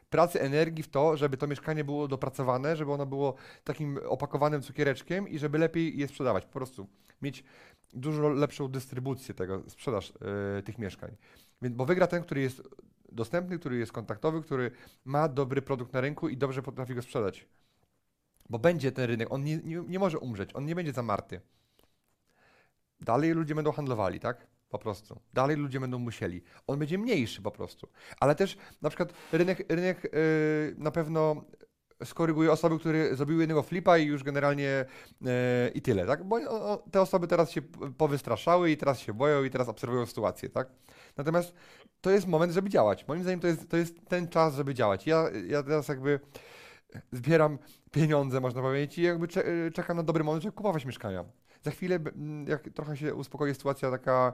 pracy, 0.10 0.42
energii 0.42 0.84
w 0.84 0.90
to, 0.90 1.18
żeby 1.18 1.38
to 1.38 1.48
mieszkanie 1.48 1.84
było 1.84 2.08
dopracowane, 2.08 2.76
żeby 2.76 2.92
ono 2.92 3.06
było 3.06 3.36
takim 3.64 4.00
opakowanym 4.06 4.62
cukiereczkiem 4.62 5.28
i 5.30 5.40
żeby 5.40 5.58
lepiej 5.58 5.98
je 5.98 6.08
sprzedawać. 6.08 6.46
Po 6.46 6.52
prostu 6.52 6.88
mieć 7.22 7.44
dużo 7.94 8.30
lepszą 8.30 8.68
dystrybucję 8.68 9.36
tego, 9.36 9.64
sprzedaż 9.68 10.14
yy, 10.56 10.64
tych 10.64 10.78
mieszkań. 10.78 11.16
Więc, 11.62 11.76
bo 11.76 11.86
wygra 11.86 12.08
ten, 12.08 12.24
który 12.24 12.42
jest 12.42 12.62
dostępny, 13.12 13.60
który 13.60 13.78
jest 13.78 13.92
kontaktowy, 13.92 14.42
który 14.42 14.72
ma 15.06 15.28
dobry 15.28 15.62
produkt 15.62 15.94
na 15.94 16.02
rynku 16.02 16.30
i 16.30 16.38
dobrze 16.38 16.62
potrafi 16.62 16.96
go 16.96 17.02
sprzedać. 17.02 17.48
Bo 18.52 18.60
będzie 18.60 18.92
ten 18.92 19.06
rynek, 19.06 19.32
on 19.32 19.44
nie, 19.44 19.58
nie, 19.58 19.84
nie 19.88 20.00
może 20.00 20.20
umrzeć, 20.20 20.50
on 20.54 20.66
nie 20.66 20.76
będzie 20.76 20.92
zamarty. 20.92 21.42
Dalej 23.00 23.32
ludzie 23.32 23.56
będą 23.56 23.72
handlowali, 23.72 24.20
tak? 24.20 24.48
Po 24.70 24.80
prostu. 24.80 25.20
Dalej 25.34 25.58
ludzie 25.58 25.80
będą 25.80 26.00
musieli. 26.00 26.44
On 26.68 26.80
będzie 26.80 26.98
mniejszy 26.98 27.42
po 27.42 27.52
prostu. 27.52 27.88
Ale 28.20 28.36
też 28.36 28.58
na 28.82 28.90
przykład 28.90 29.14
rynek, 29.32 29.66
rynek 29.70 30.04
yy, 30.04 30.76
na 30.78 30.92
pewno 30.92 31.44
skoryguje 32.04 32.52
osoby, 32.52 32.80
które 32.80 33.16
zrobiły 33.16 33.42
jednego 33.42 33.64
flipa 33.64 33.98
i 33.98 34.06
już 34.06 34.24
generalnie 34.24 34.86
yy, 35.22 35.30
i 35.74 35.82
tyle, 35.82 36.06
tak? 36.06 36.24
Bo 36.24 36.36
o, 36.36 36.84
te 36.92 37.02
osoby 37.02 37.28
teraz 37.28 37.52
się 37.52 37.62
powystraszały 37.98 38.72
i 38.72 38.78
teraz 38.78 39.00
się 39.00 39.14
boją 39.14 39.44
i 39.44 39.50
teraz 39.50 39.68
obserwują 39.68 40.06
sytuację, 40.06 40.50
tak? 40.50 40.68
Natomiast 41.18 41.54
to 42.02 42.12
jest 42.12 42.28
moment, 42.28 42.54
żeby 42.54 42.70
działać. 42.70 43.08
Moim 43.08 43.22
zdaniem 43.22 43.40
to 43.40 43.48
jest, 43.48 43.70
to 43.70 43.78
jest 43.78 43.96
ten 44.08 44.28
czas, 44.28 44.56
żeby 44.56 44.74
działać. 44.74 45.08
Ja, 45.08 45.26
ja 45.48 45.64
teraz 45.64 45.88
jakby 45.88 46.20
zbieram 47.12 47.58
pieniądze, 47.92 48.40
można 48.40 48.62
powiedzieć, 48.62 48.98
i 48.98 49.02
jakby 49.02 49.28
czekam 49.74 49.98
na 49.98 50.04
dobry 50.04 50.24
moment, 50.24 50.44
żeby 50.44 50.56
kupować 50.56 50.86
mieszkania. 50.86 51.26
Za 51.62 51.72
chwilę, 51.72 52.00
jak 52.48 52.70
trochę 52.70 52.98
się 52.98 53.16
uspokoi 53.16 53.54
sytuacja 53.54 53.92
taka 53.92 54.34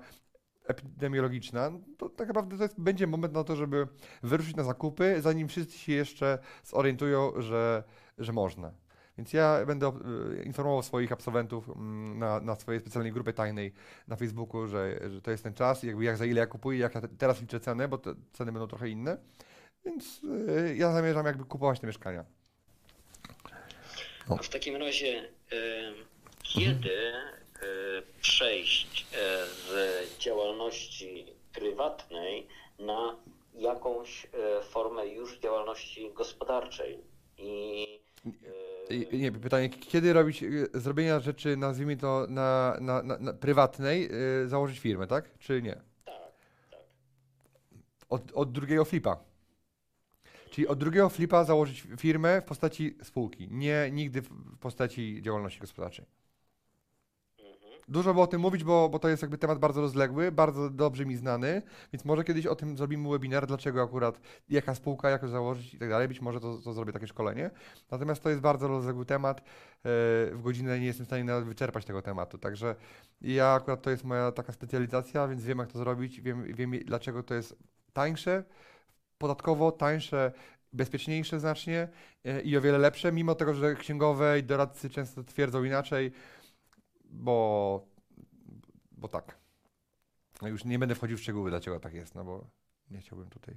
epidemiologiczna, 0.67 1.71
to 1.97 2.09
tak 2.09 2.27
naprawdę 2.27 2.57
to 2.57 2.63
jest, 2.63 2.79
będzie 2.79 3.07
moment 3.07 3.33
na 3.33 3.43
to, 3.43 3.55
żeby 3.55 3.87
wyruszyć 4.23 4.55
na 4.55 4.63
zakupy, 4.63 5.21
zanim 5.21 5.47
wszyscy 5.47 5.77
się 5.77 5.93
jeszcze 5.93 6.39
zorientują, 6.63 7.41
że, 7.41 7.83
że 8.17 8.33
można. 8.33 8.71
Więc 9.17 9.33
ja 9.33 9.65
będę 9.65 9.87
e, 9.87 10.43
informował 10.43 10.83
swoich 10.83 11.11
absolwentów 11.11 11.69
na, 12.15 12.39
na 12.39 12.55
swojej 12.55 12.81
specjalnej 12.81 13.11
grupie 13.11 13.33
tajnej 13.33 13.73
na 14.07 14.15
Facebooku, 14.15 14.67
że, 14.67 14.99
że 15.09 15.21
to 15.21 15.31
jest 15.31 15.43
ten 15.43 15.53
czas, 15.53 15.83
jakby 15.83 16.03
jak 16.03 16.17
za 16.17 16.25
ile 16.25 16.39
ja 16.39 16.47
kupuję, 16.47 16.79
jak 16.79 16.95
ja 16.95 17.01
teraz 17.17 17.41
liczę 17.41 17.59
cenę, 17.59 17.87
bo 17.87 17.97
te 17.97 18.15
ceny 18.33 18.51
będą 18.51 18.67
trochę 18.67 18.89
inne. 18.89 19.17
Więc 19.85 20.21
e, 20.49 20.75
ja 20.75 20.91
zamierzam 20.91 21.25
jakby 21.25 21.45
kupować 21.45 21.79
te 21.79 21.87
mieszkania. 21.87 22.36
No. 24.29 24.37
W 24.37 24.49
takim 24.49 24.75
razie, 24.75 25.29
kiedy 26.43 27.07
mhm. 27.07 28.03
przejść 28.21 29.07
z 29.67 30.17
działalności 30.19 31.25
prywatnej 31.53 32.47
na 32.79 33.15
jakąś 33.53 34.27
formę 34.63 35.07
już 35.07 35.39
działalności 35.39 36.11
gospodarczej? 36.13 36.97
I 37.37 37.87
nie, 39.13 39.31
pytanie, 39.31 39.69
kiedy 39.69 40.13
robić 40.13 40.43
zrobienia 40.73 41.19
rzeczy, 41.19 41.57
nazwijmy 41.57 41.97
to 41.97 42.25
na, 42.29 42.77
na, 42.81 43.03
na, 43.03 43.17
na 43.17 43.33
prywatnej, 43.33 44.09
założyć 44.45 44.79
firmę, 44.79 45.07
tak? 45.07 45.37
Czy 45.39 45.61
nie? 45.61 45.81
Tak, 46.05 46.31
tak. 46.71 46.79
Od, 48.09 48.21
od 48.33 48.51
drugiego 48.51 48.85
flipa. 48.85 49.26
Czyli 50.57 50.67
od 50.67 50.79
drugiego 50.79 51.09
flipa 51.09 51.43
założyć 51.43 51.87
firmę 51.97 52.41
w 52.41 52.43
postaci 52.43 52.97
spółki, 53.03 53.47
nie 53.51 53.89
nigdy 53.91 54.21
w 54.21 54.29
postaci 54.59 55.21
działalności 55.21 55.59
gospodarczej. 55.59 56.05
Mhm. 57.39 57.81
Dużo 57.87 58.13
było 58.13 58.23
o 58.23 58.27
tym 58.27 58.41
mówić, 58.41 58.63
bo, 58.63 58.89
bo 58.89 58.99
to 58.99 59.09
jest 59.09 59.21
jakby 59.21 59.37
temat 59.37 59.59
bardzo 59.59 59.81
rozległy, 59.81 60.31
bardzo 60.31 60.69
dobrze 60.69 61.05
mi 61.05 61.15
znany, 61.15 61.61
więc 61.93 62.05
może 62.05 62.23
kiedyś 62.23 62.45
o 62.45 62.55
tym 62.55 62.77
zrobimy 62.77 63.09
webinar, 63.09 63.47
dlaczego 63.47 63.83
akurat, 63.83 64.19
jaka 64.49 64.75
spółka, 64.75 65.09
jak 65.09 65.27
założyć 65.27 65.73
i 65.73 65.77
tak 65.77 65.89
dalej. 65.89 66.07
Być 66.07 66.21
może 66.21 66.39
to, 66.39 66.57
to 66.57 66.73
zrobię 66.73 66.93
takie 66.93 67.07
szkolenie. 67.07 67.51
Natomiast 67.91 68.23
to 68.23 68.29
jest 68.29 68.41
bardzo 68.41 68.67
rozległy 68.67 69.05
temat. 69.05 69.39
E, 69.39 69.43
w 70.31 70.39
godzinę 70.43 70.79
nie 70.79 70.85
jestem 70.85 71.05
w 71.05 71.09
stanie 71.09 71.23
nawet 71.23 71.45
wyczerpać 71.45 71.85
tego 71.85 72.01
tematu. 72.01 72.37
Także 72.37 72.75
ja 73.21 73.47
akurat 73.47 73.81
to 73.81 73.89
jest 73.89 74.03
moja 74.03 74.31
taka 74.31 74.53
specjalizacja, 74.53 75.27
więc 75.27 75.43
wiem 75.43 75.59
jak 75.59 75.71
to 75.71 75.77
zrobić, 75.79 76.21
wiem, 76.21 76.53
wiem 76.53 76.71
dlaczego 76.85 77.23
to 77.23 77.33
jest 77.33 77.57
tańsze, 77.93 78.43
podatkowo 79.17 79.71
tańsze, 79.71 80.31
bezpieczniejsze 80.73 81.39
znacznie 81.39 81.87
e, 82.25 82.41
i 82.41 82.57
o 82.57 82.61
wiele 82.61 82.77
lepsze, 82.77 83.11
mimo 83.11 83.35
tego, 83.35 83.53
że 83.53 83.75
księgowe 83.75 84.39
i 84.39 84.43
doradcy 84.43 84.89
często 84.89 85.23
twierdzą 85.23 85.63
inaczej, 85.63 86.11
bo, 87.05 87.87
bo 88.91 89.07
tak. 89.07 89.37
No 90.41 90.47
już 90.47 90.65
nie 90.65 90.79
będę 90.79 90.95
wchodził 90.95 91.17
w 91.17 91.21
szczegóły, 91.21 91.49
dlaczego 91.49 91.79
tak 91.79 91.93
jest, 91.93 92.15
no 92.15 92.23
bo 92.23 92.47
nie 92.91 92.99
chciałbym 92.99 93.29
tutaj 93.29 93.55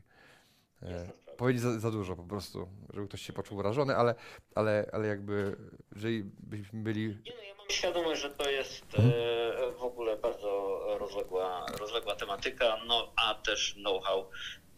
e, 0.83 1.11
powiedzieć 1.37 1.63
za, 1.63 1.79
za, 1.79 1.91
dużo 1.91 2.17
po 2.17 2.25
prostu, 2.25 2.69
żeby 2.95 3.09
ktoś 3.09 3.23
się 3.23 3.33
poczuł 3.33 3.59
urażony, 3.59 3.97
ale, 3.97 4.15
ale, 4.55 4.91
ale 4.93 5.09
jakby, 5.09 5.57
jeżeli 5.95 6.25
byśmy 6.39 6.83
byli... 6.83 7.09
Nie, 7.09 7.33
no 7.37 7.43
ja 7.43 7.55
mam 7.55 7.71
świadomość, 7.71 8.21
że 8.21 8.31
to 8.31 8.51
jest 8.51 8.85
mhm. 8.85 9.13
e, 9.13 9.73
w 9.73 9.83
ogóle 9.83 10.17
bardzo 10.17 10.60
rozległa, 11.01 11.67
rozległa 11.81 12.17
tematyka, 12.17 12.77
no 12.87 13.13
a 13.17 13.35
też 13.35 13.75
know-how 13.75 14.27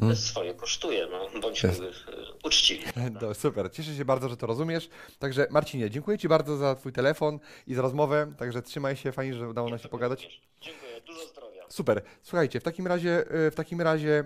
Hmm. 0.01 0.17
swoje 0.17 0.55
kosztuje, 0.55 1.07
no 1.11 1.41
bądźmy 1.41 1.69
Jest. 1.69 1.83
uczciwi. 2.45 2.85
No, 3.23 3.35
super, 3.35 3.73
cieszę 3.73 3.95
się 3.95 4.05
bardzo, 4.05 4.29
że 4.29 4.37
to 4.37 4.47
rozumiesz. 4.47 4.89
Także 5.19 5.47
Marcinie, 5.51 5.91
dziękuję 5.91 6.19
Ci 6.19 6.29
bardzo 6.29 6.57
za 6.57 6.75
Twój 6.75 6.93
telefon 6.93 7.39
i 7.67 7.75
za 7.75 7.83
rozmowę, 7.83 8.33
także 8.39 8.63
trzymaj 8.63 8.97
się, 8.97 9.13
fajnie, 9.13 9.35
że 9.35 9.49
udało 9.49 9.69
nam 9.69 9.79
się 9.79 9.89
pogadać. 9.89 10.41
Dziękuję, 10.61 11.01
dużo 11.07 11.27
zdrowia. 11.27 11.65
Super, 11.69 12.03
słuchajcie, 12.23 12.61
w 12.61 12.63
takim 12.63 12.87
razie, 12.87 13.25
e, 13.31 13.51
w 13.51 13.55
takim 13.55 13.81
razie 13.81 14.25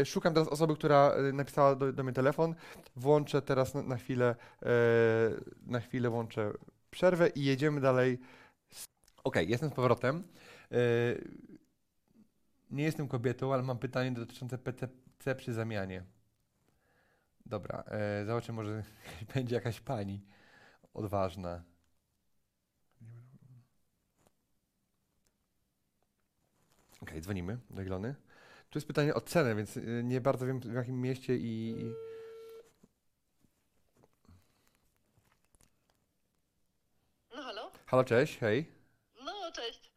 e, 0.00 0.04
szukam 0.04 0.34
teraz 0.34 0.48
osoby, 0.48 0.74
która 0.74 1.10
e, 1.10 1.32
napisała 1.32 1.74
do, 1.74 1.92
do 1.92 2.02
mnie 2.04 2.12
telefon, 2.12 2.54
włączę 2.96 3.42
teraz 3.42 3.74
na, 3.74 3.82
na 3.82 3.96
chwilę, 3.96 4.34
na 5.66 5.80
chwilę 5.80 6.10
włączę 6.10 6.52
przerwę 6.90 7.28
i 7.28 7.44
jedziemy 7.44 7.80
dalej. 7.80 8.18
Ok, 9.24 9.36
jestem 9.46 9.70
z 9.70 9.72
powrotem. 9.72 10.24
Nie 12.70 12.84
jestem 12.84 13.08
kobietą, 13.08 13.54
ale 13.54 13.62
mam 13.62 13.78
pytanie 13.78 14.12
dotyczące 14.12 14.58
PTC 14.58 15.34
przy 15.34 15.52
zamianie. 15.52 16.04
Dobra, 17.46 17.84
e, 17.86 18.24
zobaczę, 18.26 18.52
może 18.52 18.82
będzie 19.34 19.54
jakaś 19.54 19.80
pani 19.80 20.20
odważna. 20.94 21.62
Ok, 27.02 27.10
dzwonimy 27.20 27.58
do 27.70 27.82
Ilony. 27.82 28.14
Tu 28.70 28.78
jest 28.78 28.86
pytanie 28.86 29.14
o 29.14 29.20
cenę, 29.20 29.54
więc 29.54 29.76
e, 29.76 29.80
nie 30.04 30.20
bardzo 30.20 30.46
wiem 30.46 30.60
w 30.60 30.74
jakim 30.74 31.00
mieście 31.00 31.36
i... 31.36 31.76
No 37.36 37.42
halo? 37.42 37.70
Halo, 37.86 38.04
cześć, 38.04 38.38
hej. 38.38 38.78
Cześć. 39.58 39.87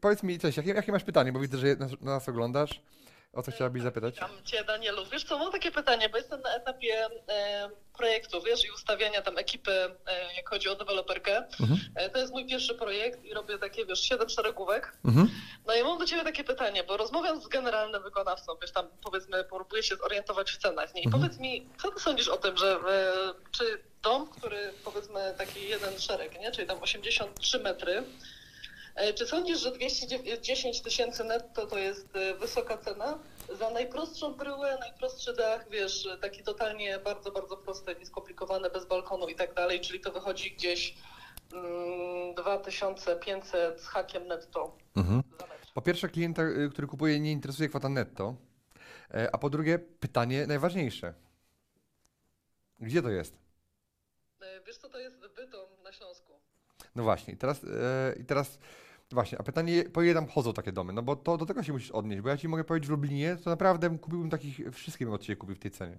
Powiedz 0.00 0.22
mi 0.22 0.38
coś, 0.38 0.56
jakie, 0.56 0.70
jakie 0.70 0.92
masz 0.92 1.04
pytanie, 1.04 1.32
bo 1.32 1.40
widzę, 1.40 1.58
że 1.58 1.76
nas, 1.76 1.90
nas 2.00 2.28
oglądasz. 2.28 2.80
O 3.36 3.42
co 3.42 3.50
chciałabyś 3.50 3.82
zapytać? 3.82 4.14
Witam 4.14 4.30
Cię, 4.44 4.64
Danielu. 4.64 5.06
Wiesz 5.12 5.24
co, 5.24 5.38
mam 5.38 5.52
takie 5.52 5.70
pytanie, 5.70 6.08
bo 6.08 6.16
jestem 6.16 6.40
na 6.40 6.54
etapie 6.54 7.06
e, 7.28 7.70
projektu, 7.96 8.42
wiesz, 8.42 8.64
i 8.64 8.70
ustawiania 8.70 9.22
tam 9.22 9.38
ekipy, 9.38 9.72
e, 10.06 10.34
jak 10.36 10.48
chodzi 10.48 10.68
o 10.68 10.74
deweloperkę. 10.74 11.36
Mhm. 11.60 11.80
E, 11.94 12.10
to 12.10 12.18
jest 12.18 12.32
mój 12.32 12.46
pierwszy 12.46 12.74
projekt 12.74 13.24
i 13.24 13.34
robię 13.34 13.58
takie, 13.58 13.86
wiesz, 13.86 14.00
siedem 14.00 14.28
szeregówek. 14.28 14.92
Mhm. 15.04 15.30
No 15.66 15.74
i 15.74 15.82
mam 15.82 15.98
do 15.98 16.06
Ciebie 16.06 16.24
takie 16.24 16.44
pytanie, 16.44 16.84
bo 16.84 16.96
rozmawiam 16.96 17.40
z 17.40 17.48
generalnym 17.48 18.02
wykonawcą, 18.02 18.52
wiesz, 18.62 18.72
tam 18.72 18.88
powiedzmy, 19.04 19.44
próbuję 19.44 19.82
się 19.82 19.96
zorientować 19.96 20.50
w 20.52 20.58
cenach. 20.58 20.94
Nie? 20.94 21.02
I 21.02 21.06
mhm. 21.06 21.22
powiedz 21.22 21.40
mi, 21.40 21.68
co 21.82 21.90
Ty 21.90 22.00
sądzisz 22.00 22.28
o 22.28 22.36
tym, 22.36 22.56
że 22.56 22.72
e, 22.72 23.12
czy 23.50 23.64
dom, 24.02 24.28
który 24.28 24.72
powiedzmy 24.84 25.34
taki 25.38 25.68
jeden 25.68 25.98
szereg, 25.98 26.40
nie, 26.40 26.52
czyli 26.52 26.66
tam 26.66 26.82
83 26.82 27.58
metry, 27.58 28.04
czy 29.14 29.26
sądzisz, 29.26 29.60
że 29.60 29.72
210 29.72 30.82
tysięcy 30.82 31.24
netto 31.24 31.66
to 31.66 31.78
jest 31.78 32.16
e, 32.16 32.34
wysoka 32.34 32.78
cena? 32.78 33.18
Za 33.58 33.70
najprostszą 33.70 34.34
bryłę, 34.34 34.78
najprostszy 34.80 35.32
dach, 35.32 35.70
wiesz, 35.70 36.08
taki 36.22 36.42
totalnie 36.42 36.98
bardzo, 36.98 37.32
bardzo 37.32 37.56
prosty, 37.56 37.96
nieskomplikowane, 37.98 38.70
bez 38.70 38.86
balkonu 38.86 39.28
i 39.28 39.34
tak 39.34 39.54
dalej, 39.54 39.80
czyli 39.80 40.00
to 40.00 40.12
wychodzi 40.12 40.52
gdzieś 40.52 40.94
mm, 41.52 42.34
2500 42.34 43.80
z 43.80 43.86
hakiem 43.86 44.26
netto. 44.26 44.76
Mhm. 44.96 45.22
Po 45.74 45.82
pierwsze, 45.82 46.08
klienta, 46.08 46.42
y, 46.42 46.70
który 46.72 46.86
kupuje, 46.86 47.20
nie 47.20 47.32
interesuje 47.32 47.68
kwota 47.68 47.88
netto. 47.88 48.34
E, 49.14 49.34
a 49.34 49.38
po 49.38 49.50
drugie, 49.50 49.78
pytanie 49.78 50.46
najważniejsze. 50.46 51.14
Gdzie 52.80 53.02
to 53.02 53.10
jest? 53.10 53.38
Wiesz 54.66 54.76
co, 54.76 54.88
to 54.88 54.98
jest 54.98 55.16
Bytom 55.36 55.68
na 55.84 55.92
Śląsku. 55.92 56.32
No 56.94 57.02
właśnie, 57.02 57.34
i 57.34 57.36
teraz, 57.36 57.60
i 58.20 58.24
teraz 58.24 58.58
Właśnie, 59.12 59.38
a 59.38 59.42
pytanie, 59.42 59.84
po 59.84 60.02
ile 60.02 60.14
tam 60.14 60.26
chodzą 60.26 60.52
takie 60.52 60.72
domy? 60.72 60.92
No 60.92 61.02
bo 61.02 61.16
to 61.16 61.36
do 61.36 61.46
tego 61.46 61.62
się 61.62 61.72
musisz 61.72 61.90
odnieść, 61.90 62.22
bo 62.22 62.28
ja 62.28 62.36
ci 62.36 62.48
mogę 62.48 62.64
powiedzieć 62.64 62.86
w 62.86 62.90
Lublinie, 62.90 63.36
to 63.36 63.50
naprawdę 63.50 63.98
kupiłbym 63.98 64.30
takich, 64.30 64.60
wszystkie 64.72 65.04
bym 65.04 65.14
od 65.14 65.22
ciebie 65.22 65.36
kupił 65.36 65.56
w 65.56 65.58
tej 65.58 65.70
cenie. 65.70 65.98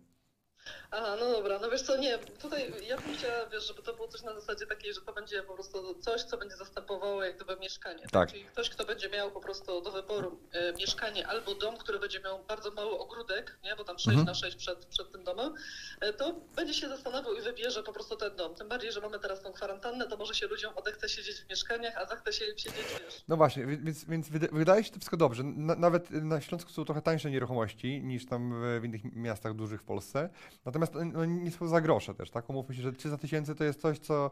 Aha, 0.92 1.16
no 1.20 1.32
dobra, 1.32 1.60
no 1.60 1.70
wiesz 1.70 1.82
co, 1.82 1.98
nie, 1.98 2.18
tutaj 2.18 2.74
ja 2.88 2.98
bym 2.98 3.14
chciała, 3.18 3.46
wiesz, 3.46 3.68
żeby 3.68 3.82
to 3.82 3.94
było 3.94 4.08
coś 4.08 4.22
na 4.24 4.34
zasadzie 4.34 4.68
takiej, 4.68 4.94
że 4.94 5.02
to 5.02 5.14
będzie 5.14 5.44
po 5.44 5.54
prostu 5.54 5.96
coś, 6.00 6.24
co 6.24 6.38
będzie 6.38 6.56
zastępowało 6.56 7.24
jak 7.24 7.36
gdyby 7.36 7.56
mieszkanie. 7.56 8.04
Tak. 8.12 8.30
Czyli 8.32 8.46
ktoś, 8.46 8.70
kto 8.70 8.86
będzie 8.86 9.10
miał 9.10 9.32
po 9.32 9.40
prostu 9.42 9.82
do 9.82 9.92
wyboru 9.92 10.40
e, 10.52 10.74
mieszkanie 10.74 11.28
albo 11.28 11.56
dom, 11.56 11.78
który 11.78 12.00
będzie 12.00 12.20
miał 12.20 12.44
bardzo 12.44 12.72
mały 12.72 13.00
ogródek, 13.00 13.58
nie, 13.64 13.76
bo 13.76 13.84
tam 13.84 13.98
6 14.00 14.08
Mhm. 14.08 14.26
na 14.26 14.34
6 14.34 14.56
przed, 14.58 14.86
przed 14.86 15.12
tym 15.12 15.24
domem, 15.24 15.54
e, 16.02 16.14
to 16.14 16.34
będzie 16.56 16.74
się 16.74 16.90
zastanawiał 16.90 17.34
i 17.36 17.42
wybierze 17.42 17.84
po 17.84 17.94
prostu 17.94 18.16
ten 18.16 18.36
dom. 18.36 18.56
Tym 18.56 18.68
bardziej, 18.70 18.92
że 18.92 19.02
mamy 19.02 19.20
teraz 19.20 19.42
tą 19.42 19.54
kwarantannę, 19.54 20.08
to 20.08 20.18
może 20.18 20.34
się 20.36 20.48
ludziom 20.48 20.74
odechce 20.78 21.10
siedzieć 21.10 21.42
w 21.42 21.50
mieszkaniach, 21.50 21.98
a 21.98 22.06
zachce 22.06 22.34
się 22.34 22.46
im 22.46 22.58
siedzieć, 22.58 22.86
wiesz, 23.06 23.22
No 23.28 23.38
właśnie, 23.38 23.66
wi- 23.66 23.78
więc, 23.78 24.06
więc 24.06 24.30
wyda- 24.30 24.48
wydaje 24.52 24.84
się 24.84 24.90
to 24.92 24.96
wszystko 24.98 25.18
dobrze. 25.18 25.44
Na, 25.44 25.76
nawet 25.76 26.10
na 26.12 26.42
Śląsku 26.42 26.72
są 26.72 26.86
trochę 26.86 27.02
tańsze 27.02 27.32
nieruchomości 27.32 28.02
niż 28.04 28.26
tam 28.26 28.62
w 28.82 28.86
innych 28.86 29.02
miastach 29.16 29.54
dużych 29.54 29.82
w 29.82 29.84
Polsce. 29.84 30.30
Natomiast 30.66 30.94
no, 31.14 31.26
nie 31.26 31.52
są 31.52 31.68
za 31.68 31.82
grosze 31.82 32.14
też, 32.14 32.32
tak? 32.32 32.50
Umówmy 32.50 32.76
się, 32.76 32.82
że 32.82 32.94
300 32.94 33.18
tysięcy 33.18 33.56
to 33.56 33.64
jest 33.64 33.82
coś, 33.82 34.00
co 34.00 34.32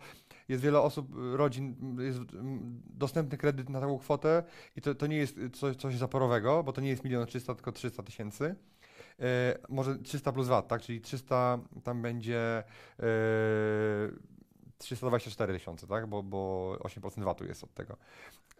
jest 0.50 0.64
wiele 0.64 0.82
osób, 0.82 1.18
y, 1.18 1.38
rodzin, 1.38 1.98
jest 2.00 2.20
dostępny 2.86 3.38
kredyt 3.38 3.70
na 3.70 3.80
taką 3.80 4.00
kwotę 4.00 4.44
i 4.76 4.82
to, 4.82 4.96
to 4.96 5.08
nie 5.08 5.18
jest 5.18 5.40
coś, 5.54 5.76
coś 5.76 5.98
zaporowego, 5.98 6.64
bo 6.64 6.74
to 6.74 6.82
nie 6.82 6.90
jest 6.90 7.04
milion 7.04 7.26
300, 7.26 7.56
tylko 7.56 7.72
300 7.72 8.04
tysięcy. 8.04 8.56
E, 9.20 9.58
może 9.70 9.96
300 9.96 10.32
plus 10.32 10.48
VAT, 10.48 10.68
tak? 10.68 10.82
Czyli 10.82 11.02
300 11.02 11.60
tam 11.84 12.02
będzie 12.02 12.64
e, 13.00 13.04
324 14.78 15.54
tysiące, 15.54 15.88
tak? 15.88 16.08
Bo, 16.08 16.24
bo 16.24 16.78
8% 16.84 17.24
VAT-u 17.24 17.46
jest 17.46 17.64
od 17.64 17.74
tego. 17.74 17.98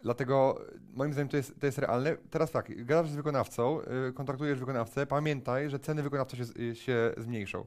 Dlatego 0.02 0.60
moim 0.94 1.12
zdaniem 1.12 1.28
to 1.28 1.36
jest, 1.36 1.60
to 1.60 1.66
jest 1.66 1.78
realne. 1.78 2.16
Teraz 2.30 2.50
tak, 2.50 2.84
gadasz 2.84 3.10
z 3.10 3.16
wykonawcą, 3.16 3.80
y, 4.08 4.12
kontraktujesz 4.12 4.58
wykonawcę, 4.58 5.06
pamiętaj, 5.06 5.70
że 5.70 5.78
ceny 5.78 6.02
wykonawcy 6.02 6.36
się, 6.36 6.44
y, 6.60 6.76
się 6.76 7.14
zmniejszą. 7.16 7.66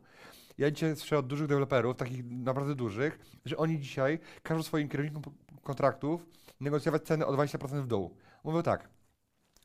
Ja 0.57 0.71
dzisiaj 0.71 0.95
słyszę 0.95 1.17
od 1.17 1.27
dużych 1.27 1.47
deweloperów, 1.47 1.95
takich 1.95 2.25
naprawdę 2.25 2.75
dużych, 2.75 3.19
że 3.45 3.57
oni 3.57 3.79
dzisiaj 3.79 4.19
każą 4.43 4.63
swoim 4.63 4.89
kierownikom 4.89 5.23
kontraktów 5.63 6.25
negocjować 6.59 7.03
ceny 7.03 7.25
o 7.25 7.33
20% 7.33 7.83
w 7.83 7.87
dół. 7.87 8.17
Mówią 8.43 8.63
tak, 8.63 8.89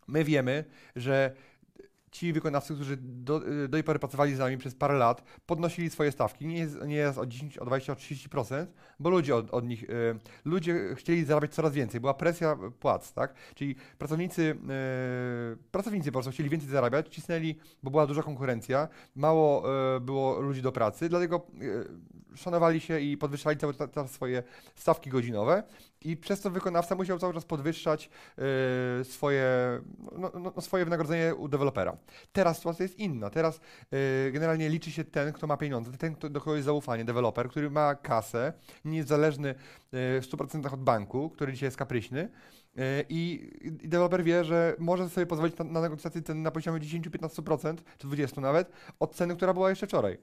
my 0.09 0.24
wiemy, 0.24 0.65
że 0.97 1.35
ci 2.15 2.32
wykonawcy, 2.32 2.74
którzy 2.74 2.97
do, 3.01 3.41
do 3.41 3.69
tej 3.73 3.85
pory 3.85 3.99
pracowali 3.99 4.35
z 4.35 4.39
nami 4.39 4.59
przez 4.59 4.74
parę 4.74 4.95
lat, 4.95 5.24
podnosili 5.47 5.91
swoje 5.91 6.12
stawki, 6.12 6.47
nie 6.47 6.59
jest, 6.59 6.82
nie 6.86 6.97
jest 6.97 7.19
o 7.19 7.27
10, 7.27 7.59
o 7.59 7.65
20, 7.65 7.93
o 7.93 7.97
30%, 7.97 8.66
bo 9.01 9.11
ludzie 9.11 9.36
od, 9.36 9.51
od 9.51 9.66
nich, 9.66 9.82
y, 9.82 10.19
ludzie 10.45 10.95
chcieli 10.95 11.24
zarabiać 11.24 11.55
coraz 11.55 11.73
więcej, 11.73 12.01
była 12.01 12.15
presja 12.15 12.57
płac, 12.81 13.12
tak? 13.12 13.35
Czyli 13.55 13.77
pracownicy, 13.99 14.43
y, 14.43 15.57
pracownicy 15.70 16.12
po 16.12 16.12
prostu 16.12 16.32
chcieli 16.32 16.51
więcej 16.51 16.69
zarabiać, 16.70 17.15
cisnęli, 17.15 17.59
bo 17.82 17.91
była 17.91 18.07
duża 18.07 18.23
konkurencja, 18.23 18.89
mało 19.15 19.65
y, 19.97 20.01
było 20.01 20.41
ludzi 20.41 20.62
do 20.62 20.73
pracy, 20.73 21.09
dlatego 21.09 21.47
y, 21.62 21.89
szanowali 22.36 22.81
się 22.81 23.01
i 23.01 23.16
podwyższali 23.16 23.56
cały 23.56 23.74
czas 23.74 24.11
swoje 24.11 24.43
stawki 24.74 25.11
godzinowe 25.11 25.62
i 26.05 26.16
przez 26.16 26.40
to 26.40 26.51
wykonawca 26.51 26.94
musiał 26.94 27.19
cały 27.19 27.35
czas 27.35 27.44
podwyższać 27.44 28.11
y, 29.01 29.05
swoje, 29.05 29.47
no, 30.19 30.31
no, 30.35 30.52
no, 30.56 30.61
swoje 30.61 30.85
wynagrodzenie 30.85 31.35
u 31.35 31.48
dewelopera. 31.48 31.97
Teraz 32.32 32.56
sytuacja 32.56 32.82
jest 32.82 32.98
inna. 32.98 33.31
Teraz 33.31 33.61
y, 34.27 34.32
generalnie 34.32 34.69
liczy 34.69 34.90
się 34.90 35.05
ten, 35.05 35.32
kto 35.32 35.47
ma 35.47 35.56
pieniądze, 35.56 35.93
ten, 35.93 36.15
kto, 36.15 36.31
do 36.31 36.40
kogo 36.40 36.56
jest 36.56 36.66
zaufanie, 36.66 37.05
deweloper, 37.05 37.48
który 37.48 37.70
ma 37.70 37.94
kasę, 37.94 38.52
nie 38.85 38.97
jest 38.97 39.09
zależny 39.09 39.48
y, 39.48 39.55
w 39.93 40.28
100% 40.32 40.74
od 40.74 40.81
banku, 40.81 41.31
który 41.31 41.52
dzisiaj 41.52 41.66
jest 41.66 41.77
kapryśny. 41.77 42.28
I, 43.09 43.51
I 43.61 43.89
deweloper 43.89 44.24
wie, 44.24 44.44
że 44.44 44.77
może 44.78 45.09
sobie 45.09 45.27
pozwolić 45.27 45.56
na, 45.59 45.65
na 45.65 45.97
ceny 45.97 46.40
na 46.40 46.51
poziomie 46.51 46.81
10-15%, 46.81 47.77
czy 47.98 48.09
20% 48.09 48.40
nawet, 48.40 48.73
od 49.01 49.15
ceny, 49.15 49.36
która 49.36 49.55
była 49.55 49.70
jeszcze 49.70 49.86
wczoraj. 49.86 50.19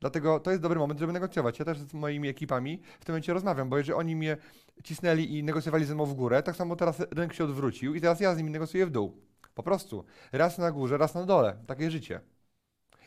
Dlatego 0.00 0.40
to 0.40 0.50
jest 0.50 0.62
dobry 0.62 0.78
moment, 0.78 1.00
żeby 1.00 1.12
negocjować. 1.12 1.58
Ja 1.58 1.64
też 1.64 1.78
z 1.78 1.94
moimi 1.94 2.28
ekipami 2.28 2.80
w 3.00 3.04
tym 3.04 3.12
momencie 3.12 3.32
rozmawiam, 3.32 3.68
bo 3.68 3.78
jeżeli 3.78 3.94
oni 3.94 4.16
mnie 4.16 4.36
cisnęli 4.84 5.38
i 5.38 5.44
negocjowali 5.44 5.84
ze 5.84 5.94
mną 5.94 6.06
w 6.06 6.14
górę, 6.14 6.42
tak 6.42 6.56
samo 6.56 6.76
teraz 6.76 7.00
rynek 7.00 7.32
się 7.32 7.44
odwrócił 7.44 7.94
i 7.94 8.00
teraz 8.00 8.20
ja 8.20 8.34
z 8.34 8.38
nimi 8.38 8.50
negocjuję 8.50 8.86
w 8.86 8.90
dół. 8.90 9.16
Po 9.54 9.62
prostu. 9.62 10.04
Raz 10.32 10.58
na 10.58 10.72
górze, 10.72 10.98
raz 10.98 11.14
na 11.14 11.26
dole. 11.26 11.56
Takie 11.66 11.90
życie. 11.90 12.20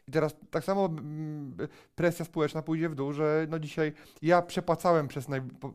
I 0.07 0.11
teraz 0.11 0.35
tak 0.51 0.63
samo 0.63 0.85
mm, 0.85 1.57
presja 1.95 2.25
społeczna 2.25 2.61
pójdzie 2.61 2.89
w 2.89 2.95
dół, 2.95 3.13
że 3.13 3.47
no 3.49 3.59
dzisiaj 3.59 3.93
ja 4.21 4.41
przepłacałem 4.41 5.07
przez 5.07 5.27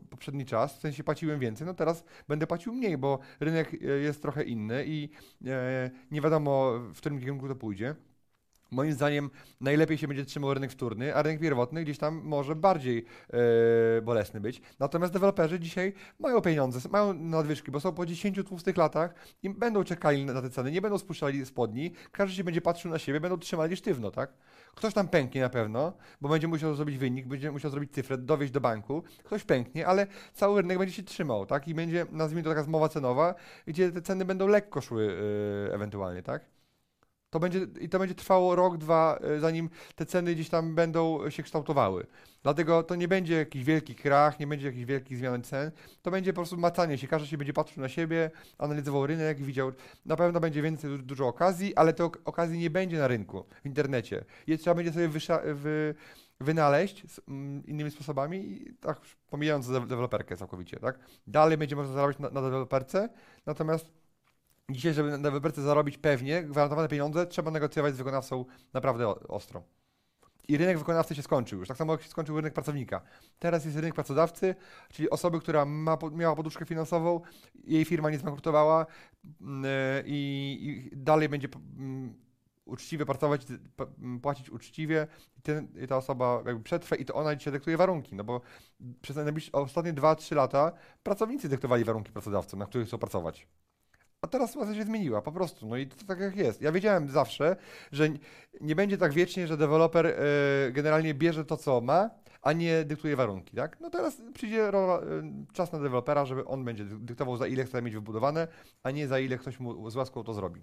poprzedni 0.09 0.45
czas, 0.45 0.77
w 0.77 0.81
sensie 0.81 1.03
płaciłem 1.03 1.39
więcej, 1.39 1.67
no 1.67 1.73
teraz 1.73 2.03
będę 2.27 2.47
płacił 2.47 2.73
mniej, 2.73 2.97
bo 2.97 3.19
rynek 3.39 3.73
e, 3.73 3.77
jest 3.87 4.21
trochę 4.21 4.43
inny 4.43 4.83
i 4.87 5.09
e, 5.45 5.91
nie 6.11 6.21
wiadomo 6.21 6.71
w 6.93 6.97
którym 6.97 7.19
kierunku 7.19 7.47
to 7.47 7.55
pójdzie. 7.55 7.95
Moim 8.71 8.93
zdaniem 8.93 9.29
najlepiej 9.61 9.97
się 9.97 10.07
będzie 10.07 10.25
trzymał 10.25 10.53
rynek 10.53 10.71
wtórny, 10.71 11.15
a 11.15 11.21
rynek 11.21 11.39
pierwotny 11.39 11.83
gdzieś 11.83 11.97
tam 11.97 12.21
może 12.23 12.55
bardziej 12.55 13.05
e, 13.97 14.01
bolesny 14.01 14.39
być. 14.39 14.61
Natomiast 14.79 15.13
deweloperzy 15.13 15.59
dzisiaj 15.59 15.93
mają 16.19 16.41
pieniądze, 16.41 16.89
mają 16.89 17.13
nadwyżki, 17.13 17.71
bo 17.71 17.79
są 17.79 17.93
po 17.93 18.05
10 18.05 18.39
tłustych 18.47 18.77
latach 18.77 19.13
i 19.43 19.49
będą 19.49 19.83
czekali 19.83 20.25
na 20.25 20.41
te 20.41 20.49
ceny, 20.49 20.71
nie 20.71 20.81
będą 20.81 20.97
spuszczali 20.97 21.45
spodni, 21.45 21.93
każdy 22.11 22.35
się 22.35 22.43
będzie 22.43 22.61
patrzył 22.61 22.91
na 22.91 22.99
siebie, 22.99 23.19
będą 23.19 23.37
trzymali 23.37 23.75
sztywno, 23.75 24.11
tak? 24.11 24.33
Ktoś 24.75 24.93
tam 24.93 25.07
pęknie 25.07 25.41
na 25.41 25.49
pewno, 25.49 25.93
bo 26.21 26.29
będzie 26.29 26.47
musiał 26.47 26.75
zrobić 26.75 26.97
wynik, 26.97 27.27
będzie 27.27 27.51
musiał 27.51 27.71
zrobić 27.71 27.93
cyfrę, 27.93 28.17
dowieść 28.17 28.53
do 28.53 28.61
banku, 28.61 29.03
ktoś 29.23 29.43
pęknie, 29.43 29.87
ale 29.87 30.07
cały 30.33 30.61
rynek 30.61 30.77
będzie 30.77 30.93
się 30.93 31.03
trzymał, 31.03 31.45
tak? 31.45 31.67
I 31.67 31.73
będzie, 31.73 32.05
nazwijmy 32.11 32.43
to 32.43 32.49
taka 32.49 32.63
zmowa 32.63 32.89
cenowa, 32.89 33.35
gdzie 33.67 33.91
te 33.91 34.01
ceny 34.01 34.25
będą 34.25 34.47
lekko 34.47 34.81
szły 34.81 35.17
e, 35.69 35.73
ewentualnie, 35.73 36.23
tak? 36.23 36.58
To 37.29 37.39
będzie, 37.39 37.67
I 37.79 37.89
to 37.89 37.99
będzie 37.99 38.15
trwało 38.15 38.55
rok, 38.55 38.77
dwa, 38.77 39.19
e, 39.21 39.39
zanim 39.39 39.69
te 39.95 40.05
ceny 40.05 40.35
gdzieś 40.35 40.49
tam 40.49 40.75
będą 40.75 41.29
się 41.29 41.43
kształtowały. 41.43 42.07
Dlatego 42.43 42.83
to 42.83 42.95
nie 42.95 43.07
będzie 43.07 43.35
jakiś 43.35 43.63
wielki 43.63 43.95
krach, 43.95 44.39
nie 44.39 44.47
będzie 44.47 44.65
jakichś 44.65 44.85
wielkich 44.85 45.17
zmian 45.17 45.41
cen. 45.43 45.71
To 46.01 46.11
będzie 46.11 46.33
po 46.33 46.35
prostu 46.35 46.57
macanie 46.57 46.97
się. 46.97 47.07
Każdy 47.07 47.27
się 47.27 47.37
będzie 47.37 47.53
patrzył 47.53 47.81
na 47.81 47.89
siebie, 47.89 48.31
analizował 48.57 49.07
rynek, 49.07 49.41
widział. 49.41 49.71
Na 50.05 50.15
pewno 50.15 50.39
będzie 50.39 50.61
więcej 50.61 50.89
du- 50.89 50.97
dużo 51.03 51.27
okazji, 51.27 51.75
ale 51.75 51.93
te 51.93 52.05
ok- 52.05 52.21
okazji 52.25 52.59
nie 52.59 52.69
będzie 52.69 52.97
na 52.97 53.07
rynku, 53.07 53.45
w 53.63 53.65
internecie. 53.65 54.25
Je 54.47 54.57
trzeba 54.57 54.75
będzie 54.75 54.91
sobie 54.93 55.09
wy, 55.53 55.95
wynaleźć 56.39 57.05
mm, 57.27 57.65
innymi 57.65 57.91
sposobami, 57.91 58.37
i 58.51 58.73
tak 58.73 59.01
pomijając 59.29 59.67
de- 59.67 59.87
deweloperkę 59.87 60.37
całkowicie, 60.37 60.77
tak? 60.79 60.99
Dalej 61.27 61.57
będzie 61.57 61.75
można 61.75 61.93
zarabiać 61.93 62.19
na, 62.19 62.29
na 62.29 62.41
deweloperce, 62.41 63.09
natomiast 63.45 63.98
Dzisiaj, 64.69 64.93
żeby 64.93 65.11
na 65.11 65.17
deweloperce 65.17 65.61
zarobić 65.61 65.97
pewnie, 65.97 66.43
gwarantowane 66.43 66.87
pieniądze, 66.87 67.27
trzeba 67.27 67.51
negocjować 67.51 67.93
z 67.93 67.97
wykonawcą 67.97 68.45
naprawdę 68.73 69.07
ostro. 69.07 69.63
I 70.47 70.57
rynek 70.57 70.77
wykonawcy 70.77 71.15
się 71.15 71.21
skończył 71.21 71.59
już, 71.59 71.67
tak 71.67 71.77
samo 71.77 71.93
jak 71.93 72.01
się 72.01 72.09
skończył 72.09 72.35
rynek 72.35 72.53
pracownika. 72.53 73.01
Teraz 73.39 73.65
jest 73.65 73.77
rynek 73.77 73.93
pracodawcy, 73.93 74.55
czyli 74.93 75.09
osoby, 75.09 75.39
która 75.39 75.65
ma, 75.65 75.97
miała 76.11 76.35
poduszkę 76.35 76.65
finansową, 76.65 77.21
jej 77.63 77.85
firma 77.85 78.09
nie 78.09 78.17
zbankrutowała 78.17 78.85
mm, 79.41 79.65
e, 79.65 80.03
i, 80.05 80.89
i 80.93 80.97
dalej 80.97 81.29
będzie 81.29 81.47
mm, 81.77 82.13
uczciwie 82.65 83.05
pracować, 83.05 83.45
płacić 84.21 84.49
uczciwie 84.49 85.07
ten, 85.43 85.67
ta 85.87 85.97
osoba 85.97 86.43
jakby 86.45 86.63
przetrwa 86.63 86.95
i 86.95 87.05
to 87.05 87.13
ona 87.13 87.35
dzisiaj 87.35 87.53
dyktuje 87.53 87.77
warunki, 87.77 88.15
no 88.15 88.23
bo 88.23 88.41
przez 89.01 89.17
ostatnie 89.51 89.93
2-3 89.93 90.35
lata 90.35 90.71
pracownicy 91.03 91.49
dyktowali 91.49 91.83
warunki 91.83 92.11
pracodawcom, 92.11 92.59
na 92.59 92.65
których 92.65 92.87
chcą 92.87 92.97
pracować. 92.97 93.47
A 94.21 94.27
teraz 94.27 94.49
sytuacja 94.49 94.75
się 94.75 94.83
zmieniła, 94.83 95.21
po 95.21 95.31
prostu. 95.31 95.67
No 95.67 95.77
i 95.77 95.87
to 95.87 96.05
tak 96.05 96.19
jak 96.19 96.35
jest. 96.35 96.61
Ja 96.61 96.71
wiedziałem 96.71 97.09
zawsze, 97.09 97.55
że 97.91 98.09
nie 98.61 98.75
będzie 98.75 98.97
tak 98.97 99.13
wiecznie, 99.13 99.47
że 99.47 99.57
deweloper 99.57 100.05
e, 100.05 100.71
generalnie 100.71 101.13
bierze 101.13 101.45
to, 101.45 101.57
co 101.57 101.81
ma, 101.81 102.09
a 102.41 102.53
nie 102.53 102.83
dyktuje 102.85 103.15
warunki, 103.15 103.55
tak? 103.55 103.79
No 103.79 103.89
teraz 103.89 104.21
przyjdzie 104.33 104.71
rola, 104.71 104.99
e, 104.99 105.03
czas 105.53 105.71
na 105.71 105.79
dewelopera, 105.79 106.25
żeby 106.25 106.45
on 106.45 106.65
będzie 106.65 106.85
dy- 106.85 106.99
dyktował, 106.99 107.37
za 107.37 107.47
ile 107.47 107.65
chce 107.65 107.81
mieć 107.81 107.93
wybudowane, 107.93 108.47
a 108.83 108.91
nie 108.91 109.07
za 109.07 109.19
ile 109.19 109.37
ktoś 109.37 109.59
mu 109.59 109.89
z 109.89 109.95
łaską 109.95 110.23
to 110.23 110.33
zrobi. 110.33 110.61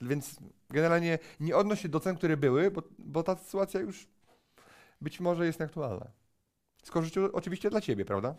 Więc 0.00 0.36
generalnie 0.70 1.18
nie 1.40 1.56
odnoś 1.56 1.80
się 1.80 1.88
do 1.88 2.00
cen, 2.00 2.16
które 2.16 2.36
były, 2.36 2.70
bo, 2.70 2.82
bo 2.98 3.22
ta 3.22 3.36
sytuacja 3.36 3.80
już 3.80 4.06
być 5.00 5.20
może 5.20 5.46
jest 5.46 5.60
nieaktualna. 5.60 6.06
Z 6.82 6.90
korzyścią 6.90 7.32
oczywiście 7.32 7.70
dla 7.70 7.80
ciebie, 7.80 8.04
prawda? 8.04 8.34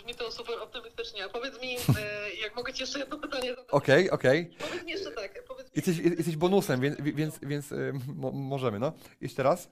Brzmi 0.00 0.14
to 0.14 0.32
super 0.32 0.54
optymistycznie. 0.62 1.24
A 1.24 1.28
powiedz 1.28 1.62
mi, 1.62 1.76
e, 1.76 2.34
jak 2.42 2.56
mogę 2.56 2.72
ci 2.72 2.82
jeszcze 2.82 2.98
jedno 2.98 3.18
pytanie 3.18 3.50
zadać? 3.50 3.70
Okej, 3.70 4.10
okej. 4.10 4.46
Powiedz 4.58 4.84
mi 4.84 4.90
jeszcze 4.92 5.10
tak, 5.10 5.44
powiedz 5.44 5.66
mi, 5.66 5.72
Jesteś, 5.76 5.98
jesteś 5.98 6.36
bonusem, 6.36 6.80
więc, 6.80 6.96
więc, 7.00 7.38
więc 7.42 7.72
y, 7.72 7.92
mo, 8.16 8.30
możemy, 8.32 8.78
no. 8.78 8.92
Jeszcze 9.20 9.42
raz. 9.42 9.70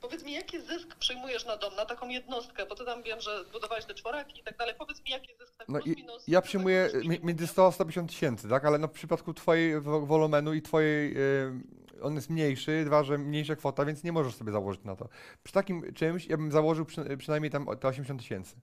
powiedz 0.00 0.24
mi, 0.24 0.32
jaki 0.32 0.60
zysk 0.60 0.94
przyjmujesz 0.94 1.44
na 1.46 1.56
dom, 1.56 1.74
na 1.74 1.84
taką 1.86 2.08
jednostkę, 2.08 2.66
bo 2.66 2.74
ty 2.74 2.84
tam 2.84 3.02
wiem, 3.02 3.20
że 3.20 3.44
budowałeś 3.52 3.84
te 3.84 3.94
czworaki 3.94 4.40
i 4.40 4.44
tak 4.44 4.56
dalej. 4.56 4.74
Powiedz 4.78 5.04
mi, 5.04 5.10
jaki 5.10 5.34
zysk 5.40 5.56
tak 5.56 5.68
No 5.68 5.80
plus 5.80 5.96
minus. 5.96 6.24
ja 6.28 6.42
przyjmuję 6.42 6.90
między 7.22 7.42
nie? 7.44 7.48
100 7.48 7.66
a 7.66 7.72
150 7.72 8.10
tysięcy, 8.10 8.48
tak? 8.48 8.64
Ale 8.64 8.78
no 8.78 8.88
w 8.88 8.92
przypadku 8.92 9.34
twojej 9.34 9.80
wo- 9.80 10.06
wolumenu 10.06 10.54
i 10.54 10.62
twojej, 10.62 11.16
y, 11.18 12.02
on 12.02 12.14
jest 12.14 12.30
mniejszy, 12.30 12.82
dwa, 12.86 13.04
że 13.04 13.18
mniejsza 13.18 13.56
kwota, 13.56 13.84
więc 13.84 14.04
nie 14.04 14.12
możesz 14.12 14.34
sobie 14.34 14.52
założyć 14.52 14.84
na 14.84 14.96
to. 14.96 15.08
Przy 15.42 15.52
takim 15.54 15.94
czymś 15.94 16.26
ja 16.26 16.36
bym 16.36 16.52
założył 16.52 16.84
przy, 16.84 17.16
przynajmniej 17.16 17.50
tam 17.50 17.66
te 17.80 17.88
80 17.88 18.20
tysięcy. 18.20 18.56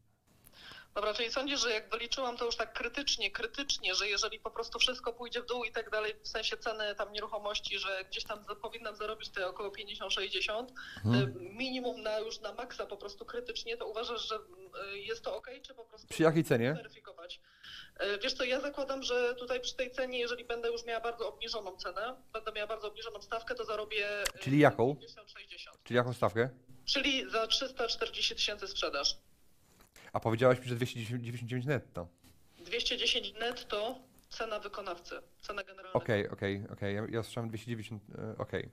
Dobra, 0.96 1.14
czyli 1.14 1.32
sądzisz, 1.32 1.60
że 1.60 1.72
jak 1.72 1.90
wyliczyłam 1.90 2.38
to 2.38 2.46
już 2.46 2.56
tak 2.56 2.74
krytycznie, 2.74 3.32
krytycznie, 3.32 3.96
że 3.96 4.08
jeżeli 4.08 4.40
po 4.40 4.52
prostu 4.52 4.80
wszystko 4.80 5.14
pójdzie 5.14 5.42
w 5.42 5.46
dół 5.46 5.64
i 5.64 5.72
tak 5.72 5.90
dalej, 5.90 6.14
w 6.24 6.28
sensie 6.28 6.58
ceny 6.58 6.96
tam 6.96 7.12
nieruchomości, 7.14 7.80
że 7.80 8.06
gdzieś 8.10 8.24
tam 8.24 8.46
powinnam 8.62 8.96
zarobić 8.96 9.30
te 9.30 9.48
około 9.48 9.70
50-60, 9.70 10.68
Mhm. 11.06 11.34
minimum 11.40 12.02
na 12.04 12.20
już 12.20 12.40
na 12.40 12.54
maksa 12.54 12.86
po 12.86 12.98
prostu 12.98 13.26
krytycznie, 13.26 13.78
to 13.78 13.88
uważasz, 13.88 14.28
że 14.28 14.36
y, 14.36 15.00
jest 15.00 15.24
to 15.24 15.36
ok, 15.36 15.48
czy 15.64 15.76
po 15.76 15.86
prostu 15.86 16.08
Przy 16.08 16.24
jakiej 16.24 16.44
cenie? 16.44 16.74
weryfikować? 16.74 17.40
Y, 18.04 18.18
Wiesz 18.24 18.34
co, 18.34 18.44
ja 18.44 18.60
zakładam, 18.62 19.04
że 19.04 19.36
tutaj 19.36 19.62
przy 19.62 19.76
tej 19.76 19.92
cenie, 19.92 20.20
jeżeli 20.20 20.46
będę 20.46 20.70
już 20.72 20.86
miała 20.86 21.00
bardzo 21.02 21.28
obniżoną 21.28 21.78
cenę, 21.78 22.22
będę 22.34 22.52
miała 22.52 22.68
bardzo 22.68 22.88
obniżoną 22.88 23.22
stawkę, 23.22 23.56
to 23.56 23.66
zarobię 23.66 24.24
y, 24.24 24.40
Czyli 24.40 24.60
jaką? 24.60 24.94
50-60. 24.94 24.98
Czyli 25.84 25.98
jaką 25.98 26.14
stawkę? 26.14 26.50
Czyli 26.86 27.30
za 27.30 27.48
340 27.48 28.36
tysięcy 28.36 28.68
sprzedaż. 28.68 29.16
A 30.14 30.20
powiedziałaś 30.20 30.60
mi, 30.60 30.66
że 30.66 30.76
299 30.76 31.66
netto. 31.66 32.08
210 32.66 33.34
netto 33.40 34.00
cena 34.30 34.60
wykonawcy, 34.60 35.16
cena 35.42 35.64
generalna. 35.64 35.94
Okej, 35.94 36.30
okej, 36.30 36.64
okej. 36.74 36.96
Ja, 36.96 37.02
ja 37.10 37.24
słyszałem 37.24 37.50
290, 37.50 38.04
e, 38.18 38.38
okej. 38.38 38.70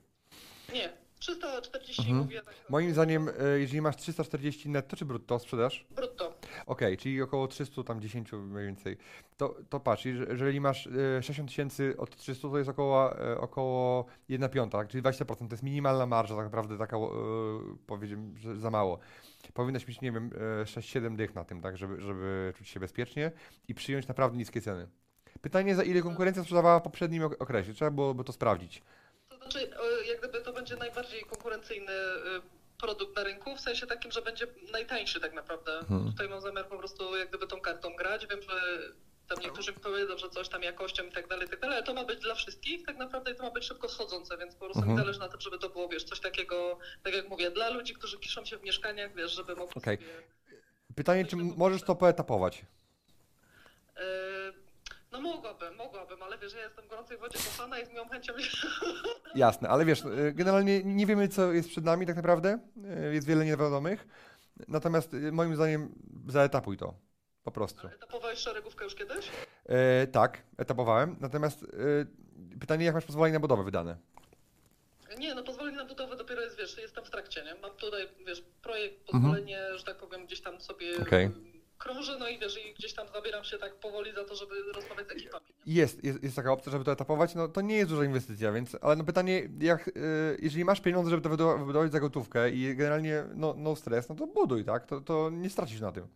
Nie, 0.73 0.89
340 1.19 2.01
Mhm. 2.01 2.17
mówię 2.17 2.41
tak. 2.41 2.55
Moim 2.69 2.93
zdaniem, 2.93 3.29
e, 3.29 3.59
jeżeli 3.59 3.81
masz 3.81 3.95
340 3.95 4.69
netto 4.69 4.95
czy 4.95 5.05
brutto 5.05 5.39
sprzedaż? 5.39 5.85
Brutto. 5.95 6.33
Okej, 6.65 6.97
czyli 6.97 7.21
około 7.21 7.47
300, 7.47 7.83
tam 7.83 8.01
10 8.01 8.31
mniej 8.31 8.65
więcej. 8.65 8.97
To, 9.37 9.55
to 9.69 9.79
patrz, 9.79 10.05
jeż- 10.05 10.29
jeżeli 10.29 10.61
masz 10.61 10.87
e, 10.87 11.23
60 11.23 11.49
tysięcy 11.49 11.93
od 11.97 12.15
300, 12.15 12.49
to 12.49 12.57
jest 12.57 12.69
około, 12.69 13.19
e, 13.19 13.37
około 13.37 14.05
1 14.29 14.49
piąta, 14.49 14.77
tak? 14.77 14.87
czyli 14.87 15.03
20%. 15.03 15.47
To 15.49 15.53
jest 15.53 15.63
minimalna 15.63 16.05
marża, 16.05 16.35
tak 16.35 16.45
naprawdę 16.45 16.77
taka, 16.77 16.97
e, 16.97 17.09
powiedziałem, 17.87 18.37
że 18.37 18.55
za 18.55 18.69
mało. 18.69 18.99
Powinnaś 19.53 19.87
mieć, 19.87 20.01
nie 20.01 20.11
wiem, 20.11 20.29
e, 20.61 20.65
6-7 20.65 21.15
dych 21.15 21.35
na 21.35 21.45
tym, 21.45 21.61
tak, 21.61 21.77
żeby, 21.77 22.01
żeby 22.01 22.53
czuć 22.57 22.67
się 22.69 22.79
bezpiecznie 22.79 23.31
i 23.67 23.73
przyjąć 23.75 24.07
naprawdę 24.07 24.37
niskie 24.37 24.61
ceny. 24.61 24.87
Pytanie, 25.41 25.75
za 25.75 25.83
ile 25.83 26.01
konkurencja 26.01 26.43
sprzedawała 26.43 26.79
w 26.79 26.83
poprzednim 26.83 27.23
ok- 27.23 27.35
okresie? 27.39 27.73
Trzeba 27.73 27.91
byłoby 27.91 28.23
to 28.23 28.33
sprawdzić. 28.33 28.81
To 29.29 29.37
znaczy, 29.37 29.59
e, 29.59 30.07
jak 30.07 30.19
gdyby 30.19 30.41
to 30.41 30.53
będzie 30.53 30.75
najbardziej 30.75 31.23
konkurencyjny 31.23 31.91
e, 31.91 32.41
produkt 32.81 33.15
na 33.15 33.23
rynku, 33.23 33.55
w 33.55 33.59
sensie 33.59 33.87
takim, 33.87 34.11
że 34.11 34.21
będzie 34.21 34.47
najtańszy 34.71 35.19
tak 35.19 35.33
naprawdę. 35.33 35.79
Mhm. 35.79 36.11
Tutaj 36.11 36.29
mam 36.29 36.41
zamiar 36.41 36.67
po 36.67 36.77
prostu 36.77 37.17
jak 37.17 37.29
gdyby 37.29 37.47
tą 37.47 37.61
kartą 37.61 37.95
grać. 37.95 38.27
Wiem, 38.27 38.41
że 38.41 38.79
tam 39.35 39.43
niektórzy 39.43 39.73
powiedzą, 39.73 40.17
że 40.17 40.29
coś 40.29 40.49
tam 40.49 40.63
jakością 40.63 41.03
i 41.05 41.11
tak 41.11 41.27
dalej, 41.27 41.47
i 41.47 41.49
tak 41.49 41.59
dalej, 41.59 41.75
ale 41.77 41.85
to 41.85 41.93
ma 41.93 42.03
być 42.05 42.19
dla 42.19 42.35
wszystkich 42.35 42.85
tak 42.85 42.97
naprawdę 42.97 43.31
i 43.31 43.35
to 43.35 43.43
ma 43.43 43.51
być 43.51 43.63
szybko 43.65 43.89
schodzące, 43.89 44.37
więc 44.37 44.55
po 44.55 44.65
prostu 44.65 44.79
Mhm. 44.81 44.97
zależy 44.97 45.19
na 45.19 45.29
tym, 45.29 45.41
żeby 45.41 45.57
to 45.59 45.69
było, 45.69 45.89
wiesz, 45.89 46.03
coś 46.03 46.19
takiego, 46.19 46.79
tak 47.03 47.13
jak 47.13 47.29
mówię, 47.29 47.51
dla 47.51 47.69
ludzi, 47.69 47.93
którzy 47.93 48.19
kiszą 48.19 48.45
się 48.45 48.57
w 48.57 48.63
mieszkaniach, 48.63 49.15
wiesz, 49.15 49.31
żeby 49.31 49.55
mogli 49.55 49.75
Okej. 49.81 49.97
sobie... 49.97 50.07
Pytanie, 50.95 51.25
czy 51.25 51.35
możesz 51.35 51.83
to 51.83 51.95
poetapować? 51.95 52.65
E, 53.97 54.01
No 55.11 55.21
mogłabym, 55.21 55.75
mogłabym, 55.75 56.23
ale 56.23 56.37
wiesz, 56.37 56.53
ja 56.53 56.63
jestem 56.63 56.85
w 56.85 56.87
gorącej 56.87 57.17
wodzie 57.17 57.39
kochana 57.39 57.79
i 57.79 57.85
z 57.85 57.89
miłą 57.89 58.09
chęcią 58.09 58.33
Jasne, 59.35 59.69
ale 59.69 59.85
wiesz, 59.85 60.01
e, 60.05 60.31
generalnie 60.33 60.83
nie 60.83 61.05
wiemy, 61.05 61.27
co 61.27 61.51
jest 61.51 61.69
przed 61.69 61.83
nami 61.85 62.05
tak 62.05 62.15
naprawdę. 62.15 62.59
E, 62.85 63.13
Jest 63.13 63.27
wiele 63.27 63.45
niewiadomych. 63.45 64.07
Natomiast 64.67 65.13
e, 65.13 65.31
moim 65.31 65.55
zdaniem 65.55 65.95
zaetapuj 66.27 66.77
to. 66.77 66.93
Po 67.43 67.51
prostu. 67.51 67.87
Etapowałeś 67.87 68.39
szeregówkę 68.39 68.83
już 68.83 68.95
kiedyś? 68.95 69.29
E, 69.65 70.07
tak, 70.07 70.41
etapowałem. 70.57 71.15
Natomiast 71.19 71.63
e, 71.63 71.67
pytanie, 72.59 72.85
jak 72.85 72.95
masz 72.95 73.05
pozwolenie 73.05 73.33
na 73.33 73.39
budowę 73.39 73.63
wydane? 73.63 73.97
Nie, 75.17 75.35
no 75.35 75.43
pozwolenie 75.43 75.77
na 75.77 75.85
budowę 75.85 76.15
dopiero 76.15 76.41
jest, 76.41 76.57
wiesz, 76.57 76.77
jestem 76.77 77.05
w 77.05 77.09
trakcie, 77.09 77.43
nie? 77.43 77.55
Mam 77.61 77.71
tutaj, 77.71 78.07
wiesz, 78.27 78.43
projekt, 78.61 78.95
Mhm. 79.01 79.23
pozwolenie, 79.23 79.59
że 79.77 79.83
tak 79.83 79.97
powiem, 79.97 80.25
gdzieś 80.25 80.41
tam 80.41 80.61
sobie 80.61 81.01
Okej. 81.01 81.25
y, 81.25 81.31
krąży, 81.77 82.17
no 82.19 82.27
i 82.27 82.39
wiesz, 82.39 82.65
i 82.65 82.73
gdzieś 82.73 82.93
tam 82.93 83.07
zabieram 83.13 83.43
się 83.43 83.57
tak 83.57 83.75
powoli 83.75 84.13
za 84.13 84.23
to, 84.25 84.35
żeby 84.35 84.55
rozmawiać 84.75 85.07
z 85.07 85.11
ekipami. 85.11 85.45
Jest, 85.65 86.03
jest, 86.03 86.23
jest 86.23 86.35
taka 86.35 86.51
opcja, 86.51 86.71
żeby 86.71 86.83
to 86.85 86.91
etapować. 86.91 87.35
No 87.35 87.47
to 87.47 87.61
nie 87.61 87.75
jest 87.77 87.89
duża 87.89 88.03
inwestycja, 88.05 88.51
więc. 88.51 88.77
Ale 88.81 88.95
no 88.95 89.03
pytanie, 89.03 89.49
jak, 89.59 89.87
e, 89.87 89.91
jeżeli 90.39 90.65
masz 90.65 90.81
pieniądze, 90.81 91.09
żeby 91.09 91.21
to 91.23 91.29
wybudowa- 91.29 91.59
wybudować 91.59 91.91
za 91.91 91.99
gotówkę 91.99 92.49
i 92.51 92.75
generalnie 92.75 93.23
no, 93.35 93.53
no 93.57 93.75
stres, 93.75 94.09
no 94.09 94.15
to 94.15 94.27
buduj, 94.27 94.65
tak? 94.65 94.85
To, 94.85 95.01
to 95.01 95.29
nie 95.29 95.49
stracisz 95.49 95.81
na 95.81 95.91
tym. 95.91 96.07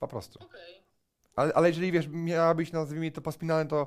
Po 0.00 0.08
prostu. 0.08 0.38
Okej. 0.44 0.80
Ale, 1.36 1.52
ale 1.54 1.68
jeżeli 1.68 1.92
wiesz, 1.92 2.08
miałabyś 2.08 2.72
nazwijmy 2.72 3.10
to 3.10 3.20
pospinane, 3.20 3.66
to 3.68 3.86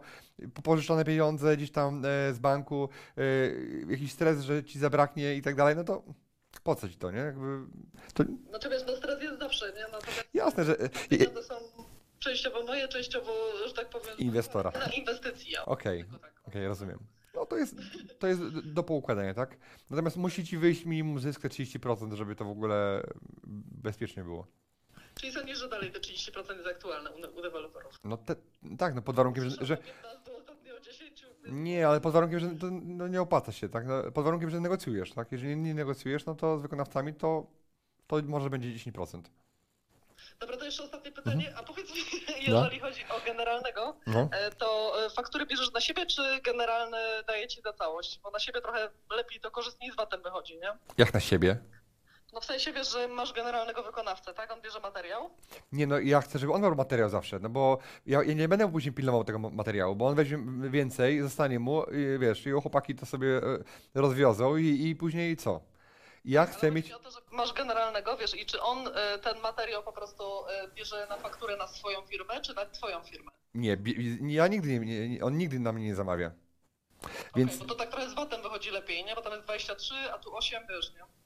pożyczone 0.64 1.06
pieniądze 1.06 1.57
gdzieś 1.57 1.72
tam 1.72 2.06
e, 2.06 2.34
z 2.34 2.40
banku, 2.40 2.90
e, 3.18 3.22
jakiś 3.91 4.11
stres, 4.11 4.41
że 4.41 4.64
ci 4.64 4.80
zabraknie 4.80 5.35
i 5.35 5.41
tak 5.41 5.56
dalej, 5.56 5.76
no 5.76 5.84
to 5.84 6.03
po 6.64 6.76
co 6.76 6.90
ci 6.90 6.95
to, 6.98 7.11
nie? 7.11 7.19
Jakby, 7.19 7.60
to 8.14 8.23
Znaczy 8.49 8.69
wiesz, 8.69 8.84
no 8.88 8.95
stres 8.95 9.23
jest 9.23 9.40
zawsze, 9.40 9.73
nie? 9.76 9.81
Natomiast 9.91 10.30
jasne, 10.34 10.65
że. 10.65 10.80
e, 10.80 10.90
pieniądze 10.90 11.44
są 11.44 11.56
częściowo 12.19 12.64
moje, 12.64 12.88
częściowo, 12.88 13.31
że 13.68 13.73
tak 13.73 13.90
powiem, 13.90 14.18
Inwestora. 14.18 14.72
na 14.72 14.85
inwestycji. 14.85 15.52
ja. 15.52 15.65
Okej, 15.65 16.03
Tylko 16.03 16.18
tak. 16.19 16.41
okej, 16.48 16.68
rozumiem. 16.68 16.99
No 17.35 17.45
to 17.45 17.57
jest, 17.57 17.76
to 18.19 18.27
jest 18.27 18.41
do 18.60 18.84
poukładania, 18.84 19.34
tak? 19.34 19.57
Natomiast 19.90 20.18
musi 20.18 20.45
ci 20.45 20.57
wyjść 20.57 20.85
minimum 20.85 21.19
zysk 21.19 21.41
te 21.41 21.48
30%, 21.48 22.14
żeby 22.14 22.35
to 22.35 22.45
w 22.45 22.49
ogóle 22.49 23.03
bezpiecznie 23.84 24.23
było. 24.23 24.48
Czyli 25.19 25.31
sądzisz, 25.34 25.57
że 25.57 25.69
dalej 25.69 25.91
te 25.91 25.99
30% 25.99 26.56
jest 26.56 26.68
aktualne 26.68 27.11
u, 27.11 27.15
u 27.40 27.41
deweloperów? 27.41 27.99
No 28.03 28.18
te, 28.18 28.35
tak, 28.77 28.95
no 28.95 29.02
pod 29.02 29.15
warunkiem, 29.15 29.49
że, 29.49 29.65
że 29.65 29.77
15, 29.77 30.38
ostatnio 30.38 30.80
10, 30.80 31.26
Nie, 31.45 31.88
ale 31.88 32.02
pod 32.02 32.14
warunkiem, 32.14 32.40
że 32.40 32.48
to 32.49 32.68
no, 32.72 33.07
nie 33.07 33.22
opłaca 33.22 33.52
się, 33.52 33.69
tak? 33.69 33.85
No, 33.85 34.11
pod 34.11 34.26
warunkiem, 34.26 34.49
że 34.49 34.60
negocjujesz, 34.60 35.11
tak? 35.11 35.31
Jeżeli 35.31 35.57
nie 35.57 35.73
negocjujesz, 35.73 36.26
no 36.26 36.35
to 36.35 36.57
z 36.60 36.61
wykonawcami 36.61 37.14
to, 37.14 37.45
to 38.07 38.15
może 38.23 38.49
będzie 38.49 38.69
10%. 38.69 39.22
Dobra, 40.40 40.57
to 40.57 40.65
jeszcze 40.65 40.84
ostatnie 40.84 41.11
pytanie. 41.11 41.48
Mhm. 41.48 41.57
A 41.65 41.68
powiedz 41.68 41.90
mi, 41.95 42.02
jeżeli 42.48 42.80
chodzi 42.80 43.02
o 43.10 43.26
generalnego, 43.26 43.95
No. 44.07 44.30
e, 44.31 44.52
to 44.52 44.94
e, 45.06 45.10
faktury 45.10 45.45
bierzesz 45.45 45.72
na 45.72 45.81
siebie, 45.81 46.06
czy 46.06 46.22
generalny 46.41 46.98
daje 47.27 47.48
ci 47.48 47.61
za 47.61 47.73
całość? 47.73 48.19
Bo 48.23 48.31
na 48.31 48.40
siebie 48.40 48.61
trochę 48.61 48.90
lepiej 49.11 49.40
to 49.41 49.52
korzystniej 49.52 49.91
z 49.91 49.95
VAT-em 49.95 50.22
wychodzi, 50.23 50.57
nie? 50.57 50.77
Jak 50.98 51.14
na 51.14 51.19
siebie? 51.19 51.57
No 52.34 52.42
w 52.42 52.46
sensie 52.46 52.74
wiesz, 52.74 52.92
że 52.92 53.08
masz 53.08 53.34
generalnego 53.34 53.84
wykonawcę, 53.84 54.34
tak? 54.34 54.52
On 54.52 54.62
bierze 54.62 54.80
materiał. 54.80 55.30
Nie, 55.72 55.88
no 55.88 56.00
ja 56.00 56.22
chcę, 56.22 56.40
żeby 56.40 56.54
on 56.54 56.62
miał 56.62 56.76
materiał 56.76 57.10
zawsze, 57.10 57.40
no 57.40 57.50
bo 57.50 57.78
ja, 58.06 58.24
ja 58.24 58.34
nie 58.34 58.48
będę 58.48 58.72
później 58.72 58.94
pilnował 58.94 59.24
tego 59.24 59.40
ma- 59.40 59.50
materiału, 59.50 59.96
bo 59.96 60.08
on 60.08 60.16
weźmie 60.16 60.38
więcej, 60.70 61.22
zostanie 61.22 61.60
mu, 61.60 61.84
i, 61.84 62.20
wiesz, 62.20 62.46
jego 62.46 62.62
chłopaki 62.62 62.96
to 62.96 63.06
sobie 63.06 63.38
e, 63.38 63.42
rozwiozą 64.02 64.58
i, 64.58 64.88
i 64.88 64.96
później 64.96 65.38
co? 65.38 65.62
Ja 66.26 66.46
chcę 66.46 66.72
mieć... 66.72 66.92
o 66.92 67.00
to, 67.00 67.12
że 67.12 67.20
masz 67.32 67.54
generalnego, 67.54 68.18
wiesz, 68.18 68.42
i 68.42 68.46
czy 68.46 68.62
on 68.62 68.88
e, 68.88 69.20
ten 69.20 69.40
materiał 69.42 69.84
po 69.84 69.94
prostu 69.94 70.24
e, 70.48 70.68
bierze 70.68 71.08
na 71.10 71.18
fakturę 71.18 71.58
na 71.58 71.68
swoją 71.68 72.02
firmę, 72.02 72.42
czy 72.42 72.54
na 72.54 72.66
twoją 72.66 73.04
firmę? 73.04 73.32
Nie, 73.54 73.78
ja 74.22 74.48
nigdy 74.48 74.80
nie, 74.80 75.26
on 75.26 75.38
nigdy 75.38 75.60
na 75.60 75.72
mnie 75.72 75.86
nie 75.86 75.96
zamawia. 75.96 76.32
Więc, 77.36 77.58
bo 77.58 77.66
to 77.66 77.76
tak 77.76 77.90
trochę 77.90 78.10
z 78.10 78.14
VAT-em 78.14 78.42
wychodzi 78.42 78.72
lepiej, 78.72 79.06
nie? 79.06 79.16
Bo 79.16 79.22
tam 79.22 79.34
jest 79.34 79.46
23, 79.46 79.94
a 80.14 80.18
tu 80.20 80.36
8, 80.38 80.64
wiesz, 80.70 80.94
nie? 80.94 81.23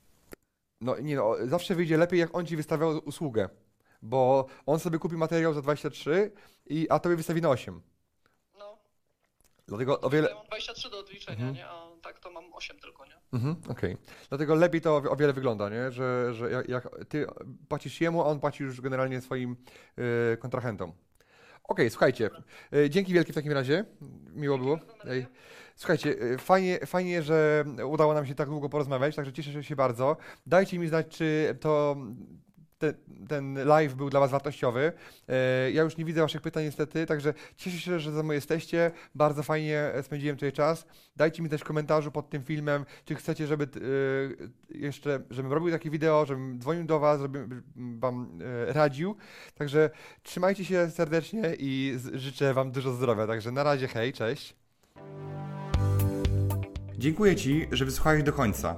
No 0.82 1.00
nie 1.00 1.16
no, 1.16 1.36
zawsze 1.46 1.76
wyjdzie 1.76 1.98
lepiej, 1.98 2.20
jak 2.20 2.36
on 2.36 2.46
ci 2.46 2.56
wystawiał 2.58 3.02
usługę, 3.06 3.50
bo 4.02 4.46
on 4.66 4.80
sobie 4.80 5.00
kupi 5.00 5.16
materiał 5.16 5.54
za 5.54 5.62
23, 5.62 6.32
i, 6.66 6.88
a 6.90 7.00
tobie 7.00 7.16
wystawi 7.16 7.42
na 7.42 7.50
8. 7.50 7.82
No. 8.60 8.78
Dlatego 9.68 10.02
o 10.02 10.10
wiele... 10.10 10.30
Ja 10.30 10.36
mam 10.36 10.46
23 10.48 10.90
do 10.90 11.00
odliczenia, 11.00 11.38
Mhm. 11.38 11.54
nie? 11.56 11.68
A 11.68 11.88
tak 12.02 12.20
to 12.20 12.32
mam 12.32 12.54
8 12.54 12.80
tylko, 12.80 13.06
nie? 13.06 13.18
Mhm, 13.34 13.56
okej. 13.70 13.98
Dlatego 14.30 14.56
lepiej 14.56 14.82
to 14.82 14.96
o 14.96 15.16
wiele 15.16 15.34
wygląda, 15.34 15.70
nie? 15.70 15.92
Że, 15.92 16.34
że 16.34 16.52
jak, 16.52 16.70
jak 16.70 16.90
ty 17.10 17.28
płacisz 17.70 18.02
jemu, 18.02 18.22
a 18.22 18.26
on 18.26 18.40
płaci 18.40 18.64
już 18.64 18.82
generalnie 18.82 19.22
swoim 19.22 19.56
y, 20.34 20.38
kontrahentom. 20.38 20.94
Okej, 21.68 21.90
słuchajcie. 21.90 22.30
y, 22.74 22.90
dzięki 22.90 23.14
wielkie 23.14 23.32
w 23.32 23.36
takim 23.36 23.52
razie. 23.52 23.86
Miło 24.36 24.58
było. 24.58 24.80
Słuchajcie, 25.76 26.10
y, 26.10 26.38
fajnie, 26.38 26.80
fajnie, 26.86 27.22
że 27.24 27.66
udało 27.86 28.14
nam 28.14 28.26
się 28.26 28.36
tak 28.36 28.50
długo 28.50 28.70
porozmawiać, 28.70 29.16
także 29.16 29.34
cieszę 29.34 29.64
się 29.64 29.76
bardzo. 29.76 30.18
Dajcie 30.46 30.80
mi 30.80 30.88
znać, 30.88 31.08
czy 31.08 31.58
to 31.60 31.96
te, 32.78 32.94
ten 33.28 33.66
live 33.66 33.96
był 33.96 34.10
dla 34.10 34.20
Was 34.20 34.32
wartościowy. 34.32 34.92
E, 35.28 35.72
Ja 35.72 35.84
już 35.84 35.98
nie 35.98 36.06
widzę 36.06 36.22
Waszych 36.22 36.42
pytań 36.42 36.64
niestety, 36.64 37.06
także 37.06 37.34
cieszę 37.56 37.78
się, 37.78 38.00
że 38.00 38.12
ze 38.12 38.24
mną 38.24 38.34
jesteście. 38.34 38.92
Bardzo 39.16 39.44
fajnie 39.44 39.92
spędziłem 40.02 40.36
tutaj 40.36 40.52
czas. 40.52 40.86
Dajcie 41.16 41.44
mi 41.44 41.50
też 41.50 41.62
w 41.62 41.64
komentarzu 41.64 42.12
pod 42.12 42.30
tym 42.30 42.44
filmem, 42.44 42.86
czy 43.06 43.16
chcecie, 43.16 43.48
żeby 43.48 43.64
e, 43.64 44.78
jeszcze, 44.78 45.20
żebym 45.30 45.54
robił 45.54 45.72
takie 45.72 45.90
wideo, 45.90 46.26
żebym 46.26 46.60
dzwonił 46.60 46.84
do 46.84 47.00
Was, 47.00 47.22
żebym 47.22 47.64
Wam 47.76 48.40
e, 48.70 48.74
radził. 48.74 49.16
Także 49.56 49.90
trzymajcie 50.24 50.66
się 50.66 50.90
serdecznie 50.90 51.56
i 51.60 51.98
życzę 52.14 52.54
Wam 52.54 52.72
dużo 52.72 52.94
zdrowia. 52.94 53.28
Także 53.28 53.52
na 53.52 53.64
razie, 53.64 53.88
hej, 53.88 54.14
cześć. 54.14 54.56
Dziękuję 56.98 57.36
Ci, 57.36 57.68
że 57.72 57.86
wysłuchałeś 57.86 58.24
do 58.24 58.34
końca. 58.34 58.78